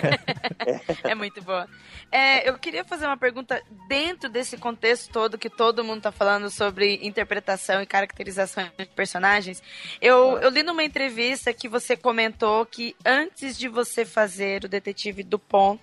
É 1.05 1.15
muito 1.15 1.41
boa. 1.43 1.67
É, 2.11 2.49
eu 2.49 2.59
queria 2.59 2.85
fazer 2.85 3.07
uma 3.07 3.17
pergunta 3.17 3.61
dentro 3.89 4.29
desse 4.29 4.57
contexto 4.57 5.11
todo 5.13 5.39
que 5.39 5.51
todo 5.51 5.85
mundo 5.85 6.03
tá 6.03 6.13
falando 6.13 6.51
sobre 6.51 7.01
interpretação 7.03 7.81
e 7.81 7.87
caracterização 7.87 8.65
de 8.79 8.87
personagens. 8.87 9.63
Eu, 10.01 10.39
eu 10.39 10.51
li 10.51 10.63
numa 10.63 10.85
entrevista 10.85 11.53
que 11.53 11.69
você 11.69 11.97
comentou 11.97 12.65
que 12.67 12.95
antes 13.05 13.59
de 13.59 13.69
você 13.69 14.05
fazer 14.05 14.65
o 14.65 14.69
detetive 14.69 15.23
Dupont 15.23 15.81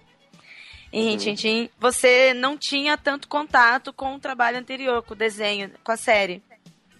em 0.93 1.35
Tin, 1.35 1.69
você 1.79 2.33
não 2.33 2.57
tinha 2.57 2.95
tanto 2.97 3.27
contato 3.27 3.91
com 3.91 4.15
o 4.15 4.19
trabalho 4.19 4.59
anterior, 4.59 5.01
com 5.01 5.13
o 5.13 5.17
desenho, 5.17 5.71
com 5.83 5.91
a 5.91 5.97
série. 5.97 6.41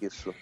Isso. 0.02 0.34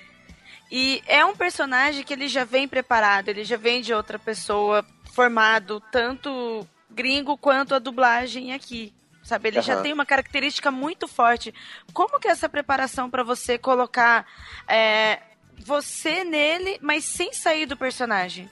E 0.72 1.04
é 1.06 1.26
um 1.26 1.36
personagem 1.36 2.04
que 2.04 2.14
ele 2.14 2.30
já 2.30 2.46
vem 2.46 2.66
preparado, 2.68 3.28
ele 3.28 3.44
já 3.44 3.58
vem 3.58 3.82
de 3.82 3.94
outra 3.94 4.18
pessoa, 4.18 4.86
formado, 5.14 5.82
tanto 5.92 6.66
gringo 6.90 7.38
quanto 7.38 7.76
a 7.76 7.80
dublagem 7.80 8.54
aqui. 8.54 8.94
Sabe, 9.22 9.50
ele 9.50 9.62
já 9.62 9.74
Aham. 9.74 9.84
tem 9.84 9.94
uma 9.94 10.06
característica 10.06 10.72
muito 10.72 11.08
forte. 11.08 11.54
Como 11.94 12.20
que 12.20 12.28
é 12.28 12.32
essa 12.32 12.50
preparação 12.50 13.10
para 13.10 13.22
você 13.22 13.58
colocar 13.58 14.26
é, 14.68 15.20
você 15.64 16.24
nele, 16.24 16.80
mas 16.82 17.04
sem 17.04 17.34
sair 17.34 17.66
do 17.66 17.78
personagem? 17.78 18.50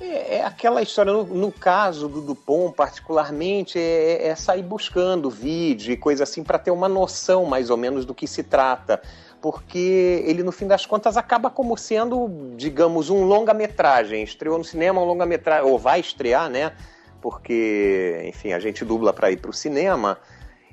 É, 0.00 0.36
é 0.36 0.44
aquela 0.44 0.80
história, 0.80 1.12
no, 1.12 1.24
no 1.24 1.52
caso 1.52 2.08
do 2.08 2.22
Dupont, 2.22 2.74
particularmente, 2.74 3.78
é, 3.78 4.28
é 4.28 4.34
sair 4.34 4.62
buscando 4.62 5.28
vídeo 5.28 5.92
e 5.92 5.96
coisa 5.96 6.24
assim 6.24 6.42
para 6.42 6.58
ter 6.58 6.70
uma 6.70 6.88
noção 6.88 7.44
mais 7.44 7.68
ou 7.68 7.76
menos 7.76 8.06
do 8.06 8.14
que 8.14 8.26
se 8.26 8.42
trata. 8.42 9.00
Porque 9.42 10.22
ele, 10.26 10.42
no 10.42 10.52
fim 10.52 10.66
das 10.66 10.84
contas, 10.84 11.16
acaba 11.16 11.50
como 11.50 11.76
sendo, 11.76 12.30
digamos, 12.56 13.10
um 13.10 13.24
longa-metragem. 13.24 14.22
Estreou 14.22 14.58
no 14.58 14.64
cinema 14.64 15.00
um 15.00 15.04
longa-metragem, 15.04 15.70
ou 15.70 15.78
vai 15.78 16.00
estrear, 16.00 16.48
né? 16.50 16.72
Porque, 17.22 18.22
enfim, 18.26 18.52
a 18.52 18.58
gente 18.58 18.84
dubla 18.84 19.12
para 19.12 19.30
ir 19.30 19.38
para 19.38 19.50
o 19.50 19.54
cinema. 19.54 20.18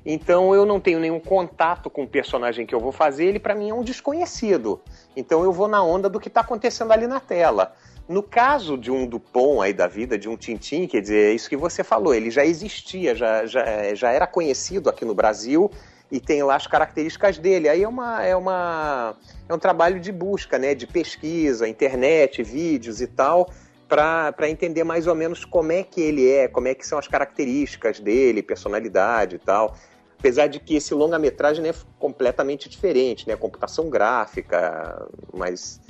Então 0.04 0.54
eu 0.54 0.64
não 0.64 0.80
tenho 0.80 0.98
nenhum 1.00 1.20
contato 1.20 1.90
com 1.90 2.04
o 2.04 2.08
personagem 2.08 2.64
que 2.64 2.74
eu 2.74 2.80
vou 2.80 2.92
fazer, 2.92 3.26
ele 3.26 3.38
para 3.38 3.54
mim 3.54 3.70
é 3.70 3.74
um 3.74 3.82
desconhecido. 3.82 4.80
Então 5.14 5.44
eu 5.44 5.52
vou 5.52 5.68
na 5.68 5.82
onda 5.82 6.08
do 6.08 6.18
que 6.20 6.28
está 6.28 6.40
acontecendo 6.40 6.92
ali 6.92 7.06
na 7.06 7.20
tela. 7.20 7.74
No 8.08 8.22
caso 8.22 8.78
de 8.78 8.90
um 8.90 9.06
Dupont 9.06 9.62
aí 9.62 9.74
da 9.74 9.86
vida, 9.86 10.16
de 10.16 10.30
um 10.30 10.36
Tintim, 10.36 10.86
quer 10.86 11.02
dizer, 11.02 11.30
é 11.30 11.34
isso 11.34 11.48
que 11.48 11.56
você 11.56 11.84
falou, 11.84 12.14
ele 12.14 12.30
já 12.30 12.42
existia, 12.42 13.14
já, 13.14 13.44
já, 13.44 13.94
já 13.94 14.10
era 14.10 14.26
conhecido 14.26 14.88
aqui 14.88 15.04
no 15.04 15.14
Brasil 15.14 15.70
e 16.10 16.18
tem 16.18 16.42
lá 16.42 16.56
as 16.56 16.66
características 16.66 17.36
dele. 17.36 17.68
Aí 17.68 17.82
é, 17.82 17.88
uma, 17.88 18.24
é, 18.24 18.34
uma, 18.34 19.14
é 19.46 19.52
um 19.52 19.58
trabalho 19.58 20.00
de 20.00 20.10
busca, 20.10 20.58
né, 20.58 20.74
de 20.74 20.86
pesquisa, 20.86 21.68
internet, 21.68 22.42
vídeos 22.42 23.02
e 23.02 23.06
tal, 23.06 23.50
para 23.86 24.48
entender 24.48 24.84
mais 24.84 25.06
ou 25.06 25.14
menos 25.14 25.44
como 25.44 25.70
é 25.72 25.82
que 25.82 26.00
ele 26.00 26.30
é, 26.30 26.48
como 26.48 26.66
é 26.66 26.74
que 26.74 26.86
são 26.86 26.98
as 26.98 27.06
características 27.06 28.00
dele, 28.00 28.42
personalidade 28.42 29.36
e 29.36 29.38
tal. 29.38 29.76
Apesar 30.18 30.46
de 30.46 30.58
que 30.58 30.76
esse 30.76 30.94
longa-metragem 30.94 31.68
é 31.68 31.74
completamente 31.98 32.68
diferente, 32.68 33.28
né? 33.28 33.36
Computação 33.36 33.88
gráfica, 33.88 35.06
mas 35.32 35.80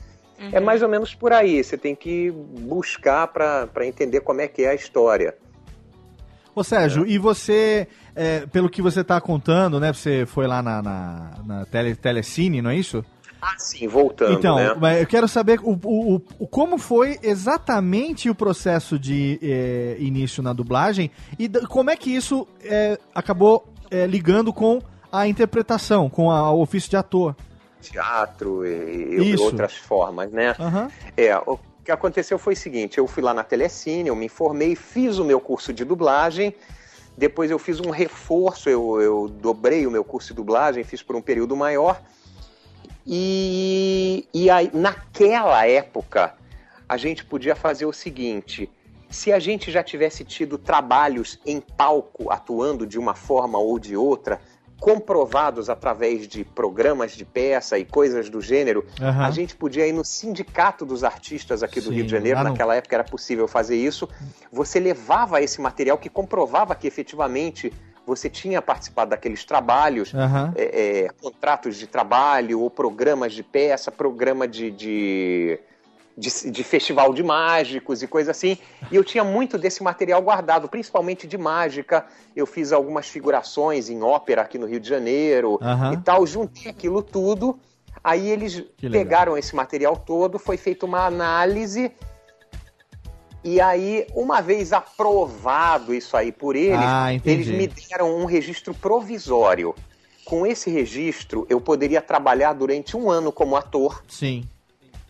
é 0.52 0.60
mais 0.60 0.82
ou 0.82 0.89
menos 0.89 1.15
por 1.15 1.32
aí. 1.32 1.62
Você 1.62 1.77
tem 1.77 1.94
que 1.94 2.31
buscar 2.31 3.27
para 3.28 3.69
entender 3.86 4.20
como 4.20 4.40
é 4.40 4.48
que 4.48 4.62
é 4.62 4.70
a 4.70 4.74
história. 4.74 5.35
Ô 6.55 6.65
Sérgio, 6.65 7.06
e 7.06 7.19
você, 7.19 7.86
é, 8.16 8.40
pelo 8.47 8.69
que 8.69 8.82
você 8.82 9.05
tá 9.05 9.20
contando, 9.20 9.78
né? 9.78 9.93
Você 9.93 10.27
foi 10.27 10.47
lá 10.47 10.60
na, 10.60 10.82
na, 10.82 11.31
na 11.47 11.66
tele, 11.66 11.94
Telecine, 11.94 12.60
não 12.60 12.70
é 12.70 12.77
isso? 12.77 13.05
Ah, 13.40 13.55
sim, 13.56 13.86
voltando, 13.86 14.32
Então, 14.36 14.56
né? 14.56 14.74
mas 14.81 15.01
eu 15.01 15.06
quero 15.06 15.28
saber 15.28 15.60
o, 15.62 15.78
o, 15.85 16.16
o- 16.40 16.47
como 16.48 16.77
foi 16.77 17.16
exatamente 17.23 18.28
o 18.28 18.35
processo 18.35 18.98
de 18.98 19.39
eh, 19.40 19.97
início 20.01 20.43
na 20.43 20.52
dublagem 20.52 21.09
e 21.39 21.48
como 21.48 21.89
é 21.89 21.97
que 21.97 22.10
isso 22.10 22.48
eh, 22.65 22.98
acabou 23.15 23.73
eh, 23.93 24.09
ligando 24.09 24.52
com 24.52 24.82
a 25.12 25.28
interpretação, 25.28 26.10
com 26.10 26.32
a- 26.32 26.51
o 26.51 26.60
ofício 26.60 26.90
de 26.90 26.97
ator. 26.97 27.36
Teatro 27.81 28.67
e, 28.67 29.33
e 29.33 29.37
outras 29.37 29.75
formas, 29.75 30.31
né? 30.31 30.55
Aham. 30.59 30.91
É, 31.17 31.37
o 31.39 31.59
que 31.85 31.93
aconteceu 31.93 32.39
foi 32.39 32.55
o 32.55 32.57
seguinte: 32.57 32.99
eu 32.99 33.07
fui 33.07 33.23
lá 33.23 33.33
na 33.33 33.43
Telecine, 33.43 34.09
eu 34.09 34.17
me 34.17 34.27
informei, 34.27 34.75
fiz 34.75 35.19
o 35.19 35.25
meu 35.25 35.41
curso 35.41 35.73
de 35.73 35.85
dublagem. 35.85 36.55
Depois 37.17 37.51
eu 37.51 37.59
fiz 37.59 37.81
um 37.81 37.91
reforço, 37.91 38.69
eu, 38.69 39.01
eu 39.01 39.29
dobrei 39.29 39.87
o 39.87 39.91
meu 39.91 40.05
curso 40.05 40.29
de 40.29 40.35
dublagem, 40.35 40.85
fiz 40.85 41.03
por 41.03 41.17
um 41.17 41.23
período 41.23 41.57
maior. 41.57 42.01
E, 43.05 44.29
e 44.33 44.51
aí, 44.51 44.71
naquela 44.73 45.67
época, 45.67 46.35
a 46.89 46.97
gente 46.97 47.25
podia 47.25 47.57
fazer 47.57 47.87
o 47.87 47.93
seguinte: 47.93 48.71
se 49.11 49.33
a 49.33 49.39
gente 49.39 49.71
já 49.71 49.83
tivesse 49.83 50.25
tido 50.25 50.59
trabalhos 50.59 51.41
em 51.47 51.61
palco 51.61 52.31
atuando 52.31 52.87
de 52.87 52.99
uma 52.99 53.15
forma 53.15 53.59
ou 53.59 53.79
de 53.79 53.97
outra, 53.97 54.41
comprovados 54.81 55.69
através 55.69 56.27
de 56.29 56.45
programas 56.45 57.13
de 57.13 57.25
peça 57.25 57.79
e 57.79 57.85
coisas 57.85 58.31
do 58.31 58.41
gênero, 58.41 58.87
Aham. 59.01 59.27
a 59.27 59.31
gente 59.31 59.57
podia 59.57 59.87
ir 59.87 59.93
no 59.93 60.05
Sindicato 60.05 60.87
dos 60.87 61.03
Artistas 61.03 61.63
aqui 61.63 61.81
do 61.81 61.89
Sim, 61.89 61.97
Rio 61.97 62.05
de 62.05 62.11
Janeiro, 62.11 62.43
naquela 62.43 62.77
época 62.77 62.95
era 62.95 63.05
possível 63.05 63.49
fazer 63.49 63.77
isso. 63.77 64.09
Você 64.53 64.79
levava 64.79 65.43
esse 65.43 65.61
material 65.61 65.99
que 65.99 66.09
comprovava 66.09 66.75
que 66.75 66.87
efetivamente 66.87 67.73
você 68.07 68.31
tinha 68.31 68.63
participado 68.63 69.11
daqueles 69.11 69.45
trabalhos, 69.45 70.15
Aham. 70.15 70.53
é, 70.57 71.05
é, 71.05 71.09
contratos 71.21 71.77
de 71.77 71.87
trabalho 71.87 72.61
ou 72.61 72.71
programas 72.71 73.35
de 73.35 73.43
peça, 73.43 73.91
programa 73.93 74.49
de, 74.49 74.71
de, 74.71 75.61
de, 76.19 76.51
de 76.51 76.65
festival 76.65 77.15
de 77.15 77.23
mágicos 77.23 78.03
e 78.03 78.09
coisa 78.09 78.32
assim. 78.32 78.59
E 78.90 78.97
eu 78.97 79.05
tinha 79.05 79.23
muito 79.23 79.57
desse 79.57 79.82
material 79.82 80.20
guardado, 80.20 80.69
principalmente 80.69 81.27
de 81.27 81.39
mágica. 81.39 82.05
Eu 82.35 82.45
fiz 82.45 82.73
algumas 82.73 83.09
figurações 83.09 83.89
em 83.89 84.03
ópera 84.03 84.43
aqui 84.43 84.59
no 84.59 84.66
Rio 84.66 84.81
de 84.81 84.89
Janeiro 84.89 85.59
Aham. 85.62 85.93
e 85.93 85.97
tal. 85.99 86.27
Juntei 86.27 86.70
aquilo 86.70 87.03
tudo. 87.03 87.59
Aí 88.03 88.28
eles 88.28 88.65
pegaram 88.81 89.36
esse 89.39 89.55
material 89.55 89.97
todo, 89.97 90.39
foi 90.39 90.57
feita 90.57 90.85
uma 90.86 91.07
análise. 91.07 91.93
E 93.45 93.61
aí, 93.61 94.07
uma 94.15 94.40
vez 94.40 94.73
aprovado 94.73 95.95
isso 95.95 96.16
aí 96.16 96.32
por 96.32 96.57
eles, 96.57 96.78
Ah, 96.81 97.12
eles 97.24 97.47
me 97.47 97.69
deram 97.69 98.16
um 98.16 98.24
registro 98.24 98.74
provisório. 98.74 99.74
Com 100.24 100.47
esse 100.47 100.69
registro, 100.69 101.47
eu 101.49 101.61
poderia 101.61 102.03
trabalhar 102.03 102.53
durante 102.53 102.97
um 102.97 103.11
ano 103.11 103.32
como 103.32 103.57
ator. 103.57 104.03
Sim. 104.09 104.47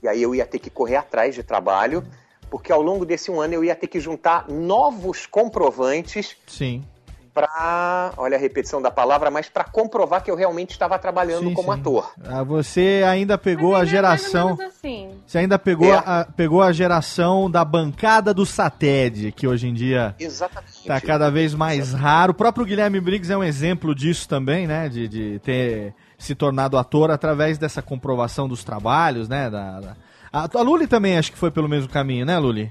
E 0.02 0.08
aí 0.08 0.22
eu 0.22 0.34
ia 0.34 0.46
ter 0.46 0.58
que 0.58 0.70
correr 0.70 0.96
atrás 0.96 1.34
de 1.34 1.42
trabalho, 1.42 2.04
porque 2.50 2.72
ao 2.72 2.80
longo 2.82 3.04
desse 3.04 3.30
um 3.30 3.40
ano 3.40 3.54
eu 3.54 3.64
ia 3.64 3.74
ter 3.74 3.86
que 3.88 4.00
juntar 4.00 4.46
novos 4.48 5.26
comprovantes 5.26 6.36
Sim. 6.46 6.84
para, 7.34 8.12
olha 8.16 8.36
a 8.36 8.40
repetição 8.40 8.80
da 8.82 8.90
palavra, 8.90 9.30
mas 9.30 9.48
para 9.48 9.64
comprovar 9.64 10.22
que 10.22 10.30
eu 10.30 10.34
realmente 10.34 10.70
estava 10.70 10.98
trabalhando 10.98 11.48
Sim, 11.48 11.54
como 11.54 11.72
sim. 11.72 11.80
ator. 11.80 12.12
Ah, 12.24 12.42
você 12.42 13.04
ainda 13.06 13.36
pegou 13.38 13.76
a 13.76 13.84
geração. 13.84 14.56
assim. 14.66 15.10
Você 15.26 15.38
ainda 15.38 15.58
pegou, 15.58 15.92
É. 15.92 16.02
a, 16.04 16.26
pegou 16.36 16.62
a 16.62 16.72
geração 16.72 17.50
da 17.50 17.64
bancada 17.64 18.32
do 18.34 18.46
SATED, 18.46 19.32
que 19.32 19.46
hoje 19.46 19.68
em 19.68 19.74
dia 19.74 20.14
Exatamente. 20.18 20.84
tá 20.86 21.00
cada 21.00 21.30
vez 21.30 21.54
mais 21.54 21.92
raro. 21.92 22.32
O 22.32 22.34
próprio 22.34 22.64
Guilherme 22.64 23.00
Briggs 23.00 23.30
é 23.32 23.36
um 23.36 23.44
exemplo 23.44 23.94
disso 23.94 24.28
também, 24.28 24.66
né? 24.66 24.88
De, 24.88 25.06
de 25.06 25.38
ter 25.40 25.94
se 26.18 26.34
tornado 26.34 26.76
ator 26.76 27.10
através 27.10 27.56
dessa 27.56 27.80
comprovação 27.80 28.48
dos 28.48 28.64
trabalhos, 28.64 29.28
né? 29.28 29.48
Da, 29.48 29.80
da- 29.80 29.96
A, 30.32 30.48
a 30.58 30.62
Luli 30.62 30.86
também 30.86 31.16
acho 31.16 31.32
que 31.32 31.38
foi 31.38 31.50
pelo 31.50 31.68
mesmo 31.68 31.88
caminho, 31.88 32.26
né, 32.26 32.36
Luli? 32.38 32.70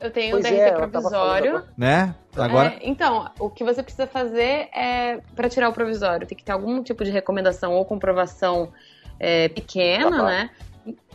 Eu 0.00 0.10
tenho 0.10 0.30
Pois 0.32 0.44
um 0.44 0.48
é, 0.48 0.70
DRT 0.70 0.70
tava 0.76 0.88
provisório. 0.90 1.50
falando 1.52 1.64
Né? 1.76 2.14
Agora. 2.36 2.68
É, 2.68 2.78
então, 2.82 3.30
o 3.38 3.50
que 3.50 3.64
você 3.64 3.82
precisa 3.82 4.06
fazer 4.06 4.68
é, 4.74 5.20
para 5.34 5.48
tirar 5.48 5.68
o 5.68 5.72
provisório, 5.72 6.26
tem 6.26 6.38
que 6.38 6.44
ter 6.44 6.52
algum 6.52 6.82
tipo 6.82 7.04
de 7.04 7.10
recomendação 7.10 7.72
ou 7.74 7.84
comprovação 7.84 8.72
é, 9.20 9.48
pequena, 9.48 10.10
Tá 10.10 10.22
né? 10.24 10.50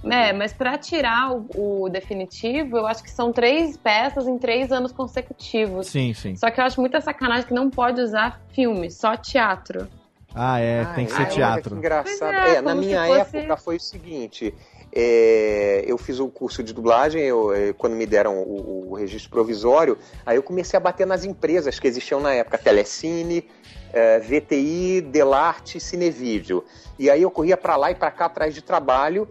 É, 0.04 0.34
mas 0.34 0.52
para 0.54 0.78
tirar 0.78 1.32
o, 1.34 1.84
o 1.86 1.90
definitivo, 1.90 2.78
eu 2.78 2.86
acho 2.86 3.02
que 3.02 3.10
são 3.10 3.32
três 3.32 3.76
peças 3.78 4.28
em 4.28 4.38
três 4.38 4.70
anos 4.72 4.92
consecutivos. 4.92 5.88
Sim, 5.88 6.14
sim. 6.14 6.36
Só 6.36 6.52
que 6.52 6.60
eu 6.60 6.66
acho 6.66 6.80
muita 6.80 7.00
sacanagem 7.02 7.48
que 7.48 7.54
não 7.54 7.70
pode 7.70 8.02
usar 8.02 8.42
filme, 8.50 8.92
só 8.92 9.16
teatro. 9.16 9.88
Ah, 10.36 10.60
é, 10.60 10.86
tem 10.96 11.06
que 11.06 11.12
Ai, 11.12 11.18
ser 11.18 11.22
olha 11.22 11.30
que 11.30 11.36
teatro. 11.36 11.78
engraçado. 11.78 12.34
É, 12.34 12.56
É, 12.56 12.62
na 12.62 12.74
minha 12.74 13.06
fosse- 13.06 13.38
época 13.38 13.58
foi 13.58 13.76
o 13.76 13.80
seguinte: 13.80 14.54
é, 14.92 15.84
eu 15.86 15.98
fiz 15.98 16.20
o 16.20 16.28
curso 16.28 16.64
de 16.64 16.74
dublagem, 16.74 17.22
eu, 17.22 17.54
é, 17.54 17.74
quando 17.74 17.94
me 17.96 18.06
deram 18.06 18.38
o, 18.42 18.90
o 18.92 18.94
registro 18.96 19.30
provisório, 19.30 19.98
aí 20.26 20.36
eu 20.36 20.44
comecei 20.44 20.76
a 20.76 20.80
bater 20.80 21.06
nas 21.06 21.24
empresas 21.24 21.80
que 21.80 21.88
existiam 21.88 22.20
na 22.20 22.34
época, 22.34 22.58
Telecine, 22.58 23.48
é, 23.92 24.20
VTI, 24.20 25.02
Delarte, 25.02 25.80
Cinevídeo. 25.80 26.64
E 26.98 27.10
aí 27.12 27.22
eu 27.22 27.30
corria 27.30 27.58
para 27.58 27.76
lá 27.76 27.92
e 27.92 27.96
para 27.96 28.10
cá 28.10 28.26
atrás 28.26 28.54
de 28.56 28.62
trabalho. 28.62 29.28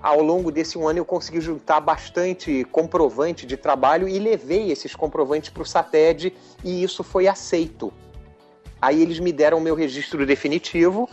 Ao 0.00 0.20
longo 0.22 0.52
desse 0.52 0.76
um 0.76 0.86
ano 0.86 0.98
eu 0.98 1.04
consegui 1.04 1.40
juntar 1.40 1.80
bastante 1.80 2.62
comprovante 2.64 3.46
de 3.46 3.56
trabalho 3.56 4.06
e 4.06 4.18
levei 4.18 4.70
esses 4.70 4.94
comprovantes 4.94 5.48
para 5.48 5.62
o 5.62 5.66
SATED 5.66 6.34
e 6.62 6.82
isso 6.82 7.02
foi 7.02 7.26
aceito. 7.26 7.90
Aí 8.80 9.00
eles 9.00 9.18
me 9.18 9.32
deram 9.32 9.58
o 9.58 9.60
meu 9.60 9.74
registro 9.74 10.26
definitivo, 10.26 11.08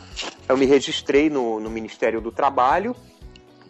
eu 0.49 0.57
me 0.57 0.65
registrei 0.65 1.29
no, 1.29 1.59
no 1.59 1.69
Ministério 1.69 2.19
do 2.19 2.31
Trabalho 2.31 2.95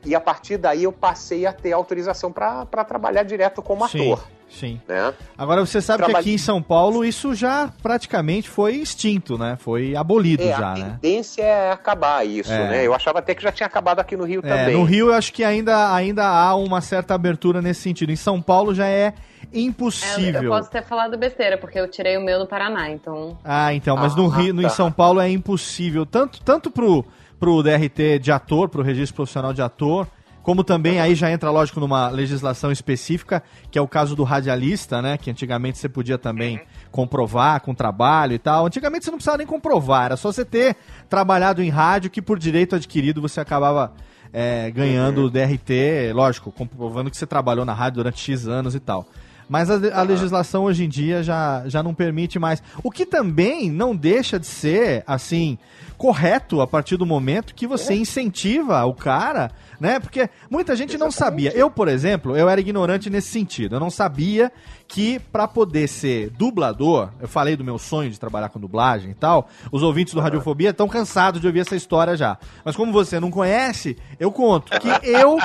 e 0.03 0.15
a 0.15 0.19
partir 0.19 0.57
daí 0.57 0.83
eu 0.83 0.91
passei 0.91 1.45
a 1.45 1.53
ter 1.53 1.71
autorização 1.71 2.31
para 2.31 2.65
trabalhar 2.83 3.21
direto 3.23 3.61
como 3.61 3.87
Sim, 3.87 4.01
ator. 4.11 4.27
sim. 4.49 4.81
Né? 4.87 5.13
Agora 5.37 5.63
você 5.63 5.79
sabe 5.79 6.03
que 6.05 6.15
aqui 6.15 6.33
em 6.33 6.37
São 6.39 6.59
Paulo 6.63 7.05
isso 7.05 7.35
já 7.35 7.71
praticamente 7.83 8.49
foi 8.49 8.77
extinto, 8.77 9.37
né? 9.37 9.55
Foi 9.59 9.95
abolido 9.95 10.41
É, 10.41 10.47
já, 10.47 10.71
a 10.71 10.75
né? 10.75 10.97
tendência 10.99 11.43
é 11.43 11.71
acabar 11.71 12.25
isso, 12.25 12.51
É. 12.51 12.69
né? 12.69 12.87
Eu 12.87 12.95
achava 12.95 13.19
até 13.19 13.35
que 13.35 13.43
já 13.43 13.51
tinha 13.51 13.67
acabado 13.67 13.99
aqui 13.99 14.17
no 14.17 14.23
Rio 14.23 14.41
É, 14.43 14.49
também. 14.49 14.75
no 14.75 14.83
Rio 14.83 15.09
eu 15.09 15.13
acho 15.13 15.31
que 15.31 15.43
ainda, 15.43 15.93
ainda 15.93 16.25
há 16.25 16.55
uma 16.55 16.81
certa 16.81 17.13
abertura 17.13 17.61
nesse 17.61 17.81
sentido. 17.81 18.11
Em 18.11 18.15
São 18.15 18.41
Paulo 18.41 18.73
já 18.73 18.87
é 18.87 19.13
É, 19.53 19.57
eu 19.57 19.61
impossível. 19.63 20.49
posso 20.49 20.69
ter 20.69 20.83
falado 20.83 21.17
besteira, 21.17 21.57
porque 21.57 21.79
eu 21.79 21.87
tirei 21.87 22.17
o 22.17 22.21
meu 22.23 22.39
no 22.39 22.47
Paraná, 22.47 22.89
então. 22.89 23.37
Ah, 23.43 23.73
então, 23.73 23.97
mas 23.97 24.15
no 24.15 24.31
Ah, 24.31 24.35
Rio, 24.37 24.53
no, 24.53 24.61
em 24.61 24.65
tá. 24.65 24.69
São 24.69 24.91
Paulo 24.91 25.19
é 25.19 25.29
impossível, 25.29 26.05
tanto, 26.05 26.41
tanto 26.41 26.71
pro, 26.71 27.05
pro 27.39 27.61
DRT 27.61 28.19
de 28.19 28.31
ator, 28.31 28.69
pro 28.69 28.81
registro 28.81 29.15
profissional 29.15 29.53
de 29.53 29.61
ator, 29.61 30.07
como 30.41 30.63
também 30.63 30.99
aí 30.99 31.13
já 31.13 31.29
entra, 31.29 31.51
lógico, 31.51 31.79
numa 31.79 32.09
legislação 32.09 32.71
específica, 32.71 33.43
que 33.69 33.77
é 33.77 33.81
o 33.81 33.87
caso 33.87 34.15
do 34.15 34.23
radialista, 34.23 34.99
né? 34.99 35.15
Que 35.17 35.29
antigamente 35.29 35.77
você 35.77 35.87
podia 35.87 36.17
também 36.17 36.59
comprovar 36.89 37.61
com 37.61 37.75
trabalho 37.75 38.33
e 38.33 38.39
tal. 38.39 38.65
Antigamente 38.65 39.05
você 39.05 39.11
não 39.11 39.17
precisava 39.17 39.37
nem 39.37 39.45
comprovar, 39.45 40.05
era 40.05 40.17
só 40.17 40.31
você 40.31 40.43
ter 40.43 40.75
trabalhado 41.07 41.61
em 41.61 41.69
rádio 41.69 42.09
que 42.09 42.21
por 42.23 42.39
direito 42.39 42.75
adquirido 42.75 43.21
você 43.21 43.39
acabava 43.39 43.93
é, 44.33 44.71
ganhando 44.71 45.25
o 45.25 45.29
DRT, 45.29 46.11
lógico, 46.13 46.51
comprovando 46.51 47.11
que 47.11 47.17
você 47.17 47.27
trabalhou 47.27 47.63
na 47.65 47.73
rádio 47.73 47.97
durante 47.97 48.19
X 48.19 48.47
anos 48.47 48.73
e 48.73 48.79
tal. 48.79 49.05
Mas 49.51 49.69
a, 49.69 49.99
a 49.99 50.01
legislação 50.01 50.63
hoje 50.63 50.85
em 50.85 50.87
dia 50.87 51.21
já, 51.21 51.63
já 51.67 51.83
não 51.83 51.93
permite 51.93 52.39
mais. 52.39 52.63
O 52.81 52.89
que 52.89 53.05
também 53.05 53.69
não 53.69 53.93
deixa 53.93 54.39
de 54.39 54.47
ser, 54.47 55.03
assim, 55.05 55.57
correto 55.97 56.61
a 56.61 56.67
partir 56.67 56.95
do 56.95 57.05
momento 57.05 57.53
que 57.53 57.67
você 57.67 57.93
incentiva 57.93 58.81
o 58.85 58.93
cara, 58.93 59.51
né? 59.81 59.99
Porque 59.99 60.29
muita 60.47 60.75
gente 60.75 60.95
não 60.95 61.09
sabia. 61.09 61.51
Eu, 61.57 61.71
por 61.71 61.87
exemplo, 61.87 62.37
eu 62.37 62.47
era 62.47 62.61
ignorante 62.61 63.09
nesse 63.09 63.29
sentido. 63.29 63.75
Eu 63.75 63.79
não 63.79 63.89
sabia 63.89 64.51
que 64.87 65.17
para 65.17 65.47
poder 65.47 65.87
ser 65.87 66.29
dublador, 66.29 67.09
eu 67.19 67.27
falei 67.27 67.55
do 67.55 67.63
meu 67.63 67.79
sonho 67.79 68.11
de 68.11 68.19
trabalhar 68.19 68.49
com 68.49 68.59
dublagem 68.59 69.09
e 69.09 69.15
tal, 69.15 69.49
os 69.71 69.81
ouvintes 69.81 70.13
do 70.13 70.19
Radiofobia 70.19 70.69
estão 70.69 70.87
cansados 70.87 71.41
de 71.41 71.47
ouvir 71.47 71.61
essa 71.61 71.75
história 71.75 72.15
já. 72.15 72.37
Mas 72.63 72.75
como 72.75 72.91
você 72.91 73.19
não 73.19 73.31
conhece, 73.31 73.97
eu 74.19 74.31
conto 74.31 74.71
que 74.79 74.89
eu 75.07 75.39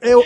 eu 0.00 0.22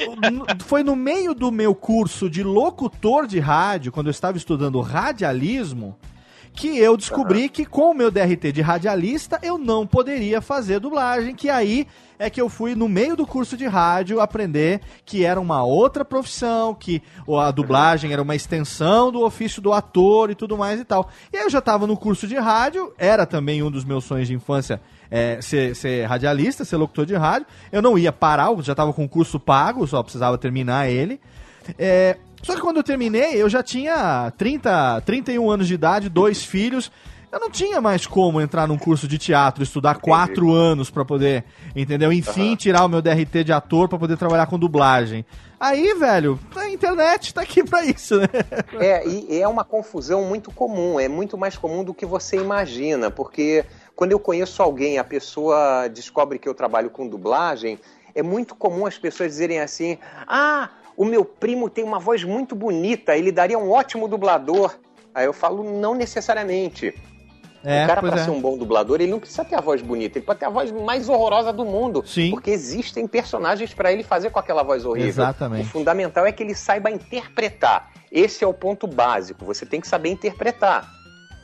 foi 0.66 0.82
no 0.82 0.94
meio 0.94 1.32
do 1.32 1.51
meu 1.51 1.74
curso 1.74 2.28
de 2.28 2.43
locutor 2.43 3.26
de 3.26 3.39
rádio, 3.39 3.90
quando 3.90 4.09
eu 4.09 4.10
estava 4.10 4.36
estudando 4.36 4.82
radialismo, 4.82 5.97
que 6.59 6.76
eu 6.76 6.97
descobri 6.97 7.48
que 7.48 7.64
com 7.64 7.93
o 7.93 7.94
meu 7.94 8.10
DRT 8.10 8.51
de 8.51 8.60
radialista 8.60 9.39
eu 9.44 9.56
não 9.56 9.86
poderia 9.86 10.40
fazer 10.40 10.80
dublagem, 10.80 11.32
que 11.32 11.48
aí 11.48 11.86
é 12.18 12.28
que 12.28 12.40
eu 12.40 12.48
fui 12.48 12.74
no 12.74 12.89
meio 12.89 13.14
do 13.14 13.24
curso 13.24 13.56
de 13.56 13.64
rádio 13.64 14.20
aprender 14.20 14.80
que 15.05 15.24
era 15.24 15.40
uma 15.40 15.62
outra 15.62 16.05
profissão, 16.05 16.74
que 16.74 17.01
a 17.40 17.52
dublagem 17.52 18.12
era 18.12 18.20
uma 18.20 18.35
extensão 18.35 19.12
do 19.12 19.24
ofício 19.24 19.62
do 19.62 19.72
ator 19.72 20.32
e 20.32 20.35
tudo 20.35 20.59
mais 20.59 20.80
e 20.80 20.85
tal. 20.85 21.09
E 21.32 21.36
aí 21.36 21.44
eu 21.44 21.51
já 21.51 21.60
estava 21.60 21.86
no 21.86 21.97
curso 21.97 22.26
de 22.26 22.35
rádio, 22.35 22.93
era 22.98 23.24
também 23.24 23.62
um 23.62 23.70
dos 23.70 23.85
meus 23.85 24.02
sonhos 24.02 24.26
de 24.26 24.35
infância 24.35 24.80
é, 25.09 25.40
ser, 25.40 25.76
ser 25.76 26.06
radialista, 26.06 26.64
ser 26.64 26.76
locutor 26.76 27.06
de 27.06 27.14
rádio. 27.14 27.47
Eu 27.70 27.80
não 27.80 27.97
ia 27.97 28.10
parar, 28.10 28.48
eu 28.48 28.60
já 28.62 28.72
estava 28.72 28.93
com 28.93 29.05
o 29.05 29.09
curso 29.09 29.39
pago, 29.39 29.86
só 29.86 30.02
precisava 30.02 30.36
terminar 30.36 30.90
ele. 30.90 31.20
É, 31.78 32.16
só 32.48 32.54
que 32.54 32.62
quando 32.62 32.78
eu 32.78 32.82
terminei, 32.82 33.34
eu 33.34 33.46
já 33.46 33.62
tinha 33.62 34.32
30, 34.38 35.02
31 35.02 35.50
anos 35.50 35.68
de 35.68 35.74
idade, 35.74 36.08
dois 36.08 36.42
filhos. 36.42 36.90
Eu 37.30 37.38
não 37.38 37.50
tinha 37.50 37.78
mais 37.78 38.06
como 38.06 38.40
entrar 38.40 38.66
num 38.66 38.78
curso 38.78 39.06
de 39.06 39.18
teatro, 39.18 39.62
estudar 39.62 39.96
quatro 39.96 40.50
anos 40.50 40.88
pra 40.88 41.04
poder, 41.04 41.44
entendeu? 41.76 42.10
Enfim, 42.10 42.56
tirar 42.56 42.86
o 42.86 42.88
meu 42.88 43.02
DRT 43.02 43.44
de 43.44 43.52
ator 43.52 43.86
pra 43.86 43.98
poder 43.98 44.16
trabalhar 44.16 44.46
com 44.46 44.58
dublagem. 44.58 45.26
Aí, 45.60 45.92
velho, 45.92 46.40
a 46.56 46.70
internet 46.70 47.34
tá 47.34 47.42
aqui 47.42 47.62
pra 47.62 47.84
isso, 47.84 48.18
né? 48.18 48.28
É, 48.80 49.06
e 49.06 49.42
é 49.42 49.46
uma 49.46 49.62
confusão 49.62 50.24
muito 50.24 50.50
comum, 50.50 50.98
é 50.98 51.06
muito 51.06 51.36
mais 51.36 51.54
comum 51.54 51.84
do 51.84 51.92
que 51.92 52.06
você 52.06 52.38
imagina, 52.38 53.10
porque 53.10 53.62
quando 53.94 54.12
eu 54.12 54.18
conheço 54.18 54.62
alguém, 54.62 54.96
a 54.96 55.04
pessoa 55.04 55.86
descobre 55.88 56.38
que 56.38 56.48
eu 56.48 56.54
trabalho 56.54 56.88
com 56.88 57.06
dublagem, 57.06 57.78
é 58.14 58.22
muito 58.22 58.54
comum 58.54 58.86
as 58.86 58.96
pessoas 58.98 59.32
dizerem 59.32 59.60
assim: 59.60 59.98
ah, 60.26 60.70
o 60.98 61.04
meu 61.04 61.24
primo 61.24 61.70
tem 61.70 61.84
uma 61.84 62.00
voz 62.00 62.24
muito 62.24 62.56
bonita, 62.56 63.16
ele 63.16 63.30
daria 63.30 63.56
um 63.56 63.70
ótimo 63.70 64.08
dublador. 64.08 64.76
Aí 65.14 65.24
eu 65.24 65.32
falo, 65.32 65.62
não 65.62 65.94
necessariamente. 65.94 66.92
É, 67.62 67.84
o 67.84 67.86
cara, 67.86 68.00
para 68.00 68.20
é. 68.20 68.24
ser 68.24 68.30
um 68.30 68.40
bom 68.40 68.58
dublador, 68.58 69.00
ele 69.00 69.10
não 69.10 69.20
precisa 69.20 69.44
ter 69.44 69.54
a 69.54 69.60
voz 69.60 69.80
bonita, 69.80 70.18
ele 70.18 70.26
pode 70.26 70.40
ter 70.40 70.46
a 70.46 70.50
voz 70.50 70.72
mais 70.72 71.08
horrorosa 71.08 71.52
do 71.52 71.64
mundo. 71.64 72.02
Sim. 72.04 72.30
Porque 72.32 72.50
existem 72.50 73.06
personagens 73.06 73.72
para 73.72 73.92
ele 73.92 74.02
fazer 74.02 74.30
com 74.30 74.40
aquela 74.40 74.64
voz 74.64 74.84
horrível. 74.84 75.08
Exatamente. 75.08 75.68
O 75.68 75.70
fundamental 75.70 76.26
é 76.26 76.32
que 76.32 76.42
ele 76.42 76.54
saiba 76.54 76.90
interpretar. 76.90 77.92
Esse 78.10 78.42
é 78.42 78.46
o 78.46 78.52
ponto 78.52 78.88
básico. 78.88 79.44
Você 79.44 79.64
tem 79.64 79.80
que 79.80 79.86
saber 79.86 80.10
interpretar. 80.10 80.88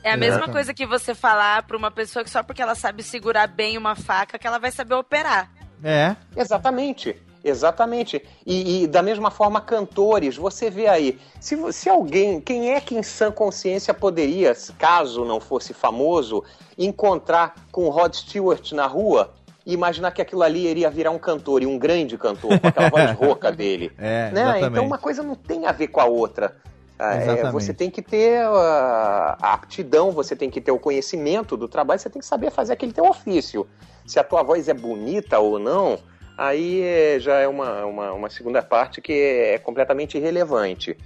É 0.03 0.11
a 0.11 0.17
mesma 0.17 0.35
Exatamente. 0.35 0.53
coisa 0.53 0.73
que 0.73 0.85
você 0.85 1.15
falar 1.15 1.63
pra 1.63 1.77
uma 1.77 1.91
pessoa 1.91 2.25
que 2.25 2.29
só 2.29 2.43
porque 2.43 2.61
ela 2.61 2.75
sabe 2.75 3.03
segurar 3.03 3.47
bem 3.47 3.77
uma 3.77 3.95
faca, 3.95 4.37
que 4.37 4.45
ela 4.45 4.59
vai 4.59 4.71
saber 4.71 4.95
operar. 4.95 5.49
É. 5.81 6.13
Exatamente. 6.35 7.15
Exatamente. 7.45 8.23
E, 8.43 8.83
e 8.83 8.87
da 8.87 9.03
mesma 9.03 9.29
forma, 9.29 9.61
cantores, 9.61 10.35
você 10.35 10.71
vê 10.71 10.87
aí, 10.87 11.19
se, 11.39 11.55
se 11.71 11.87
alguém, 11.87 12.41
quem 12.41 12.73
é 12.73 12.81
que 12.81 12.95
em 12.95 13.03
sã 13.03 13.31
consciência 13.31 13.93
poderia, 13.93 14.57
caso 14.79 15.23
não 15.23 15.39
fosse 15.39 15.71
famoso, 15.71 16.43
encontrar 16.75 17.53
com 17.71 17.85
o 17.85 17.89
Rod 17.89 18.15
Stewart 18.15 18.71
na 18.71 18.87
rua 18.87 19.31
e 19.63 19.73
imaginar 19.73 20.11
que 20.11 20.23
aquilo 20.23 20.41
ali 20.41 20.67
iria 20.67 20.89
virar 20.89 21.11
um 21.11 21.19
cantor, 21.19 21.61
e 21.61 21.67
um 21.67 21.77
grande 21.77 22.17
cantor, 22.17 22.59
com 22.59 22.67
aquela 22.67 22.89
voz 22.89 23.11
rouca 23.17 23.51
dele. 23.51 23.91
É, 23.99 24.31
né? 24.31 24.41
exatamente. 24.41 24.71
Então 24.71 24.85
uma 24.85 24.97
coisa 24.97 25.21
não 25.21 25.35
tem 25.35 25.67
a 25.67 25.71
ver 25.71 25.89
com 25.89 26.01
a 26.01 26.05
outra. 26.05 26.55
Ah, 26.97 27.15
é, 27.15 27.51
você 27.51 27.73
tem 27.73 27.91
que 27.91 28.01
ter 28.01 28.41
ah, 28.41 29.37
a 29.39 29.53
aptidão, 29.53 30.11
você 30.11 30.35
tem 30.35 30.49
que 30.49 30.61
ter 30.61 30.71
o 30.71 30.79
conhecimento 30.79 31.57
do 31.57 31.67
trabalho, 31.67 31.99
você 31.99 32.09
tem 32.09 32.21
que 32.21 32.25
saber 32.25 32.49
fazer 32.51 32.73
aquele 32.73 32.93
teu 32.93 33.05
ofício. 33.05 33.67
Se 34.05 34.19
a 34.19 34.23
tua 34.23 34.41
voz 34.41 34.67
é 34.67 34.73
bonita 34.73 35.37
ou 35.39 35.59
não, 35.59 35.99
aí 36.37 36.81
eh, 36.81 37.19
já 37.19 37.35
é 37.35 37.47
uma, 37.47 37.85
uma, 37.85 38.11
uma 38.13 38.29
segunda 38.29 38.61
parte 38.61 39.01
que 39.01 39.13
é 39.13 39.57
completamente 39.59 40.17
irrelevante. 40.17 40.97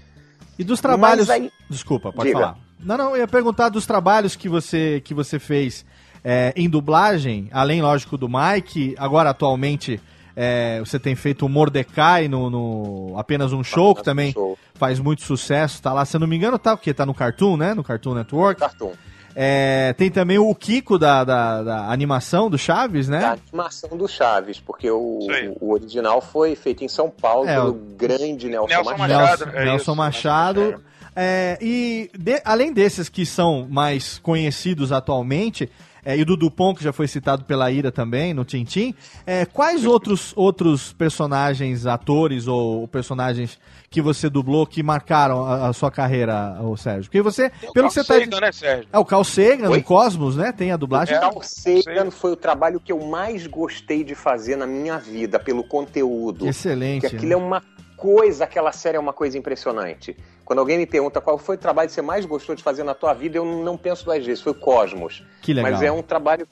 E 0.58 0.64
dos 0.64 0.82
trabalhos. 0.82 1.30
Aí- 1.30 1.52
Desculpa, 1.70 2.12
pode 2.12 2.28
Diga. 2.30 2.40
falar. 2.40 2.58
Não, 2.80 2.98
não, 2.98 3.12
eu 3.12 3.18
ia 3.18 3.28
perguntar 3.28 3.70
dos 3.70 3.86
trabalhos 3.86 4.36
que 4.36 4.48
você, 4.48 5.02
que 5.04 5.14
você 5.14 5.38
fez 5.40 5.86
é, 6.24 6.54
em 6.56 6.70
dublagem, 6.70 7.50
além, 7.52 7.82
lógico, 7.82 8.18
do 8.18 8.28
Mike. 8.30 8.96
Agora, 8.98 9.30
atualmente, 9.30 10.00
é, 10.36 10.80
você 10.80 10.98
tem 11.00 11.16
feito 11.16 11.46
o 11.46 11.50
Mordecai 11.50 12.28
no, 12.28 12.50
no 12.50 13.18
Apenas 13.18 13.52
um 13.52 13.64
Show, 13.64 13.96
que 13.96 14.04
também 14.04 14.34
faz 14.76 15.00
muito 15.00 15.22
sucesso. 15.24 15.82
Tá 15.82 15.92
lá, 15.94 16.06
se 16.06 16.16
eu 16.16 16.20
não 16.20 16.28
me 16.28 16.36
engano, 16.36 16.58
tá, 16.58 16.76
porque 16.76 16.94
tá 16.94 17.06
no 17.06 17.14
Cartoon, 17.14 17.58
né? 17.58 17.74
No 17.74 17.84
Cartoon 17.84 18.14
Network. 18.14 18.60
Cartoon. 18.60 18.94
É, 19.42 19.94
tem 19.94 20.12
também 20.12 20.38
o 20.38 20.54
Kiko 20.54 21.00
da, 21.00 21.24
da, 21.24 21.64
da 21.64 21.92
animação 21.92 22.50
do 22.50 22.58
Chaves, 22.58 23.08
né? 23.08 23.24
A 23.24 23.32
animação 23.34 23.98
do 23.98 24.06
Chaves, 24.06 24.60
porque 24.60 24.92
o, 24.92 25.20
o 25.62 25.72
original 25.72 26.20
foi 26.20 26.58
feito 26.58 26.84
em 26.84 26.90
São 26.90 27.10
Paulo 27.10 27.48
É, 27.48 27.56
pelo 27.56 27.70
o- 27.70 27.74
grande 27.96 28.50
Nelson, 28.50 28.68
Nelson 28.68 28.98
Machado. 28.98 29.08
Machado. 29.14 29.46
Nelson, 29.46 29.58
é 29.58 29.64
Nelson 29.66 29.78
isso, 29.92 29.96
Machado. 29.96 30.84
É, 31.16 31.58
e 31.62 32.12
de- 32.20 32.42
além 32.44 32.74
desses 32.74 33.08
que 33.08 33.26
são 33.26 33.66
mais 33.70 34.20
conhecidos 34.20 34.92
atualmente, 34.92 35.70
é, 36.10 36.18
e 36.18 36.24
o 36.24 36.26
do 36.26 36.36
Dupont, 36.36 36.76
que 36.76 36.84
já 36.84 36.92
foi 36.92 37.08
citado 37.08 37.46
pela 37.46 37.70
Ira 37.70 37.92
também, 37.92 38.34
no 38.34 38.44
Tintim, 38.44 38.96
é, 39.28 39.46
quais 39.46 39.86
outros, 39.86 40.34
outros 40.36 40.92
personagens, 40.92 41.86
atores 41.86 42.48
ou 42.48 42.88
personagens 42.88 43.60
que 43.92 44.02
você 44.02 44.28
dublou 44.28 44.66
que 44.66 44.82
marcaram 44.82 45.46
a, 45.46 45.68
a 45.68 45.74
sua 45.74 45.92
carreira, 45.92 46.60
ô 46.64 46.76
Sérgio? 46.76 47.04
Porque 47.04 47.22
você, 47.22 47.52
pelo 47.76 47.90
que 47.90 47.94
você 47.94 48.04
tá 48.04 48.16
Sagan, 48.16 48.40
né, 48.40 48.52
Sérgio? 48.52 48.90
É 48.92 48.98
o 48.98 49.06
Carl 49.06 49.24
Sagan, 49.24 49.70
Oi? 49.70 49.78
no 49.78 49.84
Cosmos, 49.84 50.36
né? 50.36 50.52
Tem 50.52 50.72
a 50.72 50.78
dublagem. 50.78 51.16
O 51.16 51.20
Carl 51.20 51.42
Sagan 51.44 52.10
foi 52.10 52.32
o 52.32 52.36
trabalho 52.36 52.80
que 52.80 52.92
eu 52.92 53.00
mais 53.06 53.46
gostei 53.46 54.04
de 54.04 54.16
fazer 54.16 54.56
na 54.56 54.66
minha 54.66 54.98
vida, 54.98 55.38
pelo 55.38 55.64
conteúdo. 55.64 56.48
Excelente. 56.48 57.08
Que 57.08 57.16
aquilo 57.16 57.34
é 57.34 57.38
uma 57.38 57.62
coisa, 57.96 58.46
aquela 58.46 58.72
série 58.72 58.98
é 58.98 59.00
uma 59.00 59.14
coisa 59.14 59.38
impressionante. 59.38 60.18
Quando 60.50 60.58
alguém 60.58 60.80
me 60.80 60.88
pergunta 60.88 61.22
qual 61.22 61.38
foi 61.38 61.58
o 61.58 61.60
trabalho 61.60 61.88
que 61.88 61.94
você 61.94 62.02
mais 62.02 62.26
gostou 62.26 62.56
de 62.56 62.64
fazer 62.64 62.84
na 62.84 62.96
tua 62.96 63.14
vida, 63.14 63.38
eu 63.38 63.46
não 63.46 63.78
penso 63.78 64.04
duas 64.04 64.26
vezes, 64.26 64.42
foi 64.42 64.52
o 64.52 64.56
Cosmos. 64.56 65.24
Que 65.44 65.54
legal. 65.54 65.72
Mas 65.72 65.84
é 65.84 65.92
um 65.92 66.02
trabalho 66.02 66.48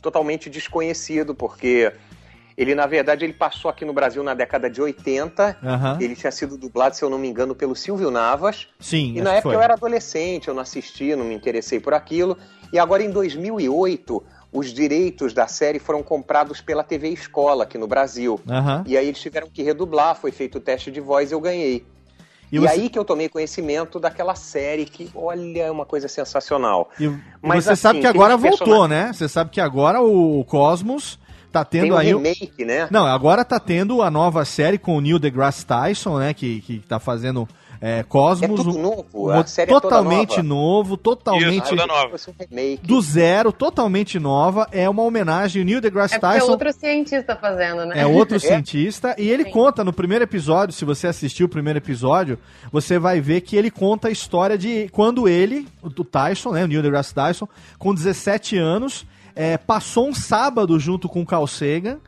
totalmente 0.00 0.48
desconhecido, 0.48 1.34
porque 1.34 1.92
ele, 2.56 2.76
na 2.76 2.86
verdade, 2.86 3.24
ele 3.24 3.32
passou 3.32 3.68
aqui 3.68 3.84
no 3.84 3.92
Brasil 3.92 4.22
na 4.22 4.34
década 4.34 4.70
de 4.70 4.80
80. 4.80 5.58
Aham. 5.64 5.98
Ele 6.00 6.14
tinha 6.14 6.30
sido 6.30 6.56
dublado, 6.56 6.94
se 6.94 7.02
eu 7.02 7.10
não 7.10 7.18
me 7.18 7.26
engano, 7.26 7.56
pelo 7.56 7.74
Silvio 7.74 8.08
Navas. 8.08 8.68
Sim, 8.78 9.14
E 9.16 9.20
na 9.20 9.32
época 9.32 9.48
foi. 9.48 9.56
eu 9.56 9.62
era 9.62 9.74
adolescente, 9.74 10.46
eu 10.46 10.54
não 10.54 10.62
assisti, 10.62 11.16
não 11.16 11.24
me 11.24 11.34
interessei 11.34 11.80
por 11.80 11.92
aquilo. 11.92 12.38
E 12.72 12.78
agora 12.78 13.02
em 13.02 13.10
2008, 13.10 14.22
os 14.52 14.72
direitos 14.72 15.34
da 15.34 15.48
série 15.48 15.80
foram 15.80 16.04
comprados 16.04 16.60
pela 16.60 16.84
TV 16.84 17.08
Escola 17.08 17.64
aqui 17.64 17.78
no 17.78 17.88
Brasil. 17.88 18.38
Aham. 18.48 18.84
E 18.86 18.96
aí 18.96 19.08
eles 19.08 19.18
tiveram 19.18 19.48
que 19.52 19.60
redublar, 19.60 20.14
foi 20.14 20.30
feito 20.30 20.58
o 20.58 20.60
teste 20.60 20.92
de 20.92 21.00
voz 21.00 21.32
e 21.32 21.34
eu 21.34 21.40
ganhei. 21.40 21.84
E 22.54 22.56
E, 22.56 22.60
você- 22.60 22.68
aí 22.68 22.88
que 22.88 22.96
eu 22.98 23.04
tomei 23.04 23.28
conhecimento 23.28 23.98
daquela 23.98 24.34
série 24.36 24.84
que, 24.84 25.10
olha, 25.14 25.62
é 25.64 25.70
uma 25.70 25.84
coisa 25.84 26.06
sensacional. 26.06 26.88
E 27.00 27.08
Mas, 27.42 27.64
você 27.64 27.72
assim, 27.72 27.82
sabe 27.82 28.00
que 28.00 28.06
agora 28.06 28.36
voltou, 28.36 28.58
personagens- 28.58 28.88
né? 28.90 29.12
Você 29.12 29.28
sabe 29.28 29.50
que 29.50 29.60
agora 29.60 30.00
o 30.00 30.44
Cosmos 30.44 31.18
tá 31.50 31.64
tendo 31.64 31.82
Tem 31.82 31.92
um 31.92 31.96
aí. 31.96 32.06
remake, 32.08 32.64
né? 32.64 32.86
Não, 32.90 33.06
agora 33.06 33.44
tá 33.44 33.58
tendo 33.58 34.02
a 34.02 34.10
nova 34.10 34.44
série 34.44 34.78
com 34.78 34.96
o 34.96 35.00
Neil 35.00 35.18
deGrasse 35.18 35.66
Tyson, 35.66 36.18
né? 36.18 36.32
Que, 36.32 36.60
que 36.60 36.78
tá 36.80 36.98
fazendo 37.00 37.48
é, 37.86 38.02
Cosmos. 38.02 38.50
É 38.50 38.54
tudo 38.64 38.78
novo, 38.78 39.06
um- 39.14 39.28
a 39.30 39.46
série 39.46 39.70
é 39.70 39.74
toda 39.74 39.82
totalmente 39.82 40.36
nova. 40.38 40.42
novo, 40.42 40.96
totalmente. 40.96 41.64
Isso, 41.66 41.76
nova. 41.76 42.16
Do 42.82 43.00
zero, 43.02 43.52
totalmente 43.52 44.18
nova. 44.18 44.66
É 44.72 44.88
uma 44.88 45.02
homenagem 45.02 45.60
ao 45.62 45.66
Neil 45.66 45.80
deGrasse 45.80 46.14
É 46.14 46.16
é 46.16 46.20
Tyson. 46.20 46.50
outro 46.52 46.72
cientista 46.72 47.36
fazendo, 47.36 47.84
né? 47.84 48.00
É 48.00 48.06
outro 48.06 48.38
cientista. 48.40 49.14
E 49.18 49.28
ele 49.28 49.44
conta 49.44 49.84
no 49.84 49.92
primeiro 49.92 50.24
episódio, 50.24 50.74
se 50.74 50.84
você 50.84 51.06
assistiu 51.06 51.44
o 51.46 51.48
primeiro 51.48 51.78
episódio, 51.78 52.38
você 52.72 52.98
vai 52.98 53.20
ver 53.20 53.42
que 53.42 53.54
ele 53.56 53.70
conta 53.70 54.08
a 54.08 54.10
história 54.10 54.56
de 54.56 54.88
quando 54.90 55.28
ele, 55.28 55.68
o 55.82 55.88
o 55.88 56.04
Tyson, 56.04 56.52
né, 56.52 56.64
o 56.64 56.66
Neil 56.66 56.82
deGrasse 56.82 57.12
Tyson, 57.14 57.46
com 57.78 57.94
17 57.94 58.56
anos, 58.56 59.04
é, 59.36 59.58
passou 59.58 60.08
um 60.08 60.14
sábado 60.14 60.78
junto 60.80 61.08
com 61.08 61.20
o 61.22 61.26
Carl 61.26 61.46
Sagan. 61.46 61.98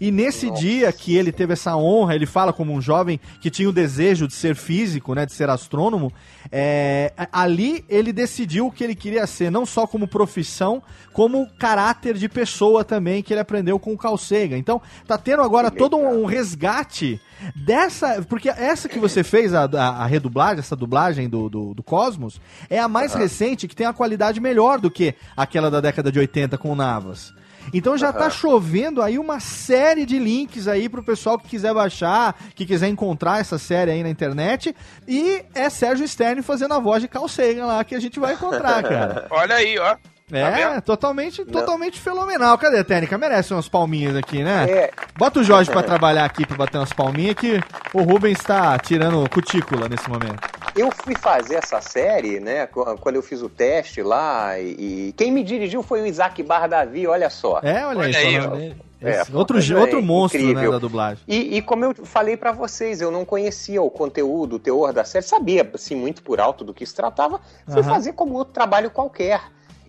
E 0.00 0.10
nesse 0.10 0.50
dia 0.50 0.92
que 0.92 1.16
ele 1.16 1.32
teve 1.32 1.52
essa 1.52 1.76
honra, 1.76 2.14
ele 2.14 2.26
fala 2.26 2.52
como 2.52 2.72
um 2.72 2.80
jovem 2.80 3.20
que 3.40 3.50
tinha 3.50 3.68
o 3.68 3.72
desejo 3.72 4.26
de 4.26 4.34
ser 4.34 4.54
físico, 4.54 5.14
né, 5.14 5.24
de 5.24 5.32
ser 5.32 5.48
astrônomo, 5.48 6.12
é, 6.50 7.12
ali 7.32 7.84
ele 7.88 8.12
decidiu 8.12 8.66
o 8.66 8.72
que 8.72 8.84
ele 8.84 8.94
queria 8.94 9.26
ser, 9.26 9.50
não 9.50 9.66
só 9.66 9.86
como 9.86 10.06
profissão, 10.06 10.82
como 11.12 11.48
caráter 11.58 12.14
de 12.14 12.28
pessoa 12.28 12.84
também, 12.84 13.22
que 13.22 13.32
ele 13.32 13.40
aprendeu 13.40 13.78
com 13.78 13.92
o 13.92 13.98
Carl 13.98 14.16
Sagan. 14.16 14.58
Então, 14.58 14.80
tá 15.06 15.16
tendo 15.16 15.42
agora 15.42 15.70
todo 15.70 15.96
um, 15.96 16.22
um 16.22 16.26
resgate 16.26 17.20
dessa. 17.54 18.22
Porque 18.22 18.48
essa 18.48 18.88
que 18.88 18.98
você 18.98 19.24
fez, 19.24 19.54
a, 19.54 19.64
a, 19.64 19.88
a 20.04 20.06
redublagem, 20.06 20.58
essa 20.58 20.76
dublagem 20.76 21.28
do, 21.28 21.48
do, 21.48 21.74
do 21.74 21.82
Cosmos, 21.82 22.40
é 22.68 22.78
a 22.78 22.88
mais 22.88 23.14
recente, 23.14 23.66
que 23.66 23.76
tem 23.76 23.86
a 23.86 23.92
qualidade 23.92 24.40
melhor 24.40 24.78
do 24.78 24.90
que 24.90 25.14
aquela 25.36 25.70
da 25.70 25.80
década 25.80 26.12
de 26.12 26.18
80 26.18 26.58
com 26.58 26.70
o 26.70 26.76
Navas. 26.76 27.34
Então 27.72 27.96
já 27.96 28.12
tá 28.12 28.22
Aham. 28.26 28.30
chovendo 28.30 29.02
aí 29.02 29.18
uma 29.18 29.40
série 29.40 30.06
de 30.06 30.18
links 30.18 30.68
aí 30.68 30.88
pro 30.88 31.02
pessoal 31.02 31.38
que 31.38 31.48
quiser 31.48 31.74
baixar, 31.74 32.36
que 32.54 32.64
quiser 32.66 32.88
encontrar 32.88 33.40
essa 33.40 33.58
série 33.58 33.90
aí 33.90 34.02
na 34.02 34.08
internet. 34.10 34.74
E 35.06 35.44
é 35.54 35.68
Sérgio 35.70 36.06
Stern 36.06 36.42
fazendo 36.42 36.74
a 36.74 36.78
voz 36.78 37.02
de 37.02 37.08
Carl 37.08 37.28
Sagan 37.28 37.66
lá 37.66 37.84
que 37.84 37.94
a 37.94 38.00
gente 38.00 38.18
vai 38.20 38.34
encontrar, 38.34 38.82
cara. 38.82 39.26
Olha 39.30 39.56
aí, 39.56 39.78
ó. 39.78 39.96
Tá 40.28 40.38
É, 40.38 40.50
vendo? 40.70 40.82
totalmente, 40.82 41.44
totalmente 41.44 42.00
fenomenal. 42.00 42.58
Cadê 42.58 42.80
a 42.80 42.84
técnica? 42.84 43.16
Merece 43.16 43.52
umas 43.54 43.68
palminhas 43.68 44.16
aqui, 44.16 44.42
né? 44.42 44.68
É. 44.68 44.90
Bota 45.16 45.38
o 45.38 45.44
Jorge 45.44 45.70
pra 45.70 45.84
trabalhar 45.84 46.24
aqui 46.24 46.44
pra 46.44 46.56
bater 46.56 46.78
umas 46.78 46.92
palminhas 46.92 47.36
que 47.36 47.60
o 47.94 48.02
Rubens 48.02 48.38
tá 48.42 48.76
tirando 48.76 49.28
cutícula 49.30 49.88
nesse 49.88 50.10
momento. 50.10 50.40
Eu 50.74 50.90
fui 50.90 51.14
fazer 51.16 51.54
essa 51.54 51.80
série, 51.80 52.40
né, 52.40 52.66
qu- 52.66 52.98
quando 53.00 53.14
eu 53.14 53.22
fiz 53.22 53.40
o 53.40 53.48
teste 53.48 54.02
lá, 54.02 54.58
e, 54.58 55.08
e 55.08 55.14
quem 55.16 55.30
me 55.30 55.44
dirigiu 55.44 55.80
foi 55.82 56.02
o 56.02 56.06
Isaac 56.06 56.42
Barra 56.42 56.66
Davi, 56.66 57.06
olha 57.06 57.30
só. 57.30 57.60
É, 57.62 57.86
olha, 57.86 58.00
Olha 58.00 58.18
aí, 58.18 58.36
aí, 58.36 58.48
dele. 58.48 58.76
É, 59.00 59.22
uma 59.28 59.38
outro, 59.38 59.54
coisa 59.56 59.78
outro 59.78 60.02
monstro, 60.02 60.40
né, 60.42 60.50
incrível. 60.50 60.72
da 60.72 60.78
dublagem. 60.78 61.22
E, 61.28 61.56
e 61.58 61.62
como 61.62 61.84
eu 61.84 61.94
falei 62.04 62.36
pra 62.36 62.50
vocês, 62.50 63.00
eu 63.00 63.12
não 63.12 63.24
conhecia 63.24 63.80
o 63.80 63.88
conteúdo, 63.90 64.56
o 64.56 64.58
teor 64.58 64.92
da 64.92 65.04
série, 65.04 65.24
sabia 65.24 65.70
assim 65.72 65.94
muito 65.94 66.20
por 66.22 66.40
alto 66.40 66.64
do 66.64 66.74
que 66.74 66.84
se 66.84 66.94
tratava, 66.96 67.40
fui 67.68 67.80
Aham. 67.80 67.84
fazer 67.94 68.12
como 68.14 68.34
outro 68.34 68.52
trabalho 68.52 68.90
qualquer. 68.90 69.40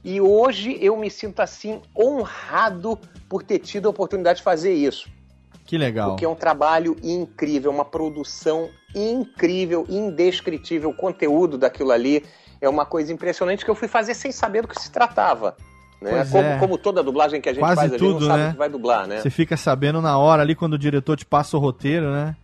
E 0.03 0.21
hoje 0.21 0.77
eu 0.81 0.95
me 0.97 1.09
sinto 1.09 1.41
assim 1.41 1.81
honrado 1.97 2.99
por 3.27 3.43
ter 3.43 3.59
tido 3.59 3.87
a 3.87 3.89
oportunidade 3.89 4.37
de 4.37 4.43
fazer 4.43 4.73
isso. 4.73 5.09
Que 5.65 5.77
legal. 5.77 6.11
Porque 6.11 6.23
é 6.23 6.29
um 6.29 6.35
trabalho 6.35 6.95
incrível, 7.03 7.69
uma 7.69 7.83
produção 7.83 8.69
incrível, 8.95 9.85
indescritível. 9.89 10.89
O 10.91 10.93
conteúdo 10.93 11.57
daquilo 11.57 11.91
ali 11.91 12.23
é 12.61 12.69
uma 12.69 12.85
coisa 12.85 13.11
impressionante 13.11 13.65
que 13.65 13.69
eu 13.69 13.75
fui 13.75 13.87
fazer 13.87 14.13
sem 14.13 14.31
saber 14.31 14.61
do 14.61 14.67
que 14.69 14.81
se 14.81 14.89
tratava. 14.89 15.57
Né? 16.01 16.25
Como, 16.31 16.47
é. 16.47 16.57
como 16.59 16.77
toda 16.77 17.03
dublagem 17.03 17.41
que 17.41 17.49
a 17.49 17.53
gente 17.53 17.61
Quase 17.61 17.75
faz, 17.75 17.91
a 17.91 17.97
gente 17.97 17.99
tudo, 17.99 18.21
não 18.21 18.27
sabe 18.27 18.43
né? 18.43 18.49
o 18.49 18.51
que 18.51 18.57
vai 18.57 18.69
dublar, 18.69 19.07
né? 19.07 19.19
Você 19.19 19.29
fica 19.29 19.57
sabendo 19.57 20.01
na 20.01 20.17
hora 20.17 20.41
ali 20.41 20.55
quando 20.55 20.73
o 20.73 20.77
diretor 20.77 21.17
te 21.17 21.25
passa 21.25 21.57
o 21.57 21.59
roteiro, 21.59 22.11
né? 22.11 22.35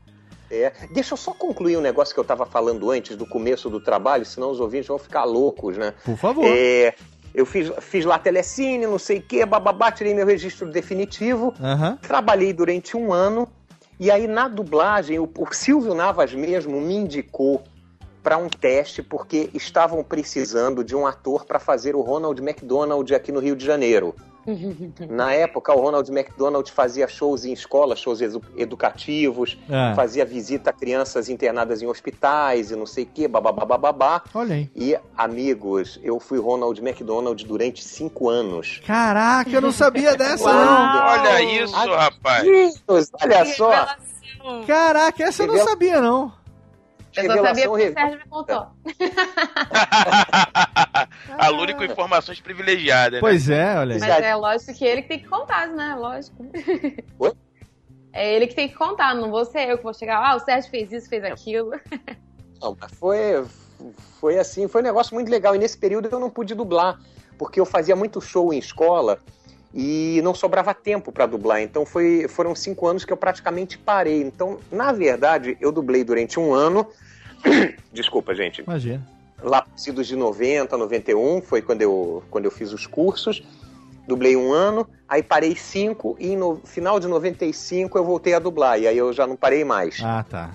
É. 0.49 0.71
Deixa 0.91 1.13
eu 1.13 1.17
só 1.17 1.33
concluir 1.33 1.77
um 1.77 1.81
negócio 1.81 2.13
que 2.13 2.19
eu 2.19 2.23
estava 2.23 2.45
falando 2.45 2.91
antes 2.91 3.15
do 3.15 3.25
começo 3.25 3.69
do 3.69 3.79
trabalho, 3.79 4.25
senão 4.25 4.51
os 4.51 4.59
ouvintes 4.59 4.87
vão 4.87 4.99
ficar 4.99 5.23
loucos, 5.23 5.77
né? 5.77 5.93
Por 6.03 6.17
favor. 6.17 6.45
É, 6.45 6.93
eu 7.33 7.45
fiz, 7.45 7.71
fiz 7.79 8.05
lá 8.05 8.19
telecine, 8.19 8.85
não 8.85 8.99
sei 8.99 9.17
o 9.17 9.21
quê, 9.21 9.45
bababá, 9.45 9.91
tirei 9.91 10.13
meu 10.13 10.25
registro 10.25 10.69
definitivo. 10.69 11.53
Aham. 11.59 11.97
Trabalhei 12.01 12.53
durante 12.53 12.95
um 12.95 13.11
ano 13.11 13.47
e 13.99 14.11
aí 14.11 14.27
na 14.27 14.47
dublagem 14.47 15.19
o, 15.19 15.29
o 15.37 15.53
Silvio 15.53 15.93
Navas 15.93 16.33
mesmo 16.33 16.79
me 16.79 16.95
indicou 16.95 17.63
para 18.21 18.37
um 18.37 18.47
teste 18.47 19.03
porque 19.03 19.49
estavam 19.53 20.03
precisando 20.03 20.83
de 20.83 20.95
um 20.95 21.05
ator 21.05 21.45
para 21.45 21.59
fazer 21.59 21.95
o 21.95 22.01
Ronald 22.01 22.41
McDonald 22.41 23.13
aqui 23.13 23.31
no 23.31 23.39
Rio 23.39 23.55
de 23.55 23.65
Janeiro. 23.65 24.15
Na 25.09 25.33
época, 25.33 25.73
o 25.73 25.79
Ronald 25.81 26.09
McDonald 26.11 26.71
fazia 26.71 27.07
shows 27.07 27.45
em 27.45 27.53
escolas, 27.53 27.99
shows 27.99 28.21
edu- 28.21 28.41
educativos, 28.57 29.57
É. 29.69 29.93
fazia 29.95 30.25
visita 30.25 30.69
a 30.69 30.73
crianças 30.73 31.29
internadas 31.29 31.81
em 31.81 31.87
hospitais 31.87 32.71
e 32.71 32.75
não 32.75 32.85
sei 32.85 33.03
o 33.05 33.07
quê, 33.07 33.27
bababá. 33.27 34.21
Olha 34.33 34.55
aí. 34.55 34.69
E, 34.75 34.97
amigos, 35.17 35.99
eu 36.03 36.19
fui 36.19 36.39
Ronald 36.39 36.79
McDonald 36.81 37.43
durante 37.45 37.83
cinco 37.83 38.29
anos. 38.29 38.81
Caraca, 38.85 39.49
eu 39.49 39.61
não 39.61 39.71
sabia 39.71 40.15
dessa, 40.17 40.45
Uau. 40.45 40.55
não. 40.65 41.05
Olha 41.05 41.41
isso, 41.43 41.75
rapaz. 41.75 42.47
Olha 43.21 43.45
Que 43.45 43.53
só. 43.53 43.87
Caraca, 44.67 45.23
essa 45.23 45.43
eu 45.43 45.47
não 45.47 45.57
sabia, 45.63 46.01
não. 46.01 46.31
Eu 47.15 47.25
só 47.25 47.43
sabia 47.43 47.69
porque 47.69 47.89
o 47.89 47.93
Sérgio 47.93 48.19
me 48.19 48.25
contou. 48.25 48.67
Aluno 51.37 51.75
com 51.75 51.83
informações 51.83 52.41
privilegiadas. 52.41 53.19
Pois 53.19 53.49
é, 53.49 53.77
olha 53.77 53.95
aí. 53.95 53.99
Mas 53.99 54.09
é 54.09 54.35
lógico 54.35 54.73
que 54.73 54.85
ele 54.85 55.03
que 55.03 55.09
tem 55.09 55.19
que 55.19 55.27
contar, 55.27 55.67
né? 55.67 55.95
Lógico. 55.95 56.45
Oi? 57.19 57.33
É 58.11 58.35
ele 58.35 58.47
que 58.47 58.55
tem 58.55 58.69
que 58.69 58.75
contar, 58.75 59.15
não 59.15 59.31
vou 59.31 59.45
ser 59.45 59.69
eu 59.69 59.77
que 59.77 59.83
vou 59.83 59.93
chegar. 59.93 60.17
Ah, 60.17 60.35
o 60.35 60.39
Sérgio 60.39 60.69
fez 60.69 60.91
isso, 60.91 61.09
fez 61.09 61.23
aquilo. 61.23 61.71
Não, 62.61 62.77
foi, 62.93 63.43
foi 64.21 64.39
assim, 64.39 64.69
foi 64.69 64.79
um 64.79 64.85
negócio 64.85 65.13
muito 65.13 65.29
legal. 65.29 65.53
E 65.53 65.57
nesse 65.57 65.77
período 65.77 66.07
eu 66.09 66.17
não 66.17 66.29
pude 66.29 66.55
dublar, 66.55 66.97
porque 67.37 67.59
eu 67.59 67.65
fazia 67.65 67.93
muito 67.93 68.21
show 68.21 68.53
em 68.53 68.57
escola 68.57 69.19
e 69.73 70.21
não 70.23 70.35
sobrava 70.35 70.73
tempo 70.73 71.11
para 71.11 71.25
dublar. 71.25 71.61
Então 71.61 71.85
foi, 71.85 72.27
foram 72.27 72.53
cinco 72.53 72.87
anos 72.87 73.03
que 73.03 73.11
eu 73.11 73.17
praticamente 73.17 73.77
parei. 73.77 74.21
Então, 74.21 74.59
na 74.71 74.91
verdade, 74.91 75.57
eu 75.59 75.71
dublei 75.71 76.03
durante 76.03 76.39
um 76.39 76.53
ano. 76.53 76.87
Desculpa, 77.91 78.35
gente. 78.35 78.61
Imagina. 78.61 79.01
Lá 79.41 79.65
idos 79.87 80.07
de 80.07 80.15
90, 80.15 80.77
91, 80.77 81.41
foi 81.41 81.61
quando 81.61 81.81
eu, 81.81 82.23
quando 82.29 82.45
eu 82.45 82.51
fiz 82.51 82.71
os 82.71 82.85
cursos. 82.85 83.43
Dublei 84.07 84.35
um 84.35 84.51
ano, 84.51 84.87
aí 85.07 85.23
parei 85.23 85.55
cinco 85.55 86.17
e 86.19 86.35
no 86.35 86.57
final 86.57 86.99
de 86.99 87.07
95 87.07 87.97
eu 87.97 88.03
voltei 88.03 88.33
a 88.33 88.39
dublar. 88.39 88.79
E 88.79 88.87
aí 88.87 88.97
eu 88.97 89.11
já 89.11 89.25
não 89.25 89.35
parei 89.35 89.63
mais. 89.63 89.99
Ah, 90.03 90.23
tá. 90.29 90.51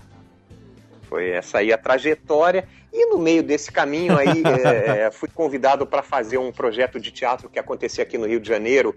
Foi 1.09 1.31
essa 1.31 1.59
aí 1.59 1.73
a 1.73 1.79
trajetória. 1.79 2.69
E 2.99 3.07
no 3.07 3.17
meio 3.17 3.45
desse 3.45 3.71
caminho 3.71 4.19
aí, 4.19 4.43
é, 4.45 5.09
fui 5.13 5.29
convidado 5.33 5.87
para 5.87 6.03
fazer 6.03 6.37
um 6.37 6.51
projeto 6.51 6.99
de 6.99 7.13
teatro 7.13 7.49
que 7.49 7.57
acontecia 7.57 8.03
aqui 8.03 8.19
no 8.19 8.27
Rio 8.27 8.41
de 8.41 8.49
Janeiro, 8.49 8.93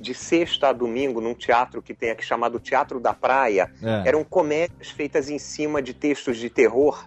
de 0.00 0.12
sexta 0.12 0.70
a 0.70 0.72
domingo, 0.72 1.20
num 1.20 1.34
teatro 1.34 1.80
que 1.80 1.94
tem 1.94 2.10
aqui 2.10 2.24
chamado 2.24 2.58
Teatro 2.58 2.98
da 2.98 3.14
Praia. 3.14 3.70
É. 3.80 4.08
Eram 4.08 4.24
comédias 4.24 4.90
feitas 4.90 5.30
em 5.30 5.38
cima 5.38 5.80
de 5.80 5.94
textos 5.94 6.36
de 6.36 6.50
terror. 6.50 7.06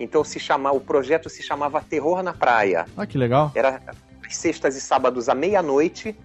Então 0.00 0.24
se 0.24 0.40
chamava, 0.40 0.76
o 0.76 0.80
projeto 0.80 1.28
se 1.28 1.40
chamava 1.40 1.80
Terror 1.80 2.20
na 2.20 2.32
Praia. 2.32 2.86
Ah, 2.96 3.06
que 3.06 3.16
legal. 3.16 3.52
Era 3.54 3.80
sextas 4.28 4.74
e 4.74 4.80
sábados 4.80 5.28
à 5.28 5.36
meia-noite 5.36 6.16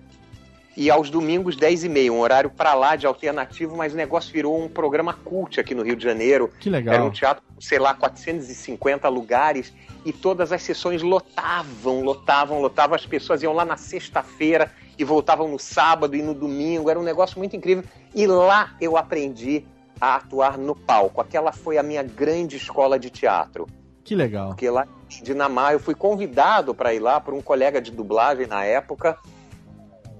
e 0.78 0.92
aos 0.92 1.10
domingos 1.10 1.56
10 1.56 1.86
e 1.86 1.90
meia, 1.90 2.12
um 2.12 2.20
horário 2.20 2.50
para 2.50 2.74
lá 2.74 2.96
de 2.96 3.08
alternativo, 3.08 3.76
mas 3.78 3.94
o 3.94 3.96
negócio 3.96 4.32
virou 4.34 4.62
um 4.62 4.68
programa 4.68 5.14
cult 5.14 5.60
aqui 5.60 5.74
no 5.74 5.84
Rio 5.84 5.96
de 5.96 6.04
Janeiro. 6.04 6.50
Que 6.60 6.70
legal. 6.70 6.94
Era 6.94 7.04
um 7.04 7.10
teatro, 7.10 7.44
sei 7.60 7.80
lá, 7.80 7.94
450 7.94 9.08
lugares 9.08 9.74
e 10.04 10.12
todas 10.12 10.52
as 10.52 10.62
sessões 10.62 11.02
lotavam, 11.02 12.04
lotavam, 12.04 12.62
lotavam. 12.62 12.96
As 12.96 13.06
pessoas 13.06 13.42
iam 13.42 13.54
lá 13.54 13.64
na 13.64 13.78
sexta-feira 13.78 14.72
e 14.98 15.04
voltavam 15.04 15.48
no 15.48 15.58
sábado 15.58 16.16
e 16.16 16.22
no 16.22 16.34
domingo. 16.34 16.90
Era 16.90 17.00
um 17.00 17.04
negócio 17.04 17.38
muito 17.38 17.56
incrível. 17.56 17.84
E 18.14 18.28
lá 18.28 18.76
eu 18.82 18.98
aprendi 18.98 19.66
a 20.00 20.16
atuar 20.16 20.58
no 20.58 20.76
palco. 20.76 21.22
Aquela 21.22 21.52
foi 21.54 21.78
a 21.78 21.84
minha 21.84 22.04
grande 22.04 22.58
escola 22.58 23.00
de 23.00 23.10
teatro. 23.10 23.66
Que 24.04 24.14
legal. 24.14 24.50
Porque 24.50 24.70
lá 24.70 24.88
em 25.10 25.24
Dinamar 25.24 25.74
eu 25.74 25.80
fui 25.80 25.96
convidado 25.96 26.76
para 26.76 26.94
ir 26.94 27.00
lá 27.00 27.20
por 27.20 27.34
um 27.34 27.42
colega 27.42 27.82
de 27.82 27.92
dublagem 27.92 28.46
na 28.46 28.64
época. 28.64 29.18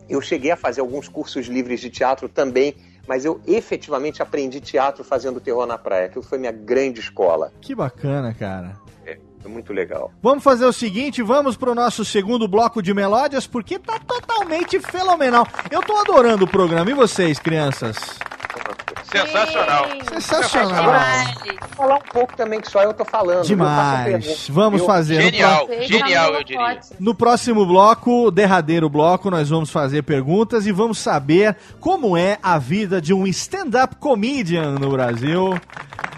Eu 0.10 0.22
cheguei 0.22 0.52
a 0.52 0.58
fazer 0.58 0.82
alguns 0.82 1.08
cursos 1.08 1.48
livres 1.48 1.80
de 1.82 1.90
teatro 1.90 2.30
também, 2.30 2.76
mas 3.08 3.26
eu 3.26 3.42
efetivamente 3.48 4.22
aprendi 4.22 4.60
teatro 4.60 5.04
fazendo 5.04 5.40
terror 5.40 5.66
na 5.66 5.78
praia. 5.78 6.06
Aquilo 6.06 6.24
foi 6.24 6.38
minha 6.38 6.52
grande 6.52 7.00
escola. 7.00 7.52
Que 7.62 7.74
bacana, 7.74 8.34
cara. 8.34 8.74
É, 9.06 9.18
foi 9.40 9.52
muito 9.52 9.74
legal. 9.74 10.12
Vamos 10.22 10.44
fazer 10.44 10.66
o 10.66 10.74
seguinte, 10.74 11.22
vamos 11.22 11.56
pro 11.56 11.76
nosso 11.76 12.04
segundo 12.04 12.48
bloco 12.48 12.82
de 12.82 12.94
melódias, 12.94 13.48
porque 13.48 13.80
tá 13.80 14.00
totalmente 14.00 14.80
fenomenal. 14.80 15.46
Eu 15.72 15.82
tô 15.82 15.96
adorando 15.98 16.46
o 16.46 16.48
programa. 16.48 16.90
E 16.90 16.94
vocês, 16.94 17.40
crianças? 17.40 17.96
Sensacional. 19.12 19.86
Sensacional. 20.12 20.84
Vou 20.86 21.70
falar 21.78 21.96
um 21.96 22.12
pouco 22.12 22.36
também, 22.36 22.60
que 22.60 22.70
só 22.70 22.82
eu 22.82 22.94
tô 22.94 23.06
falando. 23.06 23.46
Demais. 23.46 24.48
Vamos 24.50 24.82
Eu- 24.82 24.88
fazer. 24.88 25.16
no 25.16 25.22
Genial, 25.22 25.68
pró- 25.68 25.82
genial, 25.82 26.34
eu 26.34 26.44
diria. 26.44 26.80
No 27.00 27.14
próximo 27.16 27.66
bloco, 27.66 28.32
derradeiro 28.32 28.90
bloco, 28.90 29.30
nós 29.30 29.50
vamos 29.50 29.70
fazer 29.70 30.02
perguntas 30.04 30.66
e 30.66 30.72
vamos 30.72 30.98
saber 30.98 31.56
como 31.80 32.18
é 32.18 32.38
a 32.42 32.58
vida 32.58 33.02
de 33.02 33.14
um 33.14 33.26
stand-up 33.28 33.96
comedian 33.98 34.72
no 34.80 34.90
Brasil. 34.90 35.54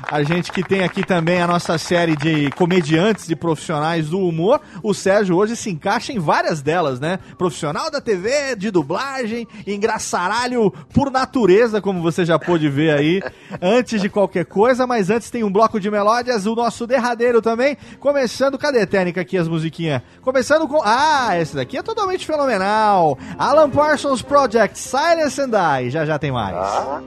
A 0.09 0.23
gente 0.23 0.53
que 0.53 0.63
tem 0.63 0.84
aqui 0.84 1.05
também 1.05 1.41
a 1.41 1.47
nossa 1.47 1.77
série 1.77 2.15
de 2.15 2.49
comediantes, 2.51 3.27
de 3.27 3.35
profissionais 3.35 4.07
do 4.07 4.19
humor. 4.19 4.61
O 4.81 4.93
Sérgio 4.93 5.35
hoje 5.35 5.53
se 5.57 5.69
encaixa 5.69 6.13
em 6.13 6.19
várias 6.19 6.61
delas, 6.61 6.97
né? 6.97 7.19
Profissional 7.38 7.91
da 7.91 7.99
TV, 7.99 8.55
de 8.55 8.71
dublagem, 8.71 9.45
engraçaralho 9.67 10.71
por 10.93 11.11
natureza, 11.11 11.81
como 11.81 12.01
você 12.01 12.23
já 12.23 12.39
pôde 12.39 12.69
ver 12.69 12.91
aí, 12.91 13.21
antes 13.61 14.01
de 14.01 14.07
qualquer 14.07 14.45
coisa. 14.45 14.88
Mas 14.88 15.09
antes 15.09 15.29
tem 15.29 15.43
um 15.43 15.51
bloco 15.51 15.77
de 15.77 15.91
melódias, 15.91 16.45
o 16.45 16.55
nosso 16.55 16.88
derradeiro 16.88 17.41
também. 17.41 17.77
Começando, 17.99 18.57
cadê 18.57 18.84
a 18.84 18.88
técnica 18.88 19.19
aqui, 19.19 19.38
as 19.38 19.49
musiquinhas? 19.49 20.01
Começando 20.21 20.69
com. 20.69 20.81
Ah, 20.85 21.38
esse 21.38 21.53
daqui 21.53 21.77
é 21.77 21.84
totalmente 21.84 22.25
fenomenal! 22.25 23.17
Alan 23.38 23.69
Parsons 23.69 24.21
Project, 24.21 24.79
Silence 24.79 25.41
and 25.41 25.49
Die. 25.49 25.89
Já 25.89 26.05
já 26.05 26.17
tem 26.17 26.31
mais. 26.31 26.55
Ah. 26.55 27.01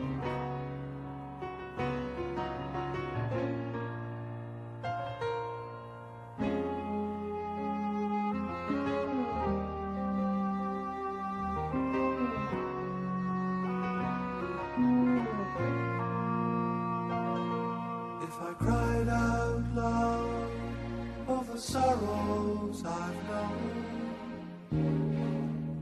I've 22.84 23.28
known 23.28 23.80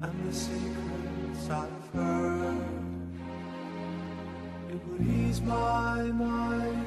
and 0.02 0.28
the 0.28 0.32
secrets 0.34 1.50
I've 1.50 1.94
heard, 1.94 2.56
it 4.70 4.80
would 4.86 5.06
ease 5.06 5.40
my 5.42 6.02
mind, 6.02 6.86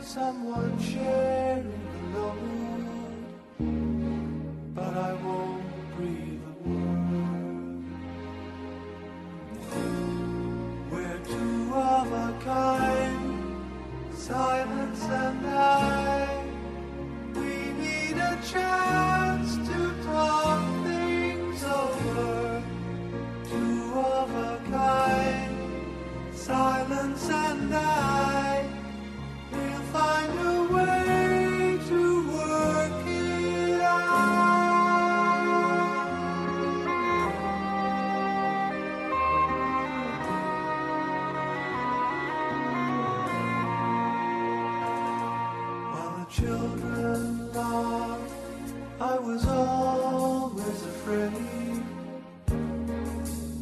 someone 0.00 0.78
sharing 0.80 1.80
the 2.12 2.18
load. 2.18 2.86
But 4.74 4.96
I 4.96 5.12
won't 5.14 5.96
breathe 5.96 6.40
a 6.48 6.68
word. 6.68 7.84
We're 10.90 11.18
two 11.24 11.74
of 11.74 12.12
a 12.12 12.38
kind 12.44 13.56
silence 14.12 15.02
and 15.02 15.46
I. 15.46 16.44
We 17.34 17.56
silence 26.46 27.28
and 27.28 27.74
I. 27.74 28.64
We'll 29.50 29.82
find 29.96 30.32
a 30.38 30.62
way 30.74 31.78
to 31.88 32.00
work 32.36 33.06
it 33.08 33.80
out. 33.80 35.16
While 45.90 46.12
the 46.20 46.26
children 46.30 47.50
I 49.00 49.18
was 49.18 49.44
always 49.48 50.80
afraid 50.92 51.82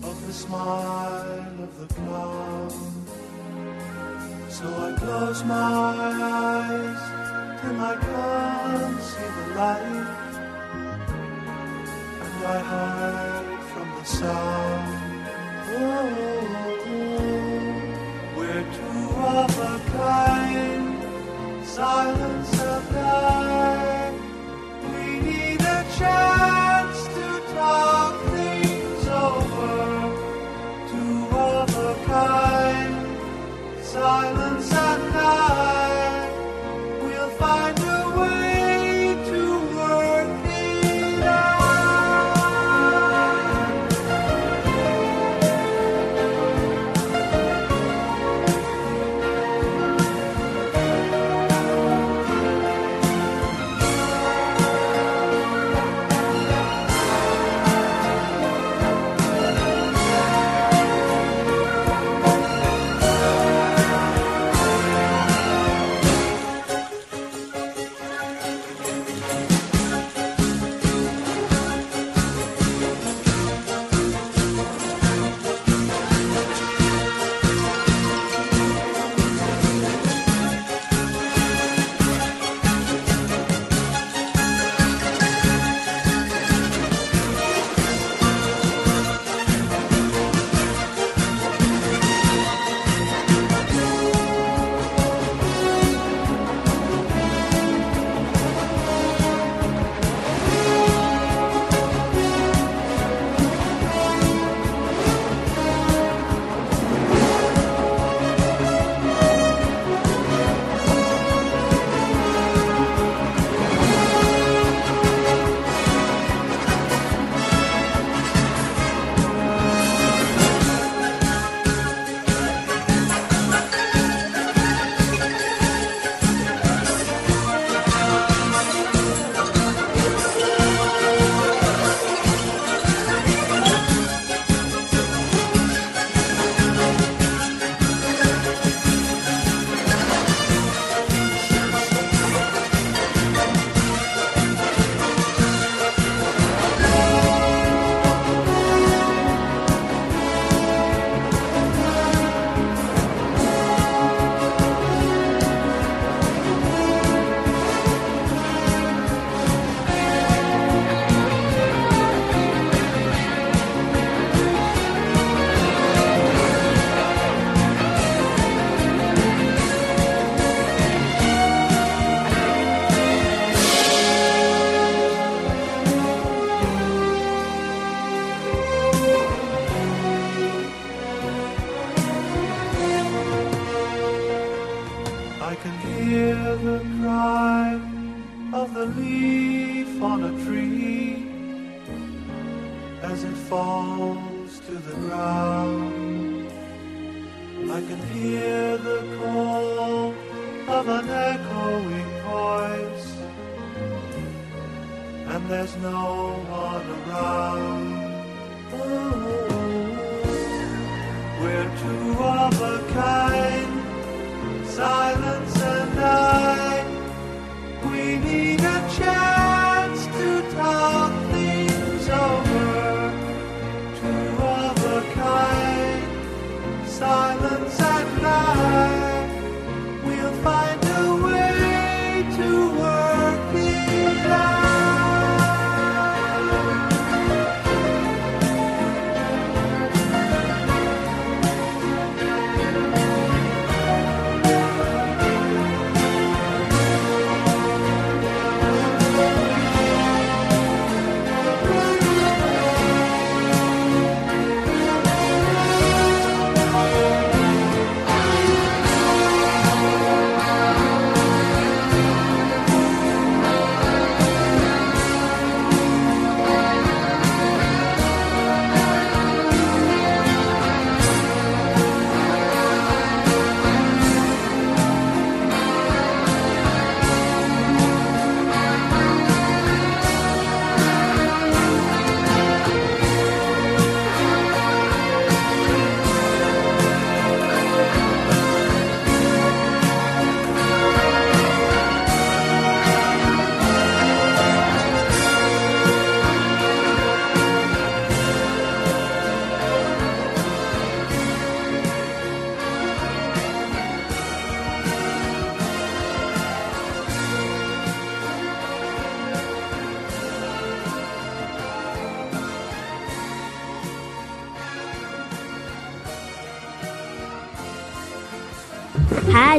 of 0.02 0.26
the 0.26 0.32
smile 0.32 1.33
So 4.64 4.70
I 4.70 4.92
close 4.92 5.44
my 5.44 5.56
eyes 6.32 7.02
till 7.60 7.78
I 7.92 7.96
can't 8.06 9.00
see 9.10 9.30
the 9.36 9.46
light, 9.60 10.08
and 12.24 12.44
I 12.46 12.58
hide 12.70 13.62
from 13.72 13.88
the 13.98 14.04
sound. 14.04 14.88
Oh, 15.68 16.00
we're 18.38 18.66
two 18.78 19.04
of 19.36 19.52
a 19.58 19.74
kind 19.98 20.96
silence 21.66 22.54
and 22.62 22.96
I. 22.96 24.12
We 24.94 25.04
need 25.28 25.60
a 25.60 25.84
chance 25.98 26.53
silence 33.94 34.72
and 34.72 35.16
I. 35.16 35.73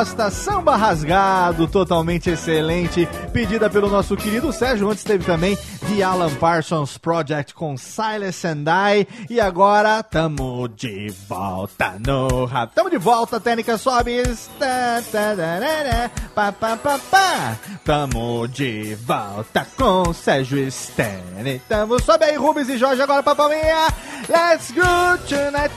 Costa, 0.00 0.30
samba 0.30 0.76
rasgado, 0.76 1.66
totalmente 1.66 2.30
excelente, 2.30 3.06
pedida 3.34 3.68
pelo 3.68 3.90
nosso 3.90 4.16
querido 4.16 4.50
Sérgio, 4.50 4.88
antes 4.88 5.04
teve 5.04 5.26
também 5.26 5.58
The 5.86 6.02
Alan 6.02 6.34
Parsons 6.36 6.96
Project 6.96 7.52
com 7.52 7.76
Silas 7.76 8.42
and 8.46 8.64
I, 8.66 9.06
e 9.28 9.38
agora 9.38 10.02
tamo 10.02 10.66
de 10.68 11.12
volta 11.28 11.96
no 12.06 12.46
rap. 12.46 12.72
Tamo 12.74 12.88
de 12.88 12.96
volta, 12.96 13.38
técnica 13.38 13.76
sobe, 13.76 14.22
tamo 17.84 18.48
de 18.48 18.94
volta 18.94 19.66
com 19.76 20.14
Sérgio 20.14 20.70
Stene, 20.72 21.60
tamo, 21.68 22.00
sobe 22.00 22.24
aí 22.24 22.36
Rubens 22.36 22.70
e 22.70 22.78
Jorge 22.78 23.02
agora 23.02 23.22
pra 23.22 23.34
palminha, 23.34 23.88
let's 24.30 24.70
go 24.70 25.18
tonight, 25.28 25.74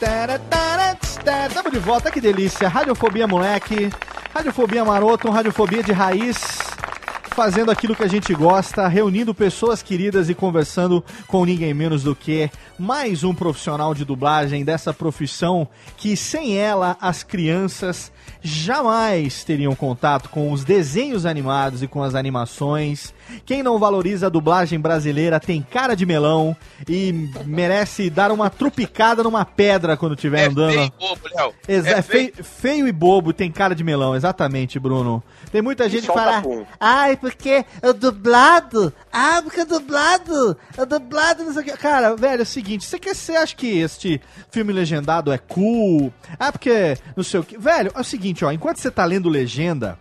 tamo 1.53 1.69
de 1.69 1.79
volta, 1.79 2.09
que 2.09 2.21
delícia, 2.21 2.69
radiofobia 2.69 3.27
moleque, 3.27 3.91
radiofobia 4.43 4.83
maroto, 4.83 5.29
um 5.29 5.31
radiofobia 5.31 5.81
de 5.81 5.93
raiz, 5.93 6.37
fazendo 7.29 7.71
aquilo 7.71 7.95
que 7.95 8.03
a 8.03 8.09
gente 8.09 8.33
gosta, 8.33 8.89
reunindo 8.89 9.33
pessoas 9.33 9.81
queridas 9.81 10.29
e 10.29 10.35
conversando 10.35 11.01
com 11.27 11.45
ninguém 11.45 11.73
menos 11.73 12.03
do 12.03 12.13
que 12.13 12.51
mais 12.77 13.23
um 13.23 13.33
profissional 13.33 13.93
de 13.93 14.03
dublagem 14.03 14.65
dessa 14.65 14.93
profissão 14.93 15.65
que 15.95 16.17
sem 16.17 16.57
ela 16.57 16.97
as 16.99 17.23
crianças 17.23 18.11
jamais 18.41 19.45
teriam 19.45 19.73
contato 19.75 20.27
com 20.27 20.51
os 20.51 20.65
desenhos 20.65 21.25
animados 21.25 21.81
e 21.81 21.87
com 21.87 22.03
as 22.03 22.13
animações. 22.13 23.13
Quem 23.45 23.63
não 23.63 23.77
valoriza 23.79 24.27
a 24.27 24.29
dublagem 24.29 24.79
brasileira 24.79 25.39
tem 25.39 25.61
cara 25.61 25.95
de 25.95 26.05
melão 26.05 26.55
e 26.87 27.29
merece 27.45 28.09
dar 28.09 28.31
uma 28.31 28.49
trupicada 28.49 29.23
numa 29.23 29.43
pedra 29.45 29.95
quando 29.97 30.15
estiver 30.15 30.47
andando. 30.49 30.73
Feio 30.73 30.85
e 30.85 30.99
bobo, 30.99 31.21
Léo. 31.35 31.53
Exa- 31.67 31.89
É 31.89 31.93
é 31.93 32.01
feio, 32.01 32.33
feio 32.43 32.87
e 32.87 32.91
bobo, 32.91 33.33
tem 33.33 33.51
cara 33.51 33.73
de 33.75 33.83
melão, 33.83 34.15
exatamente, 34.15 34.79
Bruno. 34.79 35.23
Tem 35.51 35.61
muita 35.61 35.87
gente 35.89 36.07
que 36.07 36.13
fala, 36.13 36.41
ai, 36.79 37.15
porque 37.17 37.63
o 37.83 37.93
dublado, 37.93 38.91
ah, 39.11 39.39
porque 39.43 39.61
o 39.61 39.65
dublado, 39.65 40.57
o 40.77 40.85
dublado, 40.85 41.43
não 41.43 41.53
sei 41.53 41.61
o 41.61 41.65
que. 41.65 41.77
Cara, 41.77 42.15
velho, 42.15 42.39
é 42.39 42.43
o 42.43 42.45
seguinte, 42.45 42.85
você, 42.85 42.97
quer, 42.97 43.15
você 43.15 43.35
acha 43.35 43.55
que 43.55 43.67
este 43.79 44.19
filme 44.51 44.73
legendado 44.73 45.31
é 45.31 45.37
cool? 45.37 46.11
Ah, 46.39 46.51
porque 46.51 46.97
não 47.15 47.23
sei 47.23 47.39
o 47.39 47.43
que. 47.43 47.57
Velho, 47.57 47.91
é 47.95 47.99
o 47.99 48.03
seguinte, 48.03 48.43
ó, 48.43 48.51
enquanto 48.51 48.77
você 48.77 48.89
tá 48.89 49.05
lendo 49.05 49.29
legenda, 49.29 49.97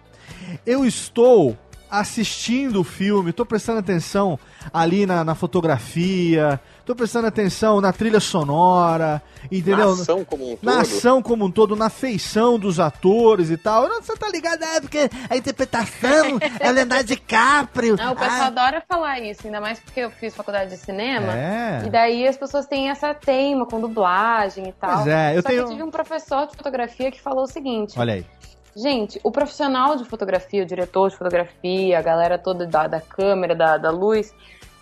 eu 0.67 0.85
estou 0.85 1.57
assistindo 1.93 2.81
o 2.81 2.85
filme, 2.85 3.35
tô 3.35 3.45
prestando 3.45 3.79
atenção 3.81 4.39
ali 4.73 5.05
na, 5.05 5.23
na 5.23 5.35
fotografia, 5.35 6.59
tô 6.87 6.95
prestando 6.95 7.27
atenção 7.27 7.83
na 7.83 7.93
trilha 7.93 8.19
sonora, 8.19 9.21
entendeu? 9.51 9.95
Na 9.95 10.03
ação 10.03 10.25
como 10.25 10.45
um 10.53 10.59
Na 10.63 10.73
todo. 10.73 10.81
ação 10.81 11.23
como 11.23 11.45
um 11.45 11.51
todo, 11.51 11.77
na 11.77 11.91
feição 11.91 12.59
dos 12.59 12.81
atores 12.81 13.51
e 13.51 13.59
tal. 13.59 13.89
Não, 13.91 14.01
Você 14.01 14.17
tá 14.17 14.29
ligado? 14.31 14.63
É 14.65 14.81
porque 14.81 15.11
a 15.29 15.37
interpretação 15.37 16.39
é 16.59 16.73
Leonardo 16.73 17.05
DiCaprio. 17.05 17.97
Não, 17.97 18.13
o 18.13 18.17
pessoal 18.17 18.41
Ah, 18.43 18.47
adora 18.47 18.83
falar 18.89 19.21
isso, 19.21 19.43
ainda 19.45 19.61
mais 19.61 19.79
porque 19.79 20.01
eu 20.01 20.11
fiz 20.11 20.35
faculdade 20.35 20.71
de 20.71 20.79
cinema. 20.79 21.33
É. 21.37 21.83
E 21.87 21.91
daí 21.91 22.27
as 22.27 22.39
pessoas 22.39 22.65
têm 22.67 22.89
essa 22.89 23.13
teima 23.13 23.67
com 23.67 23.79
dublagem 23.79 24.69
e 24.69 24.73
tal. 24.73 24.95
Pois 24.95 25.07
é, 25.09 25.37
eu 25.37 25.43
Só 25.43 25.49
tenho- 25.49 25.61
que 25.65 25.69
eu 25.69 25.71
tive 25.73 25.83
um 25.83 25.91
professor 25.91 26.47
de 26.47 26.57
fotografia 26.57 27.11
que 27.11 27.21
falou 27.21 27.43
o 27.45 27.47
seguinte: 27.47 27.99
Olha 27.99 28.15
aí. 28.15 28.27
Gente, 28.75 29.21
o 29.23 29.31
profissional 29.31 29.97
de 29.97 30.05
fotografia, 30.05 30.63
o 30.63 30.67
diretor 30.67 31.11
de 31.11 31.17
fotografia, 31.17 31.99
a 31.99 32.03
galera 32.03 32.39
toda 32.39 32.67
da, 32.67 32.87
da 32.87 33.01
câmera, 33.01 33.55
da, 33.55 33.77
da 33.77 33.91
luz, 33.91 34.35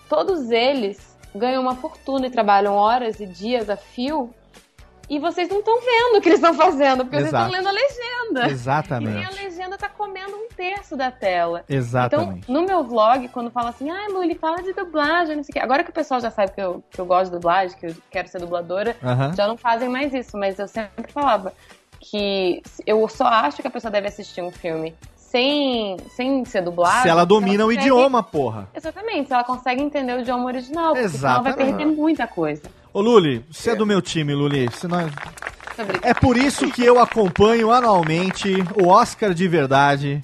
todos 0.09 0.51
eles 0.51 1.17
ganham 1.35 1.62
uma 1.62 1.75
fortuna 1.75 2.27
e 2.27 2.31
trabalham 2.31 2.75
horas 2.75 3.21
e 3.21 3.27
dias 3.27 3.69
a 3.69 3.77
fio. 3.77 4.33
E 5.09 5.19
vocês 5.19 5.49
não 5.49 5.59
estão 5.59 5.77
vendo 5.81 6.19
o 6.19 6.21
que 6.21 6.29
eles 6.29 6.39
estão 6.39 6.55
fazendo, 6.55 6.99
porque 7.05 7.17
vocês 7.17 7.29
Exato. 7.31 7.47
estão 7.47 7.59
lendo 7.59 7.69
a 7.69 7.73
legenda. 7.73 8.49
Exatamente. 8.49 9.19
E 9.19 9.25
a 9.25 9.43
legenda 9.43 9.77
tá 9.77 9.89
comendo 9.89 10.37
um 10.37 10.47
terço 10.55 10.97
da 10.97 11.11
tela. 11.11 11.65
Exatamente. 11.69 12.45
Então, 12.45 12.55
no 12.55 12.65
meu 12.65 12.85
vlog, 12.85 13.27
quando 13.31 13.51
fala 13.51 13.71
assim, 13.71 13.91
Lu, 14.09 14.23
ele 14.23 14.37
fala 14.37 14.62
de 14.62 14.73
dublagem, 14.73 15.35
não 15.35 15.43
sei 15.43 15.51
o 15.51 15.55
quê. 15.55 15.59
Agora 15.59 15.83
que 15.83 15.91
o 15.91 15.93
pessoal 15.93 16.21
já 16.21 16.31
sabe 16.31 16.53
que 16.53 16.61
eu, 16.61 16.85
que 16.89 17.01
eu 17.01 17.05
gosto 17.05 17.25
de 17.25 17.39
dublagem, 17.39 17.77
que 17.77 17.87
eu 17.87 17.97
quero 18.09 18.29
ser 18.29 18.39
dubladora, 18.39 18.97
Aham. 19.03 19.35
já 19.35 19.49
não 19.49 19.57
fazem 19.57 19.89
mais 19.89 20.15
isso. 20.15 20.39
Mas 20.39 20.61
eu 20.61 20.69
sempre 20.69 21.11
falava 21.11 21.53
que 22.01 22.63
eu 22.87 23.07
só 23.09 23.27
acho 23.27 23.61
que 23.61 23.69
a 23.69 23.71
pessoa 23.71 23.91
deve 23.91 24.09
assistir 24.09 24.41
um 24.43 24.51
filme 24.51 24.95
sem, 25.17 25.97
sem 26.17 26.45
ser 26.45 26.63
dublado. 26.63 27.03
Se 27.03 27.09
ela 27.09 27.25
domina 27.25 27.65
o 27.65 27.69
consegue- 27.69 27.83
idioma, 27.87 28.23
porra. 28.23 28.69
Exatamente, 28.75 29.29
se 29.29 29.35
ela 29.35 29.45
consegue 29.45 29.83
entender 29.83 30.15
o 30.15 30.21
idioma 30.21 30.45
original, 30.47 30.95
porque 30.95 31.09
senão 31.11 31.31
ela 31.35 31.43
vai 31.43 31.53
perder 31.55 31.87
muita 31.87 32.27
coisa. 32.27 32.63
Ô, 32.93 33.01
Luli, 33.01 33.45
você 33.51 33.71
é 33.71 33.77
do 33.77 33.87
meu 33.87 34.03
time, 34.03 34.35
Luli. 34.35 34.67
Você 34.69 34.89
não 34.89 34.99
é... 35.01 35.09
É 36.03 36.13
por 36.13 36.37
isso 36.37 36.69
que 36.71 36.85
eu 36.85 36.99
acompanho 37.01 37.71
anualmente 37.71 38.53
o 38.83 38.89
Oscar 38.89 39.33
de 39.33 39.47
verdade. 39.49 40.21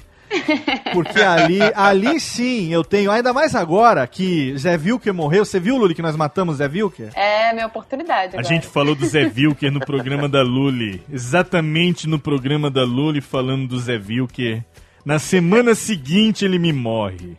Porque 0.92 1.20
ali, 1.20 1.58
ali 1.74 2.20
sim 2.20 2.72
eu 2.72 2.82
tenho, 2.84 3.10
ainda 3.10 3.32
mais 3.32 3.54
agora 3.54 4.06
que 4.06 4.56
Zé 4.58 4.76
Vilker 4.76 5.12
morreu. 5.14 5.44
Você 5.44 5.58
viu, 5.60 5.76
Luli, 5.76 5.94
que 5.94 6.02
nós 6.02 6.16
matamos 6.16 6.56
Zé 6.56 6.68
Vilker? 6.68 7.10
É 7.14 7.52
minha 7.52 7.66
oportunidade 7.66 8.36
A 8.36 8.40
agora. 8.40 8.44
gente 8.44 8.66
falou 8.66 8.94
do 8.94 9.06
Zé 9.06 9.26
Vilker 9.26 9.70
no 9.70 9.80
programa 9.80 10.28
da 10.28 10.42
Luli. 10.42 11.02
Exatamente 11.12 12.08
no 12.08 12.18
programa 12.18 12.70
da 12.70 12.84
Luli 12.84 13.20
falando 13.20 13.66
do 13.68 13.78
Zé 13.78 13.98
Vilker. 13.98 14.62
Na 15.04 15.18
semana 15.18 15.74
seguinte 15.74 16.44
ele 16.44 16.58
me 16.58 16.72
morre. 16.72 17.36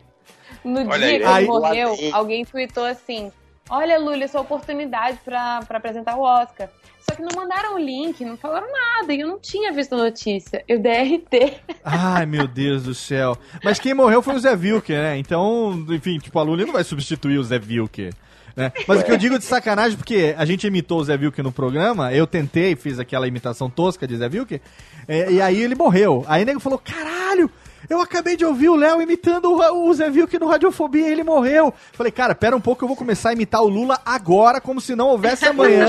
No 0.64 0.80
Olha 0.88 0.98
dia 0.98 1.06
aí. 1.06 1.20
que 1.20 1.38
ele 1.38 1.46
morreu, 1.46 1.94
alguém 2.12 2.44
tweetou 2.44 2.84
assim: 2.84 3.30
Olha, 3.70 3.98
Lula, 3.98 4.26
sua 4.28 4.40
oportunidade 4.40 5.18
pra, 5.24 5.60
pra 5.60 5.78
apresentar 5.78 6.16
o 6.16 6.22
Oscar. 6.22 6.68
Só 7.00 7.14
que 7.14 7.22
não 7.22 7.30
mandaram 7.34 7.74
o 7.74 7.78
link, 7.78 8.22
não 8.24 8.36
falaram 8.36 8.66
nada. 8.70 9.12
E 9.14 9.20
eu 9.20 9.28
não 9.28 9.38
tinha 9.38 9.72
visto 9.72 9.94
a 9.94 9.98
notícia. 9.98 10.62
Eu 10.68 10.78
DRT. 10.78 11.60
Ai, 11.84 12.26
meu 12.26 12.46
Deus 12.46 12.82
do 12.82 12.94
céu. 12.94 13.36
Mas 13.62 13.78
quem 13.78 13.94
morreu 13.94 14.22
foi 14.22 14.34
o 14.34 14.38
Zé 14.38 14.54
Vilker, 14.54 14.98
né? 14.98 15.18
Então, 15.18 15.86
enfim, 15.90 16.18
tipo, 16.18 16.38
a 16.38 16.42
Luli 16.42 16.64
não 16.64 16.72
vai 16.72 16.84
substituir 16.84 17.38
o 17.38 17.44
Zé 17.44 17.58
Vilker. 17.58 18.12
Né? 18.58 18.72
Mas 18.88 19.00
o 19.00 19.04
que 19.04 19.12
eu 19.12 19.16
digo 19.16 19.38
de 19.38 19.44
sacanagem, 19.44 19.96
porque 19.96 20.34
a 20.36 20.44
gente 20.44 20.66
imitou 20.66 20.98
o 20.98 21.04
Zé 21.04 21.16
Vilker 21.16 21.44
no 21.44 21.52
programa, 21.52 22.12
eu 22.12 22.26
tentei, 22.26 22.74
fiz 22.74 22.98
aquela 22.98 23.28
imitação 23.28 23.70
tosca 23.70 24.04
de 24.04 24.16
Zé 24.16 24.28
Vilker, 24.28 24.60
é, 25.06 25.30
e 25.30 25.40
aí 25.40 25.62
ele 25.62 25.76
morreu. 25.76 26.24
Aí 26.26 26.42
o 26.42 26.46
nego 26.46 26.58
falou, 26.58 26.76
caralho, 26.76 27.48
eu 27.88 28.00
acabei 28.00 28.36
de 28.36 28.44
ouvir 28.44 28.68
o 28.68 28.76
Léo 28.76 29.00
imitando 29.00 29.50
o, 29.50 29.88
o 29.88 29.94
Zé 29.94 30.10
Vilker 30.10 30.38
no 30.40 30.48
Radiofobia 30.48 31.08
e 31.08 31.12
ele 31.12 31.24
morreu. 31.24 31.72
Falei, 31.92 32.12
cara, 32.12 32.34
pera 32.34 32.56
um 32.56 32.60
pouco, 32.60 32.84
eu 32.84 32.88
vou 32.88 32.96
começar 32.96 33.30
a 33.30 33.32
imitar 33.32 33.62
o 33.62 33.68
Lula 33.68 34.00
agora, 34.04 34.60
como 34.60 34.80
se 34.80 34.94
não 34.94 35.08
houvesse 35.08 35.46
amanhã. 35.46 35.86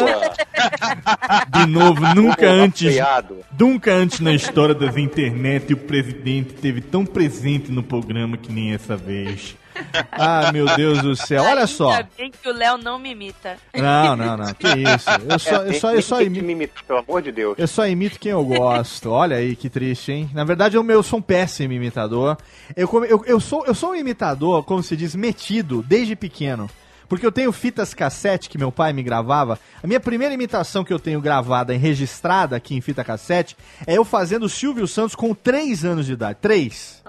De 1.50 1.66
novo, 1.66 2.02
nunca 2.16 2.48
antes. 2.48 2.96
Nunca 3.58 3.94
antes 3.94 4.20
na 4.20 4.34
história 4.34 4.76
das 4.76 4.96
internet 4.98 5.74
o 5.74 5.78
presidente 5.78 6.54
teve 6.54 6.82
tão 6.82 7.06
presente 7.06 7.72
no 7.72 7.84
programa 7.84 8.38
que 8.38 8.52
nem 8.52 8.74
essa 8.74 8.96
vez. 8.96 9.56
ah, 10.12 10.52
meu 10.52 10.66
Deus 10.76 11.02
do 11.02 11.16
céu, 11.16 11.44
olha 11.44 11.68
só. 11.68 11.92
Ainda 11.92 12.10
bem 12.18 12.32
que 12.32 12.50
o 12.50 12.54
Léo 12.54 12.78
não 12.78 13.00
me 13.00 13.12
imita. 13.12 13.58
Não, 13.74 14.16
não, 14.16 14.38
não, 14.38 14.54
que 14.54 14.68
isso. 14.68 15.10
Eu 15.30 15.40
só, 15.40 15.56
eu 15.64 15.74
só, 15.74 15.94
eu 15.94 16.02
só 16.02 16.22
imito. 16.22 16.46
me 16.46 16.52
imita, 16.54 16.74
pelo 16.88 17.00
amor 17.00 17.22
de 17.22 17.32
Deus. 17.32 17.56
Eu 17.58 17.68
só 17.68 17.88
imito 17.88 18.20
quem 18.20 18.32
eu 18.32 18.44
gosto. 18.44 19.12
Olha 19.12 19.38
aí 19.38 19.56
que 19.56 19.70
triste, 19.70 20.12
hein? 20.12 20.30
Na 20.34 20.44
verdade, 20.44 20.76
eu, 20.76 20.86
eu 20.90 21.04
sou 21.04 21.20
um 21.20 21.22
péssimo 21.22 21.74
imitador. 21.74 22.38
Eu, 22.76 22.90
eu, 23.06 23.24
eu, 23.26 23.40
sou, 23.40 23.66
eu 23.66 23.74
sou 23.74 23.92
um 23.92 23.96
imitador, 23.96 24.64
como 24.64 24.84
se 24.84 24.96
diz, 24.96 25.16
metido 25.16 25.84
desde 25.88 26.16
pequeno. 26.16 26.70
Porque 27.10 27.26
eu 27.26 27.32
tenho 27.32 27.52
fitas 27.52 27.96
cassete 27.96 28.48
que 28.48 28.58
meu 28.58 28.72
pai 28.72 28.94
me 28.94 29.02
gravava. 29.02 29.60
A 29.82 29.88
minha 29.88 30.00
primeira 30.00 30.34
imitação 30.34 30.84
que 30.84 30.94
eu 30.94 31.00
tenho 31.00 31.20
gravada 31.20 31.74
e 31.74 31.78
registrada 31.78 32.56
aqui 32.56 32.76
em 32.76 32.82
fita 32.82 33.04
cassete 33.04 33.58
é 33.88 33.98
eu 33.98 34.06
fazendo 34.06 34.44
o 34.44 34.50
Silvio 34.50 34.88
Santos 34.88 35.16
com 35.16 35.34
3 35.34 35.84
anos 35.84 36.06
de 36.06 36.14
idade. 36.14 36.38
3. 36.40 37.04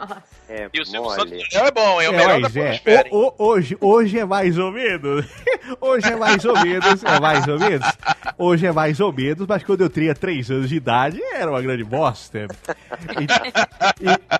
É, 0.52 0.68
E 0.74 0.80
o 0.80 0.84
Silvio. 0.84 1.10
Santos 1.12 1.54
é 1.54 1.70
bom, 1.70 2.00
é 2.00 2.08
o 2.08 2.12
melhor 2.12 2.40
da 2.40 2.60
é. 2.60 3.04
O- 3.12 3.28
o- 3.28 3.34
hoje, 3.38 3.76
hoje 3.80 4.18
é 4.18 4.24
mais 4.24 4.58
ou 4.58 4.72
menos. 4.72 5.24
Hoje 5.80 6.08
é 6.08 6.16
mais 6.16 6.44
ou 6.44 6.54
menos. 6.60 7.04
É 7.04 7.20
mais 7.20 7.46
ou 7.46 7.56
menos. 7.56 7.86
Hoje 8.36 8.66
é 8.66 8.72
mais 8.72 8.98
ou 8.98 9.12
menos, 9.12 9.46
mas 9.46 9.62
quando 9.62 9.82
eu 9.82 9.88
tinha 9.88 10.12
3 10.12 10.50
anos 10.50 10.68
de 10.68 10.74
idade, 10.74 11.22
era 11.32 11.48
uma 11.48 11.62
grande 11.62 11.84
bosta. 11.84 12.48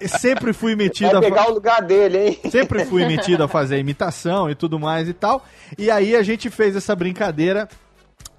E, 0.01 0.05
e 0.05 0.09
sempre 0.09 0.53
fui 0.53 0.75
metido 0.75 1.11
Vai 1.13 1.19
a. 1.19 1.21
pegar 1.21 1.49
o 1.51 1.55
lugar 1.55 1.83
dele, 1.83 2.19
hein? 2.19 2.41
Sempre 2.51 2.85
fui 2.85 3.07
metido 3.07 3.45
a 3.45 3.49
fazer 3.49 3.79
imitação 3.79 4.51
e 4.51 4.57
tudo 4.57 4.81
mais 4.81 5.09
e 5.09 5.13
tal. 5.13 5.45
E 5.79 5.89
aí 5.91 6.17
a 6.17 6.23
gente 6.23 6.51
fez 6.51 6.75
essa 6.75 6.97
brincadeira. 6.97 7.69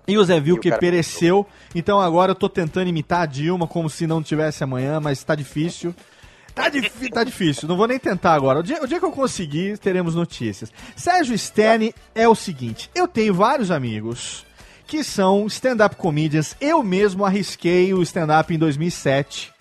E 0.08 0.18
o 0.18 0.24
Zé 0.26 0.40
Vilker 0.40 0.72
cara- 0.72 0.80
pereceu. 0.82 1.48
Então 1.74 2.02
agora 2.02 2.32
eu 2.32 2.36
tô 2.36 2.50
tentando 2.50 2.90
imitar 2.90 3.22
a 3.22 3.26
Dilma 3.26 3.68
como 3.68 3.90
se 3.90 4.06
não 4.06 4.22
tivesse 4.22 4.64
amanhã, 4.64 5.00
mas 5.00 5.24
tá 5.24 5.36
difícil. 5.36 5.96
Tá, 6.54 6.70
tá 7.14 7.24
difícil, 7.24 7.68
não 7.68 7.78
vou 7.78 7.88
nem 7.88 7.98
tentar 7.98 8.34
agora. 8.34 8.60
O 8.60 8.64
dia, 8.64 8.84
o 8.84 8.88
dia 8.88 9.00
que 9.00 9.06
eu 9.06 9.12
conseguir, 9.12 9.78
teremos 9.78 10.16
notícias. 10.16 10.72
Sérgio 10.96 11.38
Sterne 11.38 11.94
é 12.14 12.28
o 12.28 12.36
seguinte: 12.36 12.90
eu 12.94 13.08
tenho 13.08 13.34
vários 13.34 13.72
amigos 13.72 14.46
que 14.86 15.04
são 15.04 15.48
stand-up 15.48 15.96
comedians. 15.96 16.56
Eu 16.60 16.84
mesmo 16.84 17.24
arrisquei 17.24 17.94
o 17.94 18.02
stand-up 18.04 18.54
em 18.54 18.58
2007 18.58 19.54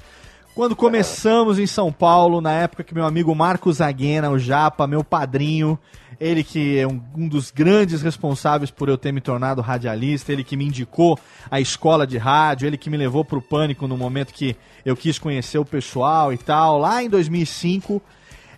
Quando 0.57 0.75
começamos 0.75 1.59
em 1.61 1.67
São 1.67 1.93
Paulo, 1.93 2.41
na 2.41 2.53
época 2.53 2.83
que 2.83 2.93
meu 2.93 3.05
amigo 3.05 3.33
Marcos 3.35 3.81
Aguena, 3.81 4.29
o 4.29 4.39
Japa, 4.39 4.89
meu 4.89 5.05
padrinho, 5.05 5.79
ele 6.21 6.45
que 6.45 6.79
é 6.79 6.87
um, 6.87 7.01
um 7.17 7.27
dos 7.27 7.51
grandes 7.51 8.03
responsáveis 8.03 8.71
por 8.71 8.91
eu 8.91 8.99
ter 8.99 9.11
me 9.11 9.23
tornado 9.23 9.63
radialista, 9.63 10.31
ele 10.31 10.45
que 10.45 10.57
me 10.57 10.67
indicou 10.67 11.19
a 11.51 11.59
escola 11.59 12.07
de 12.07 12.19
rádio, 12.19 12.67
ele 12.67 12.77
que 12.77 12.91
me 12.91 12.97
levou 12.99 13.25
pro 13.25 13.41
pânico 13.41 13.89
no 13.89 13.97
momento 13.97 14.35
que 14.35 14.55
eu 14.85 14.95
quis 14.95 15.19
conhecer 15.19 15.59
o 15.59 15.65
pessoal 15.65 16.31
e 16.31 16.37
tal, 16.37 16.79
lá 16.79 17.03
em 17.03 17.09
2005. 17.09 18.03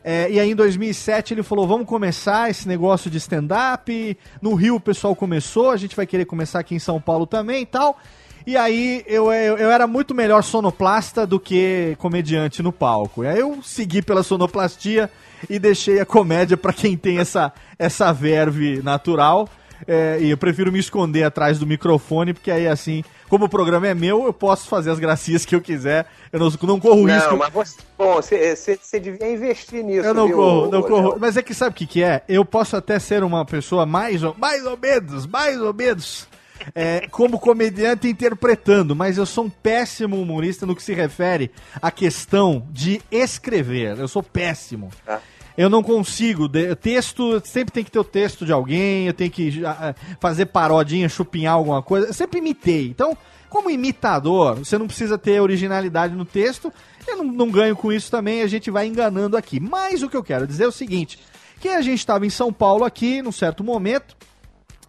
É, 0.05 0.29
e 0.29 0.41
aí 0.41 0.51
em 0.51 0.57
2007 0.57 1.33
ele 1.33 1.45
falou: 1.45 1.67
vamos 1.67 1.87
começar 1.87 2.51
esse 2.51 2.67
negócio 2.67 3.09
de 3.09 3.19
stand-up. 3.19 4.19
No 4.41 4.55
Rio 4.55 4.75
o 4.75 4.81
pessoal 4.81 5.15
começou, 5.15 5.71
a 5.71 5.77
gente 5.77 5.95
vai 5.95 6.07
querer 6.07 6.25
começar 6.25 6.59
aqui 6.59 6.75
em 6.75 6.81
São 6.81 7.01
Paulo 7.01 7.27
também 7.27 7.63
e 7.63 7.67
tal. 7.67 7.97
E 8.45 8.57
aí 8.57 9.05
eu, 9.07 9.33
eu, 9.33 9.57
eu 9.57 9.71
era 9.71 9.87
muito 9.87 10.13
melhor 10.13 10.43
sonoplasta 10.43 11.25
do 11.25 11.39
que 11.39 11.95
comediante 11.99 12.61
no 12.61 12.73
palco. 12.73 13.23
E 13.23 13.29
aí 13.29 13.39
eu 13.39 13.63
segui 13.63 14.03
pela 14.03 14.25
sonoplastia 14.25 15.09
e 15.49 15.59
deixei 15.59 16.01
a 16.01 16.07
comédia 16.07 16.57
pra 16.57 16.73
quem 16.73 16.97
tem 16.97 17.19
essa, 17.19 17.53
essa 17.79 18.13
verve 18.13 18.81
natural. 18.83 19.49
É, 19.87 20.19
e 20.21 20.31
eu 20.31 20.37
prefiro 20.39 20.71
me 20.71 20.79
esconder 20.79 21.25
atrás 21.25 21.59
do 21.59 21.67
microfone, 21.67 22.33
porque 22.33 22.53
aí 22.53 22.69
assim, 22.69 23.03
como 23.29 23.47
o 23.47 23.49
programa 23.49 23.89
é 23.89 23.95
meu, 23.95 24.25
eu 24.27 24.33
posso 24.33 24.69
fazer 24.69 24.91
as 24.91 24.99
gracinhas 25.01 25.45
que 25.45 25.55
eu 25.57 25.61
quiser. 25.61 26.07
Eu 26.33 26.39
não, 26.39 26.53
não 26.63 26.79
corro 26.79 27.05
Não, 27.05 27.15
risco. 27.15 27.37
mas 27.37 27.53
você, 27.53 27.77
bom, 27.99 28.15
você, 28.15 28.55
você, 28.55 28.79
você 28.81 29.01
devia 29.01 29.33
investir 29.33 29.83
nisso. 29.83 30.07
Eu 30.07 30.15
não 30.15 30.27
viu, 30.29 30.37
corro, 30.37 30.71
não 30.71 30.81
Léo? 30.81 30.89
corro. 30.89 31.17
Mas 31.19 31.37
é 31.37 31.43
que 31.43 31.53
sabe 31.53 31.71
o 31.73 31.75
que, 31.75 31.87
que 31.87 32.03
é? 32.03 32.23
Eu 32.29 32.45
posso 32.45 32.77
até 32.77 32.99
ser 33.01 33.25
uma 33.25 33.45
pessoa 33.45 33.85
mais 33.85 34.23
ou, 34.23 34.37
mais 34.39 34.65
ou 34.65 34.79
menos, 34.81 35.27
mais 35.27 35.61
ou 35.61 35.75
menos, 35.75 36.29
é, 36.75 37.07
como 37.09 37.39
comediante 37.39 38.09
interpretando, 38.09 38.95
mas 38.95 39.19
eu 39.19 39.27
sou 39.27 39.45
um 39.45 39.51
péssimo 39.51 40.21
humorista 40.21 40.67
no 40.67 40.77
que 40.77 40.83
se 40.83 40.95
refere 40.95 41.51
à 41.81 41.91
questão 41.91 42.67
de 42.71 43.01
escrever. 43.11 43.99
Eu 43.99 44.09
sou 44.09 44.23
péssimo. 44.23 44.91
Tá. 45.05 45.21
Eu 45.57 45.69
não 45.69 45.83
consigo. 45.83 46.49
texto, 46.81 47.41
sempre 47.45 47.73
tem 47.73 47.85
que 47.85 47.91
ter 47.91 47.99
o 47.99 48.05
texto 48.05 48.47
de 48.47 48.53
alguém, 48.53 49.07
eu 49.07 49.13
tenho 49.13 49.31
que 49.31 49.65
ah, 49.65 49.77
ah, 49.91 50.17
fazer 50.21 50.47
parodinha, 50.47 51.09
chupinhar 51.09 51.55
alguma 51.55 51.83
coisa. 51.83 52.07
Eu 52.09 52.15
sempre 52.15 52.39
imitei. 52.39 52.89
Então, 52.89 53.17
como 53.49 53.71
imitador, 53.71 54.57
você 54.57 54.79
não 54.79 54.87
precisa 54.87 55.19
ter 55.19 55.41
originalidade 55.41 56.15
no 56.15 56.25
texto. 56.25 56.73
Eu 57.07 57.19
não, 57.19 57.25
não 57.25 57.51
ganho 57.51 57.77
com 57.77 57.93
isso 57.93 58.11
também, 58.11 58.43
a 58.43 58.47
gente 58.47 58.71
vai 58.71 58.87
enganando 58.87 59.37
aqui. 59.37 59.61
Mas 59.61 60.03
o 60.03 60.09
que 60.09 60.17
eu 60.17 60.23
quero 60.23 60.47
dizer 60.47 60.65
é 60.65 60.69
o 60.69 60.73
seguinte: 60.73 61.19
que 61.61 61.69
a 61.69 61.83
gente 61.83 61.99
estava 61.99 62.25
em 62.25 62.31
São 62.31 62.53
Paulo 62.53 62.85
aqui, 62.85 63.21
num 63.21 63.33
certo 63.33 63.63
momento, 63.63 64.17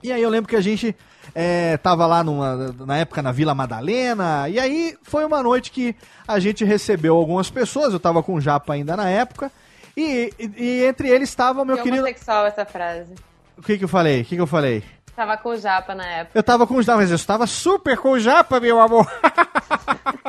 e 0.02 0.12
aí 0.12 0.22
eu 0.22 0.30
lembro 0.30 0.50
que 0.50 0.56
a 0.56 0.62
gente 0.62 0.96
é, 1.36 1.78
tava 1.78 2.06
lá 2.06 2.24
numa, 2.24 2.74
na 2.86 2.98
época 2.98 3.22
na 3.22 3.32
Vila 3.32 3.54
Madalena, 3.56 4.48
e 4.50 4.60
aí 4.60 4.96
foi 5.04 5.26
uma 5.26 5.42
noite 5.44 5.72
que 5.72 5.96
a 6.28 6.40
gente 6.40 6.64
recebeu 6.66 7.16
algumas 7.16 7.50
pessoas, 7.50 7.94
eu 7.94 8.00
tava 8.00 8.22
com 8.24 8.36
o 8.36 8.42
Japa 8.42 8.74
ainda 8.74 8.96
na 8.98 9.10
época, 9.10 9.52
e, 9.96 10.34
e- 10.40 10.52
e 10.58 10.84
entre 10.86 11.10
eles 11.10 11.30
estava 11.30 11.62
o 11.62 11.66
meu 11.66 11.78
Que 11.78 11.84
querido... 11.84 12.04
homossexual 12.04 12.46
essa 12.46 12.66
frase. 12.66 13.14
O 13.58 13.62
que 13.62 13.78
que 13.78 13.84
eu 13.84 13.88
falei? 13.90 14.22
O 14.22 14.26
que 14.26 14.36
que 14.36 14.42
eu 14.42 14.48
falei? 14.48 14.84
Tava 15.16 15.38
com 15.38 15.50
o 15.50 15.56
Japa 15.56 15.94
na 15.94 16.08
época. 16.08 16.40
Eu 16.40 16.42
tava 16.42 16.66
com 16.66 16.74
o 16.74 16.82
Japa, 16.82 16.98
mas 17.02 17.12
eu 17.12 17.16
estava 17.16 17.46
super 17.46 17.96
com 17.98 18.14
o 18.14 18.20
Japa, 18.20 18.60
meu 18.60 18.80
amor. 18.80 19.08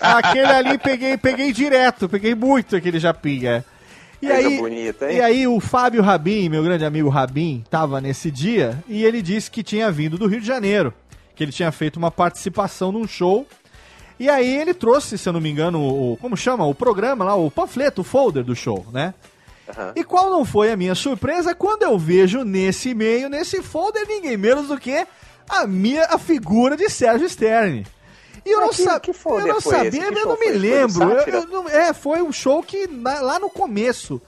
aquele 0.00 0.46
ali 0.52 0.78
peguei, 0.78 1.16
peguei 1.16 1.52
direto, 1.52 2.08
peguei 2.08 2.34
muito 2.34 2.76
aquele 2.76 2.98
Japinha. 2.98 3.64
E 4.24 4.32
aí, 4.32 4.56
bonita, 4.56 5.10
hein? 5.10 5.18
e 5.18 5.20
aí 5.20 5.46
o 5.46 5.60
Fábio 5.60 6.02
Rabin, 6.02 6.48
meu 6.48 6.62
grande 6.62 6.84
amigo 6.84 7.08
Rabin, 7.08 7.64
tava 7.70 8.00
nesse 8.00 8.30
dia 8.30 8.82
e 8.88 9.04
ele 9.04 9.20
disse 9.20 9.50
que 9.50 9.62
tinha 9.62 9.90
vindo 9.90 10.16
do 10.16 10.26
Rio 10.26 10.40
de 10.40 10.46
Janeiro, 10.46 10.94
que 11.34 11.44
ele 11.44 11.52
tinha 11.52 11.70
feito 11.70 11.96
uma 11.96 12.10
participação 12.10 12.90
num 12.90 13.06
show. 13.06 13.46
E 14.18 14.30
aí 14.30 14.56
ele 14.56 14.72
trouxe, 14.72 15.18
se 15.18 15.28
eu 15.28 15.32
não 15.32 15.40
me 15.40 15.50
engano, 15.50 15.80
o, 15.80 16.16
como 16.20 16.36
chama? 16.36 16.64
O 16.64 16.74
programa 16.74 17.24
lá, 17.24 17.34
o 17.34 17.50
panfleto, 17.50 18.00
o 18.00 18.04
folder 18.04 18.44
do 18.44 18.54
show, 18.54 18.86
né? 18.92 19.12
E 19.96 20.04
qual 20.04 20.30
não 20.30 20.44
foi 20.44 20.70
a 20.70 20.76
minha 20.76 20.94
surpresa 20.94 21.54
quando 21.54 21.82
eu 21.82 21.98
vejo 21.98 22.44
nesse 22.44 22.90
e-mail, 22.90 23.28
nesse 23.28 23.62
folder, 23.62 24.06
ninguém 24.06 24.36
menos 24.36 24.68
do 24.68 24.78
que 24.78 25.06
a 25.48 25.66
minha 25.66 26.04
a 26.06 26.18
figura 26.18 26.76
de 26.76 26.88
Sérgio 26.88 27.28
Stern. 27.28 27.84
E 28.44 28.50
eu 28.50 28.60
não, 28.60 28.68
que- 28.70 28.82
sa- 28.82 29.00
que 29.00 29.10
eu 29.10 29.46
não 29.46 29.60
foi 29.60 29.76
sabia, 29.76 30.04
eu 30.04 30.12
não 30.26 30.32
me 30.32 30.36
foi? 30.36 30.36
Foi 30.48 30.58
lembro. 30.58 31.02
Eu- 31.10 31.18
Sátira? 31.18 31.36
eu 31.38 31.46
não- 31.46 31.68
é, 31.68 31.92
foi 31.94 32.22
um 32.22 32.30
show 32.32 32.62
que 32.62 32.86
na- 32.86 33.20
lá 33.20 33.38
no 33.38 33.48
começo. 33.50 34.20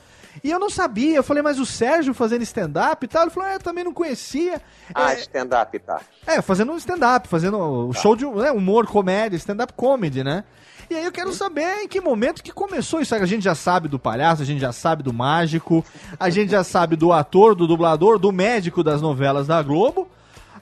E 0.45 0.51
eu 0.51 0.59
não 0.59 0.69
sabia, 0.71 1.17
eu 1.17 1.23
falei, 1.23 1.43
mas 1.43 1.59
o 1.59 1.67
Sérgio 1.67 2.13
fazendo 2.15 2.43
stand-up 2.43 3.05
e 3.05 3.09
tal, 3.09 3.23
ele 3.23 3.31
falou, 3.31 3.49
é, 3.49 3.55
eu 3.57 3.59
também 3.61 3.83
não 3.83 3.93
conhecia. 3.93 4.61
Ah, 4.95 5.15
stand-up, 5.15 5.79
tá. 5.81 6.01
É, 6.27 6.41
fazendo 6.43 6.73
um 6.73 6.77
stand-up, 6.77 7.27
fazendo 7.27 7.59
o 7.59 7.93
show 7.95 8.15
de 8.15 8.25
né, 8.27 8.53
humor, 8.53 8.87
comédia, 8.87 9.37
stand-up 9.37 9.73
comedy, 9.73 10.23
né? 10.23 10.45
E 10.89 10.95
aí 10.95 11.05
eu 11.05 11.11
quero 11.11 11.33
saber 11.33 11.83
em 11.83 11.89
que 11.89 12.01
momento 12.01 12.43
que 12.45 12.53
começou 12.53 13.01
isso. 13.01 13.13
A 13.15 13.27
gente 13.27 13.43
já 13.43 13.57
sabe 13.57 13.89
do 13.89 13.99
palhaço, 13.99 14.41
a 14.43 14.45
gente 14.45 14.61
já 14.61 14.71
sabe 14.73 15.03
do 15.03 15.13
mágico, 15.13 15.85
a 16.21 16.31
gente 16.31 16.51
já 16.53 16.63
sabe 16.63 16.95
do 16.95 17.13
ator, 17.13 17.55
do 17.57 17.67
dublador, 17.67 18.19
do 18.21 18.31
médico 18.31 18.85
das 18.85 19.03
novelas 19.03 19.49
da 19.49 19.61
Globo. 19.63 20.07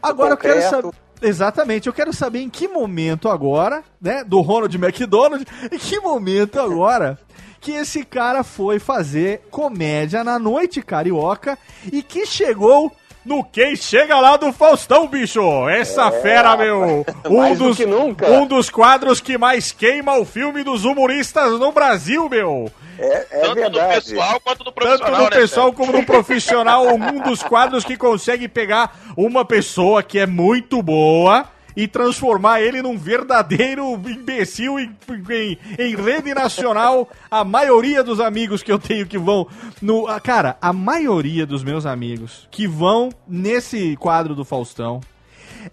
Agora 0.03 0.31
eu 0.33 0.37
quero 0.37 0.61
saber. 0.71 0.91
Exatamente, 1.27 1.87
eu 1.87 1.93
quero 1.95 2.13
saber 2.13 2.41
em 2.41 2.51
que 2.51 2.69
momento 2.69 3.31
agora, 3.31 3.83
né, 3.99 4.23
do 4.23 4.43
Ronald 4.43 4.77
McDonald, 4.77 5.43
em 5.73 5.79
que 5.79 5.99
momento 5.99 6.61
agora 6.61 7.19
que 7.63 7.73
esse 7.73 8.05
cara 8.05 8.45
foi 8.45 8.79
fazer 8.79 9.41
comédia 9.51 10.23
na 10.23 10.39
noite 10.39 10.83
carioca 10.83 11.59
e 11.91 12.03
que 12.03 12.27
chegou 12.27 12.93
no 13.25 13.43
Quem 13.45 13.75
Chega 13.77 14.19
Lá 14.21 14.37
do 14.37 14.53
Faustão, 14.53 15.07
bicho! 15.09 15.69
Essa 15.69 16.07
É, 16.09 16.21
fera, 16.23 16.57
meu! 16.57 17.05
Um 17.29 17.39
mais 17.39 17.59
do 17.59 17.69
dos, 17.69 17.77
que 17.77 17.87
nunca. 17.87 18.27
um 18.31 18.47
dos 18.47 18.69
quadros 18.71 19.21
que 19.21 19.39
mais 19.39 19.73
queima 19.73 20.17
o 20.19 20.25
filme 20.25 20.63
dos 20.63 20.85
humoristas 20.85 21.59
no 21.59 21.73
Brasil, 21.73 22.29
meu! 22.29 22.71
É, 22.99 23.27
é 23.31 23.41
Tanto 23.41 23.55
verdade. 23.55 23.73
do 23.81 24.11
pessoal 24.13 24.41
quanto 24.41 24.59
do 24.65 24.73
Tanto 24.73 24.75
profissional, 24.75 25.19
no 25.19 25.25
né, 25.25 25.31
pessoal 25.31 25.67
Sérgio? 25.69 25.73
como 25.87 25.99
no 25.99 26.07
profissional, 26.07 26.87
um 26.87 27.21
dos 27.21 27.43
quadros 27.43 27.85
que 27.85 27.97
consegue 27.97 28.47
pegar 28.47 28.97
uma 29.17 29.45
pessoa 29.45 30.03
que 30.03 30.19
é 30.19 30.27
muito 30.27 30.81
boa 30.81 31.45
e 31.77 31.89
transformar 31.89 32.61
ele 32.61 32.81
num 32.83 32.97
verdadeiro 32.97 33.93
imbecil 34.09 34.79
em, 34.79 34.95
em- 35.31 35.59
em 35.79 35.95
rede 35.97 36.33
nacional. 36.35 37.09
A 37.31 37.45
maioria 37.45 38.03
dos 38.05 38.21
amigos 38.21 38.63
que 38.63 38.71
eu 38.73 38.79
tenho 38.79 39.07
que 39.07 39.19
vão 39.19 39.47
no. 39.83 40.05
Cara, 40.23 40.57
a 40.61 40.73
maioria 40.73 41.45
dos 41.47 41.63
meus 41.65 41.85
amigos 41.87 42.47
que 42.51 42.67
vão 42.67 43.11
nesse 43.27 43.97
quadro 43.97 44.35
do 44.35 44.45
Faustão. 44.45 45.01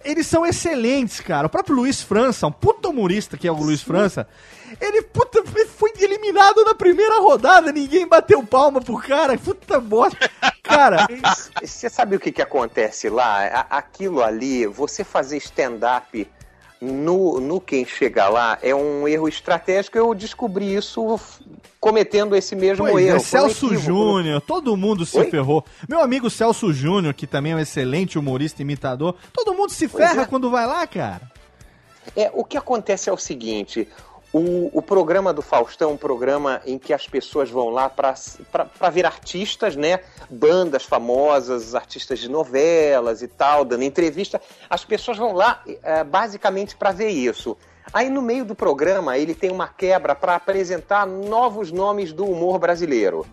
Eles 0.03 0.27
são 0.27 0.45
excelentes, 0.45 1.19
cara. 1.19 1.47
O 1.47 1.49
próprio 1.49 1.75
Luiz 1.75 2.01
França, 2.01 2.47
um 2.47 2.51
puta 2.51 2.89
humorista 2.89 3.37
que 3.37 3.47
é 3.47 3.51
o 3.51 3.55
Luiz 3.55 3.81
França, 3.81 4.27
ele, 4.79 5.01
puta, 5.01 5.43
foi 5.67 5.91
eliminado 5.99 6.63
na 6.63 6.73
primeira 6.73 7.19
rodada. 7.19 7.71
Ninguém 7.71 8.07
bateu 8.07 8.43
palma 8.43 8.81
pro 8.81 8.97
cara. 8.97 9.37
Puta 9.37 9.79
bosta. 9.79 10.29
Cara, 10.63 11.05
Você 11.61 11.89
sabe 11.89 12.15
o 12.15 12.19
que, 12.19 12.31
que 12.31 12.41
acontece 12.41 13.09
lá? 13.09 13.65
Aquilo 13.69 14.23
ali, 14.23 14.65
você 14.65 15.03
fazer 15.03 15.37
stand-up 15.37 16.29
no, 16.81 17.39
no 17.39 17.61
Quem 17.61 17.85
Chega 17.85 18.27
Lá 18.27 18.57
é 18.61 18.73
um 18.73 19.07
erro 19.07 19.27
estratégico. 19.27 19.97
Eu 19.97 20.13
descobri 20.15 20.73
isso 20.73 21.19
cometendo 21.79 22.35
esse 22.35 22.55
mesmo 22.55 22.85
Pois 22.87 23.05
erro. 23.05 23.17
é, 23.17 23.19
Foi 23.19 23.39
um 23.39 23.49
Celso. 23.49 23.75
Júnior, 23.75 24.41
todo 24.41 24.75
mundo 24.75 25.05
se 25.05 25.17
Oi? 25.19 25.29
ferrou. 25.29 25.63
Meu 25.87 26.01
amigo 26.01 26.29
Celso 26.29 26.73
Júnior, 26.73 27.13
que 27.13 27.27
também 27.27 27.51
é 27.51 27.55
um 27.55 27.59
excelente 27.59 28.17
humorista 28.17 28.61
imitador, 28.61 29.15
todo 29.31 29.53
mundo 29.53 29.71
se 29.71 29.87
Pois 29.87 30.03
ferra 30.03 30.23
é. 30.23 30.25
quando 30.25 30.49
vai 30.49 30.65
lá, 30.65 30.85
cara. 30.87 31.31
É, 32.15 32.31
o 32.33 32.43
que 32.43 32.57
acontece 32.57 33.09
é 33.09 33.13
o 33.13 33.17
seguinte: 33.17 33.87
o, 34.33 34.69
o 34.77 34.81
programa 34.81 35.33
do 35.33 35.41
Faustão 35.41 35.89
é 35.89 35.93
um 35.93 35.97
programa 35.97 36.61
em 36.65 36.77
que 36.79 36.93
as 36.93 37.05
pessoas 37.07 37.49
vão 37.49 37.69
lá 37.69 37.89
para 37.89 38.89
ver 38.89 39.05
artistas, 39.05 39.75
né? 39.75 39.99
Bandas 40.29 40.83
famosas, 40.85 41.75
artistas 41.75 42.19
de 42.19 42.29
novelas 42.29 43.21
e 43.21 43.27
tal, 43.27 43.65
dando 43.65 43.83
entrevista. 43.83 44.39
As 44.69 44.85
pessoas 44.85 45.17
vão 45.17 45.33
lá 45.33 45.61
eh, 45.83 46.03
basicamente 46.05 46.77
para 46.77 46.91
ver 46.91 47.09
isso. 47.09 47.57
Aí 47.93 48.09
no 48.09 48.21
meio 48.21 48.45
do 48.45 48.55
programa 48.55 49.17
ele 49.17 49.35
tem 49.35 49.51
uma 49.51 49.67
quebra 49.67 50.15
para 50.15 50.35
apresentar 50.35 51.05
novos 51.05 51.71
nomes 51.71 52.13
do 52.13 52.23
humor 52.25 52.57
brasileiro. 52.57 53.25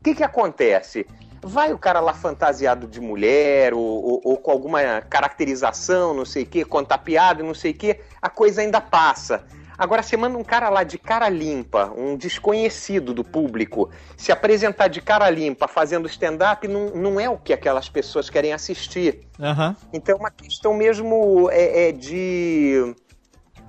O 0.00 0.04
que, 0.04 0.14
que 0.14 0.22
acontece? 0.22 1.06
Vai 1.40 1.72
o 1.72 1.78
cara 1.78 2.00
lá 2.00 2.12
fantasiado 2.12 2.86
de 2.86 3.00
mulher 3.00 3.72
ou, 3.72 3.80
ou- 3.80 4.20
ou 4.24 4.36
com 4.36 4.50
alguma 4.50 5.00
caracterização, 5.02 6.12
não 6.12 6.24
sei 6.24 6.42
o 6.42 6.46
quê, 6.46 6.64
contar 6.64 6.98
piada, 6.98 7.42
não 7.42 7.54
sei 7.54 7.70
o 7.70 7.74
quê, 7.74 8.00
a 8.20 8.28
coisa 8.28 8.60
ainda 8.60 8.80
passa. 8.80 9.44
Agora 9.78 10.02
você 10.02 10.16
manda 10.16 10.36
um 10.36 10.42
cara 10.42 10.68
lá 10.68 10.82
de 10.82 10.98
cara 10.98 11.28
limpa, 11.28 11.92
um 11.96 12.16
desconhecido 12.16 13.14
do 13.14 13.22
público, 13.22 13.88
se 14.16 14.32
apresentar 14.32 14.88
de 14.88 15.00
cara 15.00 15.30
limpa 15.30 15.68
fazendo 15.68 16.08
stand-up 16.08 16.66
não, 16.66 16.90
não 16.90 17.20
é 17.20 17.30
o 17.30 17.38
que 17.38 17.52
aquelas 17.52 17.88
pessoas 17.88 18.28
querem 18.28 18.52
assistir. 18.52 19.20
Aham. 19.40 19.76
Então 19.92 20.16
é 20.16 20.18
uma 20.18 20.30
questão 20.32 20.74
mesmo 20.74 21.48
é, 21.52 21.90
é 21.90 21.92
de 21.92 22.92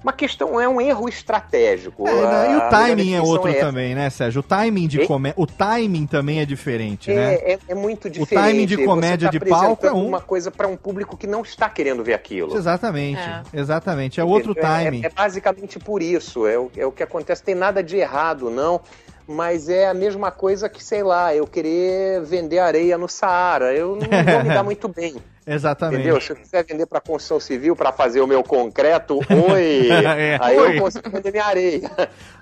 uma 0.03 0.13
questão, 0.13 0.59
é 0.59 0.67
um 0.67 0.79
erro 0.79 1.09
estratégico. 1.09 2.07
É, 2.07 2.13
né, 2.13 2.53
e 2.53 2.55
o 2.57 2.69
timing 2.69 3.13
é 3.15 3.21
outro 3.21 3.49
essa. 3.49 3.59
também, 3.59 3.93
né, 3.95 4.09
Sérgio? 4.09 4.39
O 4.39 4.43
timing 4.43 4.87
de 4.87 5.05
comédia. 5.05 5.41
O 5.41 5.45
timing 5.45 6.05
também 6.07 6.39
é 6.39 6.45
diferente, 6.45 7.13
né? 7.13 7.35
É, 7.35 7.53
é, 7.53 7.59
é 7.69 7.75
muito 7.75 8.09
diferente. 8.09 8.45
timing 8.45 8.65
de 8.65 8.85
comédia 8.85 9.27
tá 9.27 9.31
de 9.31 9.39
palco 9.39 9.85
é 9.85 9.91
um. 9.91 10.07
uma 10.07 10.21
coisa 10.21 10.49
para 10.49 10.67
um 10.67 10.77
público 10.77 11.17
que 11.17 11.27
não 11.27 11.41
está 11.41 11.69
querendo 11.69 12.03
ver 12.03 12.13
aquilo. 12.13 12.55
Exatamente, 12.55 13.19
É. 13.19 13.41
exatamente. 13.53 14.19
É 14.19 14.23
outro? 14.23 14.53
É- 14.57 14.61
timing. 14.61 15.05
É, 15.05 15.09
basicamente 15.09 15.79
por 15.79 16.01
isso. 16.01 16.47
É 16.47 16.57
o, 16.57 16.71
é 16.77 16.85
o 16.85 16.91
que 16.91 17.03
acontece. 17.03 17.43
Tem 17.43 17.55
nada 17.55 17.83
de 17.83 17.97
errado, 17.97 18.49
não. 18.49 18.81
Mas 19.31 19.69
é 19.69 19.87
a 19.87 19.93
mesma 19.93 20.31
coisa 20.31 20.67
que, 20.67 20.83
sei 20.83 21.03
lá, 21.03 21.35
eu 21.35 21.45
querer 21.45 22.19
vender 22.23 22.57
areia 22.57 22.97
no 22.97 23.07
Saara. 23.07 23.75
Eu 23.75 23.89
não 23.95 24.07
vou 24.07 24.43
me 24.43 24.49
dar 24.49 24.63
muito 24.65 24.87
bem. 24.87 25.17
Exatamente. 25.45 25.99
Entendeu? 26.01 26.19
Se 26.19 26.31
eu 26.31 26.35
quiser 26.35 26.65
vender 26.65 26.87
para 26.87 26.99
construção 26.99 27.39
civil 27.39 27.75
para 27.75 27.91
fazer 27.91 28.21
o 28.21 28.27
meu 28.27 28.43
concreto, 28.43 29.19
oi! 29.51 29.87
É. 29.91 30.37
Aí 30.41 30.57
Oi. 30.57 30.77
eu 30.77 30.81
consigo 30.81 31.07
vender 31.11 31.29
minha 31.31 31.45
areia. 31.45 31.91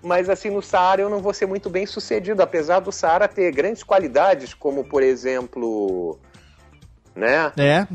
Mas 0.02 0.30
assim, 0.30 0.50
no 0.50 0.62
Saara 0.62 1.02
eu 1.02 1.10
não 1.10 1.20
vou 1.20 1.34
ser 1.34 1.46
muito 1.46 1.70
bem 1.70 1.86
sucedido, 1.86 2.42
apesar 2.42 2.80
do 2.80 2.92
Saara 2.92 3.28
ter 3.28 3.52
grandes 3.52 3.84
qualidades, 3.84 4.54
como 4.54 4.86
por 4.86 5.04
exemplo. 5.04 6.18
Né? 7.16 7.52
É, 7.58 7.88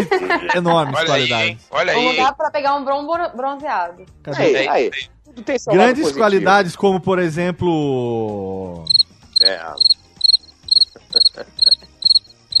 enormes 0.56 0.94
Olha 0.96 1.02
aí, 1.02 1.06
qualidades. 1.28 1.48
hein? 1.50 1.58
Olha 1.70 1.92
Um 1.96 2.00
aí. 2.00 2.16
lugar 2.16 2.34
pra 2.34 2.50
pegar 2.50 2.74
um 2.76 2.84
bron 2.84 3.06
bronzeado. 3.36 4.06
Cadê? 4.22 4.42
Aí, 4.42 4.68
aí. 4.68 4.90
Tudo 5.40 5.46
tem 5.46 5.58
seu 5.58 5.72
lado 5.72 5.78
Grandes 5.82 6.02
positivo. 6.02 6.20
qualidades, 6.20 6.76
como 6.76 7.00
por 7.00 7.18
exemplo. 7.18 8.84
É. 9.42 9.60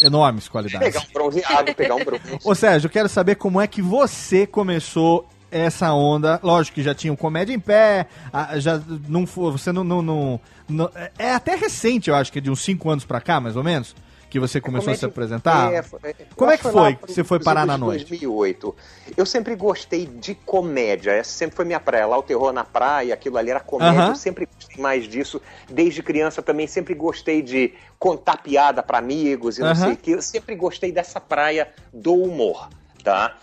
Enormes 0.02 0.48
qualidades. 0.48 0.88
Pegar 0.92 1.00
um 1.06 1.12
bronzeado, 1.12 1.74
pegar 1.74 1.94
um. 1.96 2.00
Ô 2.44 2.54
Sérgio, 2.54 2.86
eu 2.86 2.90
quero 2.90 3.08
saber 3.08 3.34
como 3.34 3.60
é 3.60 3.66
que 3.66 3.82
você 3.82 4.46
começou 4.46 5.28
essa 5.50 5.92
onda. 5.92 6.40
Lógico 6.42 6.76
que 6.76 6.82
já 6.82 6.94
tinha 6.94 7.12
um 7.12 7.16
comédia 7.16 7.52
em 7.52 7.60
pé, 7.60 8.06
ah, 8.32 8.58
já 8.58 8.80
não 9.08 9.26
foi, 9.26 9.52
você 9.52 9.72
não, 9.72 9.84
não, 9.84 10.00
não- 10.00 10.40
não- 10.68 10.90
é 11.18 11.34
até 11.34 11.54
recente, 11.56 12.08
eu 12.08 12.14
acho 12.16 12.32
que 12.32 12.38
é 12.38 12.40
de 12.40 12.50
uns 12.50 12.62
5 12.62 12.88
anos 12.88 13.04
pra 13.04 13.20
cá, 13.20 13.40
mais 13.40 13.56
ou 13.56 13.62
menos, 13.64 13.94
que 14.30 14.38
você 14.38 14.60
começou 14.60 14.92
a 14.92 14.96
se 14.96 15.04
apresentar. 15.04 15.72
é, 15.72 15.78
é, 15.78 16.14
como 16.36 16.50
é 16.50 16.56
que 16.56 16.62
foi 16.62 16.94
que 16.94 17.12
você 17.12 17.24
foi 17.24 17.40
parar 17.40 17.66
na 17.66 17.76
noite? 17.76 18.06
2008. 18.06 18.76
Eu 19.16 19.26
sempre 19.26 19.56
gostei 19.56 20.06
de 20.06 20.34
comédia, 20.34 21.10
essa 21.10 21.32
sempre 21.32 21.56
foi 21.56 21.64
minha 21.64 21.80
praia. 21.80 22.06
Lá 22.06 22.16
o 22.16 22.22
terror 22.22 22.52
na 22.52 22.64
praia, 22.64 23.12
aquilo 23.12 23.36
ali 23.36 23.50
era 23.50 23.58
comédia, 23.58 24.00
Aham. 24.00 24.08
eu 24.10 24.16
sempre 24.16 24.46
gostei 24.46 24.80
mais 24.80 25.04
disso. 25.04 25.42
Desde 25.68 26.02
criança 26.02 26.40
também 26.40 26.68
sempre 26.68 26.94
gostei 26.94 27.42
de 27.42 27.74
contar 27.98 28.36
piada 28.38 28.82
pra 28.82 28.98
amigos 28.98 29.58
e 29.58 29.62
não 29.62 29.70
Aham. 29.70 29.84
sei 29.84 29.92
o 29.92 29.96
que. 29.96 30.10
Eu 30.12 30.22
sempre 30.22 30.54
gostei 30.54 30.92
dessa 30.92 31.20
praia 31.20 31.68
do 31.92 32.14
humor, 32.14 32.68
tá? 33.02 33.36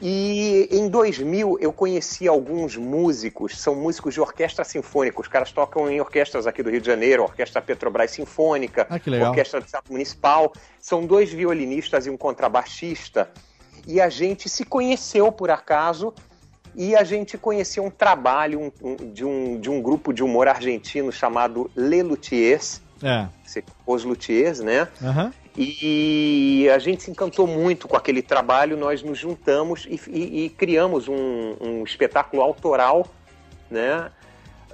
E 0.00 0.68
em 0.70 0.88
2000 0.88 1.58
eu 1.60 1.72
conheci 1.72 2.28
alguns 2.28 2.76
músicos, 2.76 3.58
são 3.60 3.74
músicos 3.74 4.14
de 4.14 4.20
orquestra 4.20 4.64
sinfônica. 4.64 5.20
Os 5.20 5.28
caras 5.28 5.50
tocam 5.50 5.90
em 5.90 6.00
orquestras 6.00 6.46
aqui 6.46 6.62
do 6.62 6.70
Rio 6.70 6.80
de 6.80 6.86
Janeiro, 6.86 7.22
Orquestra 7.24 7.60
Petrobras 7.60 8.10
Sinfônica, 8.12 8.86
Ah. 8.88 9.28
Orquestra 9.28 9.60
do 9.60 9.66
Teatro 9.66 9.92
Municipal. 9.92 10.52
São 10.80 11.04
dois 11.04 11.32
violinistas 11.32 12.06
e 12.06 12.10
um 12.10 12.16
contrabaixista. 12.16 13.30
E 13.86 14.00
a 14.00 14.08
gente 14.08 14.48
se 14.48 14.64
conheceu 14.64 15.32
por 15.32 15.50
acaso 15.50 16.14
e 16.76 16.94
a 16.94 17.02
gente 17.02 17.36
conheceu 17.36 17.84
um 17.84 17.90
trabalho 17.90 18.60
um- 18.60 18.72
um- 18.82 19.12
de, 19.12 19.24
um, 19.24 19.58
de 19.60 19.68
um 19.68 19.82
grupo 19.82 20.12
de 20.12 20.22
humor 20.22 20.46
argentino 20.46 21.10
chamado 21.10 21.68
Le 21.76 22.02
Luthiers, 22.02 22.80
É. 23.02 23.26
Os 23.86 24.04
Luthiers, 24.04 24.60
né? 24.60 24.88
Aham. 25.02 25.32
E 25.56 26.68
a 26.74 26.78
gente 26.78 27.02
se 27.02 27.10
encantou 27.10 27.46
muito 27.46 27.86
com 27.86 27.96
aquele 27.96 28.22
trabalho, 28.22 28.76
nós 28.76 29.02
nos 29.02 29.18
juntamos 29.18 29.86
e, 29.88 30.00
e- 30.10 30.44
e 30.44 30.48
criamos 30.50 31.08
um, 31.08 31.54
um 31.60 31.84
espetáculo 31.84 32.42
autoral, 32.42 33.06
né? 33.70 34.10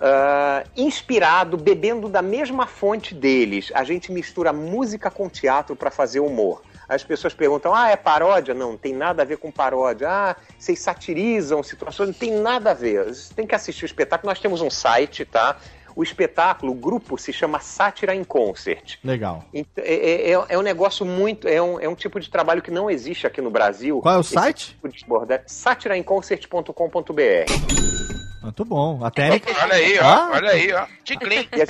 Ah, 0.00 0.62
inspirado, 0.76 1.56
bebendo 1.56 2.08
da 2.08 2.22
mesma 2.22 2.66
fonte 2.66 3.12
deles. 3.14 3.72
A 3.74 3.82
gente 3.82 4.12
mistura 4.12 4.52
música 4.52 5.10
com 5.10 5.28
teatro 5.28 5.74
para 5.74 5.90
fazer 5.90 6.20
humor. 6.20 6.62
As 6.88 7.02
pessoas 7.02 7.34
perguntam: 7.34 7.74
ah, 7.74 7.90
é 7.90 7.96
paródia? 7.96 8.54
Não, 8.54 8.70
não 8.72 8.78
tem 8.78 8.92
nada 8.94 9.22
a 9.22 9.24
ver 9.24 9.38
com 9.38 9.50
paródia. 9.50 10.08
Ah, 10.08 10.36
vocês 10.56 10.78
satirizam 10.78 11.62
situações? 11.64 12.10
Não 12.10 12.14
tem 12.14 12.30
nada 12.40 12.70
a 12.70 12.74
ver. 12.74 13.06
Você 13.06 13.34
tem 13.34 13.46
que 13.46 13.54
assistir 13.56 13.84
o 13.84 13.86
espetáculo. 13.86 14.30
Nós 14.30 14.38
temos 14.38 14.60
um 14.60 14.70
site, 14.70 15.24
tá? 15.24 15.56
O 15.98 16.02
espetáculo, 16.04 16.70
o 16.70 16.74
grupo 16.76 17.18
se 17.18 17.32
chama 17.32 17.58
Sátira 17.58 18.14
em 18.14 18.22
Concert. 18.22 18.98
Legal. 19.02 19.44
Então, 19.52 19.82
É, 19.84 20.30
é- 20.30 20.44
é 20.48 20.56
um 20.56 20.62
negócio 20.62 21.04
muito. 21.04 21.48
É 21.48 21.60
um, 21.60 21.80
é 21.80 21.88
um 21.88 21.96
tipo 21.96 22.20
de 22.20 22.30
trabalho 22.30 22.62
que 22.62 22.70
não 22.70 22.88
existe 22.88 23.26
aqui 23.26 23.40
no 23.40 23.50
Brasil. 23.50 24.00
Qual 24.00 24.14
é 24.14 24.18
o 24.18 24.20
Esse 24.20 24.32
site? 24.32 24.68
Tipo 24.68 24.88
de 24.88 25.04
abordagem. 25.04 25.42
Satiraemconcert.com.br. 25.48 28.42
Muito 28.44 28.64
bom. 28.64 29.04
A 29.04 29.10
técnica. 29.10 29.52
Olha 29.60 29.74
aí, 29.74 29.98
ó. 29.98 30.04
Ah. 30.04 30.30
Olha 30.34 30.50
aí, 30.50 30.72
ó. 30.72 30.86
Ticlin. 31.02 31.48
E 31.56 31.62
a, 31.62 31.66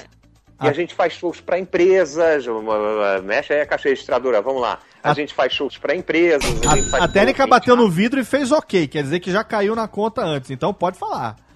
e 0.66 0.68
a 0.68 0.72
gente 0.74 0.94
faz 0.94 1.14
shows 1.14 1.40
para 1.40 1.58
empresas. 1.58 2.44
Mexe 3.24 3.54
aí 3.54 3.62
a 3.62 3.66
caixa 3.66 3.88
registradora, 3.88 4.42
vamos 4.42 4.60
lá. 4.60 4.78
A, 5.02 5.14
gente 5.14 5.32
faz 5.32 5.54
shows 5.54 5.78
para 5.78 5.96
empresas. 5.96 6.44
A, 6.66 6.76
faz 6.90 7.02
A 7.04 7.08
técnica 7.08 7.46
bateu 7.46 7.74
no 7.74 7.88
vidro 7.88 8.20
e 8.20 8.24
fez 8.26 8.52
ok, 8.52 8.88
quer 8.88 9.02
dizer 9.02 9.20
que 9.20 9.30
já 9.30 9.42
caiu 9.42 9.74
na 9.74 9.88
conta 9.88 10.20
antes, 10.20 10.50
então 10.50 10.74
pode 10.74 10.98
falar. 10.98 11.47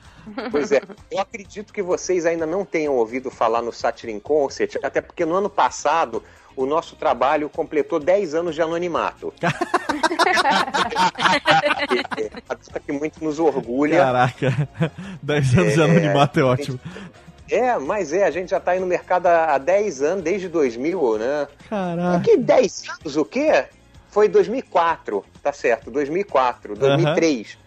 Pois 0.50 0.72
é, 0.72 0.80
eu 1.10 1.20
acredito 1.20 1.72
que 1.72 1.82
vocês 1.82 2.26
ainda 2.26 2.46
não 2.46 2.64
tenham 2.64 2.94
ouvido 2.94 3.30
falar 3.30 3.62
no 3.62 3.72
Satire 3.72 4.12
in 4.12 4.20
Concert, 4.20 4.76
até 4.82 5.00
porque 5.00 5.24
no 5.24 5.34
ano 5.34 5.50
passado 5.50 6.22
o 6.56 6.66
nosso 6.66 6.96
trabalho 6.96 7.48
completou 7.48 7.98
10 7.98 8.34
anos 8.34 8.54
de 8.54 8.62
anonimato. 8.62 9.32
É, 9.42 9.46
a 12.48 12.54
coisa 12.54 12.80
que 12.84 12.92
muito 12.92 13.22
nos 13.24 13.38
orgulha. 13.38 13.98
Caraca, 13.98 14.68
10 15.22 15.58
anos 15.58 15.74
de 15.74 15.80
É, 15.80 15.84
anonimato 15.84 16.40
é 16.40 16.42
ótimo. 16.42 16.78
É, 17.50 17.78
mas 17.78 18.12
é, 18.12 18.24
a 18.24 18.30
gente 18.30 18.50
já 18.50 18.60
tá 18.60 18.72
aí 18.72 18.80
no 18.80 18.86
mercado 18.86 19.26
há 19.26 19.54
há 19.54 19.58
10 19.58 20.02
anos, 20.02 20.24
desde 20.24 20.48
2000, 20.48 21.18
né? 21.18 21.48
Caraca. 21.68 22.24
Que 22.24 22.36
10 22.36 22.84
anos, 22.88 23.16
o 23.16 23.24
quê? 23.24 23.64
Foi 24.10 24.28
2004, 24.28 25.24
tá 25.42 25.52
certo, 25.52 25.90
2004, 25.90 26.76
2003. 26.76 27.58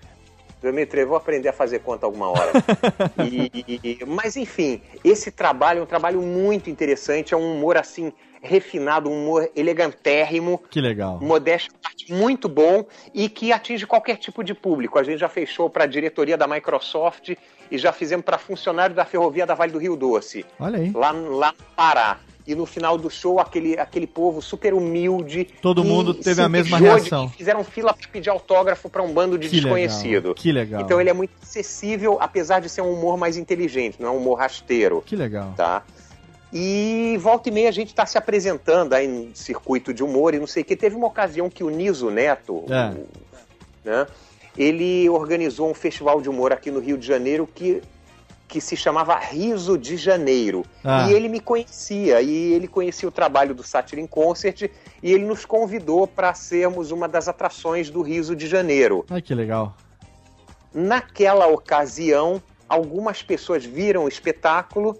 2003, 0.61 1.07
vou 1.07 1.17
aprender 1.17 1.49
a 1.49 1.53
fazer 1.53 1.79
conta 1.79 2.05
alguma 2.05 2.29
hora. 2.29 2.51
E- 3.17 3.49
e- 3.83 4.05
mas 4.05 4.35
enfim, 4.35 4.81
esse 5.03 5.31
trabalho 5.31 5.79
é 5.79 5.83
um 5.83 5.85
trabalho 5.85 6.21
muito 6.21 6.69
interessante, 6.69 7.33
é 7.33 7.37
um 7.37 7.55
humor 7.57 7.77
assim, 7.77 8.11
refinado, 8.41 9.09
um 9.09 9.13
humor 9.23 9.49
elegantérrimo, 9.55 10.61
Que 10.69 10.81
legal. 10.81 11.19
modesto, 11.21 11.73
muito 12.09 12.47
bom 12.49 12.85
e 13.13 13.27
que 13.29 13.51
atinge 13.51 13.87
qualquer 13.87 14.17
tipo 14.17 14.43
de 14.43 14.53
público. 14.53 14.99
A 14.99 15.03
gente 15.03 15.17
já 15.19 15.29
fechou 15.29 15.69
para 15.69 15.85
a 15.85 15.87
diretoria 15.87 16.37
da 16.37 16.47
Microsoft 16.47 17.35
e 17.71 17.77
já 17.77 17.91
fizemos 17.91 18.23
para 18.25 18.37
funcionário 18.37 18.95
da 18.95 19.05
Ferrovia 19.05 19.45
da 19.45 19.55
Vale 19.55 19.71
do 19.71 19.79
Rio 19.79 19.95
Doce, 19.95 20.45
Olha 20.59 20.77
aí. 20.77 20.91
lá, 20.93 21.11
lá 21.11 21.51
no 21.51 21.63
Pará. 21.75 22.19
E 22.47 22.53
no 22.53 22.65
final 22.65 22.95
do 22.97 23.09
show, 23.09 23.39
aquele, 23.39 23.77
aquele 23.79 24.05
povo 24.05 24.39
super 24.41 24.73
humilde. 24.73 25.45
Todo 25.61 25.81
que 25.81 25.87
mundo 25.87 26.13
teve 26.13 26.41
a 26.43 26.47
mesma 26.49 26.77
de- 26.77 26.83
reação. 26.83 27.27
que 27.29 27.37
fizeram 27.37 27.63
fila 27.63 27.91
para 27.93 28.07
pedir 28.07 28.29
autógrafo 28.29 28.87
para 28.87 29.01
um 29.01 29.11
bando 29.11 29.35
de 29.37 29.49
Que 29.49 29.55
legal, 29.61 29.75
desconhecido. 29.75 30.35
que 30.35 30.51
legal. 30.51 30.81
Então 30.81 31.01
ele 31.01 31.09
é 31.09 31.13
muito 31.13 31.31
acessível, 31.41 32.17
apesar 32.21 32.59
de 32.61 32.69
ser 32.69 32.81
um 32.81 32.93
humor 32.93 33.17
mais 33.17 33.35
inteligente, 33.35 33.99
não 33.99 34.09
é 34.09 34.11
um 34.11 34.17
humor 34.17 34.35
rasteiro 34.37 35.01
Que 35.03 35.15
legal. 35.15 35.53
tá? 35.57 35.81
E 36.53 37.17
volta 37.19 37.49
e 37.49 37.51
meia 37.51 37.67
a 37.69 37.71
gente 37.71 37.87
está 37.89 38.05
se 38.05 38.17
apresentando 38.17 38.93
aí 38.93 39.07
no 39.07 39.35
circuito 39.35 39.93
de 39.93 40.03
humor 40.03 40.33
e 40.33 40.39
não 40.39 40.47
sei 40.47 40.61
o 40.61 40.65
que. 40.65 40.75
Teve 40.75 40.95
uma 40.95 41.07
ocasião 41.07 41.49
que 41.49 41.63
o 41.63 41.69
Niso 41.69 42.09
Neto, 42.09 42.63
É. 42.69 42.91
o- 42.91 43.07
né, 43.83 44.07
ele 44.57 45.09
organizou 45.09 45.69
um 45.69 45.73
festival 45.73 46.21
de 46.21 46.29
humor 46.29 46.53
aqui 46.53 46.71
no 46.71 46.79
Rio 46.79 46.97
de 46.97 47.05
Janeiro 47.05 47.49
que, 47.53 47.81
que 48.47 48.61
se 48.61 48.75
chamava 48.75 49.17
Riso 49.17 49.77
de 49.77 49.97
Janeiro. 49.97 50.63
Ah. 50.83 51.07
E 51.09 51.13
ele 51.13 51.27
me 51.27 51.39
conhecia, 51.39 52.21
e 52.21 52.53
ele 52.53 52.67
conhecia 52.67 53.07
o 53.07 53.11
trabalho 53.11 53.55
do 53.55 53.63
Satire 53.63 54.01
in 54.01 54.07
Concert, 54.07 54.69
e 55.01 55.11
ele 55.11 55.25
nos 55.25 55.45
convidou 55.45 56.07
para 56.07 56.33
sermos 56.33 56.91
uma 56.91 57.07
das 57.07 57.27
atrações 57.27 57.89
do 57.89 58.01
Riso 58.01 58.35
de 58.35 58.47
Janeiro. 58.47 59.05
Ai, 59.09 59.21
que 59.21 59.33
legal. 59.33 59.75
Naquela 60.73 61.47
ocasião, 61.47 62.41
algumas 62.67 63.23
pessoas 63.23 63.65
viram 63.65 64.05
o 64.05 64.07
espetáculo 64.07 64.99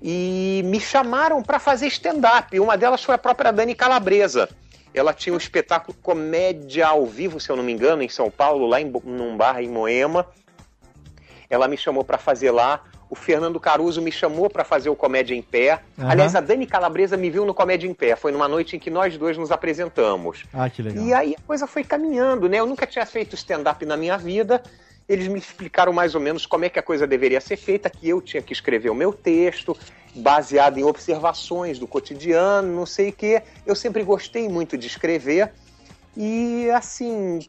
e 0.00 0.62
me 0.64 0.80
chamaram 0.80 1.42
para 1.42 1.58
fazer 1.58 1.86
stand-up. 1.86 2.58
Uma 2.58 2.76
delas 2.76 3.02
foi 3.02 3.14
a 3.14 3.18
própria 3.18 3.52
Dani 3.52 3.74
Calabresa. 3.74 4.48
Ela 4.94 5.14
tinha 5.14 5.32
um 5.32 5.38
espetáculo 5.38 5.96
comédia 6.02 6.86
ao 6.86 7.06
vivo, 7.06 7.40
se 7.40 7.50
eu 7.50 7.56
não 7.56 7.62
me 7.64 7.72
engano, 7.72 8.02
em 8.02 8.08
São 8.08 8.30
Paulo, 8.30 8.66
lá 8.66 8.80
em, 8.80 8.92
num 9.04 9.36
bar 9.36 9.62
em 9.62 9.68
Moema. 9.68 10.26
Ela 11.52 11.68
me 11.68 11.76
chamou 11.76 12.02
para 12.02 12.16
fazer 12.16 12.50
lá. 12.50 12.82
O 13.10 13.14
Fernando 13.14 13.60
Caruso 13.60 14.00
me 14.00 14.10
chamou 14.10 14.48
para 14.48 14.64
fazer 14.64 14.88
o 14.88 14.96
Comédia 14.96 15.34
em 15.34 15.42
Pé. 15.42 15.80
Aham. 15.98 16.10
Aliás, 16.10 16.34
a 16.34 16.40
Dani 16.40 16.66
Calabresa 16.66 17.14
me 17.14 17.28
viu 17.28 17.44
no 17.44 17.52
Comédia 17.52 17.86
em 17.86 17.92
Pé. 17.92 18.16
Foi 18.16 18.32
numa 18.32 18.48
noite 18.48 18.74
em 18.74 18.78
que 18.78 18.88
nós 18.88 19.18
dois 19.18 19.36
nos 19.36 19.52
apresentamos. 19.52 20.46
Ah, 20.50 20.70
que 20.70 20.80
legal. 20.80 21.04
E 21.04 21.12
aí 21.12 21.34
a 21.38 21.46
coisa 21.46 21.66
foi 21.66 21.84
caminhando, 21.84 22.48
né? 22.48 22.58
Eu 22.58 22.64
nunca 22.64 22.86
tinha 22.86 23.04
feito 23.04 23.34
stand-up 23.36 23.84
na 23.84 23.98
minha 23.98 24.16
vida. 24.16 24.62
Eles 25.06 25.28
me 25.28 25.38
explicaram 25.38 25.92
mais 25.92 26.14
ou 26.14 26.22
menos 26.22 26.46
como 26.46 26.64
é 26.64 26.70
que 26.70 26.78
a 26.78 26.82
coisa 26.82 27.06
deveria 27.06 27.38
ser 27.38 27.58
feita, 27.58 27.90
que 27.90 28.08
eu 28.08 28.22
tinha 28.22 28.42
que 28.42 28.54
escrever 28.54 28.88
o 28.88 28.94
meu 28.94 29.12
texto, 29.12 29.76
baseado 30.14 30.78
em 30.78 30.84
observações 30.84 31.78
do 31.78 31.86
cotidiano, 31.86 32.74
não 32.74 32.86
sei 32.86 33.10
o 33.10 33.12
quê. 33.12 33.42
Eu 33.66 33.74
sempre 33.74 34.02
gostei 34.04 34.48
muito 34.48 34.78
de 34.78 34.86
escrever. 34.86 35.52
E 36.16 36.70
assim, 36.70 37.40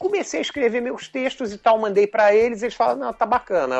comecei 0.00 0.40
a 0.40 0.42
escrever 0.42 0.80
meus 0.80 1.08
textos 1.08 1.52
e 1.52 1.58
tal, 1.58 1.78
mandei 1.78 2.06
pra 2.06 2.34
eles, 2.34 2.62
eles 2.62 2.74
falaram, 2.74 2.98
não, 2.98 3.12
tá 3.12 3.26
bacana, 3.26 3.76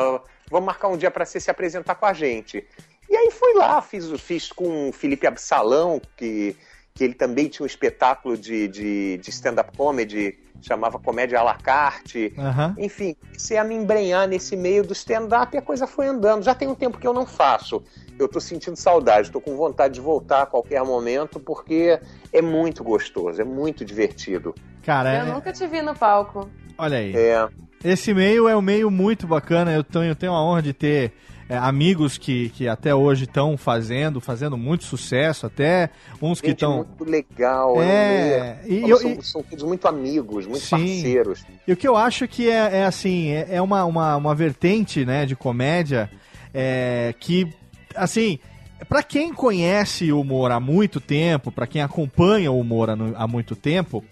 vamos 0.51 0.67
marcar 0.67 0.87
um 0.87 0.95
dia 0.95 1.09
pra 1.09 1.25
você 1.25 1.39
se 1.39 1.49
apresentar 1.49 1.95
com 1.95 2.05
a 2.05 2.13
gente. 2.13 2.63
E 3.09 3.17
aí 3.17 3.31
fui 3.31 3.55
lá, 3.55 3.81
fiz, 3.81 4.07
fiz 4.21 4.51
com 4.51 4.89
o 4.89 4.93
Felipe 4.93 5.25
Absalão, 5.25 5.99
que, 6.15 6.55
que 6.93 7.03
ele 7.03 7.15
também 7.15 7.47
tinha 7.47 7.63
um 7.63 7.67
espetáculo 7.67 8.37
de, 8.37 8.67
de, 8.67 9.17
de 9.17 9.29
stand-up 9.31 9.75
comedy, 9.75 10.37
chamava 10.61 10.99
Comédia 10.99 11.39
à 11.39 11.43
la 11.43 11.55
carte. 11.55 12.31
Aham. 12.37 12.75
Enfim, 12.77 13.15
comecei 13.15 13.57
a 13.57 13.63
me 13.63 13.73
embrenhar 13.73 14.27
nesse 14.27 14.55
meio 14.55 14.83
do 14.83 14.93
stand-up 14.93 15.55
e 15.55 15.57
a 15.57 15.61
coisa 15.61 15.87
foi 15.87 16.05
andando. 16.05 16.43
Já 16.43 16.53
tem 16.53 16.67
um 16.67 16.75
tempo 16.75 16.99
que 16.99 17.07
eu 17.07 17.13
não 17.13 17.25
faço. 17.25 17.83
Eu 18.19 18.27
tô 18.27 18.39
sentindo 18.39 18.75
saudade, 18.75 19.31
tô 19.31 19.41
com 19.41 19.57
vontade 19.57 19.95
de 19.95 20.01
voltar 20.01 20.43
a 20.43 20.45
qualquer 20.45 20.83
momento, 20.83 21.39
porque 21.39 21.99
é 22.31 22.41
muito 22.43 22.83
gostoso, 22.83 23.41
é 23.41 23.43
muito 23.43 23.83
divertido. 23.83 24.53
Cara, 24.83 25.13
Eu 25.19 25.25
é- 25.27 25.33
nunca 25.33 25.51
te 25.53 25.65
vi 25.67 25.81
no 25.81 25.93
palco. 25.95 26.49
olha 26.77 26.97
aí. 26.97 27.15
É. 27.15 27.47
Esse 27.83 28.13
meio 28.13 28.47
é 28.47 28.55
um 28.55 28.61
meio 28.61 28.91
muito 28.91 29.25
bacana. 29.27 29.71
Eu 29.71 29.83
tenho, 29.83 30.05
eu 30.05 30.15
tenho 30.15 30.33
a 30.33 30.43
honra 30.43 30.61
de 30.61 30.73
ter 30.73 31.11
é, 31.49 31.57
amigos 31.57 32.17
que, 32.17 32.47
que 32.49 32.65
até 32.67 32.95
hoje 32.95 33.25
estão 33.25 33.57
fazendo, 33.57 34.21
fazendo 34.21 34.55
muito 34.57 34.85
sucesso, 34.85 35.45
até 35.45 35.89
uns 36.21 36.39
que 36.39 36.47
Gente 36.47 36.57
estão. 36.57 36.77
muito 36.77 37.03
legal. 37.03 37.81
É, 37.81 38.59
meio- 38.63 38.87
e 38.87 38.89
eu- 38.89 38.97
são, 38.97 39.11
e- 39.11 39.23
são 39.23 39.43
todos 39.43 39.63
muito 39.65 39.85
amigos, 39.87 40.45
muito 40.45 40.63
Sim. 40.63 40.77
parceiros. 40.77 41.43
E 41.67 41.73
o 41.73 41.75
que 41.75 41.85
eu 41.87 41.97
acho 41.97 42.25
que 42.27 42.49
é, 42.49 42.77
é 42.77 42.85
assim, 42.85 43.31
é, 43.31 43.47
é 43.55 43.61
uma, 43.61 43.83
uma, 43.83 44.15
uma 44.15 44.33
vertente, 44.35 45.03
né, 45.03 45.25
de 45.25 45.35
comédia 45.35 46.09
é, 46.53 47.13
que, 47.19 47.51
assim, 47.95 48.39
pra 48.87 49.03
quem 49.03 49.33
conhece 49.33 50.09
o 50.11 50.21
humor 50.21 50.51
há 50.51 50.59
muito 50.59 51.01
tempo, 51.01 51.51
pra 51.51 51.67
quem 51.67 51.81
acompanha 51.81 52.49
o 52.51 52.59
humor 52.59 52.89
há 52.91 53.27
muito 53.27 53.55
tempo, 53.57 54.03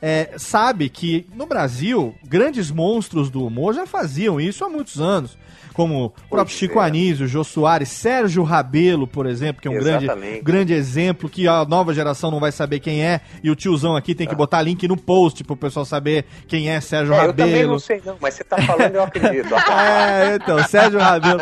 é, 0.00 0.34
sabe 0.36 0.88
que 0.88 1.26
no 1.34 1.46
Brasil, 1.46 2.14
grandes 2.24 2.70
monstros 2.70 3.30
do 3.30 3.44
humor 3.44 3.74
já 3.74 3.86
faziam 3.86 4.40
isso 4.40 4.64
há 4.64 4.68
muitos 4.68 5.00
anos. 5.00 5.36
Como 5.78 6.06
o 6.06 6.28
próprio 6.28 6.56
Chico 6.56 6.80
Anísio, 6.80 7.28
Jô 7.28 7.44
Soares, 7.44 7.88
Sérgio 7.88 8.42
Rabelo, 8.42 9.06
por 9.06 9.26
exemplo, 9.26 9.62
que 9.62 9.68
é 9.68 9.70
um 9.70 9.74
grande, 9.74 10.06
Exatamente. 10.06 10.42
grande 10.42 10.72
exemplo 10.72 11.28
que 11.28 11.46
a 11.46 11.64
nova 11.64 11.94
geração 11.94 12.32
não 12.32 12.40
vai 12.40 12.50
saber 12.50 12.80
quem 12.80 13.00
é, 13.00 13.20
e 13.44 13.48
o 13.48 13.54
tiozão 13.54 13.94
aqui 13.94 14.12
tem 14.12 14.26
que 14.26 14.34
botar 14.34 14.60
link 14.60 14.88
no 14.88 14.96
post 14.96 15.44
pro 15.44 15.56
pessoal 15.56 15.84
saber 15.84 16.24
quem 16.48 16.68
é 16.68 16.80
Sérgio 16.80 17.14
É, 17.14 17.18
eu 17.18 17.26
Rabelo. 17.28 17.48
também 17.48 17.66
não 17.68 17.78
sei 17.78 18.02
não, 18.04 18.16
mas 18.20 18.34
você 18.34 18.42
tá 18.42 18.60
falando 18.60 18.92
eu 18.92 19.04
acredito. 19.04 19.48
É, 19.70 20.34
então, 20.34 20.66
Sérgio 20.66 20.98
Rabelo, 20.98 21.40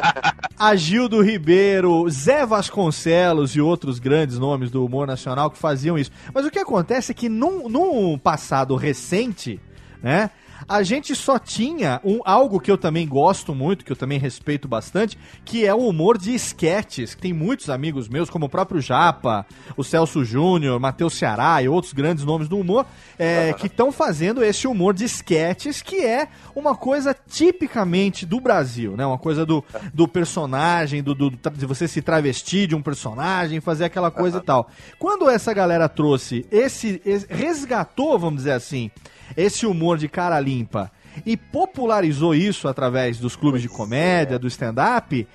Agildo 0.58 1.22
Ribeiro, 1.22 2.06
Zé 2.10 2.44
Vasconcelos 2.44 3.56
e 3.56 3.60
outros 3.62 3.98
grandes 3.98 4.38
nomes 4.38 4.70
do 4.70 4.84
humor 4.84 5.06
nacional 5.06 5.50
que 5.50 5.56
faziam 5.56 5.96
isso. 5.98 6.10
Mas 6.34 6.44
o 6.44 6.50
que 6.50 6.58
acontece 6.58 7.10
é 7.10 7.14
que 7.14 7.30
num, 7.30 7.70
num 7.70 8.18
passado 8.18 8.76
recente, 8.76 9.58
né? 10.02 10.30
A 10.68 10.82
gente 10.82 11.14
só 11.14 11.38
tinha 11.38 12.00
um, 12.04 12.20
algo 12.24 12.58
que 12.60 12.70
eu 12.70 12.78
também 12.78 13.06
gosto 13.06 13.54
muito, 13.54 13.84
que 13.84 13.92
eu 13.92 13.96
também 13.96 14.18
respeito 14.18 14.66
bastante, 14.66 15.18
que 15.44 15.64
é 15.66 15.74
o 15.74 15.88
humor 15.88 16.18
de 16.18 16.34
esquetes. 16.34 17.14
Que 17.14 17.22
tem 17.22 17.32
muitos 17.32 17.68
amigos 17.70 18.08
meus, 18.08 18.30
como 18.30 18.46
o 18.46 18.48
próprio 18.48 18.80
Japa, 18.80 19.46
o 19.76 19.84
Celso 19.84 20.24
Júnior, 20.24 20.80
Matheus 20.80 21.14
Ceará 21.14 21.62
e 21.62 21.68
outros 21.68 21.92
grandes 21.92 22.24
nomes 22.24 22.48
do 22.48 22.58
humor, 22.58 22.86
é, 23.18 23.52
que 23.58 23.66
estão 23.66 23.92
fazendo 23.92 24.42
esse 24.44 24.66
humor 24.66 24.94
de 24.94 25.04
esquetes, 25.04 25.82
que 25.82 26.04
é 26.04 26.28
uma 26.54 26.74
coisa 26.74 27.14
tipicamente 27.28 28.26
do 28.26 28.40
Brasil, 28.40 28.96
né? 28.96 29.06
Uma 29.06 29.18
coisa 29.18 29.46
do, 29.46 29.64
do 29.94 30.08
personagem, 30.08 31.02
do, 31.02 31.14
do- 31.14 31.30
de 31.30 31.66
você 31.66 31.86
se 31.86 32.02
travestir 32.02 32.66
de 32.66 32.74
um 32.74 32.82
personagem, 32.82 33.60
fazer 33.60 33.84
aquela 33.84 34.10
coisa 34.10 34.38
e 34.38 34.40
tal. 34.42 34.70
Quando 34.98 35.28
essa 35.30 35.52
galera 35.54 35.88
trouxe 35.88 36.44
esse, 36.50 37.00
esse- 37.04 37.26
resgatou, 37.28 38.18
vamos 38.18 38.38
dizer 38.38 38.52
assim, 38.52 38.90
esse 39.36 39.66
humor 39.66 39.96
de 39.96 40.08
cara 40.08 40.38
limpa 40.40 40.90
e 41.24 41.36
popularizou 41.36 42.34
isso 42.34 42.68
através 42.68 43.18
dos 43.18 43.34
clubes 43.36 43.62
de 43.62 43.68
comédia, 43.68 44.38
do 44.38 44.46
stand-up, 44.46 45.26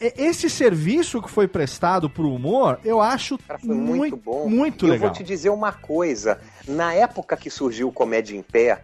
esse 0.00 0.50
serviço 0.50 1.22
que 1.22 1.30
foi 1.30 1.48
prestado 1.48 2.10
pro 2.10 2.32
humor, 2.32 2.78
eu 2.84 3.00
acho 3.00 3.38
Foi 3.38 3.74
muito, 3.74 4.16
bom. 4.16 4.48
muito 4.48 4.86
legal. 4.86 4.96
Eu 4.96 5.00
vou 5.00 5.10
te 5.10 5.22
dizer 5.22 5.50
uma 5.50 5.72
coisa. 5.72 6.38
Na 6.68 6.92
época 6.92 7.36
que 7.36 7.48
surgiu 7.50 7.88
o 7.88 7.92
Comédia 7.92 8.36
em 8.36 8.42
Pé, 8.42 8.82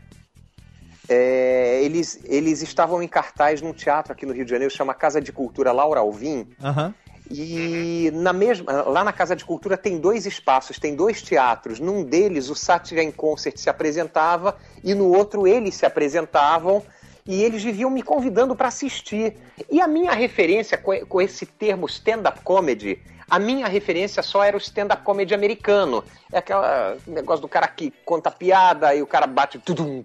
é, 1.08 1.80
eles, 1.82 2.20
eles 2.24 2.62
estavam 2.62 3.02
em 3.02 3.08
cartaz 3.08 3.62
num 3.62 3.72
teatro 3.72 4.12
aqui 4.12 4.26
no 4.26 4.32
Rio 4.32 4.44
de 4.44 4.50
Janeiro, 4.50 4.72
chama 4.72 4.92
Casa 4.94 5.20
de 5.20 5.32
Cultura 5.32 5.72
Laura 5.72 6.00
Alvim. 6.00 6.46
Aham. 6.62 6.94
E 7.30 8.10
na 8.14 8.32
mesma, 8.32 8.82
lá 8.82 9.02
na 9.02 9.12
Casa 9.12 9.34
de 9.34 9.44
Cultura 9.44 9.76
tem 9.76 9.98
dois 9.98 10.26
espaços, 10.26 10.78
tem 10.78 10.94
dois 10.94 11.20
teatros. 11.22 11.80
Num 11.80 12.04
deles 12.04 12.48
o 12.48 12.54
Satira 12.54 13.02
em 13.02 13.10
Concert 13.10 13.56
se 13.56 13.68
apresentava 13.68 14.56
e 14.84 14.94
no 14.94 15.08
outro 15.08 15.46
eles 15.46 15.74
se 15.74 15.84
apresentavam 15.84 16.82
e 17.26 17.42
eles 17.42 17.62
viviam 17.62 17.90
me 17.90 18.02
convidando 18.02 18.54
para 18.54 18.68
assistir. 18.68 19.36
E 19.70 19.80
a 19.80 19.88
minha 19.88 20.12
referência 20.12 20.78
com, 20.78 21.20
esse 21.20 21.44
termo 21.44 21.86
stand-up 21.86 22.40
comedy, 22.42 23.02
a 23.28 23.38
minha 23.40 23.66
referência 23.66 24.22
só 24.22 24.44
era 24.44 24.56
o 24.56 24.60
stand-up 24.60 25.02
comedy 25.02 25.34
americano. 25.34 26.04
É 26.32 26.38
aquele 26.38 26.60
negócio 27.08 27.42
do 27.42 27.48
cara 27.48 27.66
que 27.66 27.92
conta 28.04 28.30
piada 28.30 28.94
e 28.94 29.02
o 29.02 29.06
cara 29.06 29.26
bate 29.26 29.58
tudum, 29.58 30.04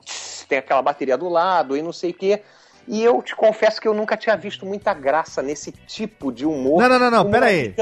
tem 0.49 0.57
aquela 0.57 0.81
bateria 0.81 1.17
do 1.17 1.29
lado 1.29 1.77
e 1.77 1.81
não 1.83 1.93
sei 1.93 2.09
o 2.09 2.15
quê. 2.15 2.41
E 2.87 3.03
eu 3.03 3.21
te 3.21 3.35
confesso 3.35 3.79
que 3.79 3.87
eu 3.87 3.93
nunca 3.93 4.17
tinha 4.17 4.35
visto 4.35 4.65
muita 4.65 4.93
graça 4.93 5.41
nesse 5.41 5.71
tipo 5.71 6.31
de 6.31 6.45
humor. 6.45 6.81
Não, 6.81 6.89
não, 6.89 6.99
não, 6.99 7.11
não, 7.11 7.31
pera 7.31 7.47
aí. 7.47 7.73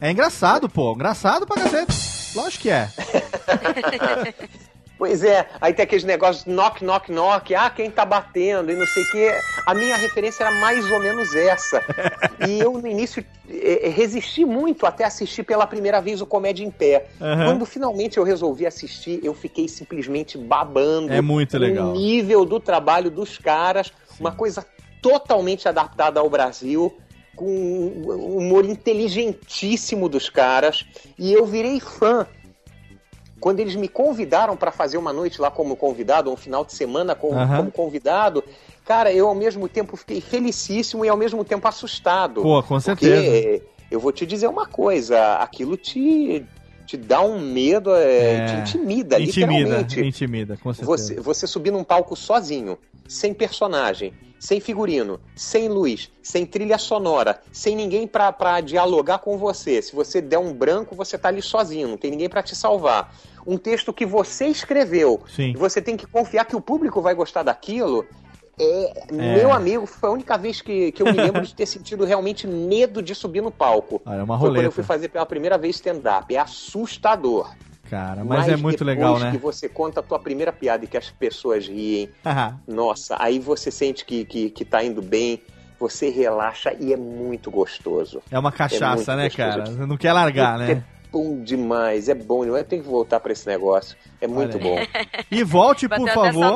É 0.00 0.10
engraçado, 0.10 0.68
pô. 0.68 0.92
Engraçado 0.92 1.46
pra 1.46 1.62
cacete. 1.62 1.92
Lógico 2.34 2.62
que 2.62 2.70
é. 2.70 2.88
Pois 5.02 5.24
é, 5.24 5.48
aí 5.60 5.74
tem 5.74 5.82
aqueles 5.82 6.04
negócios 6.04 6.44
knock, 6.44 6.84
knock, 6.84 7.10
knock, 7.10 7.52
ah, 7.56 7.68
quem 7.68 7.90
tá 7.90 8.04
batendo 8.04 8.70
e 8.70 8.76
não 8.76 8.86
sei 8.86 9.02
o 9.02 9.10
quê. 9.10 9.32
A 9.66 9.74
minha 9.74 9.96
referência 9.96 10.44
era 10.44 10.52
mais 10.60 10.88
ou 10.88 11.00
menos 11.00 11.34
essa. 11.34 11.82
E 12.46 12.60
eu, 12.60 12.72
no 12.72 12.86
início, 12.86 13.24
eh, 13.48 13.86
eh, 13.86 13.88
resisti 13.88 14.44
muito 14.44 14.86
até 14.86 15.04
assistir 15.04 15.42
pela 15.42 15.66
primeira 15.66 16.00
vez 16.00 16.20
o 16.20 16.26
Comédia 16.26 16.64
em 16.64 16.70
Pé. 16.70 17.06
Aham. 17.20 17.46
Quando 17.46 17.66
finalmente 17.66 18.16
eu 18.16 18.24
resolvi 18.24 18.64
assistir, 18.64 19.20
eu 19.24 19.34
fiquei 19.34 19.68
simplesmente 19.68 20.38
babando. 20.38 21.12
É 21.12 21.20
muito 21.20 21.56
legal. 21.58 21.90
O 21.90 21.92
nível 21.92 22.44
do 22.44 22.60
trabalho 22.60 23.10
dos 23.10 23.38
caras, 23.38 23.92
uma 24.18 24.32
coisa 24.32 24.66
totalmente 25.00 25.68
adaptada 25.68 26.20
ao 26.20 26.30
Brasil, 26.30 26.96
com 27.34 27.46
um 27.46 28.36
humor 28.36 28.64
inteligentíssimo 28.64 30.08
dos 30.08 30.28
caras. 30.28 30.86
E 31.18 31.32
eu 31.32 31.44
virei 31.46 31.80
fã 31.80 32.26
quando 33.40 33.58
eles 33.58 33.74
me 33.74 33.88
convidaram 33.88 34.56
para 34.56 34.70
fazer 34.70 34.96
uma 34.96 35.12
noite 35.12 35.40
lá 35.40 35.50
como 35.50 35.74
convidado, 35.74 36.30
um 36.30 36.36
final 36.36 36.64
de 36.64 36.72
semana 36.72 37.12
como, 37.16 37.40
Aham. 37.40 37.56
como 37.56 37.72
convidado, 37.72 38.44
cara, 38.84 39.12
eu 39.12 39.26
ao 39.26 39.34
mesmo 39.34 39.68
tempo 39.68 39.96
fiquei 39.96 40.20
felicíssimo 40.20 41.04
e 41.04 41.08
ao 41.08 41.16
mesmo 41.16 41.44
tempo 41.44 41.66
assustado. 41.66 42.42
Pô, 42.42 42.62
com 42.62 42.80
Porque 42.80 42.80
certeza. 42.80 43.64
eu 43.90 43.98
vou 43.98 44.12
te 44.12 44.24
dizer 44.24 44.46
uma 44.46 44.66
coisa, 44.66 45.34
aquilo 45.38 45.76
te, 45.76 46.46
te 46.92 46.96
dá 46.98 47.22
um 47.22 47.40
medo, 47.40 47.94
é, 47.94 48.44
te 48.44 48.54
intimida, 48.76 49.18
Intimida, 49.18 49.52
literalmente. 49.54 50.00
intimida, 50.00 50.58
com 50.58 50.74
certeza. 50.74 51.14
Você, 51.14 51.20
você 51.20 51.46
subir 51.46 51.70
num 51.70 51.82
palco 51.82 52.14
sozinho, 52.14 52.76
sem 53.08 53.32
personagem, 53.32 54.12
sem 54.38 54.60
figurino, 54.60 55.18
sem 55.34 55.68
luz, 55.68 56.10
sem 56.22 56.44
trilha 56.44 56.76
sonora, 56.76 57.40
sem 57.50 57.74
ninguém 57.74 58.06
pra, 58.06 58.30
pra 58.30 58.60
dialogar 58.60 59.20
com 59.20 59.38
você. 59.38 59.80
Se 59.80 59.94
você 59.96 60.20
der 60.20 60.36
um 60.38 60.52
branco, 60.52 60.94
você 60.94 61.16
tá 61.16 61.28
ali 61.28 61.40
sozinho, 61.40 61.88
não 61.88 61.96
tem 61.96 62.10
ninguém 62.10 62.28
pra 62.28 62.42
te 62.42 62.54
salvar. 62.54 63.14
Um 63.46 63.56
texto 63.56 63.90
que 63.90 64.04
você 64.04 64.46
escreveu, 64.48 65.22
Sim. 65.34 65.52
e 65.52 65.56
você 65.56 65.80
tem 65.80 65.96
que 65.96 66.06
confiar 66.06 66.44
que 66.44 66.54
o 66.54 66.60
público 66.60 67.00
vai 67.00 67.14
gostar 67.14 67.42
daquilo. 67.42 68.04
É, 68.58 69.04
É. 69.08 69.36
Meu 69.36 69.52
amigo, 69.52 69.86
foi 69.86 70.08
a 70.08 70.12
única 70.12 70.36
vez 70.36 70.60
que, 70.60 70.92
que 70.92 71.02
eu 71.02 71.06
me 71.06 71.12
lembro 71.12 71.42
de 71.42 71.54
ter 71.54 71.66
sentido 71.66 72.04
realmente 72.04 72.46
medo 72.46 73.02
de 73.02 73.14
subir 73.14 73.42
no 73.42 73.50
palco. 73.50 74.00
Ah, 74.04 74.16
é 74.16 74.22
uma 74.22 74.38
Foi 74.38 74.50
quando 74.50 74.64
eu 74.64 74.72
fui 74.72 74.84
fazer 74.84 75.08
pela 75.08 75.26
primeira 75.26 75.58
vez 75.58 75.76
stand-up. 75.76 76.34
É 76.34 76.38
assustador. 76.38 77.50
Cara, 77.90 78.24
mas, 78.24 78.48
é 78.48 78.56
muito 78.56 78.82
legal, 78.84 79.18
né? 79.18 79.32
que 79.32 79.36
você 79.36 79.68
conta 79.68 80.00
a 80.00 80.02
tua 80.02 80.18
primeira 80.18 80.50
piada 80.50 80.84
e 80.84 80.88
que 80.88 80.96
as 80.96 81.10
pessoas 81.10 81.68
riem, 81.68 82.08
nossa, 82.66 83.16
aí 83.18 83.38
você 83.38 83.70
sente 83.70 84.02
que, 84.02 84.24
que, 84.24 84.48
que 84.48 84.64
tá 84.64 84.82
indo 84.82 85.02
bem, 85.02 85.42
você 85.78 86.08
relaxa 86.08 86.74
e 86.80 86.90
é 86.90 86.96
muito 86.96 87.50
gostoso. 87.50 88.22
É 88.30 88.38
uma 88.38 88.50
cachaça, 88.50 89.14
muito 89.14 89.16
né, 89.16 89.24
gostoso. 89.24 89.36
cara? 89.36 89.66
Você 89.66 89.86
não 89.86 89.98
quer 89.98 90.12
largar, 90.14 90.58
Puta, 90.58 90.74
né? 90.74 90.84
É 91.12 91.18
bom 91.18 91.42
demais, 91.42 92.08
é 92.08 92.14
bom 92.14 92.42
demais. 92.44 92.62
Eu 92.62 92.68
tenho 92.68 92.82
que 92.82 92.88
voltar 92.88 93.20
pra 93.20 93.32
esse 93.32 93.46
negócio. 93.46 93.96
É 94.20 94.26
muito 94.26 94.58
bom. 94.58 94.76
E 95.30 95.42
volte, 95.44 95.88
por 95.88 96.08
favor. 96.08 96.54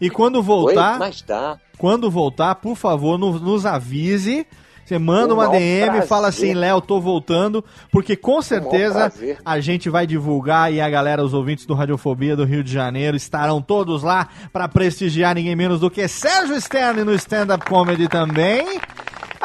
E 0.00 0.10
quando 0.10 0.42
voltar, 0.42 0.92
Oi? 0.94 0.98
Mas 0.98 1.22
dá. 1.22 1.58
quando 1.78 2.10
voltar, 2.10 2.54
por 2.56 2.76
favor, 2.76 3.18
no- 3.18 3.38
nos 3.38 3.64
avise. 3.66 4.46
Você 4.84 4.98
manda 4.98 5.28
Com 5.28 5.40
uma 5.40 5.48
DM 5.48 5.86
prazer. 5.92 6.06
fala 6.08 6.28
assim, 6.28 6.52
Léo, 6.52 6.78
tô 6.80 7.00
voltando, 7.00 7.64
porque 7.90 8.14
com 8.16 8.42
certeza 8.42 9.08
prazer. 9.10 9.38
a 9.42 9.58
gente 9.58 9.88
vai 9.88 10.06
divulgar 10.06 10.70
e 10.70 10.78
a 10.78 10.90
galera, 10.90 11.24
os 11.24 11.32
ouvintes 11.32 11.64
do 11.64 11.72
Radiofobia 11.72 12.36
do 12.36 12.44
Rio 12.44 12.62
de 12.62 12.70
Janeiro 12.70 13.16
estarão 13.16 13.62
todos 13.62 14.02
lá 14.02 14.28
pra 14.52 14.68
prestigiar 14.68 15.34
ninguém 15.36 15.56
menos 15.56 15.80
do 15.80 15.90
que 15.90 16.06
Sérgio 16.06 16.60
Stern 16.60 17.02
no 17.02 17.14
stand-up 17.14 17.64
comedy 17.64 18.08
também. 18.08 18.78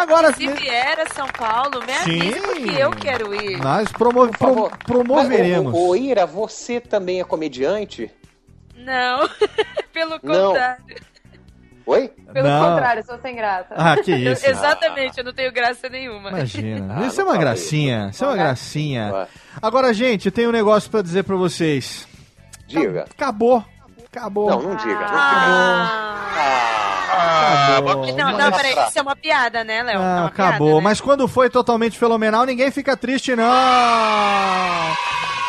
Agora 0.02 0.34
Se 0.34 0.48
vier 0.48 1.00
a 1.00 1.14
São 1.14 1.28
Paulo, 1.28 1.82
me 1.86 1.94
Sim. 2.04 2.20
avise 2.30 2.42
porque 2.42 2.82
eu 2.82 2.92
quero 2.92 3.36
ir. 3.36 3.58
nós 3.60 3.92
promo- 3.92 4.30
pro- 4.30 4.72
promoveremos. 4.86 5.74
Mas, 5.74 5.82
ô, 5.82 5.96
Ira, 5.96 6.26
você 6.26 6.80
também 6.80 7.20
é 7.20 7.24
comediante? 7.24 8.10
Não. 8.76 9.28
Pelo 9.94 10.20
Não. 10.24 10.48
contrário. 10.50 10.84
Oi? 11.86 12.08
Pelo 12.32 12.48
Não. 12.48 12.70
contrário, 12.70 13.04
sou 13.04 13.20
sem 13.20 13.36
graça. 13.36 13.68
Ah, 13.76 13.98
que 13.98 14.12
isso. 14.16 14.46
Exatamente, 14.48 15.18
eu 15.18 15.24
não 15.24 15.34
tenho 15.34 15.52
graça 15.52 15.90
nenhuma. 15.90 16.30
Imagina. 16.30 16.98
Ah, 17.00 17.08
isso 17.08 17.20
é 17.20 17.24
não 17.24 17.32
uma 17.32 17.38
gracinha. 17.38 18.10
Isso 18.14 18.24
é 18.24 18.28
uma 18.28 18.36
gracinha. 18.38 19.28
Agora, 19.62 19.92
gente, 19.94 20.28
eu 20.28 20.32
tenho 20.32 20.50
um 20.50 20.54
negócio 20.54 20.90
pra 20.90 21.02
dizer 21.02 21.24
pra 21.24 21.36
vocês. 21.36 22.08
Diga. 22.68 23.06
Acabou. 23.12 23.66
Acabou. 24.12 24.50
Não, 24.50 24.62
não 24.62 24.76
diga. 24.76 25.06
Ah, 25.08 26.16
Acabou. 27.78 28.06
não, 28.16 28.32
não, 28.38 28.52
peraí, 28.52 28.74
isso 28.88 28.98
é 28.98 29.02
uma 29.02 29.16
piada, 29.16 29.64
né, 29.64 29.84
Léo? 29.84 29.96
É 29.96 30.04
Não, 30.04 30.18
uma 30.22 30.26
acabou. 30.28 30.58
piada, 30.68 30.76
né? 30.76 30.82
Mas 30.82 31.02
quando 31.02 31.28
foi 31.28 31.50
totalmente 31.50 31.98
fenomenal, 31.98 32.46
ninguém 32.46 32.72
fica 32.72 32.96
triste, 32.98 33.36
não. 33.36 33.46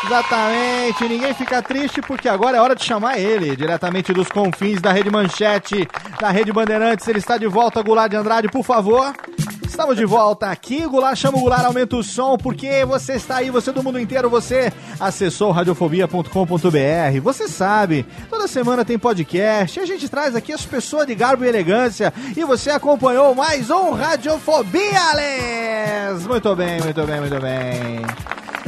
Exatamente, 0.05 1.09
ninguém 1.09 1.35
fica 1.35 1.63
triste 1.63 2.01
porque 2.01 2.29
agora 2.29 2.57
é 2.57 2.61
hora 2.61 2.75
de 2.75 2.85
chamar 2.85 3.19
ele, 3.19 3.55
diretamente 3.55 4.13
dos 4.13 4.29
confins 4.29 4.81
da 4.81 4.93
Rede 4.93 5.11
Manchete, 5.11 5.87
da 6.19 6.31
Rede 6.31 6.53
Bandeirantes. 6.53 7.07
Ele 7.07 7.19
está 7.19 7.37
de 7.37 7.47
volta, 7.47 7.83
Goulart 7.83 8.11
de 8.11 8.17
Andrade, 8.17 8.49
por 8.49 8.65
favor. 8.65 9.13
Estamos 9.63 9.97
de 9.97 10.05
volta 10.05 10.51
aqui, 10.51 10.87
Goulart, 10.87 11.17
chama 11.17 11.39
o 11.39 11.41
Goulart, 11.41 11.65
aumenta 11.65 11.97
o 11.97 12.03
som, 12.03 12.37
porque 12.37 12.85
você 12.85 13.15
está 13.15 13.37
aí, 13.37 13.51
você 13.51 13.71
do 13.73 13.83
mundo 13.83 14.01
inteiro, 14.01 14.29
você 14.29 14.73
acessou 14.99 15.53
radiofobia.com.br, 15.53 17.21
você 17.23 17.49
sabe, 17.49 18.05
toda 18.29 18.49
semana 18.49 18.85
tem 18.85 18.99
podcast, 18.99 19.81
a 19.81 19.87
gente 19.87 20.09
traz 20.09 20.35
aqui 20.35 20.53
as 20.53 20.67
pessoas 20.67 21.07
de 21.07 21.15
garbo 21.15 21.45
e 21.45 21.49
elegância, 21.49 22.13
e 22.37 22.45
você 22.45 22.71
acompanhou 22.71 23.35
mais 23.35 23.71
um 23.71 23.93
Radiofobia, 23.93 25.15
Les! 25.15 26.27
Muito 26.27 26.55
bem, 26.57 26.81
muito 26.81 27.07
bem, 27.07 27.21
muito 27.21 27.41
bem. 27.41 28.03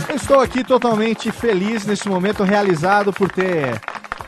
Eu 0.08 0.16
estou 0.16 0.40
aqui 0.40 0.64
totalmente 0.64 1.21
feliz 1.30 1.86
nesse 1.86 2.08
momento, 2.08 2.42
realizado 2.42 3.12
por 3.12 3.30
ter 3.30 3.80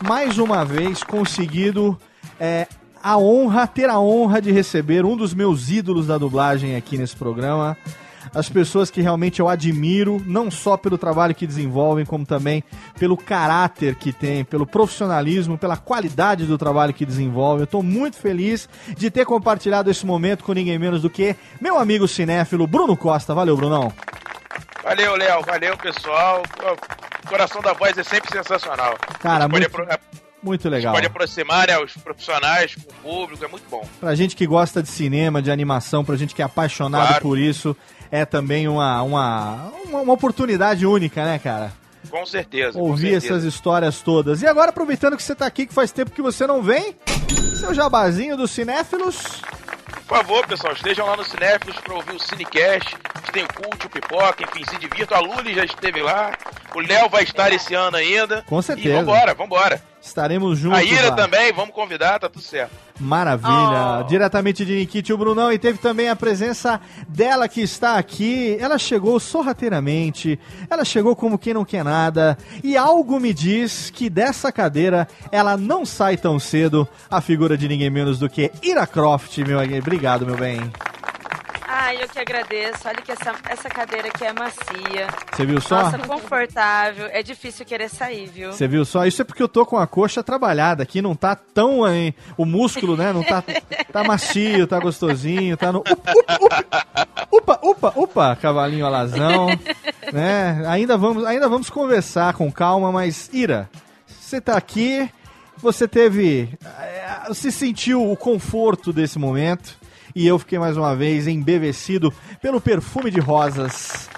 mais 0.06 0.38
uma 0.38 0.64
vez 0.64 1.02
conseguido 1.02 1.98
é, 2.38 2.66
a 3.02 3.18
honra, 3.18 3.66
ter 3.66 3.88
a 3.90 3.98
honra 3.98 4.40
de 4.40 4.52
receber 4.52 5.04
um 5.04 5.16
dos 5.16 5.34
meus 5.34 5.70
ídolos 5.70 6.06
da 6.06 6.16
dublagem 6.18 6.76
aqui 6.76 6.96
nesse 6.96 7.16
programa. 7.16 7.76
As 8.34 8.48
pessoas 8.48 8.90
que 8.90 9.00
realmente 9.00 9.40
eu 9.40 9.48
admiro, 9.48 10.22
não 10.26 10.50
só 10.50 10.76
pelo 10.76 10.96
trabalho 10.96 11.34
que 11.34 11.46
desenvolvem, 11.46 12.04
como 12.04 12.24
também 12.24 12.64
pelo 12.98 13.16
caráter 13.16 13.94
que 13.94 14.12
tem, 14.12 14.44
pelo 14.44 14.66
profissionalismo, 14.66 15.58
pela 15.58 15.76
qualidade 15.76 16.46
do 16.46 16.56
trabalho 16.56 16.94
que 16.94 17.04
desenvolvem. 17.04 17.60
Eu 17.60 17.64
estou 17.64 17.82
muito 17.82 18.16
feliz 18.16 18.68
de 18.96 19.10
ter 19.10 19.24
compartilhado 19.26 19.90
esse 19.90 20.06
momento 20.06 20.42
com 20.42 20.52
ninguém 20.52 20.78
menos 20.78 21.02
do 21.02 21.10
que 21.10 21.36
meu 21.60 21.78
amigo 21.78 22.08
cinéfilo 22.08 22.66
Bruno 22.66 22.96
Costa. 22.96 23.34
Valeu, 23.34 23.56
Brunão. 23.56 23.92
Valeu, 24.84 25.16
Léo. 25.16 25.42
Valeu, 25.42 25.76
pessoal. 25.78 26.42
O 27.24 27.28
coração 27.28 27.62
da 27.62 27.72
voz 27.72 27.96
é 27.96 28.02
sempre 28.04 28.30
sensacional. 28.30 28.96
Cara, 29.20 29.48
muito- 29.48 29.66
apro- 29.66 29.86
Muito 30.42 30.68
legal. 30.68 30.92
pode 30.92 31.06
aproximar 31.06 31.68
né, 31.68 31.78
os 31.78 31.94
profissionais 31.96 32.74
com 32.74 32.90
o 32.90 32.94
público, 33.22 33.42
é 33.44 33.48
muito 33.48 33.64
bom. 33.70 33.86
Pra 33.98 34.14
gente 34.14 34.36
que 34.36 34.46
gosta 34.46 34.82
de 34.82 34.88
cinema, 34.90 35.40
de 35.40 35.50
animação, 35.50 36.04
pra 36.04 36.16
gente 36.16 36.34
que 36.34 36.42
é 36.42 36.44
apaixonado 36.44 37.06
Claro. 37.08 37.22
por 37.22 37.38
isso, 37.38 37.74
é 38.10 38.26
também 38.26 38.68
uma, 38.68 39.00
uma, 39.02 39.72
uma, 39.86 40.12
oportunidade 40.12 40.84
única, 40.84 41.24
né, 41.24 41.38
cara? 41.38 41.72
Com 42.10 42.26
certeza. 42.26 42.72
com 42.78 42.80
Ouvir 42.80 43.12
certeza. 43.12 43.26
essas 43.34 43.44
histórias 43.44 44.00
todas. 44.02 44.42
E 44.42 44.46
agora, 44.46 44.68
aproveitando 44.68 45.16
que 45.16 45.22
você 45.22 45.34
tá 45.34 45.46
aqui, 45.46 45.64
que 45.66 45.72
faz 45.72 45.90
tempo 45.90 46.10
que 46.10 46.20
você 46.20 46.46
não 46.46 46.62
vem, 46.62 46.94
seu 47.58 47.72
jabazinho 47.72 48.36
dos 48.36 48.50
cinéfilos. 48.50 49.40
Por 50.06 50.18
favor, 50.18 50.46
pessoal, 50.46 50.74
estejam 50.74 51.06
lá 51.06 51.16
no 51.16 51.24
Cinéfilos 51.24 51.80
para 51.80 51.94
ouvir 51.94 52.14
o 52.14 52.20
Cinecast. 52.20 52.96
A 53.14 53.18
gente 53.18 53.32
tem 53.32 53.44
o 53.44 53.48
Cult, 53.48 53.86
o 53.86 53.90
Pipoca, 53.90 54.44
enfim, 54.44 54.62
se 54.64 54.78
divirtam. 54.78 55.16
A 55.16 55.20
Luli 55.20 55.54
já 55.54 55.64
esteve 55.64 56.02
lá. 56.02 56.32
O 56.74 56.80
Léo 56.80 57.08
vai 57.08 57.22
estar 57.22 57.52
esse 57.52 57.72
ano 57.74 57.96
ainda. 57.96 58.42
Com 58.48 58.58
E 58.58 58.62
certeza. 58.62 58.96
vambora, 58.98 59.34
vambora. 59.34 59.82
Estaremos 60.02 60.58
juntos. 60.58 60.78
A 60.78 60.82
Ira 60.84 61.10
lá. 61.10 61.14
também, 61.16 61.50
vamos 61.52 61.74
convidar, 61.74 62.18
tá 62.18 62.28
tudo 62.28 62.42
certo. 62.44 62.72
Maravilha. 63.00 64.00
Oh. 64.00 64.02
Diretamente 64.04 64.64
de 64.64 64.74
Nikit, 64.76 65.12
o 65.12 65.16
Brunão. 65.16 65.50
E 65.52 65.58
teve 65.58 65.78
também 65.78 66.08
a 66.10 66.16
presença 66.16 66.78
dela 67.08 67.48
que 67.48 67.62
está 67.62 67.96
aqui. 67.96 68.56
Ela 68.60 68.76
chegou 68.78 69.18
sorrateiramente. 69.18 70.38
Ela 70.68 70.84
chegou 70.84 71.16
como 71.16 71.38
quem 71.38 71.54
não 71.54 71.64
quer 71.64 71.82
nada. 71.84 72.36
E 72.62 72.76
algo 72.76 73.18
me 73.18 73.32
diz 73.32 73.88
que 73.88 74.10
dessa 74.10 74.52
cadeira 74.52 75.08
ela 75.32 75.56
não 75.56 75.86
sai 75.86 76.16
tão 76.18 76.38
cedo. 76.38 76.86
A 77.10 77.20
figura 77.20 77.56
de 77.56 77.66
ninguém 77.66 77.88
menos 77.88 78.18
do 78.18 78.28
que 78.28 78.50
Ira 78.62 78.86
Croft, 78.86 79.38
meu 79.38 79.58
amigo. 79.58 79.78
Obrigado, 79.78 80.26
meu 80.26 80.36
bem. 80.36 80.60
Ai, 81.76 82.00
eu 82.02 82.08
que 82.08 82.20
agradeço. 82.20 82.86
Olha 82.86 83.02
que 83.02 83.10
essa, 83.10 83.34
essa 83.48 83.68
cadeira 83.68 84.06
aqui 84.08 84.24
é 84.24 84.32
macia. 84.32 85.08
Você 85.32 85.44
viu 85.44 85.60
só? 85.60 85.82
Nossa, 85.82 85.98
confortável. 85.98 87.06
É 87.10 87.20
difícil 87.20 87.66
querer 87.66 87.88
sair, 87.88 88.26
viu? 88.26 88.52
Você 88.52 88.68
viu 88.68 88.84
só? 88.84 89.04
Isso 89.04 89.22
é 89.22 89.24
porque 89.24 89.42
eu 89.42 89.48
tô 89.48 89.66
com 89.66 89.76
a 89.76 89.84
coxa 89.86 90.22
trabalhada 90.22 90.84
aqui, 90.84 91.02
não 91.02 91.16
tá 91.16 91.34
tão. 91.34 91.86
hein, 91.92 92.14
o 92.36 92.44
músculo, 92.44 92.96
né? 92.96 93.12
Não 93.12 93.24
tá. 93.24 93.42
Tá 93.92 94.04
macio, 94.04 94.66
tá 94.68 94.78
gostosinho, 94.78 95.56
tá 95.56 95.72
no. 95.72 95.82
Upa, 97.32 97.58
upa, 97.62 97.92
upa, 97.96 98.36
cavalinho 98.36 98.86
alazão. 98.86 99.48
né? 100.12 100.62
Ainda 100.68 100.96
vamos, 100.96 101.24
ainda 101.24 101.48
vamos 101.48 101.68
conversar 101.70 102.34
com 102.34 102.50
calma, 102.52 102.92
mas 102.92 103.28
Ira, 103.32 103.68
você 104.06 104.40
tá 104.40 104.56
aqui, 104.56 105.10
você 105.56 105.88
teve. 105.88 106.56
eh, 106.64 107.22
Você 107.28 107.50
sentiu 107.50 108.08
o 108.10 108.16
conforto 108.16 108.92
desse 108.92 109.18
momento. 109.18 109.82
E 110.14 110.26
eu 110.26 110.38
fiquei 110.38 110.58
mais 110.58 110.76
uma 110.76 110.94
vez 110.94 111.26
embevecido 111.26 112.12
pelo 112.40 112.60
perfume 112.60 113.10
de 113.10 113.20
rosas. 113.20 114.08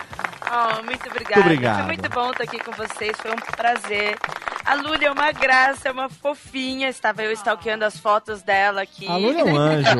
Oh, 0.49 0.83
muito 0.83 1.09
obrigada. 1.09 1.35
Muito 1.35 1.41
obrigado. 1.41 1.77
Foi 1.77 1.87
muito 1.87 2.09
bom 2.11 2.31
estar 2.31 2.45
aqui 2.45 2.59
com 2.59 2.73
vocês, 2.73 3.17
foi 3.21 3.33
um 3.33 3.37
prazer. 3.37 4.17
A 4.67 4.75
Lúlia 4.75 5.07
é 5.07 5.11
uma 5.13 5.31
graça, 5.31 5.89
é 5.89 5.93
uma 5.93 6.09
fofinha. 6.09 6.89
Estava 6.89 7.23
eu 7.23 7.31
stalkeando 7.31 7.85
as 7.85 7.97
fotos 7.97 8.43
dela 8.43 8.83
aqui. 8.83 9.07
A 9.07 9.17
Luli 9.17 9.41
é 9.41 9.45
um 9.45 9.55
anjo. 9.57 9.99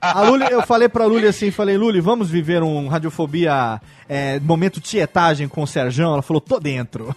A 0.00 0.22
Luli, 0.22 0.46
eu 0.50 0.62
falei 0.62 0.88
pra 0.88 1.04
Luli 1.04 1.26
assim, 1.26 1.50
falei, 1.50 1.76
Luli, 1.76 2.00
vamos 2.00 2.30
viver 2.30 2.62
um 2.62 2.88
radiofobia 2.88 3.78
é, 4.08 4.40
momento 4.40 4.80
tietagem 4.80 5.46
com 5.46 5.62
o 5.62 5.66
Serjão? 5.66 6.14
Ela 6.14 6.22
falou, 6.22 6.40
tô 6.40 6.58
dentro. 6.58 7.14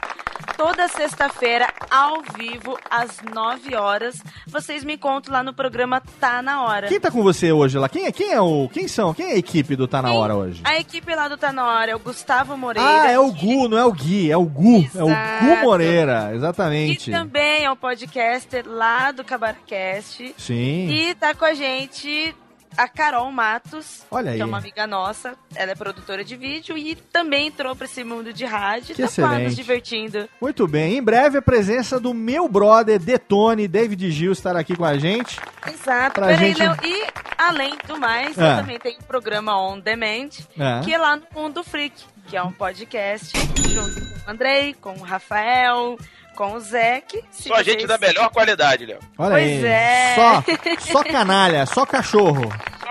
Toda 0.56 0.86
sexta-feira, 0.88 1.66
ao 1.90 2.20
vivo, 2.36 2.78
às 2.90 3.20
9 3.22 3.74
horas, 3.74 4.22
vocês 4.46 4.84
me 4.84 4.96
contam 4.98 5.32
lá 5.32 5.42
no 5.42 5.54
programa 5.54 6.00
Tá 6.20 6.42
Na 6.42 6.62
Hora. 6.64 6.88
Quem 6.88 7.00
tá 7.00 7.10
com 7.10 7.22
você 7.22 7.50
hoje 7.52 7.78
lá? 7.78 7.88
Quem 7.88 8.06
é, 8.06 8.12
quem 8.12 8.32
é 8.32 8.40
o. 8.40 8.68
Quem 8.68 8.86
são? 8.86 9.14
Quem 9.14 9.30
é 9.30 9.32
a 9.32 9.36
equipe 9.38 9.74
do 9.74 9.88
Tá 9.88 10.02
Na 10.02 10.12
Hora 10.12 10.36
hoje? 10.36 10.60
A 10.64 10.78
equipe 10.78 11.14
lá 11.14 11.26
do 11.28 11.36
Tá 11.36 11.52
Na 11.52 11.66
Hora 11.66 11.90
é 11.92 11.96
o 11.96 11.98
Gustavo 11.98 12.56
Moreira. 12.56 13.02
Ah, 13.02 13.10
é 13.10 13.18
o 13.18 13.32
Gu, 13.32 13.68
não 13.68 13.78
é 13.78 13.84
o 13.84 13.92
Gui, 13.92 14.30
é 14.30 14.36
o 14.36 14.44
Gu. 14.44 14.88
É 14.94 15.02
o 15.02 15.06
Gu 15.06 15.12
Exato. 15.12 15.64
Moreira, 15.64 16.30
E 16.32 16.36
exatamente. 16.36 17.10
também 17.10 17.64
é 17.64 17.70
um 17.70 17.76
podcaster 17.76 18.64
lá 18.68 19.10
do 19.10 19.24
Cabarcast. 19.24 20.34
Sim. 20.36 20.88
E 20.90 21.14
tá 21.14 21.34
com 21.34 21.44
a 21.44 21.54
gente 21.54 22.34
a 22.76 22.88
Carol 22.88 23.30
Matos, 23.30 24.02
que 24.34 24.40
é 24.40 24.44
uma 24.44 24.58
amiga 24.58 24.86
nossa. 24.86 25.34
Ela 25.54 25.72
é 25.72 25.74
produtora 25.74 26.24
de 26.24 26.36
vídeo 26.36 26.76
e 26.76 26.94
também 26.94 27.48
entrou 27.48 27.74
pra 27.76 27.86
esse 27.86 28.02
mundo 28.04 28.32
de 28.32 28.44
rádio. 28.44 28.94
Que 28.94 29.02
tá 29.02 29.08
excelente. 29.08 29.44
nos 29.44 29.56
divertindo. 29.56 30.28
Muito 30.40 30.66
bem, 30.66 30.96
em 30.98 31.02
breve 31.02 31.38
a 31.38 31.42
presença 31.42 31.98
do 32.00 32.12
meu 32.14 32.48
brother 32.48 32.98
Detone, 32.98 33.68
David 33.68 34.10
Gil, 34.10 34.32
estará 34.32 34.60
aqui 34.60 34.76
com 34.76 34.84
a 34.84 34.96
gente. 34.98 35.38
Exato. 35.66 36.14
Pra 36.14 36.26
Peraí, 36.28 36.48
gente- 36.54 36.58
Léo, 36.62 36.76
E, 36.84 37.06
além 37.38 37.74
do 37.86 37.98
mais, 37.98 38.36
eu 38.36 38.56
também 38.56 38.78
tenho 38.78 38.98
um 38.98 39.02
programa 39.04 39.56
On 39.60 39.78
Demand, 39.78 40.28
É. 40.58 40.80
que 40.84 40.92
é 40.94 40.98
lá 40.98 41.16
no 41.16 41.22
Mundo 41.34 41.62
Freak, 41.62 41.94
que 42.26 42.36
é 42.36 42.42
um 42.42 42.52
podcast 42.52 43.36
junto 43.38 43.62
com 43.62 44.28
o 44.28 44.30
Andrei, 44.30 44.74
com 44.74 44.92
o 44.94 45.02
Rafael, 45.02 45.96
com 46.34 46.52
o 46.54 46.60
Zeke. 46.60 47.22
Só 47.30 47.62
gente 47.62 47.84
vocês- 47.84 47.88
da 47.88 47.98
melhor 47.98 48.30
qualidade, 48.30 48.86
Léo. 48.86 48.98
Olha 49.18 49.30
Pois 49.32 49.44
aí. 49.46 49.64
é. 49.66 50.14
Só, 50.14 50.92
só 50.92 51.02
canalha, 51.10 51.66
só 51.66 51.84
cachorro. 51.86 52.42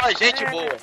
Só 0.02 0.10
gente 0.18 0.46
boa. 0.46 0.78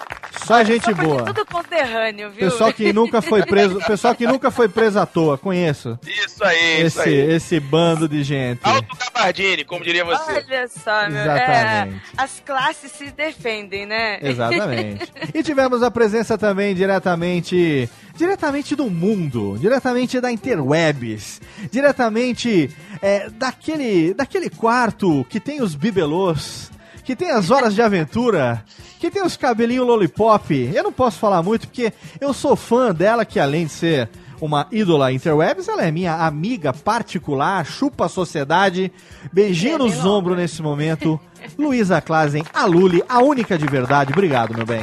Só 0.47 0.65
gente 0.65 0.95
boa. 0.95 1.25
Tudo 1.25 1.45
conterrâneo, 1.45 2.31
viu? 2.31 2.49
Pessoal 2.49 2.73
que 2.73 2.93
nunca 2.93 3.21
foi 3.21 3.45
preso, 3.45 3.79
pessoal 3.85 4.15
que 4.15 4.27
nunca 4.27 4.51
foi 4.51 4.69
preso 4.69 4.99
à 5.01 5.05
toa, 5.05 5.37
conheço. 5.37 5.99
Isso 6.07 6.45
aí, 6.45 6.87
isso 6.87 7.01
Esse, 7.01 7.09
aí. 7.09 7.31
esse 7.35 7.61
bando 7.61 8.09
de 8.09 8.23
gente. 8.23 8.61
Alto 8.63 8.97
Gabardini, 8.97 9.65
como 9.65 9.85
diria 9.85 10.05
você. 10.05 10.33
Olha 10.33 10.69
só, 10.69 11.11
meu. 11.11 11.21
Exatamente. 11.21 11.95
É, 11.97 12.01
as 12.17 12.41
classes 12.47 12.93
se 12.93 13.11
defendem, 13.11 13.87
né? 13.87 14.19
Exatamente. 14.23 15.13
E 15.35 15.43
tivemos 15.43 15.83
a 15.83 15.91
presença 15.91 16.39
também 16.39 16.75
diretamente, 16.75 17.89
diretamente 18.15 18.75
do 18.75 18.89
mundo, 18.89 19.57
diretamente 19.59 20.21
da 20.21 20.33
interwebs, 20.33 21.41
diretamente 21.71 22.71
é, 23.03 23.29
daquele, 23.31 24.15
daquele 24.15 24.49
quarto 24.49 25.27
que 25.29 25.39
tem 25.39 25.61
os 25.61 25.75
bibelôs, 25.75 26.71
que 27.09 27.17
tem 27.17 27.31
as 27.31 27.51
horas 27.51 27.75
de 27.75 27.81
aventura, 27.81 28.63
que 29.01 29.11
tem 29.11 29.23
os 29.23 29.35
cabelinhos 29.35 29.87
lollipop. 29.87 30.53
Eu 30.75 30.83
não 30.83 30.93
posso 30.93 31.19
falar 31.19 31.43
muito 31.43 31.67
porque 31.67 31.91
eu 32.21 32.35
sou 32.35 32.55
fã 32.55 32.93
dela, 32.95 33.25
que 33.25 33.41
além 33.41 33.65
de 33.65 33.73
ser 33.73 34.11
uma 34.39 34.67
ídola 34.71 35.11
interwebs, 35.11 35.69
ela 35.69 35.87
é 35.87 35.91
minha 35.91 36.27
amiga 36.27 36.71
particular, 36.71 37.65
chupa 37.65 38.05
a 38.05 38.09
sociedade. 38.11 38.93
Beijinho 39.33 39.79
nos 39.79 40.05
ombros 40.05 40.37
nesse 40.37 40.61
momento. 40.61 41.19
Luísa 41.59 41.99
Klazen, 42.03 42.45
a 42.53 42.67
Luli, 42.67 43.03
a 43.09 43.21
única 43.21 43.57
de 43.57 43.65
verdade. 43.65 44.13
Obrigado, 44.13 44.55
meu 44.55 44.67
bem. 44.67 44.83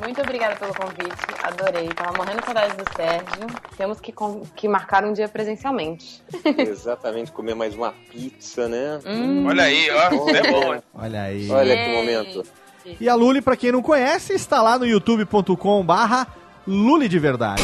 Muito 0.00 0.20
obrigada 0.20 0.56
pelo 0.56 0.74
convite, 0.74 1.16
adorei. 1.42 1.88
Tava 1.88 2.16
morrendo 2.16 2.40
de 2.40 2.44
saudade 2.44 2.76
do 2.76 2.84
Sérgio. 2.94 3.46
Temos 3.76 3.98
que, 4.00 4.12
com- 4.12 4.42
que 4.54 4.68
marcar 4.68 5.04
um 5.04 5.12
dia 5.12 5.28
presencialmente. 5.28 6.22
Exatamente, 6.58 7.32
comer 7.32 7.54
mais 7.54 7.74
uma 7.74 7.92
pizza, 8.10 8.68
né? 8.68 9.00
Hum. 9.06 9.46
Olha 9.46 9.64
aí, 9.64 9.88
ó. 9.90 10.28
É 10.30 10.50
bom, 10.50 10.74
hein? 10.74 10.82
Olha 10.94 11.22
aí. 11.22 11.50
Olha 11.50 11.76
que 11.76 11.92
momento. 11.92 12.44
E 13.00 13.08
a 13.08 13.14
Luli, 13.14 13.40
pra 13.42 13.56
quem 13.56 13.72
não 13.72 13.82
conhece, 13.82 14.32
está 14.34 14.62
lá 14.62 14.78
no 14.78 14.86
youtube.com 14.86 15.84
barra 15.84 16.26
Luli 16.66 17.08
de 17.08 17.18
verdade. 17.18 17.62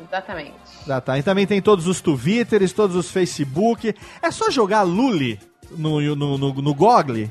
Exatamente. 0.00 0.54
Já 0.86 1.00
tá. 1.00 1.18
E 1.18 1.22
também 1.22 1.46
tem 1.46 1.60
todos 1.60 1.86
os 1.86 2.00
Twitters, 2.00 2.72
todos 2.72 2.96
os 2.96 3.10
Facebook. 3.10 3.94
É 4.22 4.30
só 4.30 4.50
jogar 4.50 4.82
Luli 4.82 5.38
no, 5.72 6.00
no, 6.00 6.38
no, 6.38 6.54
no 6.54 6.74
Google 6.74 7.28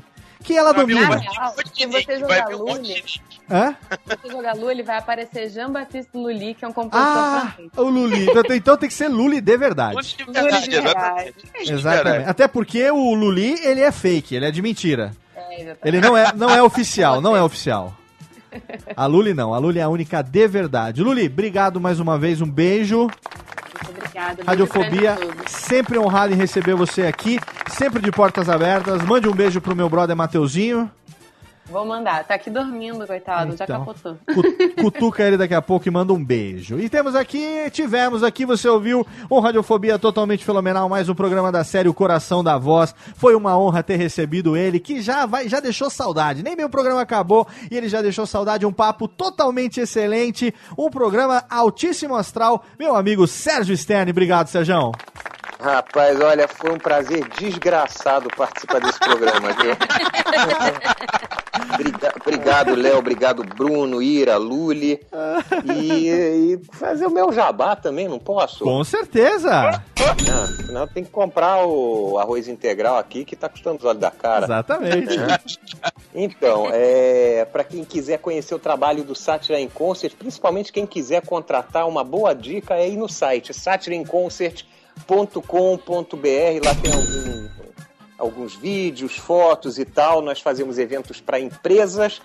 que 0.48 0.56
ela 0.56 0.72
domina. 0.72 1.16
real, 1.16 1.54
se 1.74 1.86
você 1.86 2.18
jogar 2.18 2.46
ver 2.46 2.54
um 2.56 2.64
de 2.64 2.72
Luli, 2.72 3.02
Hã? 3.50 3.74
se 3.90 4.16
você 4.16 4.28
jogar 4.30 4.54
Luli, 4.56 4.82
vai 4.82 4.98
aparecer 4.98 5.48
Jean-Baptiste 5.50 6.10
Lully, 6.14 6.54
que 6.54 6.64
é 6.64 6.68
um 6.68 6.72
compositor 6.72 7.00
Ah, 7.22 7.52
francês. 7.54 7.70
o 7.76 7.82
Luli. 7.82 8.24
Então, 8.28 8.42
tem- 8.42 8.56
então 8.56 8.76
tem 8.76 8.88
que 8.88 8.94
ser 8.94 9.08
Luli 9.08 9.40
de 9.40 9.56
verdade. 9.56 9.96
Luli 9.96 10.06
de 10.60 10.80
verdade. 10.80 11.34
Exatamente. 11.54 11.72
Exatamente. 11.72 12.28
Até 12.30 12.48
porque 12.48 12.90
o 12.90 13.14
Luli, 13.14 13.58
ele 13.64 13.80
é 13.80 13.92
fake, 13.92 14.34
ele 14.34 14.46
é 14.46 14.50
de 14.50 14.60
mentira. 14.62 15.12
É, 15.36 15.54
exatamente. 15.62 15.78
Ele 15.84 16.00
não 16.00 16.16
é, 16.16 16.32
não 16.34 16.50
é 16.50 16.62
oficial, 16.62 17.20
não 17.20 17.36
é 17.36 17.42
oficial. 17.42 17.94
A 18.96 19.04
Luli 19.06 19.34
não, 19.34 19.52
a 19.52 19.58
Luli 19.58 19.78
é 19.78 19.82
a 19.82 19.88
única 19.88 20.22
de 20.22 20.48
verdade. 20.48 21.02
Luli, 21.02 21.26
obrigado 21.26 21.78
mais 21.80 22.00
uma 22.00 22.18
vez, 22.18 22.40
um 22.40 22.50
beijo. 22.50 23.08
Muito 23.84 23.98
obrigada. 23.98 24.42
Radiofobia, 24.44 25.16
sempre 25.46 25.98
honrado 25.98 26.32
em 26.32 26.36
receber 26.36 26.74
você 26.74 27.02
aqui, 27.02 27.38
sempre 27.68 28.00
de 28.00 28.10
portas 28.10 28.48
abertas. 28.48 29.02
Mande 29.02 29.28
um 29.28 29.34
beijo 29.34 29.60
pro 29.60 29.76
meu 29.76 29.88
brother 29.88 30.16
Mateuzinho. 30.16 30.90
Vou 31.70 31.84
mandar. 31.84 32.24
Tá 32.24 32.34
aqui 32.34 32.48
dormindo, 32.48 33.06
coitado. 33.06 33.56
Já 33.56 33.64
Então. 33.64 33.80
capotou. 33.84 34.16
Cu- 34.34 34.82
Cutuca 34.82 35.22
ele 35.22 35.36
daqui 35.36 35.54
a 35.54 35.60
pouco 35.60 35.86
e 35.86 35.90
manda 35.90 36.12
um 36.14 36.24
beijo. 36.24 36.78
E 36.80 36.88
temos 36.88 37.14
aqui, 37.14 37.70
tivemos 37.70 38.22
aqui, 38.22 38.46
você 38.46 38.66
ouviu 38.68 39.06
um 39.30 39.38
Radiofobia 39.38 39.98
totalmente 39.98 40.44
fenomenal, 40.44 40.88
mais 40.88 41.08
um 41.08 41.14
programa 41.14 41.52
da 41.52 41.62
série 41.64 41.88
O 41.88 41.92
Coração 41.94 42.42
da 42.42 42.56
Voz. 42.56 42.94
Foi 43.16 43.34
uma 43.34 43.58
honra 43.58 43.82
ter 43.82 43.96
recebido 43.96 44.56
ele, 44.56 44.80
que 44.80 45.02
já 45.02 45.26
vai, 45.26 45.48
já 45.48 45.60
deixou 45.60 45.90
saudade. 45.90 46.42
Nem 46.42 46.56
meu 46.56 46.70
programa 46.70 47.02
acabou 47.02 47.46
e 47.70 47.76
ele 47.76 47.88
já 47.88 48.00
deixou 48.00 48.26
saudade. 48.26 48.64
Um 48.64 48.72
papo 48.72 49.06
totalmente 49.06 49.78
excelente, 49.80 50.54
um 50.76 50.88
programa 50.88 51.44
altíssimo 51.50 52.16
astral. 52.16 52.64
Meu 52.78 52.96
amigo 52.96 53.26
Sérgio 53.26 53.76
Stern, 53.76 54.10
obrigado, 54.10 54.46
Sérgio. 54.48 54.92
Rapaz, 55.60 56.20
olha, 56.20 56.46
foi 56.46 56.70
um 56.70 56.78
prazer 56.78 57.26
desgraçado 57.38 58.28
participar 58.36 58.80
desse 58.80 58.98
programa, 59.00 59.48
viu? 59.54 59.74
Briga- 61.76 62.14
Obrigado, 62.20 62.74
Léo. 62.74 62.98
Obrigado, 62.98 63.42
Bruno, 63.42 64.00
Ira, 64.00 64.36
Luli. 64.36 65.00
E, 65.64 66.08
e 66.08 66.60
fazer 66.72 67.06
o 67.06 67.10
meu 67.10 67.32
jabá 67.32 67.74
também, 67.74 68.06
não 68.08 68.18
posso? 68.18 68.64
Com 68.64 68.82
certeza. 68.84 69.82
Afinal, 70.60 70.86
tem 70.86 71.04
que 71.04 71.10
comprar 71.10 71.64
o 71.66 72.18
arroz 72.18 72.46
integral 72.48 72.96
aqui 72.96 73.24
que 73.24 73.34
tá 73.34 73.48
custando 73.48 73.78
os 73.78 73.84
olhos 73.84 74.00
da 74.00 74.10
cara. 74.10 74.44
Exatamente. 74.46 75.18
Então, 76.14 76.68
é, 76.72 77.46
para 77.52 77.62
quem 77.62 77.84
quiser 77.84 78.18
conhecer 78.18 78.52
o 78.54 78.58
trabalho 78.58 79.04
do 79.04 79.14
Satira 79.14 79.60
em 79.60 79.68
Concert, 79.68 80.14
principalmente 80.16 80.72
quem 80.72 80.84
quiser 80.84 81.24
contratar, 81.24 81.86
uma 81.86 82.02
boa 82.02 82.34
dica 82.34 82.74
é 82.74 82.88
ir 82.88 82.96
no 82.96 83.08
site 83.08 83.52
satirainconcert.com.br. 84.98 86.64
Lá 86.64 86.74
tem 86.74 86.92
algum- 86.92 87.48
alguns 88.18 88.54
vídeos, 88.56 89.16
fotos 89.16 89.78
e 89.78 89.84
tal. 89.84 90.20
Nós 90.22 90.40
fazemos 90.40 90.78
eventos 90.78 91.20
para 91.20 91.38
empresas, 91.38 92.20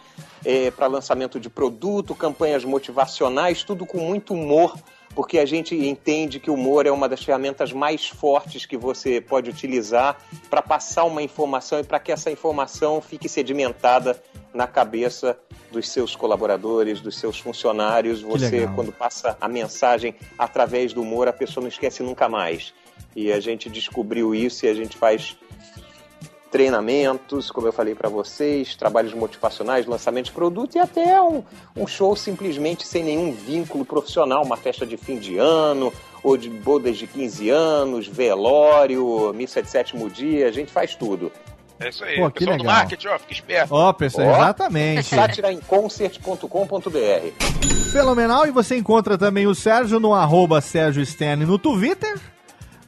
para 0.75 0.87
lançamento 0.87 1.39
de 1.39 1.49
produto, 1.49 2.13
campanhas 2.15 2.65
motivacionais, 2.65 3.63
tudo 3.63 3.85
com 3.85 3.99
muito 3.99 4.33
humor 4.33 4.75
porque 5.15 5.37
a 5.37 5.45
gente 5.45 5.75
entende 5.75 6.39
que 6.39 6.49
o 6.49 6.55
humor 6.55 6.87
é 6.87 6.91
uma 6.91 7.07
das 7.07 7.23
ferramentas 7.23 7.71
mais 7.71 8.07
fortes 8.07 8.65
que 8.65 8.75
você 8.75 9.21
pode 9.21 9.47
utilizar 9.47 10.17
para 10.49 10.59
passar 10.59 11.03
uma 11.03 11.21
informação 11.21 11.79
e 11.79 11.83
para 11.83 11.99
que 11.99 12.11
essa 12.11 12.31
informação 12.31 12.99
fique 12.99 13.29
sedimentada 13.29 14.19
na 14.51 14.65
cabeça 14.65 15.37
dos 15.73 15.89
seus 15.89 16.15
colaboradores, 16.15 17.01
dos 17.01 17.17
seus 17.17 17.39
funcionários. 17.39 18.21
Você, 18.21 18.69
quando 18.75 18.91
passa 18.91 19.35
a 19.41 19.47
mensagem 19.49 20.15
através 20.37 20.93
do 20.93 21.01
humor, 21.01 21.27
a 21.27 21.33
pessoa 21.33 21.61
não 21.61 21.67
esquece 21.67 22.03
nunca 22.03 22.29
mais. 22.29 22.73
E 23.15 23.31
a 23.31 23.39
gente 23.39 23.69
descobriu 23.69 24.33
isso 24.33 24.65
e 24.65 24.69
a 24.69 24.73
gente 24.73 24.95
faz 24.95 25.35
treinamentos, 26.51 27.49
como 27.49 27.67
eu 27.67 27.73
falei 27.73 27.95
para 27.95 28.07
vocês, 28.07 28.75
trabalhos 28.75 29.11
motivacionais, 29.15 29.87
lançamento 29.87 30.25
de 30.25 30.33
produto 30.33 30.75
e 30.75 30.79
até 30.79 31.19
um, 31.19 31.43
um 31.75 31.87
show 31.87 32.15
simplesmente 32.15 32.85
sem 32.85 33.03
nenhum 33.03 33.31
vínculo 33.31 33.83
profissional, 33.83 34.43
uma 34.43 34.55
festa 34.55 34.85
de 34.85 34.95
fim 34.95 35.17
de 35.17 35.39
ano 35.39 35.91
ou 36.23 36.37
de 36.37 36.51
bodas 36.51 36.95
de 36.95 37.07
15 37.07 37.49
anos, 37.49 38.07
velório, 38.07 39.33
missa 39.33 39.63
de 39.63 39.69
sétimo 39.69 40.07
dia, 40.11 40.47
a 40.47 40.51
gente 40.51 40.71
faz 40.71 40.95
tudo. 40.95 41.31
É 41.79 41.89
isso 41.89 42.03
aí. 42.03 42.17
Pô, 42.17 42.29
que 42.31 42.39
Pessoal 42.39 42.57
do 42.57 42.63
legal. 42.63 42.75
marketing, 42.77 43.07
ó, 43.07 43.19
fica 43.19 43.33
esperto. 43.33 43.73
Ó, 43.73 43.93
pessoal, 43.93 44.27
Ó. 44.27 44.35
exatamente. 44.35 45.15
satirainconcert.com.br 45.15 47.91
Fenomenal. 47.91 48.47
E 48.47 48.51
você 48.51 48.77
encontra 48.77 49.17
também 49.17 49.47
o 49.47 49.55
Sérgio 49.55 49.99
no 49.99 50.13
arroba 50.13 50.61
Sérgio 50.61 51.05
Stern 51.05 51.45
no 51.45 51.57
Twitter. 51.57 52.19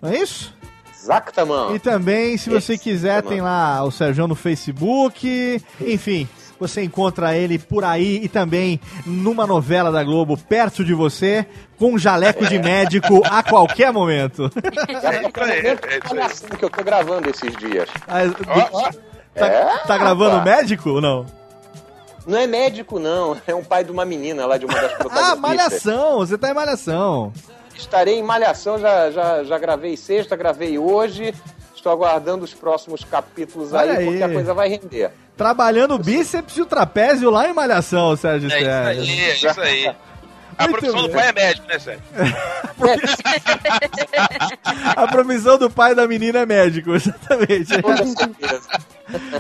Não 0.02 0.10
é 0.12 0.18
isso? 0.20 0.54
Zactamão. 1.04 1.76
E 1.76 1.80
também, 1.80 2.38
se 2.38 2.50
você 2.50 2.78
quiser, 2.78 3.22
tem 3.22 3.42
lá 3.42 3.84
o 3.84 3.92
Sérgio 3.92 4.28
no 4.28 4.36
Facebook. 4.36 5.62
Enfim, 5.82 6.28
você 6.60 6.84
encontra 6.84 7.36
ele 7.36 7.60
por 7.60 7.84
aí 7.84 8.20
e 8.24 8.28
também 8.30 8.80
numa 9.06 9.46
novela 9.46 9.92
da 9.92 10.04
Globo 10.04 10.38
perto 10.38 10.84
de 10.84 10.94
você, 10.94 11.46
com 11.78 11.94
um 11.94 11.98
jaleco 11.98 12.46
de 12.46 12.60
médico 12.60 13.22
a 13.26 13.44
qualquer 13.44 13.92
momento. 13.92 14.50
É 14.56 16.26
isso 16.32 16.46
que 16.58 16.66
eu 16.66 16.70
tô 16.70 16.84
gravando 16.84 17.30
esses 17.30 17.56
dias. 17.58 17.90
Ah, 18.08 18.22
Tá, 19.36 19.48
É, 19.48 19.78
tá 19.86 19.98
gravando 19.98 20.42
médico 20.44 20.92
ou 20.92 21.02
não? 21.02 21.26
Não 22.26 22.40
é 22.40 22.48
médico, 22.48 23.00
não. 23.00 23.38
É 23.46 23.54
um 23.54 23.64
pai 23.64 23.84
de 23.84 23.92
uma 23.92 24.06
menina 24.06 24.46
lá 24.46 24.58
de 24.58 24.66
uma 24.66 24.74
das 24.74 24.94
protagonistas. 24.94 25.30
Ah, 25.32 25.36
malhação! 25.36 26.18
Você 26.20 26.38
tá 26.38 26.50
em 26.50 26.54
malhação. 26.54 27.34
Estarei 27.78 28.18
em 28.18 28.24
Malhação, 28.24 28.80
já, 28.80 29.12
já, 29.12 29.44
já 29.44 29.58
gravei 29.58 29.98
sexta, 29.98 30.36
gravei 30.36 30.80
hoje. 30.80 31.34
Estou 31.76 31.92
aguardando 31.92 32.46
os 32.46 32.54
próximos 32.54 33.04
capítulos 33.04 33.74
aí, 33.74 33.90
aí. 33.90 34.06
porque 34.06 34.24
a 34.24 34.30
coisa 34.30 34.54
vai 34.54 34.70
render. 34.70 35.12
Trabalhando 35.38 35.96
o 35.96 36.00
bíceps 36.00 36.56
e 36.56 36.62
o 36.62 36.66
trapézio 36.66 37.30
lá 37.30 37.50
em 37.50 37.54
malhação, 37.54 38.16
Sérgio 38.16 38.50
É 38.50 38.58
isso 38.58 38.64
Stern. 38.64 38.88
aí, 38.88 39.20
é 39.20 39.36
isso 39.36 39.62
aí. 39.62 39.96
A 40.58 40.68
Muito 40.68 40.80
profissão 40.80 41.04
do 41.04 41.10
pai 41.10 41.28
é 41.28 41.34
médico, 41.34 41.68
né, 41.68 41.80
Sérgio? 41.80 42.04
A 44.96 45.08
profissão 45.08 45.58
do 45.58 45.70
pai 45.70 45.96
da 45.96 46.08
menina 46.08 46.40
é 46.40 46.46
médico, 46.46 46.92
exatamente. 46.96 47.72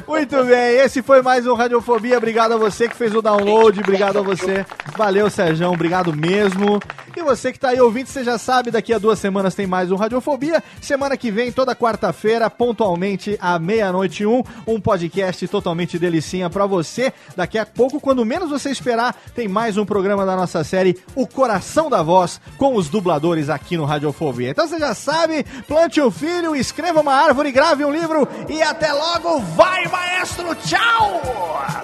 Muito 0.08 0.44
bem, 0.44 0.78
esse 0.78 1.02
foi 1.02 1.22
mais 1.22 1.48
um 1.48 1.54
Radiofobia. 1.54 2.18
Obrigado 2.18 2.54
a 2.54 2.58
você 2.58 2.88
que 2.88 2.96
fez 2.96 3.14
o 3.16 3.22
download, 3.22 3.80
obrigado 3.80 4.20
a 4.20 4.22
você. 4.22 4.66
Valeu, 4.96 5.30
Sérgio, 5.30 5.72
obrigado 5.72 6.16
mesmo. 6.16 6.80
E 7.16 7.22
você 7.22 7.52
que 7.52 7.60
tá 7.60 7.70
aí 7.70 7.80
ouvindo, 7.80 8.08
você 8.08 8.24
já 8.24 8.38
sabe, 8.38 8.70
daqui 8.70 8.94
a 8.94 8.98
duas 8.98 9.20
semanas 9.20 9.56
tem 9.56 9.66
mais 9.66 9.92
um 9.92 9.96
Radiofobia. 9.96 10.62
Semana 10.82 11.16
que 11.16 11.32
vem, 11.32 11.52
toda 11.52 11.76
quarta-feira, 11.76 12.50
pontualmente 12.50 13.38
à 13.42 13.58
meia-noite 13.58 14.24
e 14.24 14.28
um, 14.28 14.44
um 14.68 14.80
podcast 14.80 15.48
totalmente 15.48 15.98
delicinha 15.98 16.50
pra 16.50 16.66
você. 16.66 17.14
Daqui 17.36 17.58
a 17.58 17.66
pouco, 17.66 18.00
quando 18.00 18.26
menos 18.26 18.50
você 18.50 18.70
esperar, 18.70 19.16
tem 19.34 19.48
mais 19.48 19.78
um 19.78 19.86
programa 19.86 20.26
da 20.26 20.36
nossa 20.36 20.64
série 20.64 20.98
O 21.14 21.27
Coração 21.27 21.90
da 21.90 22.02
Voz, 22.02 22.41
com 22.57 22.76
os 22.76 22.90
dubladores 22.90 23.49
aqui 23.49 23.77
no 23.77 23.86
Radiofobia. 23.86 24.49
Então 24.49 24.68
você 24.68 24.80
já 24.80 24.94
sabe, 24.94 25.44
plante 25.68 26.02
um 26.02 26.11
filho, 26.11 26.56
escreva 26.56 27.02
uma 27.02 27.14
árvore, 27.14 27.52
grave 27.52 27.86
um 27.86 27.91
livro 27.91 28.27
e 28.49 28.61
até 28.61 28.91
logo. 28.91 29.40
Vai, 29.40 29.88
maestro, 29.88 30.53
tchau! 30.56 31.22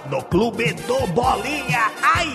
No 0.10 0.24
Clube 0.24 0.74
do 0.74 1.08
Bolinha, 1.08 1.92
ai! 2.02 2.28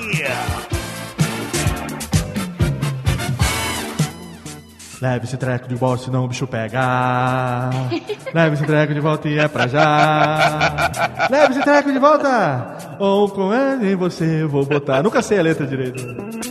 Leve 5.00 5.26
esse 5.26 5.36
treco 5.36 5.68
de 5.68 5.74
volta, 5.74 6.04
senão 6.04 6.24
o 6.24 6.28
bicho 6.28 6.46
pega. 6.46 6.80
Leve 8.32 8.54
esse 8.54 8.64
treco 8.64 8.94
de 8.94 9.00
volta 9.00 9.28
e 9.28 9.38
é 9.38 9.46
pra 9.46 9.66
já. 9.66 10.90
Leve 11.30 11.52
esse 11.52 11.62
treco 11.62 11.92
de 11.92 11.98
volta. 11.98 12.96
Ou 12.98 13.28
com 13.28 13.52
ele 13.52 13.92
em 13.92 13.96
você 13.96 14.42
eu 14.42 14.48
vou 14.48 14.64
botar. 14.64 15.02
Nunca 15.02 15.20
sei 15.20 15.38
a 15.38 15.42
letra 15.42 15.66
direito. 15.66 16.45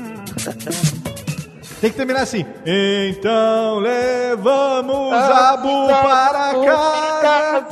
Tem 1.82 1.92
que 1.92 1.98
terminar 1.98 2.22
assim. 2.22 2.46
Então 2.66 3.80
levamos 3.80 5.14
a 5.14 5.58
Bu 5.58 5.88
para 5.88 6.54
casa 6.66 7.68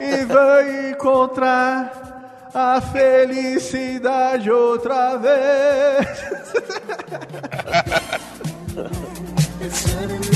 e 0.00 0.24
vai 0.24 0.90
encontrar 0.90 2.06
a 2.54 2.80
felicidade 2.80 4.50
outra 4.50 5.16
vez. 5.18 6.06